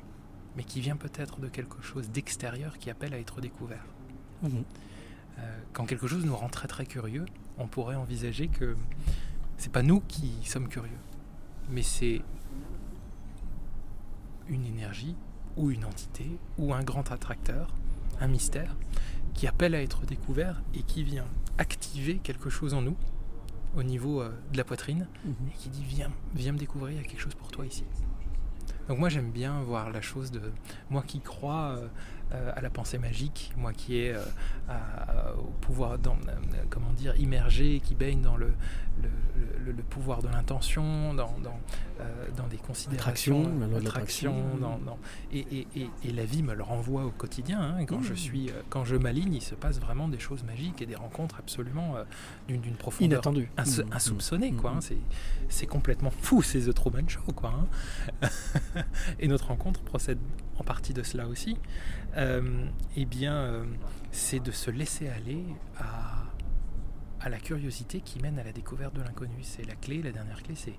mais 0.58 0.64
qui 0.64 0.80
vient 0.80 0.96
peut-être 0.96 1.38
de 1.40 1.46
quelque 1.46 1.80
chose 1.82 2.10
d'extérieur 2.10 2.78
qui 2.78 2.90
appelle 2.90 3.14
à 3.14 3.18
être 3.20 3.40
découvert. 3.40 3.84
Mhm. 4.42 4.64
Euh, 5.38 5.58
quand 5.72 5.86
quelque 5.86 6.08
chose 6.08 6.24
nous 6.26 6.34
rend 6.34 6.48
très 6.48 6.66
très 6.66 6.84
curieux, 6.84 7.26
on 7.58 7.68
pourrait 7.68 7.94
envisager 7.94 8.48
que 8.48 8.76
c'est 9.56 9.70
pas 9.70 9.84
nous 9.84 10.00
qui 10.00 10.32
sommes 10.44 10.66
curieux, 10.68 10.98
mais 11.70 11.82
c'est 11.82 12.22
une 14.48 14.66
énergie 14.66 15.14
ou 15.56 15.70
une 15.70 15.84
entité 15.84 16.26
ou 16.58 16.74
un 16.74 16.82
grand 16.82 17.12
attracteur, 17.12 17.72
un 18.20 18.26
mystère 18.26 18.74
qui 19.34 19.46
appelle 19.46 19.76
à 19.76 19.80
être 19.82 20.06
découvert 20.06 20.60
et 20.74 20.82
qui 20.82 21.04
vient 21.04 21.26
activer 21.58 22.16
quelque 22.18 22.50
chose 22.50 22.74
en 22.74 22.82
nous 22.82 22.96
au 23.76 23.84
niveau 23.84 24.22
euh, 24.22 24.30
de 24.52 24.56
la 24.56 24.64
poitrine 24.64 25.06
Mhm. 25.24 25.34
et 25.52 25.56
qui 25.56 25.68
dit 25.68 25.84
viens, 25.84 26.10
viens 26.34 26.50
me 26.52 26.58
découvrir, 26.58 26.90
il 26.90 26.96
y 26.96 27.04
a 27.04 27.08
quelque 27.08 27.20
chose 27.20 27.36
pour 27.36 27.52
toi 27.52 27.64
ici. 27.64 27.84
Donc 28.88 28.98
moi 28.98 29.08
j'aime 29.08 29.30
bien 29.30 29.60
voir 29.60 29.90
la 29.90 30.00
chose 30.00 30.30
de 30.30 30.40
moi 30.90 31.02
qui 31.06 31.20
crois 31.20 31.78
euh, 32.32 32.34
euh, 32.34 32.52
à 32.54 32.60
la 32.60 32.70
pensée 32.70 32.98
magique, 32.98 33.52
moi 33.56 33.72
qui 33.72 33.98
est 34.00 34.12
euh, 34.14 34.22
à- 34.68 35.28
à- 35.30 35.34
au 35.34 35.50
pouvoir, 35.60 35.98
dans, 35.98 36.12
euh, 36.28 36.34
comment 36.70 36.92
dire, 36.92 37.14
immergé, 37.18 37.80
qui 37.80 37.94
baigne 37.94 38.20
dans 38.20 38.36
le, 38.36 38.52
le, 39.02 39.08
le- 39.66 39.72
le 39.72 39.82
pouvoir 39.82 40.22
de 40.22 40.28
l'intention, 40.28 41.14
dans, 41.14 41.34
dans, 41.42 41.58
euh, 42.00 42.26
dans 42.36 42.46
des 42.46 42.56
considérations, 42.58 43.42
de 43.44 43.74
l'attraction, 43.74 44.34
et, 45.32 45.38
et- 45.38 45.66
et- 45.76 45.90
et 46.04 46.12
la 46.12 46.24
vie 46.24 46.42
me 46.42 46.54
le 46.54 46.62
renvoie 46.62 47.04
au 47.04 47.10
quotidien. 47.10 47.60
hein, 47.60 47.84
quand 47.86 48.02
je 48.02 48.12
Mmh. 48.12 48.16
suis, 48.16 48.50
euh, 48.50 48.60
quand 48.70 48.84
je 48.84 48.96
m'aligne, 48.96 49.34
il 49.34 49.42
se 49.42 49.54
passe 49.54 49.78
vraiment 49.80 50.08
des 50.08 50.18
choses 50.18 50.42
magiques 50.44 50.82
et 50.82 50.86
des 50.86 50.96
rencontres 50.96 51.36
absolument 51.38 51.96
euh, 51.96 52.04
d'une 52.48 52.60
profondeur 52.74 53.06
Inattendu. 53.18 53.50
inso- 53.56 53.84
Mhm. 53.84 53.92
insoupçonnée, 53.92 54.52
quoi. 54.52 54.72
Hein, 54.72 54.80
c'est- 54.80 54.96
c'est 55.48 55.66
complètement 55.66 56.10
fou, 56.10 56.42
c'est 56.42 56.60
The 56.60 56.74
Truman 56.74 57.08
Show, 57.08 57.20
quoi. 57.34 57.52
hein. 58.22 58.28
et 59.18 59.28
notre 59.28 59.48
rencontre 59.48 59.80
procède 59.80 60.18
en 60.58 60.64
partie 60.64 60.92
de 60.92 61.02
cela 61.02 61.26
aussi. 61.28 61.56
Euh, 62.16 62.64
eh 62.96 63.04
bien, 63.04 63.34
euh, 63.34 63.64
c'est 64.10 64.40
de 64.40 64.50
se 64.50 64.70
laisser 64.70 65.08
aller 65.08 65.44
à, 65.78 66.24
à 67.20 67.28
la 67.28 67.38
curiosité 67.38 68.00
qui 68.00 68.20
mène 68.20 68.38
à 68.38 68.44
la 68.44 68.52
découverte 68.52 68.94
de 68.94 69.02
l'inconnu. 69.02 69.34
C'est 69.42 69.66
la 69.66 69.74
clé, 69.74 70.02
la 70.02 70.12
dernière 70.12 70.42
clé, 70.42 70.54
c'est 70.56 70.74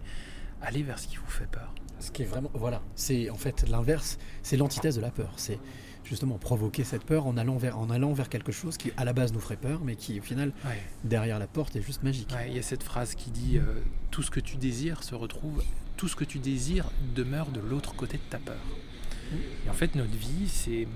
aller 0.61 0.83
vers 0.83 0.99
ce 0.99 1.07
qui 1.07 1.15
vous 1.17 1.29
fait 1.29 1.47
peur. 1.49 1.73
Ce 1.99 2.11
qui 2.11 2.23
est 2.23 2.25
vraiment. 2.25 2.51
Voilà. 2.53 2.81
C'est 2.95 3.29
en 3.29 3.35
fait 3.35 3.67
l'inverse. 3.69 4.17
C'est 4.43 4.57
l'antithèse 4.57 4.95
de 4.95 5.01
la 5.01 5.11
peur. 5.11 5.31
C'est 5.37 5.59
justement 6.03 6.37
provoquer 6.37 6.83
cette 6.83 7.03
peur 7.03 7.27
en 7.27 7.37
allant, 7.37 7.57
vers, 7.57 7.77
en 7.77 7.89
allant 7.89 8.13
vers 8.13 8.29
quelque 8.29 8.51
chose 8.51 8.77
qui 8.77 8.91
à 8.97 9.05
la 9.05 9.13
base 9.13 9.31
nous 9.31 9.39
ferait 9.39 9.57
peur, 9.57 9.81
mais 9.83 9.95
qui 9.95 10.19
au 10.19 10.23
final, 10.23 10.51
Ouais. 10.65 10.81
derrière 11.03 11.39
la 11.39 11.47
porte, 11.47 11.75
est 11.75 11.81
juste 11.81 12.03
magique. 12.03 12.31
Ouais, 12.33 12.47
Il 12.49 12.55
y 12.55 12.59
a 12.59 12.63
cette 12.63 12.83
phrase 12.83 13.15
qui 13.15 13.31
dit 13.31 13.57
euh, 13.57 13.81
Tout 14.11 14.23
ce 14.23 14.31
que 14.31 14.39
tu 14.39 14.57
désires 14.57 15.03
se 15.03 15.13
retrouve, 15.13 15.61
tout 15.97 16.07
ce 16.07 16.15
que 16.15 16.23
tu 16.23 16.39
désires 16.39 16.89
demeure 17.15 17.47
de 17.51 17.59
l'autre 17.59 17.93
côté 17.95 18.17
de 18.17 18.23
ta 18.29 18.39
peur. 18.39 18.57
Et 19.65 19.69
en 19.69 19.73
fait, 19.73 19.95
notre 19.95 20.15
vie, 20.15 20.47
c'est 20.47 20.87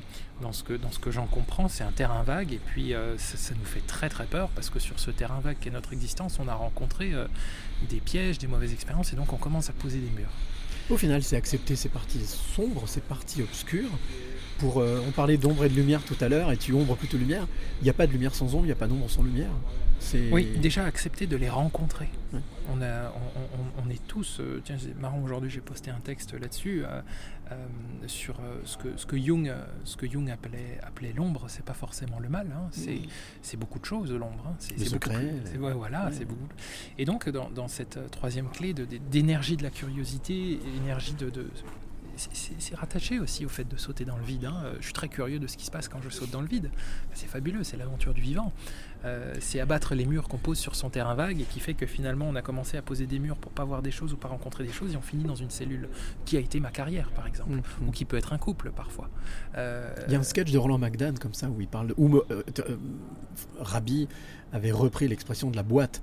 dans 0.42 0.52
ce 0.52 0.64
que, 0.64 1.12
j'en 1.12 1.26
comprends, 1.26 1.68
c'est 1.68 1.84
un 1.84 1.92
terrain 1.92 2.24
vague. 2.24 2.54
Et 2.54 2.60
puis, 2.66 2.94
euh, 2.94 3.18
ça, 3.18 3.54
nous 3.58 3.66
fait 3.66 3.86
très 3.86 4.10
très 4.10 4.26
peur 4.26 4.50
parce 4.50 4.70
que 4.70 4.80
sur 4.80 5.00
ce 5.00 5.12
terrain 5.12 5.40
vague 5.40 5.58
qu'est 5.60 5.70
notre 5.70 5.94
existence, 5.94 6.40
on 6.40 6.48
a 6.48 6.54
rencontré 6.54 7.14
euh, 7.14 7.28
des 7.90 8.00
pièges, 8.00 8.38
des 8.38 8.48
mauvaises 8.48 8.74
expériences, 8.74 9.14
et 9.14 9.16
donc 9.16 9.32
on 9.34 9.38
commence 9.38 9.70
à 9.70 9.74
poser 9.74 10.00
des 10.00 10.10
murs. 10.10 10.32
Au 10.90 10.98
final, 10.98 11.24
c'est 11.24 11.38
accepter 11.38 11.76
ces 11.76 11.90
parties 11.90 12.26
sombres, 12.26 12.88
ces 12.88 13.02
parties 13.02 13.42
obscures. 13.42 13.90
Pour, 14.60 14.80
euh, 14.80 15.02
on 15.08 15.12
parlait 15.12 15.38
d'ombre 15.38 15.66
et 15.66 15.70
de 15.70 15.76
lumière 15.76 16.02
tout 16.04 16.18
à 16.20 16.28
l'heure, 16.28 16.52
et 16.52 16.58
tu 16.58 16.74
ombres 16.74 16.96
plutôt 16.96 17.18
lumière. 17.18 17.48
Il 17.82 17.86
n'y 17.86 17.90
a 17.90 17.94
pas 17.94 18.08
de 18.08 18.12
lumière 18.12 18.36
sans 18.36 18.54
ombre, 18.54 18.64
il 18.64 18.68
n'y 18.68 18.74
a 18.74 18.76
pas 18.76 18.88
d'ombre 18.88 19.10
sans 19.10 19.24
lumière. 19.24 19.52
Oui, 20.32 20.46
déjà 20.62 20.86
accepter 20.86 21.28
de 21.28 21.36
les 21.38 21.50
rencontrer. 21.50 22.10
Ouais. 22.34 22.40
On, 22.74 22.82
a, 22.82 23.10
on, 23.10 23.82
on- 23.82 23.86
on 23.86 23.90
est 23.90 24.02
tous. 24.08 24.40
euh, 24.40 24.62
tiens, 24.64 24.78
c'est 24.80 24.98
marrant, 25.00 25.22
aujourd'hui 25.24 25.50
j'ai 25.50 25.60
posté 25.62 25.92
un 25.92 26.00
texte 26.00 26.34
là-dessus 26.34 26.84
euh, 26.86 27.02
euh, 27.52 27.56
sur 28.08 28.36
ce, 28.64 28.78
que, 28.78 28.96
ce, 28.96 29.06
que 29.06 29.18
Jung, 29.18 29.52
ce 29.84 29.98
que 29.98 30.10
Jung 30.10 30.30
appelait, 30.30 30.80
appelait 30.82 31.14
l'ombre. 31.14 31.46
C'est 31.50 31.66
pas 31.66 31.74
forcément 31.74 32.20
le 32.20 32.30
mal, 32.30 32.48
hein, 32.56 32.68
c'est, 32.72 33.00
c'est 33.42 33.58
beaucoup 33.58 33.80
de 33.80 33.86
choses 33.86 34.12
l'ombre. 34.12 34.46
hein. 34.48 34.56
C'est, 34.60 34.78
secret, 34.86 35.34
les- 35.54 35.60
ouais, 35.60 35.74
voilà, 35.74 36.10
c'est 36.14 36.26
beaucoup. 36.26 36.48
Et 36.98 37.06
donc, 37.06 37.28
dans, 37.30 37.50
dans 37.50 37.68
cette 37.68 38.00
troisième 38.12 38.50
clé 38.50 38.74
de- 38.74 38.86
de- 38.86 38.98
d'énergie 38.98 39.58
de 39.58 39.64
la 39.64 39.70
curiosité, 39.72 40.60
énergie 40.82 41.14
de. 41.14 41.30
de- 41.30 41.50
c'est- 42.16 42.76
rattaché 42.76 43.20
aussi 43.20 43.46
au 43.46 43.50
fait 43.50 43.68
de 43.68 43.78
sauter 43.78 44.06
dans 44.06 44.18
le 44.18 44.24
vide. 44.24 44.46
hein. 44.46 44.64
Je 44.80 44.86
suis 44.86 44.94
très 44.94 45.08
curieux 45.10 45.40
de 45.40 45.48
ce 45.48 45.58
qui 45.58 45.66
se 45.66 45.72
passe 45.72 45.88
quand 45.88 46.02
je 46.02 46.10
saute 46.10 46.32
dans 46.32 46.42
le 46.42 46.48
vide. 46.48 46.70
C'est 47.14 47.28
fabuleux, 47.28 47.64
c'est 47.64 47.78
l'aventure 47.78 48.14
du 48.14 48.22
vivant. 48.22 48.52
Euh, 49.06 49.34
c'est 49.42 49.60
abattre 49.60 49.96
les 49.96 50.06
murs 50.06 50.28
qu'on 50.30 50.38
pose 50.38 50.58
sur 50.58 50.76
son 50.76 50.90
terrain 50.90 51.14
vague 51.14 51.42
et 51.42 51.44
qui 51.44 51.60
fait 51.60 51.74
que 51.74 51.86
finalement 51.86 52.26
on 52.30 52.36
a 52.36 52.42
commencé 52.42 52.78
à 52.78 52.82
poser 52.82 53.06
des 53.06 53.20
murs 53.20 53.36
pour 53.36 53.52
pas 53.52 53.66
voir 53.66 53.82
des 53.82 53.92
choses 53.92 54.14
ou 54.14 54.18
pas 54.18 54.30
rencontrer 54.30 54.64
des 54.64 54.72
choses 54.72 54.94
et 54.94 54.98
on 54.98 55.02
finit 55.02 55.26
dans 55.26 55.36
une 55.36 55.50
cellule 55.50 55.90
qui 56.26 56.38
a 56.38 56.40
été 56.40 56.60
ma 56.62 56.72
carrière 56.72 57.10
par 57.12 57.28
exemple 57.28 57.52
Mhm. 57.82 57.88
ou 57.88 57.92
qui 57.92 58.06
peut 58.06 58.16
être 58.18 58.32
un 58.32 58.38
couple 58.38 58.72
parfois. 58.72 59.10
Euh, 59.58 59.94
Il 60.08 60.14
y 60.14 60.16
a 60.16 60.20
un 60.20 60.24
sketch 60.24 60.52
de 60.52 60.58
Roland 60.58 60.78
McDan 60.80 61.14
comme 61.20 61.34
ça 61.34 61.50
où 61.50 61.60
il 61.60 61.68
parle 61.68 61.88
de, 61.88 61.94
où 61.98 62.18
euh, 62.32 62.44
avait 64.54 64.72
repris 64.72 65.08
l'expression 65.08 65.50
de 65.50 65.56
la 65.56 65.64
boîte 65.64 66.02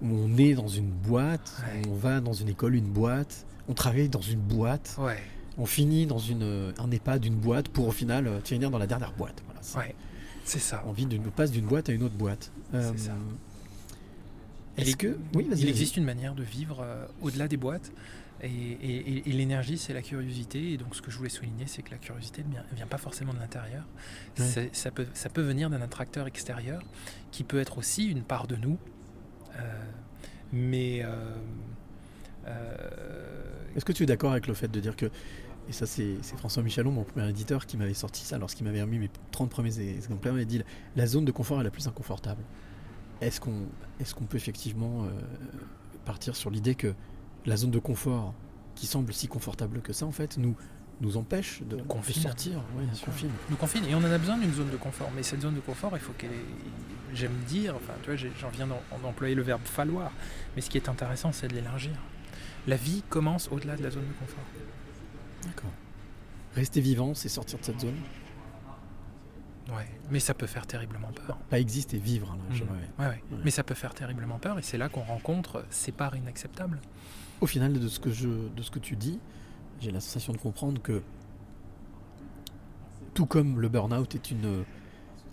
où 0.00 0.06
on 0.06 0.36
est 0.38 0.54
dans 0.54 0.68
une 0.68 0.90
boîte, 0.90 1.52
Ouais. 1.66 1.82
on 1.88 1.94
va 1.94 2.20
dans 2.20 2.32
une 2.32 2.48
école, 2.48 2.76
une 2.76 2.86
boîte, 2.88 3.44
on 3.68 3.74
travaille 3.74 4.08
dans 4.08 4.20
une 4.20 4.38
boîte, 4.40 4.94
Ouais, 4.98 5.18
on 5.58 5.66
finit 5.66 6.06
dans 6.06 6.18
une, 6.18 6.42
euh, 6.42 6.72
un 6.78 6.90
EHPAD, 6.90 7.24
une 7.24 7.34
boîte 7.36 7.68
pour 7.68 7.86
au 7.88 7.92
final 7.92 8.26
euh, 8.26 8.40
finir 8.40 8.70
dans 8.70 8.78
la 8.78 8.86
dernière 8.86 9.12
boîte. 9.12 9.42
Voilà, 9.46 9.60
c'est- 9.62 9.78
ouais, 9.78 9.94
c'est 10.44 10.58
ça. 10.60 10.82
On 10.86 10.92
vit 10.92 11.06
d'une- 11.06 11.26
on 11.26 11.30
passe 11.30 11.50
d'une 11.50 11.66
boîte 11.66 11.88
à 11.88 11.92
une 11.92 12.02
autre 12.02 12.14
boîte. 12.14 12.50
Euh, 12.74 12.90
C'est 12.96 13.06
ça. 13.06 13.12
Est-ce 14.76 14.96
que 14.96 15.18
oui, 15.34 15.44
vas-y, 15.44 15.58
il 15.58 15.64
vas-y. 15.64 15.68
existe 15.70 15.96
une 15.96 16.04
manière 16.04 16.34
de 16.34 16.42
vivre 16.44 16.78
euh, 16.82 17.04
au-delà 17.20 17.48
des 17.48 17.56
boîtes 17.56 17.90
et, 18.42 18.46
et- 18.46 19.10
et- 19.16 19.28
et 19.30 19.32
l'énergie 19.32 19.76
c'est 19.76 19.92
la 19.92 20.02
curiosité 20.02 20.72
et 20.72 20.76
donc 20.76 20.94
ce 20.94 21.02
que 21.02 21.10
je 21.10 21.16
voulais 21.16 21.28
souligner 21.28 21.64
c'est 21.66 21.82
que 21.82 21.90
la 21.90 21.96
curiosité 21.96 22.44
ne 22.44 22.52
vient, 22.52 22.62
vient 22.76 22.86
pas 22.86 22.98
forcément 22.98 23.34
de 23.34 23.40
l'intérieur 23.40 23.82
Ouais. 24.38 24.44
C'est- 24.46 24.72
ça, 24.72 24.92
peut, 24.92 25.06
ça 25.14 25.28
peut 25.28 25.42
venir 25.42 25.68
d'un 25.70 25.82
attracteur 25.82 26.28
extérieur 26.28 26.80
qui 27.32 27.42
peut 27.42 27.58
être 27.58 27.78
aussi 27.78 28.06
une 28.06 28.22
part 28.22 28.46
de 28.46 28.54
nous 28.54 28.78
euh, 29.58 29.84
mais 30.52 31.02
euh, 31.02 31.32
euh, 32.46 32.76
Est-ce 33.76 33.84
que 33.84 33.92
tu 33.92 34.04
es 34.04 34.06
d'accord 34.06 34.30
avec 34.30 34.46
le 34.46 34.54
fait 34.54 34.68
de 34.68 34.78
dire 34.80 34.94
que, 34.94 35.10
et 35.68 35.72
ça 35.72 35.86
c'est 35.86 36.16
François 36.38 36.62
Michalon, 36.62 36.90
mon 36.90 37.04
premier 37.04 37.28
éditeur, 37.28 37.66
qui 37.66 37.76
m'avait 37.76 37.94
sorti 37.94 38.24
ça 38.24 38.38
lorsqu'il 38.38 38.64
m'avait 38.66 38.82
remis 38.82 38.98
mes 38.98 39.10
30 39.32 39.50
premiers 39.50 39.78
exemplaires, 39.80 40.32
il 40.32 40.38
m'a 40.38 40.44
dit 40.44 40.62
la 40.96 41.06
zone 41.06 41.24
de 41.24 41.32
confort 41.32 41.60
est 41.60 41.64
la 41.64 41.70
plus 41.70 41.86
inconfortable. 41.86 42.42
Est-ce 43.20 43.40
qu'on 43.40 43.66
est 44.00 44.12
qu'on 44.14 44.24
peut 44.24 44.36
effectivement 44.36 45.04
euh, 45.04 45.10
partir 46.04 46.36
sur 46.36 46.50
l'idée 46.50 46.74
que 46.74 46.94
la 47.46 47.56
zone 47.56 47.70
de 47.70 47.78
confort, 47.78 48.32
qui 48.74 48.86
semble 48.86 49.12
si 49.12 49.26
confortable 49.28 49.80
que 49.80 49.92
ça, 49.92 50.06
en 50.06 50.12
fait, 50.12 50.38
nous, 50.38 50.54
nous 51.00 51.16
empêche 51.16 51.62
de, 51.62 51.76
Confine. 51.82 52.22
sortir 52.22 52.52
Bien 52.76 52.86
nous 52.90 52.98
confine. 53.04 53.30
nous 53.50 53.56
confine. 53.56 53.84
Et 53.86 53.94
on 53.94 53.98
en 53.98 54.04
a 54.04 54.18
besoin 54.18 54.36
d'une 54.38 54.52
zone 54.52 54.70
de 54.70 54.76
confort. 54.76 55.10
Mais 55.16 55.22
cette 55.22 55.42
zone 55.42 55.54
de 55.54 55.60
confort 55.60 55.92
il 55.94 56.00
faut 56.00 56.12
qu'elle 56.12 56.32
ait- 56.32 57.14
j'aime 57.14 57.34
dire 57.46 57.74
enfin 57.76 57.92
tu 58.02 58.10
vois 58.14 58.16
j'en 58.40 58.48
viens 58.50 58.66
d'employer 59.02 59.34
le 59.34 59.42
verbe 59.42 59.62
falloir. 59.64 60.10
Mais 60.56 60.62
ce 60.62 60.70
qui 60.70 60.76
est 60.76 60.88
intéressant 60.88 61.30
c'est 61.32 61.48
de 61.48 61.54
l'élargir. 61.54 61.92
La 62.66 62.76
vie 62.76 63.02
commence 63.08 63.48
au-delà 63.52 63.76
de 63.76 63.82
la 63.82 63.90
zone 63.90 64.06
de 64.06 64.12
confort 64.18 64.44
D'accord. 65.48 65.70
Rester 66.54 66.80
vivant, 66.80 67.14
c'est 67.14 67.28
sortir 67.28 67.58
de 67.58 67.64
cette 67.64 67.80
zone. 67.80 67.94
ouais 69.70 69.86
mais 70.10 70.20
ça 70.20 70.32
peut 70.32 70.46
faire 70.46 70.66
terriblement 70.66 71.10
peur 71.12 71.36
Pas 71.50 71.60
exister, 71.60 71.98
vivre. 71.98 72.28
Là, 72.48 72.54
je- 72.54 72.64
Mhm. 72.64 72.70
ouais. 72.70 72.76
Ouais, 72.98 73.06
ouais. 73.06 73.22
Ouais. 73.30 73.38
Mais 73.44 73.50
ça 73.50 73.62
peut 73.62 73.74
faire 73.74 73.92
terriblement 73.94 74.38
peur 74.38 74.58
et 74.58 74.62
c'est 74.62 74.78
là 74.78 74.88
qu'on 74.88 75.02
rencontre 75.02 75.64
ces 75.68 75.92
parts 75.92 76.16
inacceptables. 76.16 76.80
Au 77.42 77.46
final 77.46 77.74
de 77.74 77.86
ce 77.88 78.00
que, 78.00 78.10
je, 78.10 78.28
de 78.28 78.62
ce 78.62 78.70
que 78.70 78.78
tu 78.78 78.96
dis, 78.96 79.20
j'ai 79.80 79.90
la 79.90 80.00
sensation 80.00 80.32
de 80.32 80.38
comprendre 80.38 80.80
que 80.80 81.02
tout 83.14 83.26
comme 83.26 83.60
le 83.60 83.68
burn-out 83.68 84.14
est 84.14 84.30
une, 84.30 84.64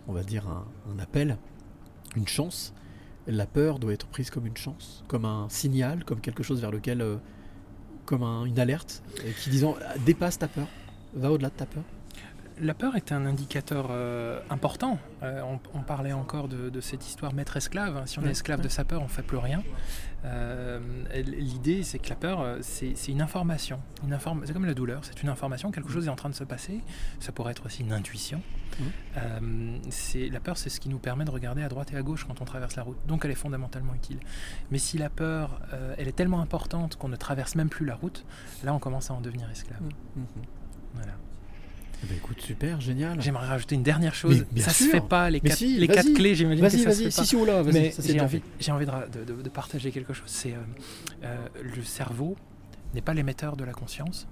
on 0.08 0.14
va 0.14 0.24
dire, 0.24 0.48
un, 0.50 0.66
un 0.94 1.00
appel, 1.00 1.38
une 2.16 2.28
chance, 2.28 2.74
la 3.28 3.46
peur 3.46 3.80
doit 3.80 3.94
être 3.94 4.08
prise 4.08 4.30
comme 4.30 4.46
une 4.46 4.58
chance, 4.58 5.04
comme 5.08 5.26
un 5.26 5.48
signal, 5.50 6.04
comme 6.04 6.20
quelque 6.22 6.44
chose 6.44 6.60
vers 6.62 6.72
lequel, 6.72 7.02
euh, 7.02 7.18
comme 8.06 8.23
un- 8.23 8.45
une 8.45 8.60
alerte, 8.60 9.02
qui 9.44 9.49
disant 9.49 9.76
dépasse 10.06 10.38
ta 10.38 10.48
peur, 10.48 10.68
va 11.14 11.32
au-delà 11.32 11.49
de 11.49 11.56
ta 11.56 11.65
peur. 11.65 11.84
La 12.61 12.73
peur 12.73 12.95
est 12.95 13.11
un 13.11 13.26
indicateur 13.26 13.88
euh, 13.90 14.40
important. 14.49 14.98
Euh, 15.23 15.41
on, 15.41 15.60
on 15.77 15.82
parlait 15.84 16.14
encore 16.14 16.48
de, 16.48 16.69
de 16.69 16.80
cette 16.82 17.06
histoire 17.06 17.34
maître-esclave. 17.34 17.98
hein. 17.98 18.06
Si 18.06 18.18
on 18.18 18.23
est 18.23 18.30
esclave 18.32 18.60
ouais. 18.60 18.64
de 18.64 18.69
sa 18.69 18.86
peur, 18.86 19.02
on 19.02 19.10
fait 19.10 19.23
plus 19.23 19.38
rien. 19.38 19.61
Euh, 20.23 20.80
L'idée, 21.26 21.84
c'est 21.84 21.99
que 21.99 22.10
la 22.10 22.15
peur, 22.15 22.57
c'est 22.61 22.94
une 23.10 23.22
information. 23.22 23.80
Une 24.03 24.14
inform- 24.14 24.44
c'est 24.45 24.53
comme 24.53 24.65
la 24.65 24.73
douleur, 24.73 25.03
c'est 25.03 25.22
une 25.22 25.27
information, 25.30 25.69
quelque 25.72 25.91
chose 25.91 26.07
est 26.07 26.10
en 26.10 26.15
train 26.15 26.30
de 26.30 26.34
se 26.36 26.45
passer. 26.45 26.82
Ça 27.19 27.32
pourrait 27.34 27.52
être 27.52 27.65
aussi 27.65 27.84
une 27.84 27.91
intuition. 27.91 28.41
La 29.15 30.40
peur, 30.40 30.57
c'est 30.57 30.69
ce 30.69 30.80
qui 30.80 30.88
nous 30.90 30.98
permet 30.99 31.26
de 31.26 31.32
regarder 31.32 31.61
à 31.61 31.68
droite 31.68 31.91
et 31.94 31.98
à 31.98 32.02
gauche 32.02 32.23
quand 32.26 32.41
on 32.41 32.45
traverse 32.45 32.76
la 32.77 32.84
route. 32.84 32.98
Donc 33.06 33.26
elle 33.26 33.32
est 33.32 33.36
fondamentalement 33.36 33.94
utile. 33.94 34.19
Mais 34.72 34.77
si 34.77 34.98
la 34.98 35.10
peur, 35.10 35.60
elle 35.98 36.07
est 36.07 36.15
tellement 36.15 36.40
importante 36.41 36.95
qu'on 36.95 37.10
ne 37.10 37.18
traverse 37.18 37.56
même 37.56 37.69
plus 37.69 37.86
la 37.86 37.95
route, 37.95 38.26
là, 38.64 38.73
on 38.73 38.80
commence 38.80 39.11
à 39.11 39.14
en 39.14 39.22
devenir 39.22 39.49
esclave. 39.52 39.82
Voilà. 40.94 41.14
Eh 42.04 42.08
ben, 42.08 42.18
écoute, 42.18 42.42
super, 42.42 42.82
génial. 42.82 43.22
J'aimerais 43.22 43.48
rajouter 43.48 43.76
une 43.76 43.84
dernière 43.84 44.14
chose. 44.16 44.46
Mais 44.54 44.62
ça 44.62 44.72
sûr. 44.72 44.86
se 44.88 44.92
fait 44.92 45.02
pas, 45.02 45.30
les, 45.30 45.40
Mais 45.42 45.50
quatre, 45.50 45.60
si, 45.60 45.78
les 45.78 45.88
vas-y. 45.88 45.96
quatre 45.96 46.14
clés, 46.14 46.36
j'imagine 46.36 46.64
que 46.64 46.70
Vas-y, 46.70 46.84
ça 46.84 46.92
se 46.92 46.96
vas-y, 46.96 47.12
fait 47.12 47.16
pas. 47.16 47.24
si, 47.24 47.28
si, 47.28 47.36
oula, 47.36 47.62
vas-y, 47.64 47.74
Mais 47.74 47.92
ça, 47.92 48.02
c'est 48.02 48.14
j'ai 48.14 48.22
envie, 48.22 48.38
fait. 48.40 48.44
j'ai 48.60 48.72
envie 48.72 48.86
de, 48.86 49.50
partager 49.50 49.92
quelque 49.92 50.14
chose. 50.14 50.28
C'est 50.28 50.54
euh, 50.54 50.58
euh, 51.24 51.48
le 51.62 51.84
cerveau 51.84 52.36
n'est 52.94 53.02
pas 53.02 53.14
l'émetteur 53.14 53.56
de 53.56 53.64
la 53.64 53.74
conscience. 53.74 54.28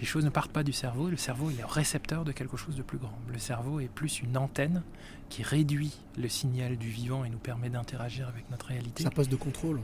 Les 0.00 0.06
choses 0.06 0.24
ne 0.24 0.30
partent 0.30 0.52
pas 0.52 0.62
du 0.62 0.72
cerveau. 0.72 1.10
Le 1.10 1.18
cerveau 1.18 1.50
est 1.50 1.58
le 1.58 1.66
récepteur 1.66 2.24
de 2.24 2.32
quelque 2.32 2.56
chose 2.56 2.74
de 2.74 2.82
plus 2.82 2.96
grand. 2.96 3.18
Le 3.30 3.38
cerveau 3.38 3.80
est 3.80 3.88
plus 3.88 4.20
une 4.22 4.36
antenne 4.38 4.82
qui 5.28 5.42
réduit 5.42 5.92
le 6.16 6.28
signal 6.28 6.76
du 6.78 6.88
vivant 6.88 7.24
et 7.24 7.28
nous 7.28 7.38
permet 7.38 7.68
d'interagir 7.68 8.26
avec 8.28 8.50
notre 8.50 8.66
réalité. 8.66 9.04
Un 9.04 9.10
poste 9.10 9.30
de 9.30 9.36
contrôle. 9.36 9.80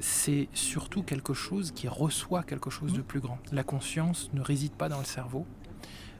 C'est 0.00 0.48
surtout 0.52 1.02
quelque 1.02 1.32
chose 1.32 1.70
qui 1.70 1.86
reçoit 1.88 2.42
quelque 2.42 2.70
chose 2.70 2.92
de 2.92 3.00
plus 3.02 3.20
grand. 3.20 3.38
La 3.52 3.62
conscience 3.62 4.30
ne 4.34 4.40
réside 4.40 4.72
pas 4.72 4.88
dans 4.88 4.98
le 4.98 5.04
cerveau. 5.06 5.46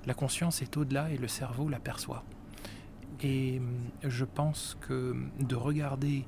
La 0.07 0.15
conscience 0.15 0.63
est 0.63 0.77
au-delà 0.77 1.11
et 1.11 1.17
le 1.19 1.29
cerveau 1.29 1.69
l'aperçoit. 1.69 2.25
Et 3.23 3.59
hum, 3.59 3.77
je 4.03 4.25
pense 4.25 4.77
que 4.81 5.17
de 5.41 5.55
regarder 5.57 6.25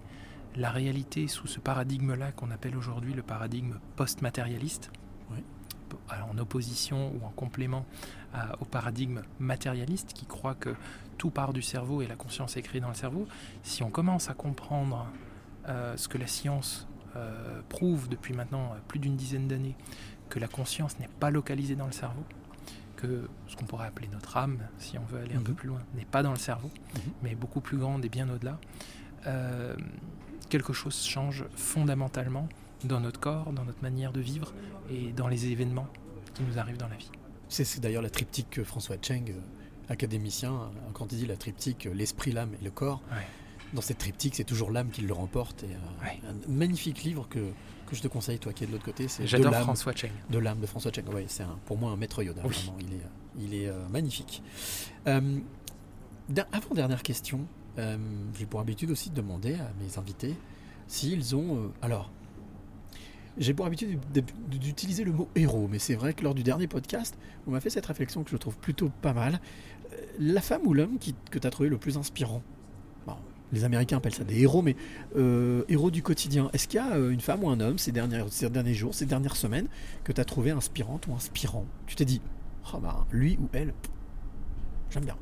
la 0.57 0.71
réalité 0.71 1.29
sous 1.29 1.47
ce 1.47 1.61
paradigme-là 1.61 2.33
qu'on 2.33 2.51
appelle 2.51 2.77
aujourd'hui 2.77 3.13
le 3.15 3.23
paradigme 3.23 3.79
post-matérialiste, 3.97 4.91
Oui. 5.31 5.39
en 6.33 6.39
opposition 6.39 7.13
ou 7.15 7.25
en 7.25 7.31
complément 7.31 7.85
à- 8.35 8.61
au 8.61 8.65
paradigme 8.65 9.23
matérialiste 9.39 10.13
qui 10.15 10.27
croit 10.27 10.55
que 10.55 10.75
tout 11.19 11.31
part 11.31 11.53
du 11.53 11.63
cerveau 11.63 12.03
et 12.03 12.07
la 12.07 12.17
conscience 12.17 12.57
est 12.57 12.63
créée 12.63 12.81
dans 12.81 12.89
le 12.89 12.95
cerveau, 12.95 13.27
si 13.63 13.83
on 13.83 13.91
commence 13.91 14.31
à 14.31 14.35
comprendre 14.35 15.07
euh, 15.69 15.97
ce 15.97 16.09
que 16.09 16.17
la 16.19 16.27
science 16.27 16.87
euh, 17.17 17.61
prouve 17.69 18.09
depuis 18.09 18.35
maintenant 18.35 18.73
euh, 18.73 18.79
plus 18.89 18.99
d'une 18.99 19.17
dizaine 19.17 19.49
d'années, 19.49 19.77
que 20.31 20.39
la 20.39 20.49
conscience 20.49 20.99
n'est 20.99 21.09
pas 21.21 21.31
localisée 21.31 21.75
dans 21.77 21.87
le 21.87 21.93
cerveau, 21.93 22.25
que 22.99 23.29
ce 23.47 23.55
qu'on 23.57 23.65
pourrait 23.65 23.87
appeler 23.87 24.09
notre 24.12 24.37
âme, 24.37 24.59
si 24.79 24.99
on 24.99 25.05
veut 25.05 25.20
aller 25.20 25.35
un 25.37 25.41
peu 25.41 25.53
Mhm. 25.53 25.57
plus 25.57 25.69
loin, 25.69 25.79
n'est 25.95 26.05
pas 26.05 26.23
dans 26.25 26.33
le 26.33 26.39
cerveau, 26.39 26.69
Mhm. 26.95 27.01
mais 27.23 27.35
beaucoup 27.37 27.61
plus 27.61 27.79
grande 27.79 28.05
et 28.05 28.09
bien 28.09 28.29
au-delà, 28.29 28.59
euh, 29.27 29.77
quelque 30.49 30.73
chose 30.73 31.05
change 31.05 31.45
fondamentalement 31.55 32.49
dans 32.85 33.01
notre 33.01 33.20
corps, 33.20 33.53
dans 33.53 33.65
notre 33.65 33.83
manière 33.83 34.12
de 34.12 34.20
vivre 34.20 34.53
et 34.91 35.12
dans 35.12 35.29
les 35.29 35.47
événements 35.47 35.87
qui 36.35 36.43
nous 36.43 36.59
arrivent 36.59 36.77
dans 36.77 36.89
la 36.89 36.97
vie. 36.97 37.11
C'est 37.49 37.81
d'ailleurs 37.81 38.03
la 38.03 38.11
triptyque 38.11 38.51
que 38.51 38.65
François 38.65 38.97
Cheng, 39.01 39.31
euh, 39.31 39.93
académicien, 39.93 40.53
euh, 40.53 40.66
quand 40.93 41.12
il 41.12 41.19
dit 41.19 41.27
la 41.27 41.37
triptyque 41.37 41.89
l'esprit, 41.95 42.33
l'âme 42.33 42.51
et 42.61 42.65
le 42.65 42.70
corps, 42.70 43.01
Ouais. 43.12 43.27
dans 43.75 43.81
cette 43.81 43.99
triptyque, 43.99 44.35
c'est 44.35 44.45
toujours 44.45 44.70
l'âme 44.73 44.91
qui 44.91 45.03
le 45.03 45.12
remporte. 45.15 45.62
Et, 45.62 45.66
euh, 45.66 46.05
Ouais. 46.05 46.20
Un 46.29 46.51
magnifique 46.53 47.05
livre 47.05 47.29
que, 47.29 47.53
que 47.89 47.97
je 47.97 48.02
te 48.02 48.09
conseille, 48.09 48.39
toi 48.39 48.52
qui 48.52 48.65
es 48.65 48.66
de 48.66 48.73
l'autre 48.73 48.85
côté. 48.85 49.09
c'est 49.09 49.27
J'adore 49.27 49.55
François 49.55 49.93
Cheng. 49.94 50.12
De 50.31 50.39
l'âme 50.39 50.60
de 50.60 50.66
François 50.66 50.93
Cheng. 50.93 51.09
Ouais, 51.12 51.24
c'est 51.28 51.44
pour 51.65 51.78
moi 51.78 51.90
un 51.90 51.97
maître 51.97 52.23
Yoda. 52.23 52.43
Oui. 52.44 52.55
Vraiment, 52.55 52.78
il 52.81 52.94
est, 52.94 53.01
euh, 53.01 53.09
il 53.40 53.55
est 53.55 53.69
euh, 53.69 53.89
magnifique. 53.89 54.43
Euh, 55.06 55.39
avant 56.52 56.74
dernière 56.74 57.02
question, 57.02 57.47
euh, 57.78 57.97
j'ai 58.39 58.47
pour 58.47 58.60
habitude 58.60 58.90
aussi 58.90 59.10
de 59.10 59.16
demander 59.16 59.55
à 59.55 59.73
mes 59.81 59.98
invités 59.98 60.35
s'ils 60.86 61.35
ont. 61.35 61.73
alors, 61.82 62.10
j'ai 63.36 63.55
pour 63.55 63.66
habitude 63.66 64.01
d'utiliser 64.48 65.05
le 65.05 65.12
mot 65.12 65.28
héros, 65.36 65.69
mais 65.70 65.78
c'est 65.78 65.94
vrai 65.94 66.12
que 66.12 66.24
lors 66.24 66.35
du 66.35 66.43
dernier 66.43 66.66
podcast, 66.66 67.16
on 67.47 67.52
m'a 67.52 67.60
fait 67.60 67.70
cette 67.70 67.86
réflexion 67.86 68.24
que 68.24 68.31
je 68.31 68.36
trouve 68.36 68.56
plutôt 68.59 68.90
pas 69.01 69.12
mal. 69.12 69.40
La 70.19 70.40
femme 70.40 70.62
ou 70.65 70.74
l'homme 70.74 70.98
que 71.31 71.39
tu 71.39 71.47
as 71.47 71.51
trouvé 71.51 71.69
le 71.69 71.78
plus 71.78 71.97
inspirant? 71.97 72.43
Les 73.53 73.65
Américains 73.65 73.97
appellent 73.97 74.15
ça 74.15 74.25
des 74.25 74.41
héros, 74.41 74.62
mais 74.62 74.77
euh, 75.16 75.65
héros 75.69 75.91
du 75.91 76.03
quotidien. 76.03 76.51
Est-ce 76.53 76.69
qu'il 76.69 76.81
y 76.81 76.83
a 76.83 76.93
euh, 76.97 77.11
une 77.11 77.20
femme 77.20 77.45
ou 77.45 77.51
un 77.51 77.61
homme 77.61 77.79
ces, 77.79 77.93
dernières, 77.93 78.31
ces 78.31 78.51
derniers 78.51 78.75
jours, 78.75 78.95
ces 78.95 79.07
dernières 79.07 79.37
semaines, 79.37 79.69
que 80.05 80.12
tu 80.12 80.20
as 80.20 80.25
trouvé 80.25 80.51
inspirante 80.51 81.07
ou 81.07 81.15
inspirant? 81.15 81.66
Tu 81.87 81.97
t'es 81.97 82.05
dit, 82.05 82.20
oh 82.75 82.79
bah, 82.79 83.07
lui 83.11 83.39
ou 83.41 83.49
elle, 83.53 83.73
j'aime 84.91 85.05
bien. 85.05 85.16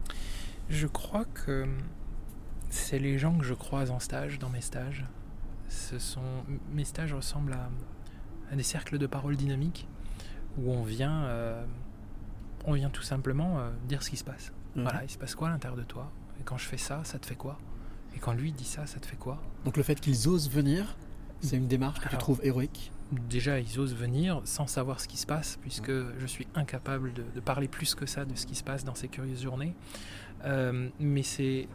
Je 0.69 0.87
crois 0.87 1.25
que 1.25 1.67
c'est 2.69 2.99
les 2.99 3.19
gens 3.19 3.39
que 3.39 3.45
je 3.45 3.55
croise 3.55 3.91
en 3.91 4.01
stage, 4.01 4.39
dans 4.39 4.51
mes 4.51 4.61
stages. 4.61 5.05
Ce 5.69 5.99
sont 5.99 6.21
mes 6.73 6.85
stages 6.85 7.13
ressemblent 7.13 7.53
à, 7.53 7.71
à 8.53 8.57
des 8.57 8.63
cercles 8.63 8.99
de 8.99 9.07
parole 9.07 9.37
dynamiques 9.37 9.87
où 10.59 10.73
on 10.73 10.83
vient, 10.83 11.25
euh, 11.25 11.65
on 12.65 12.73
vient 12.73 12.91
tout 12.91 13.03
simplement 13.03 13.59
euh, 13.59 13.71
dire 13.89 14.03
ce 14.03 14.11
qui 14.11 14.17
se 14.17 14.25
passe. 14.25 14.53
Voilà, 14.75 15.05
il 15.05 15.11
se 15.11 15.17
passe 15.17 15.35
quoi 15.35 15.49
à 15.49 15.51
l'intérieur 15.53 15.79
de 15.79 15.85
toi? 15.85 16.11
Et 16.39 16.43
quand 16.43 16.59
je 16.59 16.67
fais 16.67 16.77
ça, 16.77 17.03
ça 17.05 17.19
te 17.19 17.25
fait 17.27 17.35
quoi? 17.35 17.59
Et 18.17 18.19
quand 18.19 18.33
lui 18.33 18.53
dit 18.53 18.65
ça, 18.65 18.87
ça 18.87 18.99
te 18.99 19.07
fait 19.07 19.17
quoi 19.17 19.41
Donc 19.65 19.77
le 19.77 19.83
fait 19.83 20.01
qu'ils 20.01 20.29
osent 20.29 20.49
venir, 20.51 20.97
c'est 21.41 21.57
une 21.57 21.69
démarche 21.69 21.99
que 21.99 22.05
tu 22.05 22.09
Alors, 22.11 22.21
trouves 22.21 22.41
héroïque 22.43 22.91
Déjà, 23.29 23.61
ils 23.61 23.79
osent 23.79 23.95
venir 23.95 24.41
sans 24.45 24.67
savoir 24.67 25.01
ce 25.01 25.07
qui 25.07 25.17
se 25.17 25.27
passe, 25.27 25.59
puisque 25.61 25.93
je 25.93 26.27
suis 26.27 26.49
incapable 26.57 27.13
de, 27.13 27.23
de 27.35 27.41
parler 27.41 27.69
plus 27.69 27.95
que 27.95 28.05
ça 28.07 28.25
de 28.25 28.35
ce 28.35 28.47
qui 28.47 28.57
se 28.57 28.65
passe 28.65 28.85
dans 28.85 28.97
ces 28.97 29.07
curieuses 29.07 29.43
journées. 29.43 29.77
Euh, 30.45 30.89
mais 30.99 31.23
c'est 31.23 31.69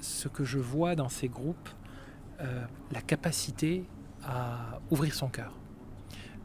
ce 0.00 0.28
que 0.28 0.44
je 0.44 0.58
vois 0.58 0.94
dans 0.94 1.08
ces 1.08 1.28
groupes, 1.28 1.68
euh, 2.40 2.64
la 2.92 3.00
capacité 3.00 3.84
à 4.24 4.80
ouvrir 4.90 5.14
son 5.14 5.28
cœur, 5.28 5.52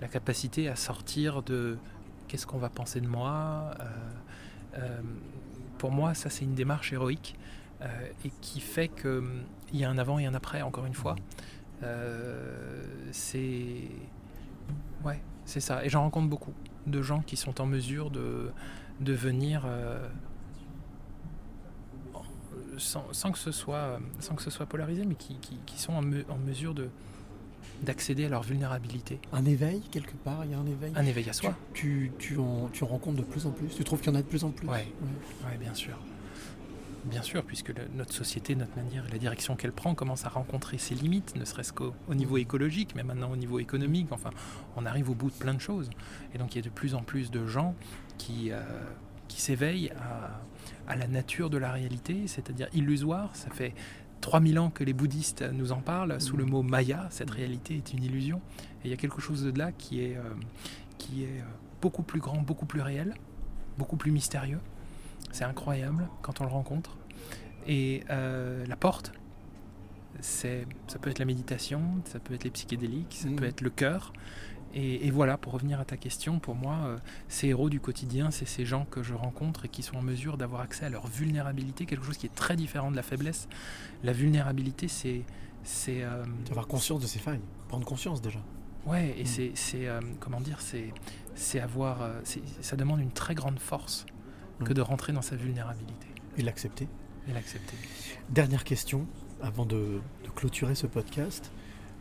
la 0.02 0.08
capacité 0.08 0.68
à 0.68 0.76
sortir 0.76 1.44
de 1.44 1.78
qu'est-ce 2.28 2.48
qu'on 2.48 2.58
va 2.60 2.70
penser 2.70 3.02
de 3.02 3.08
moi? 3.08 3.72
euh, 4.78 5.02
pour 5.78 5.92
moi, 5.92 6.14
ça 6.14 6.30
c'est 6.30 6.44
une 6.44 6.56
démarche 6.56 6.92
héroïque 6.94 7.36
et 8.26 8.32
qui 8.42 8.60
fait 8.60 8.88
qu'il 8.90 9.22
y 9.74 9.84
a 9.84 9.90
un 9.90 9.98
avant 9.98 10.18
et 10.20 10.26
un 10.26 10.34
après, 10.34 10.62
encore 10.62 10.86
une 10.86 10.94
fois. 10.96 11.16
Euh, 11.84 12.84
c'est 13.12 13.82
ouais, 15.06 15.22
c'est 15.46 15.60
ça. 15.60 15.86
Et 15.86 15.90
j'en 15.90 16.02
rencontre 16.02 16.28
beaucoup 16.28 16.54
de 16.88 17.02
gens 17.02 17.22
qui 17.22 17.36
sont 17.38 17.62
en 17.62 17.66
mesure 17.66 18.10
de, 18.10 18.50
de 19.02 19.14
venir 19.14 19.64
euh, 19.66 20.08
sans, 22.78 23.06
sans 23.12 23.32
que 23.32 23.38
ce 23.40 23.52
soit 23.52 24.00
sans 24.20 24.36
que 24.36 24.42
ce 24.42 24.50
soit 24.50 24.66
polarisé, 24.66 25.06
mais 25.06 25.16
qui, 25.16 25.36
qui- 25.36 25.60
qui 25.66 25.80
sont 25.80 25.94
en, 25.94 26.02
me- 26.02 26.26
en 26.30 26.38
mesure 26.38 26.74
de 26.74 26.90
d'accéder 27.84 28.26
à 28.26 28.30
leur 28.30 28.42
vulnérabilité. 28.42 29.20
Un 29.34 29.46
éveil, 29.46 29.82
quelque 29.92 30.16
part, 30.16 30.44
il 30.46 30.50
y 30.52 30.54
a 30.56 30.58
un 30.58 30.66
éveil 30.66 30.94
Un 30.96 31.06
éveil 31.06 31.30
à 31.30 31.34
soi. 31.34 31.56
Tu, 31.76 32.12
tu, 32.18 32.34
tu 32.34 32.40
en, 32.40 32.70
tu 32.74 32.84
en 32.84 32.88
rencontres 32.88 33.18
de 33.18 33.24
plus 33.24 33.46
en 33.46 33.52
plus 33.52 33.68
Tu 33.68 33.84
trouves 33.84 34.00
qu'il 34.00 34.12
y 34.12 34.16
en 34.16 34.18
a 34.18 34.24
de 34.24 34.28
plus 34.28 34.44
en 34.44 34.50
plus 34.50 34.68
Ouais. 34.68 34.88
Ouais, 35.46 35.58
bien 35.60 35.76
sûr. 35.76 35.96
Bien 37.10 37.22
sûr, 37.22 37.44
puisque 37.44 37.70
le- 37.70 37.88
notre 37.96 38.14
société, 38.14 38.56
notre 38.56 38.76
manière, 38.76 39.06
la 39.12 39.18
direction 39.18 39.56
qu'elle 39.56 39.72
prend 39.72 39.96
commence 39.96 40.26
à 40.26 40.30
rencontrer 40.30 40.78
ses 40.78 40.94
limites, 40.96 41.36
ne 41.36 41.46
serait-ce 41.46 41.72
qu'au 41.72 41.94
au 42.10 42.16
niveau 42.16 42.38
écologique, 42.38 42.94
mais 42.96 43.04
maintenant 43.04 43.32
au 43.32 43.36
niveau 43.38 43.60
économique. 43.60 44.08
Enfin, 44.12 44.30
on 44.76 44.86
arrive 44.86 45.10
au 45.10 45.16
bout 45.16 45.30
de 45.30 45.36
plein 45.36 45.54
de 45.54 45.62
choses. 45.62 45.90
Et 46.34 46.38
donc, 46.38 46.54
il 46.56 46.58
y 46.58 46.62
a 46.62 46.64
de 46.66 46.70
plus 46.74 46.96
en 46.96 47.04
plus 47.04 47.32
de 47.32 47.46
gens 47.48 47.76
qui, 48.18 48.52
euh, 48.52 48.60
qui 49.30 49.40
s'éveillent 49.42 49.92
à, 49.92 50.42
à 50.92 50.96
la 50.98 51.08
nature 51.08 51.50
de 51.50 51.58
la 51.58 51.72
réalité, 51.72 52.28
c'est-à-dire 52.28 52.68
illusoire. 52.74 53.34
Ça 53.36 53.50
fait 53.52 53.74
3000 54.20 54.60
ans 54.60 54.70
que 54.70 54.84
les 54.84 54.94
bouddhistes 54.94 55.44
nous 55.54 55.72
en 55.72 55.80
parlent 55.80 56.20
sous 56.20 56.36
le 56.36 56.44
mot 56.46 56.62
Maya. 56.62 57.08
Cette 57.10 57.32
réalité 57.32 57.78
est 57.78 57.94
une 57.94 58.04
illusion. 58.04 58.42
Et 58.84 58.88
il 58.88 58.92
y 58.92 58.94
a 58.94 58.98
quelque 58.98 59.22
chose 59.22 59.44
de 59.44 59.58
là 59.58 59.72
qui 59.72 60.02
est, 60.02 60.18
euh, 60.18 60.22
qui 60.98 61.24
est 61.24 61.40
euh, 61.40 61.44
beaucoup 61.82 62.04
plus 62.04 62.20
grand, 62.20 62.42
beaucoup 62.42 62.66
plus 62.66 62.82
réel, 62.82 63.14
beaucoup 63.78 63.96
plus 63.98 64.12
mystérieux. 64.12 64.60
C'est 65.32 65.44
incroyable 65.46 66.08
quand 66.22 66.42
on 66.42 66.46
le 66.46 66.50
rencontre. 66.50 66.97
Et 67.68 68.04
euh, 68.10 68.66
la 68.66 68.76
porte, 68.76 69.12
c'est, 70.20 70.66
ça 70.88 71.00
peut 71.00 71.10
être 71.10 71.20
la 71.20 71.26
méditation, 71.26 71.82
ça 72.06 72.20
peut 72.20 72.34
être 72.34 72.44
les 72.44 72.50
psychédéliques, 72.52 73.18
ça 73.22 73.28
Mhm. 73.30 73.36
peut 73.36 73.46
être 73.46 73.62
le 73.62 73.70
cœur. 73.70 74.14
Et, 74.74 75.08
et 75.08 75.12
voilà, 75.12 75.38
pour 75.38 75.54
revenir 75.54 75.80
à 75.80 75.86
ta 75.86 75.96
question, 75.98 76.40
pour 76.40 76.56
moi, 76.56 76.76
euh, 76.86 76.98
ces 77.30 77.48
héros 77.48 77.70
du 77.70 77.80
quotidien, 77.80 78.32
c'est 78.32 78.46
ces 78.48 78.66
gens 78.66 78.86
que 78.86 79.02
je 79.02 79.14
rencontre 79.14 79.66
et 79.66 79.70
qui 79.70 79.82
sont 79.82 79.96
en 79.98 80.02
mesure 80.02 80.38
d'avoir 80.38 80.62
accès 80.62 80.86
à 80.86 80.90
leur 80.90 81.08
vulnérabilité, 81.08 81.86
quelque 81.86 82.06
chose 82.06 82.18
qui 82.18 82.26
est 82.26 82.36
très 82.36 82.56
différent 82.56 82.92
de 82.92 82.96
la 82.96 83.04
faiblesse. 83.04 83.48
La 84.04 84.12
vulnérabilité, 84.14 84.88
c'est... 84.88 85.22
c'est 85.64 86.04
euh, 86.04 86.24
Avoir 86.50 86.68
conscience 86.68 87.02
de 87.02 87.08
ses 87.08 87.20
failles, 87.20 87.40
prendre 87.70 87.86
conscience 87.86 88.22
déjà. 88.22 88.40
Ouais, 88.86 89.16
et 89.18 89.26
c'est, 89.26 89.52
c'est 89.56 89.88
euh, 89.88 90.00
comment 90.20 90.40
dire, 90.42 90.62
c'est, 90.62 90.94
c'est 91.36 91.60
avoir, 91.60 92.10
c'est- 92.24 92.42
ça 92.62 92.76
demande 92.78 93.00
une 93.02 93.12
très 93.12 93.36
grande 93.36 93.60
force 93.60 94.06
que 94.64 94.72
Mm. 94.72 94.76
de 94.76 94.82
rentrer 94.82 95.14
dans 95.14 95.22
sa 95.22 95.36
vulnérabilité 95.36 96.08
Et 96.38 96.42
l'accepter. 96.42 96.88
Dernière 98.30 98.64
question, 98.64 99.06
avant 99.42 99.66
de, 99.66 100.00
clôturer 100.36 100.76
ce 100.76 100.88
podcast. 100.88 101.52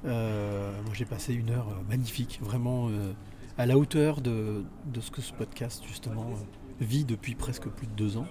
Euh, 0.05 0.83
moi, 0.85 0.93
j'ai 0.95 1.05
passé 1.05 1.35
une 1.35 1.51
heure 1.51 1.69
euh, 1.69 1.83
magnifique, 1.89 2.39
vraiment 2.43 2.89
euh, 2.89 3.13
à 3.59 3.67
la 3.67 3.79
hauteur 3.79 4.21
de, 4.21 4.63
ce 5.01 5.11
que 5.11 5.21
ce 5.21 5.33
podcast, 5.33 5.83
justement, 5.87 6.27
vit 6.81 7.05
depuis 7.05 7.35
presque 7.35 7.69
plus 7.69 7.87
de 7.87 7.93
deux 7.93 8.17
ans. 8.17 8.27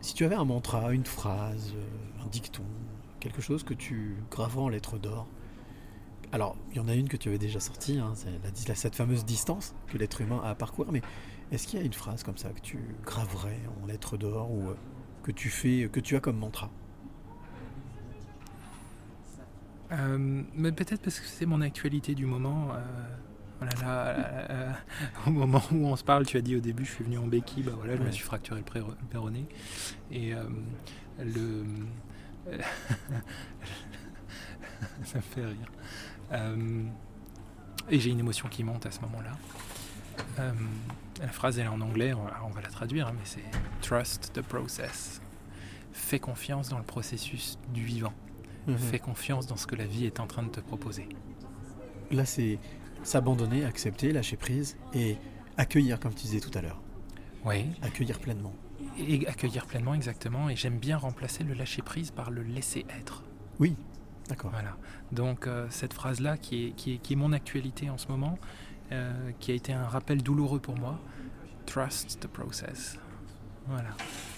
Si 0.00 0.14
tu 0.14 0.24
avais 0.24 0.36
un 0.36 0.44
mantra, 0.44 0.92
une 0.92 1.04
phrase, 1.04 1.74
un 2.24 2.28
dicton, 2.28 2.62
quelque 3.18 3.42
chose 3.42 3.64
que 3.64 3.74
tu 3.74 4.16
graverais 4.30 4.62
en 4.62 4.68
lettres 4.68 4.96
d'or, 4.96 5.26
alors, 6.30 6.56
il 6.70 6.76
y 6.76 6.80
en 6.80 6.88
a 6.88 6.94
une 6.94 7.08
que 7.08 7.16
tu 7.16 7.30
avais 7.30 7.38
déjà 7.38 7.58
sortie, 7.58 7.98
hein, 7.98 8.12
c'est 8.14 8.74
cette 8.74 8.94
fameuse 8.94 9.24
distance 9.24 9.74
que 9.86 9.96
l'être 9.96 10.20
humain 10.20 10.40
a 10.44 10.50
à 10.50 10.54
parcourir, 10.54 10.92
mais 10.92 11.00
est-ce 11.50 11.66
qu'il 11.66 11.78
y 11.78 11.82
a 11.82 11.86
une 11.86 11.92
phrase 11.92 12.22
comme 12.22 12.36
ça 12.38 12.50
que 12.50 12.60
tu 12.60 12.78
graverais 13.04 13.60
en 13.82 13.86
lettres 13.86 14.16
d'or 14.16 14.50
ou 14.50 14.70
euh, 14.70 14.74
que 15.22 15.32
tu 15.32 15.48
fais, 15.50 15.88
que 15.92 16.00
tu 16.00 16.16
as 16.16 16.20
comme 16.20 16.38
mantra? 16.38 16.70
Euh, 19.92 20.42
mais 20.54 20.72
peut-être 20.72 21.00
parce 21.02 21.18
que 21.20 21.26
c'est 21.26 21.46
mon 21.46 21.60
actualité 21.62 22.14
du 22.14 22.26
moment. 22.26 22.74
euh, 22.74 22.78
voilà, 23.58 23.72
là, 23.82 24.06
euh, 24.50 24.72
au 25.26 25.30
moment 25.30 25.62
où 25.72 25.86
on 25.86 25.96
se 25.96 26.04
parle, 26.04 26.26
tu 26.26 26.36
as 26.36 26.42
dit 26.42 26.54
au 26.56 26.60
début, 26.60 26.84
je 26.84 26.92
suis 26.92 27.04
venu 27.04 27.18
en 27.18 27.26
béquille, 27.26 27.62
bah 27.64 27.72
voilà, 27.76 27.96
je 27.96 28.02
me 28.02 28.10
suis 28.10 28.24
fracturé 28.24 28.62
le 28.62 28.80
le 28.80 29.06
péroné. 29.10 29.46
Et 30.10 30.34
euh, 30.34 30.44
le. 31.18 31.64
Ça 35.04 35.18
me 35.18 35.22
fait 35.22 35.44
rire. 35.44 35.72
Euh, 36.32 36.84
et 37.90 37.98
j'ai 37.98 38.10
une 38.10 38.20
émotion 38.20 38.48
qui 38.48 38.62
monte 38.62 38.86
à 38.86 38.90
ce 38.90 39.00
moment-là. 39.00 39.32
Euh, 40.38 40.52
la 41.20 41.28
phrase 41.28 41.58
elle 41.58 41.66
est 41.66 41.68
en 41.68 41.80
anglais, 41.80 42.12
on 42.14 42.22
va, 42.22 42.40
on 42.44 42.50
va 42.50 42.60
la 42.60 42.68
traduire, 42.68 43.08
hein, 43.08 43.12
mais 43.14 43.24
c'est 43.24 43.44
Trust 43.82 44.32
the 44.34 44.42
process. 44.42 45.20
Fais 45.92 46.18
confiance 46.18 46.68
dans 46.68 46.78
le 46.78 46.84
processus 46.84 47.58
du 47.72 47.84
vivant. 47.84 48.12
Mhm. 48.66 48.78
Fais 48.78 48.98
confiance 48.98 49.46
dans 49.46 49.56
ce 49.56 49.66
que 49.66 49.74
la 49.74 49.86
vie 49.86 50.04
est 50.04 50.20
en 50.20 50.26
train 50.26 50.42
de 50.42 50.50
te 50.50 50.60
proposer. 50.60 51.08
Là, 52.10 52.24
c'est 52.24 52.58
s'abandonner, 53.02 53.64
accepter, 53.64 54.12
lâcher 54.12 54.36
prise 54.36 54.76
et 54.94 55.16
accueillir, 55.56 55.98
comme 55.98 56.14
tu 56.14 56.22
disais 56.22 56.40
tout 56.40 56.56
à 56.56 56.62
l'heure. 56.62 56.80
Oui. 57.44 57.66
Accueillir 57.82 58.18
pleinement. 58.18 58.54
Et 58.98 59.26
accueillir 59.26 59.66
pleinement, 59.66 59.94
exactement. 59.94 60.48
Et 60.50 60.56
j'aime 60.56 60.78
bien 60.78 60.96
remplacer 60.96 61.44
le 61.44 61.54
lâcher 61.54 61.82
prise 61.82 62.10
par 62.10 62.30
le 62.30 62.42
laisser 62.42 62.84
être. 63.00 63.22
Oui, 63.58 63.76
d'accord. 64.28 64.50
Voilà. 64.50 64.76
Donc 65.12 65.46
euh, 65.46 65.66
cette 65.70 65.94
phrase-là, 65.94 66.36
qui 66.36 66.66
est, 66.66 66.70
qui, 66.72 66.94
est, 66.94 66.98
qui 66.98 67.14
est 67.14 67.16
mon 67.16 67.32
actualité 67.32 67.90
en 67.90 67.98
ce 67.98 68.08
moment, 68.08 68.38
euh, 68.92 69.30
qui 69.40 69.50
a 69.50 69.54
été 69.54 69.72
un 69.72 69.86
rappel 69.86 70.22
douloureux 70.22 70.60
pour 70.60 70.76
moi, 70.76 70.98
trust 71.66 72.20
the 72.20 72.26
process. 72.26 72.98
Voilà. 73.68 73.90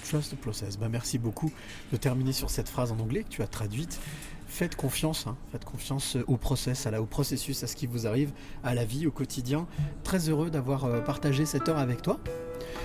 Trust 0.09 0.33
the 0.33 0.37
process. 0.37 0.79
Bah, 0.79 0.89
merci 0.89 1.19
beaucoup 1.19 1.53
de 1.93 1.97
terminer 1.97 2.33
sur 2.33 2.51
cette 2.51 2.69
phrase 2.69 2.91
en 2.93 2.99
anglais 2.99 3.23
que 3.23 3.29
tu 3.29 3.43
as 3.43 3.47
traduite. 3.47 4.01
Faites 4.49 4.75
confiance, 4.75 5.29
hein. 5.29 5.37
faites 5.53 5.65
confiance 5.65 6.17
au 6.27 6.37
process, 6.37 6.85
à 6.85 6.91
la, 6.91 7.01
au 7.01 7.07
processus, 7.07 7.63
à 7.63 7.69
ce 7.69 7.77
qui 7.77 7.87
vous 7.87 8.09
arrive, 8.09 8.33
à 8.65 8.75
la 8.75 8.85
vie, 8.85 9.07
au 9.07 9.13
quotidien. 9.13 9.69
Très 10.03 10.29
heureux 10.29 10.51
d'avoir 10.51 10.87
euh, 10.87 11.01
partagé 11.01 11.47
cette 11.47 11.69
heure 11.69 11.79
avec 11.79 12.03
toi. 12.03 12.19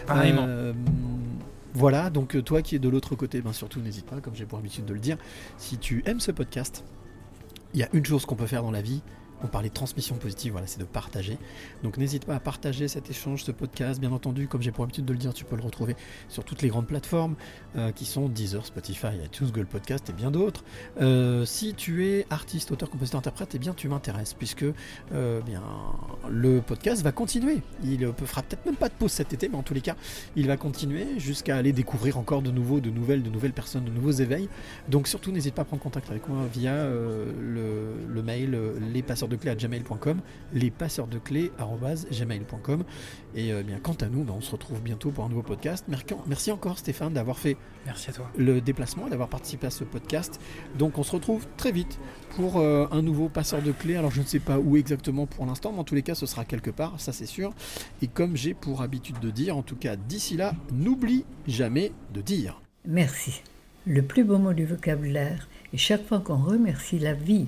Pareillement. 0.05 0.45
Euh, 0.47 0.73
voilà, 1.73 2.11
donc 2.11 2.35
euh, 2.35 2.41
toi 2.43 2.61
qui 2.61 2.75
es 2.75 2.79
de 2.79 2.87
l'autre 2.87 3.15
côté, 3.15 3.41
ben 3.41 3.51
surtout 3.51 3.81
n'hésite 3.81 4.05
pas, 4.05 4.21
comme 4.21 4.35
j'ai 4.35 4.45
pour 4.45 4.59
habitude 4.59 4.85
de 4.85 4.93
le 4.93 4.99
dire, 4.99 5.17
si 5.57 5.79
tu 5.79 6.03
aimes 6.05 6.19
ce 6.19 6.31
podcast, 6.31 6.85
il 7.73 7.79
y 7.79 7.83
a 7.83 7.89
une 7.93 8.05
chose 8.05 8.25
qu'on 8.25 8.35
peut 8.35 8.45
faire 8.45 8.61
dans 8.61 8.71
la 8.71 8.81
vie. 8.81 9.01
On 9.43 9.47
parlait 9.47 9.69
de 9.69 9.73
transmission 9.73 10.15
positive, 10.15 10.53
voilà, 10.53 10.67
c'est 10.67 10.79
de 10.79 10.85
partager. 10.85 11.37
Donc 11.83 11.97
n'hésite 11.97 12.25
pas 12.25 12.35
à 12.35 12.39
partager 12.39 12.87
cet 12.87 13.09
échange, 13.09 13.43
ce 13.43 13.51
podcast. 13.51 13.99
Bien 13.99 14.11
entendu, 14.11 14.47
comme 14.47 14.61
j'ai 14.61 14.71
pour 14.71 14.83
habitude 14.83 15.05
de 15.05 15.13
le 15.13 15.19
dire, 15.19 15.33
tu 15.33 15.45
peux 15.45 15.55
le 15.55 15.61
retrouver 15.61 15.95
sur 16.29 16.43
toutes 16.43 16.61
les 16.61 16.69
grandes 16.69 16.87
plateformes 16.87 17.35
euh, 17.75 17.91
qui 17.91 18.05
sont 18.05 18.29
Deezer, 18.29 18.65
Spotify, 18.65 19.07
iTunes, 19.23 19.47
Google 19.47 19.65
Podcast 19.65 20.09
et 20.09 20.13
bien 20.13 20.31
d'autres. 20.31 20.63
Euh, 21.01 21.45
si 21.45 21.73
tu 21.73 22.05
es 22.05 22.25
artiste, 22.29 22.71
auteur, 22.71 22.89
compositeur, 22.89 23.19
interprète, 23.19 23.53
eh 23.55 23.59
bien 23.59 23.73
tu 23.73 23.87
m'intéresses 23.89 24.33
puisque 24.33 24.65
euh, 25.13 25.41
bien 25.41 25.63
le 26.29 26.61
podcast 26.61 27.03
va 27.03 27.11
continuer. 27.11 27.61
Il 27.83 27.99
ne 27.99 28.11
fera 28.11 28.41
peut-être 28.41 28.65
même 28.65 28.75
pas 28.75 28.89
de 28.89 28.93
pause 28.93 29.11
cet 29.11 29.33
été, 29.33 29.49
mais 29.49 29.57
en 29.57 29.63
tous 29.63 29.73
les 29.73 29.81
cas, 29.81 29.95
il 30.35 30.47
va 30.47 30.57
continuer 30.57 31.19
jusqu'à 31.19 31.57
aller 31.57 31.73
découvrir 31.73 32.17
encore 32.17 32.41
de 32.41 32.51
nouveaux, 32.51 32.79
de 32.79 32.89
nouvelles, 32.89 33.21
de 33.23 33.29
nouvelles 33.29 33.53
personnes, 33.53 33.85
de 33.85 33.91
nouveaux 33.91 34.11
éveils. 34.11 34.49
Donc 34.89 35.07
surtout, 35.07 35.31
n'hésite 35.31 35.53
pas 35.53 35.63
à 35.63 35.65
prendre 35.65 35.83
contact 35.83 36.09
avec 36.09 36.27
moi 36.27 36.39
via 36.51 36.85
le, 36.85 38.21
mail 38.21 38.55
euh, 38.55 38.73
lespasseurs 39.27 39.27
de 39.27 39.35
clés 39.35 39.51
à 39.51 39.55
gmail.com, 39.55 40.21
lespasseurs 40.53 41.07
de 41.07 41.17
clés 41.19 41.51
gmail.com. 42.11 42.83
Et 43.35 43.51
euh, 43.51 43.63
bien, 43.63 43.79
quant 43.79 43.93
à 43.93 44.07
nous, 44.07 44.23
ben, 44.23 44.33
on 44.37 44.41
se 44.41 44.51
retrouve 44.51 44.81
bientôt 44.81 45.11
pour 45.11 45.25
un 45.25 45.29
nouveau 45.29 45.41
podcast. 45.41 45.85
Merci, 45.87 46.05
merci 46.27 46.51
encore 46.51 46.77
Stéphane 46.77 47.13
d'avoir 47.13 47.37
fait 47.37 47.57
Merci 47.85 48.09
à 48.09 48.13
toi. 48.13 48.31
le 48.37 48.61
déplacement, 48.61 49.07
d'avoir 49.07 49.29
participé 49.29 49.67
à 49.67 49.69
ce 49.69 49.83
podcast. 49.83 50.39
Donc 50.77 50.97
on 50.97 51.03
se 51.03 51.11
retrouve 51.11 51.45
très 51.57 51.71
vite 51.71 51.99
pour 52.35 52.57
euh, 52.57 52.87
un 52.91 53.01
nouveau 53.01 53.29
passeur 53.29 53.61
de 53.61 53.71
clés. 53.71 53.95
Alors 53.95 54.11
je 54.11 54.21
ne 54.21 54.25
sais 54.25 54.39
pas 54.39 54.59
où 54.59 54.77
exactement 54.77 55.25
pour 55.25 55.45
l'instant, 55.45 55.71
mais 55.71 55.79
en 55.79 55.83
tous 55.83 55.95
les 55.95 56.03
cas 56.03 56.15
ce 56.15 56.25
sera 56.25 56.45
quelque 56.45 56.71
part, 56.71 56.99
ça 56.99 57.13
c'est 57.13 57.25
sûr. 57.25 57.53
Et 58.01 58.07
comme 58.07 58.35
j'ai 58.35 58.53
pour 58.53 58.81
habitude 58.81 59.19
de 59.19 59.29
dire, 59.29 59.57
en 59.57 59.63
tout 59.63 59.75
cas 59.75 59.95
d'ici 59.95 60.37
là, 60.37 60.53
n'oublie 60.71 61.25
jamais 61.47 61.91
de 62.13 62.21
dire. 62.21 62.61
Merci. 62.85 63.41
Le 63.87 64.01
plus 64.01 64.23
beau 64.23 64.37
mot 64.37 64.53
du 64.53 64.65
vocabulaire 64.65 65.47
est 65.73 65.77
chaque 65.77 66.05
fois 66.07 66.19
qu'on 66.19 66.37
remercie 66.37 66.97
la 66.97 67.13
vie 67.13 67.47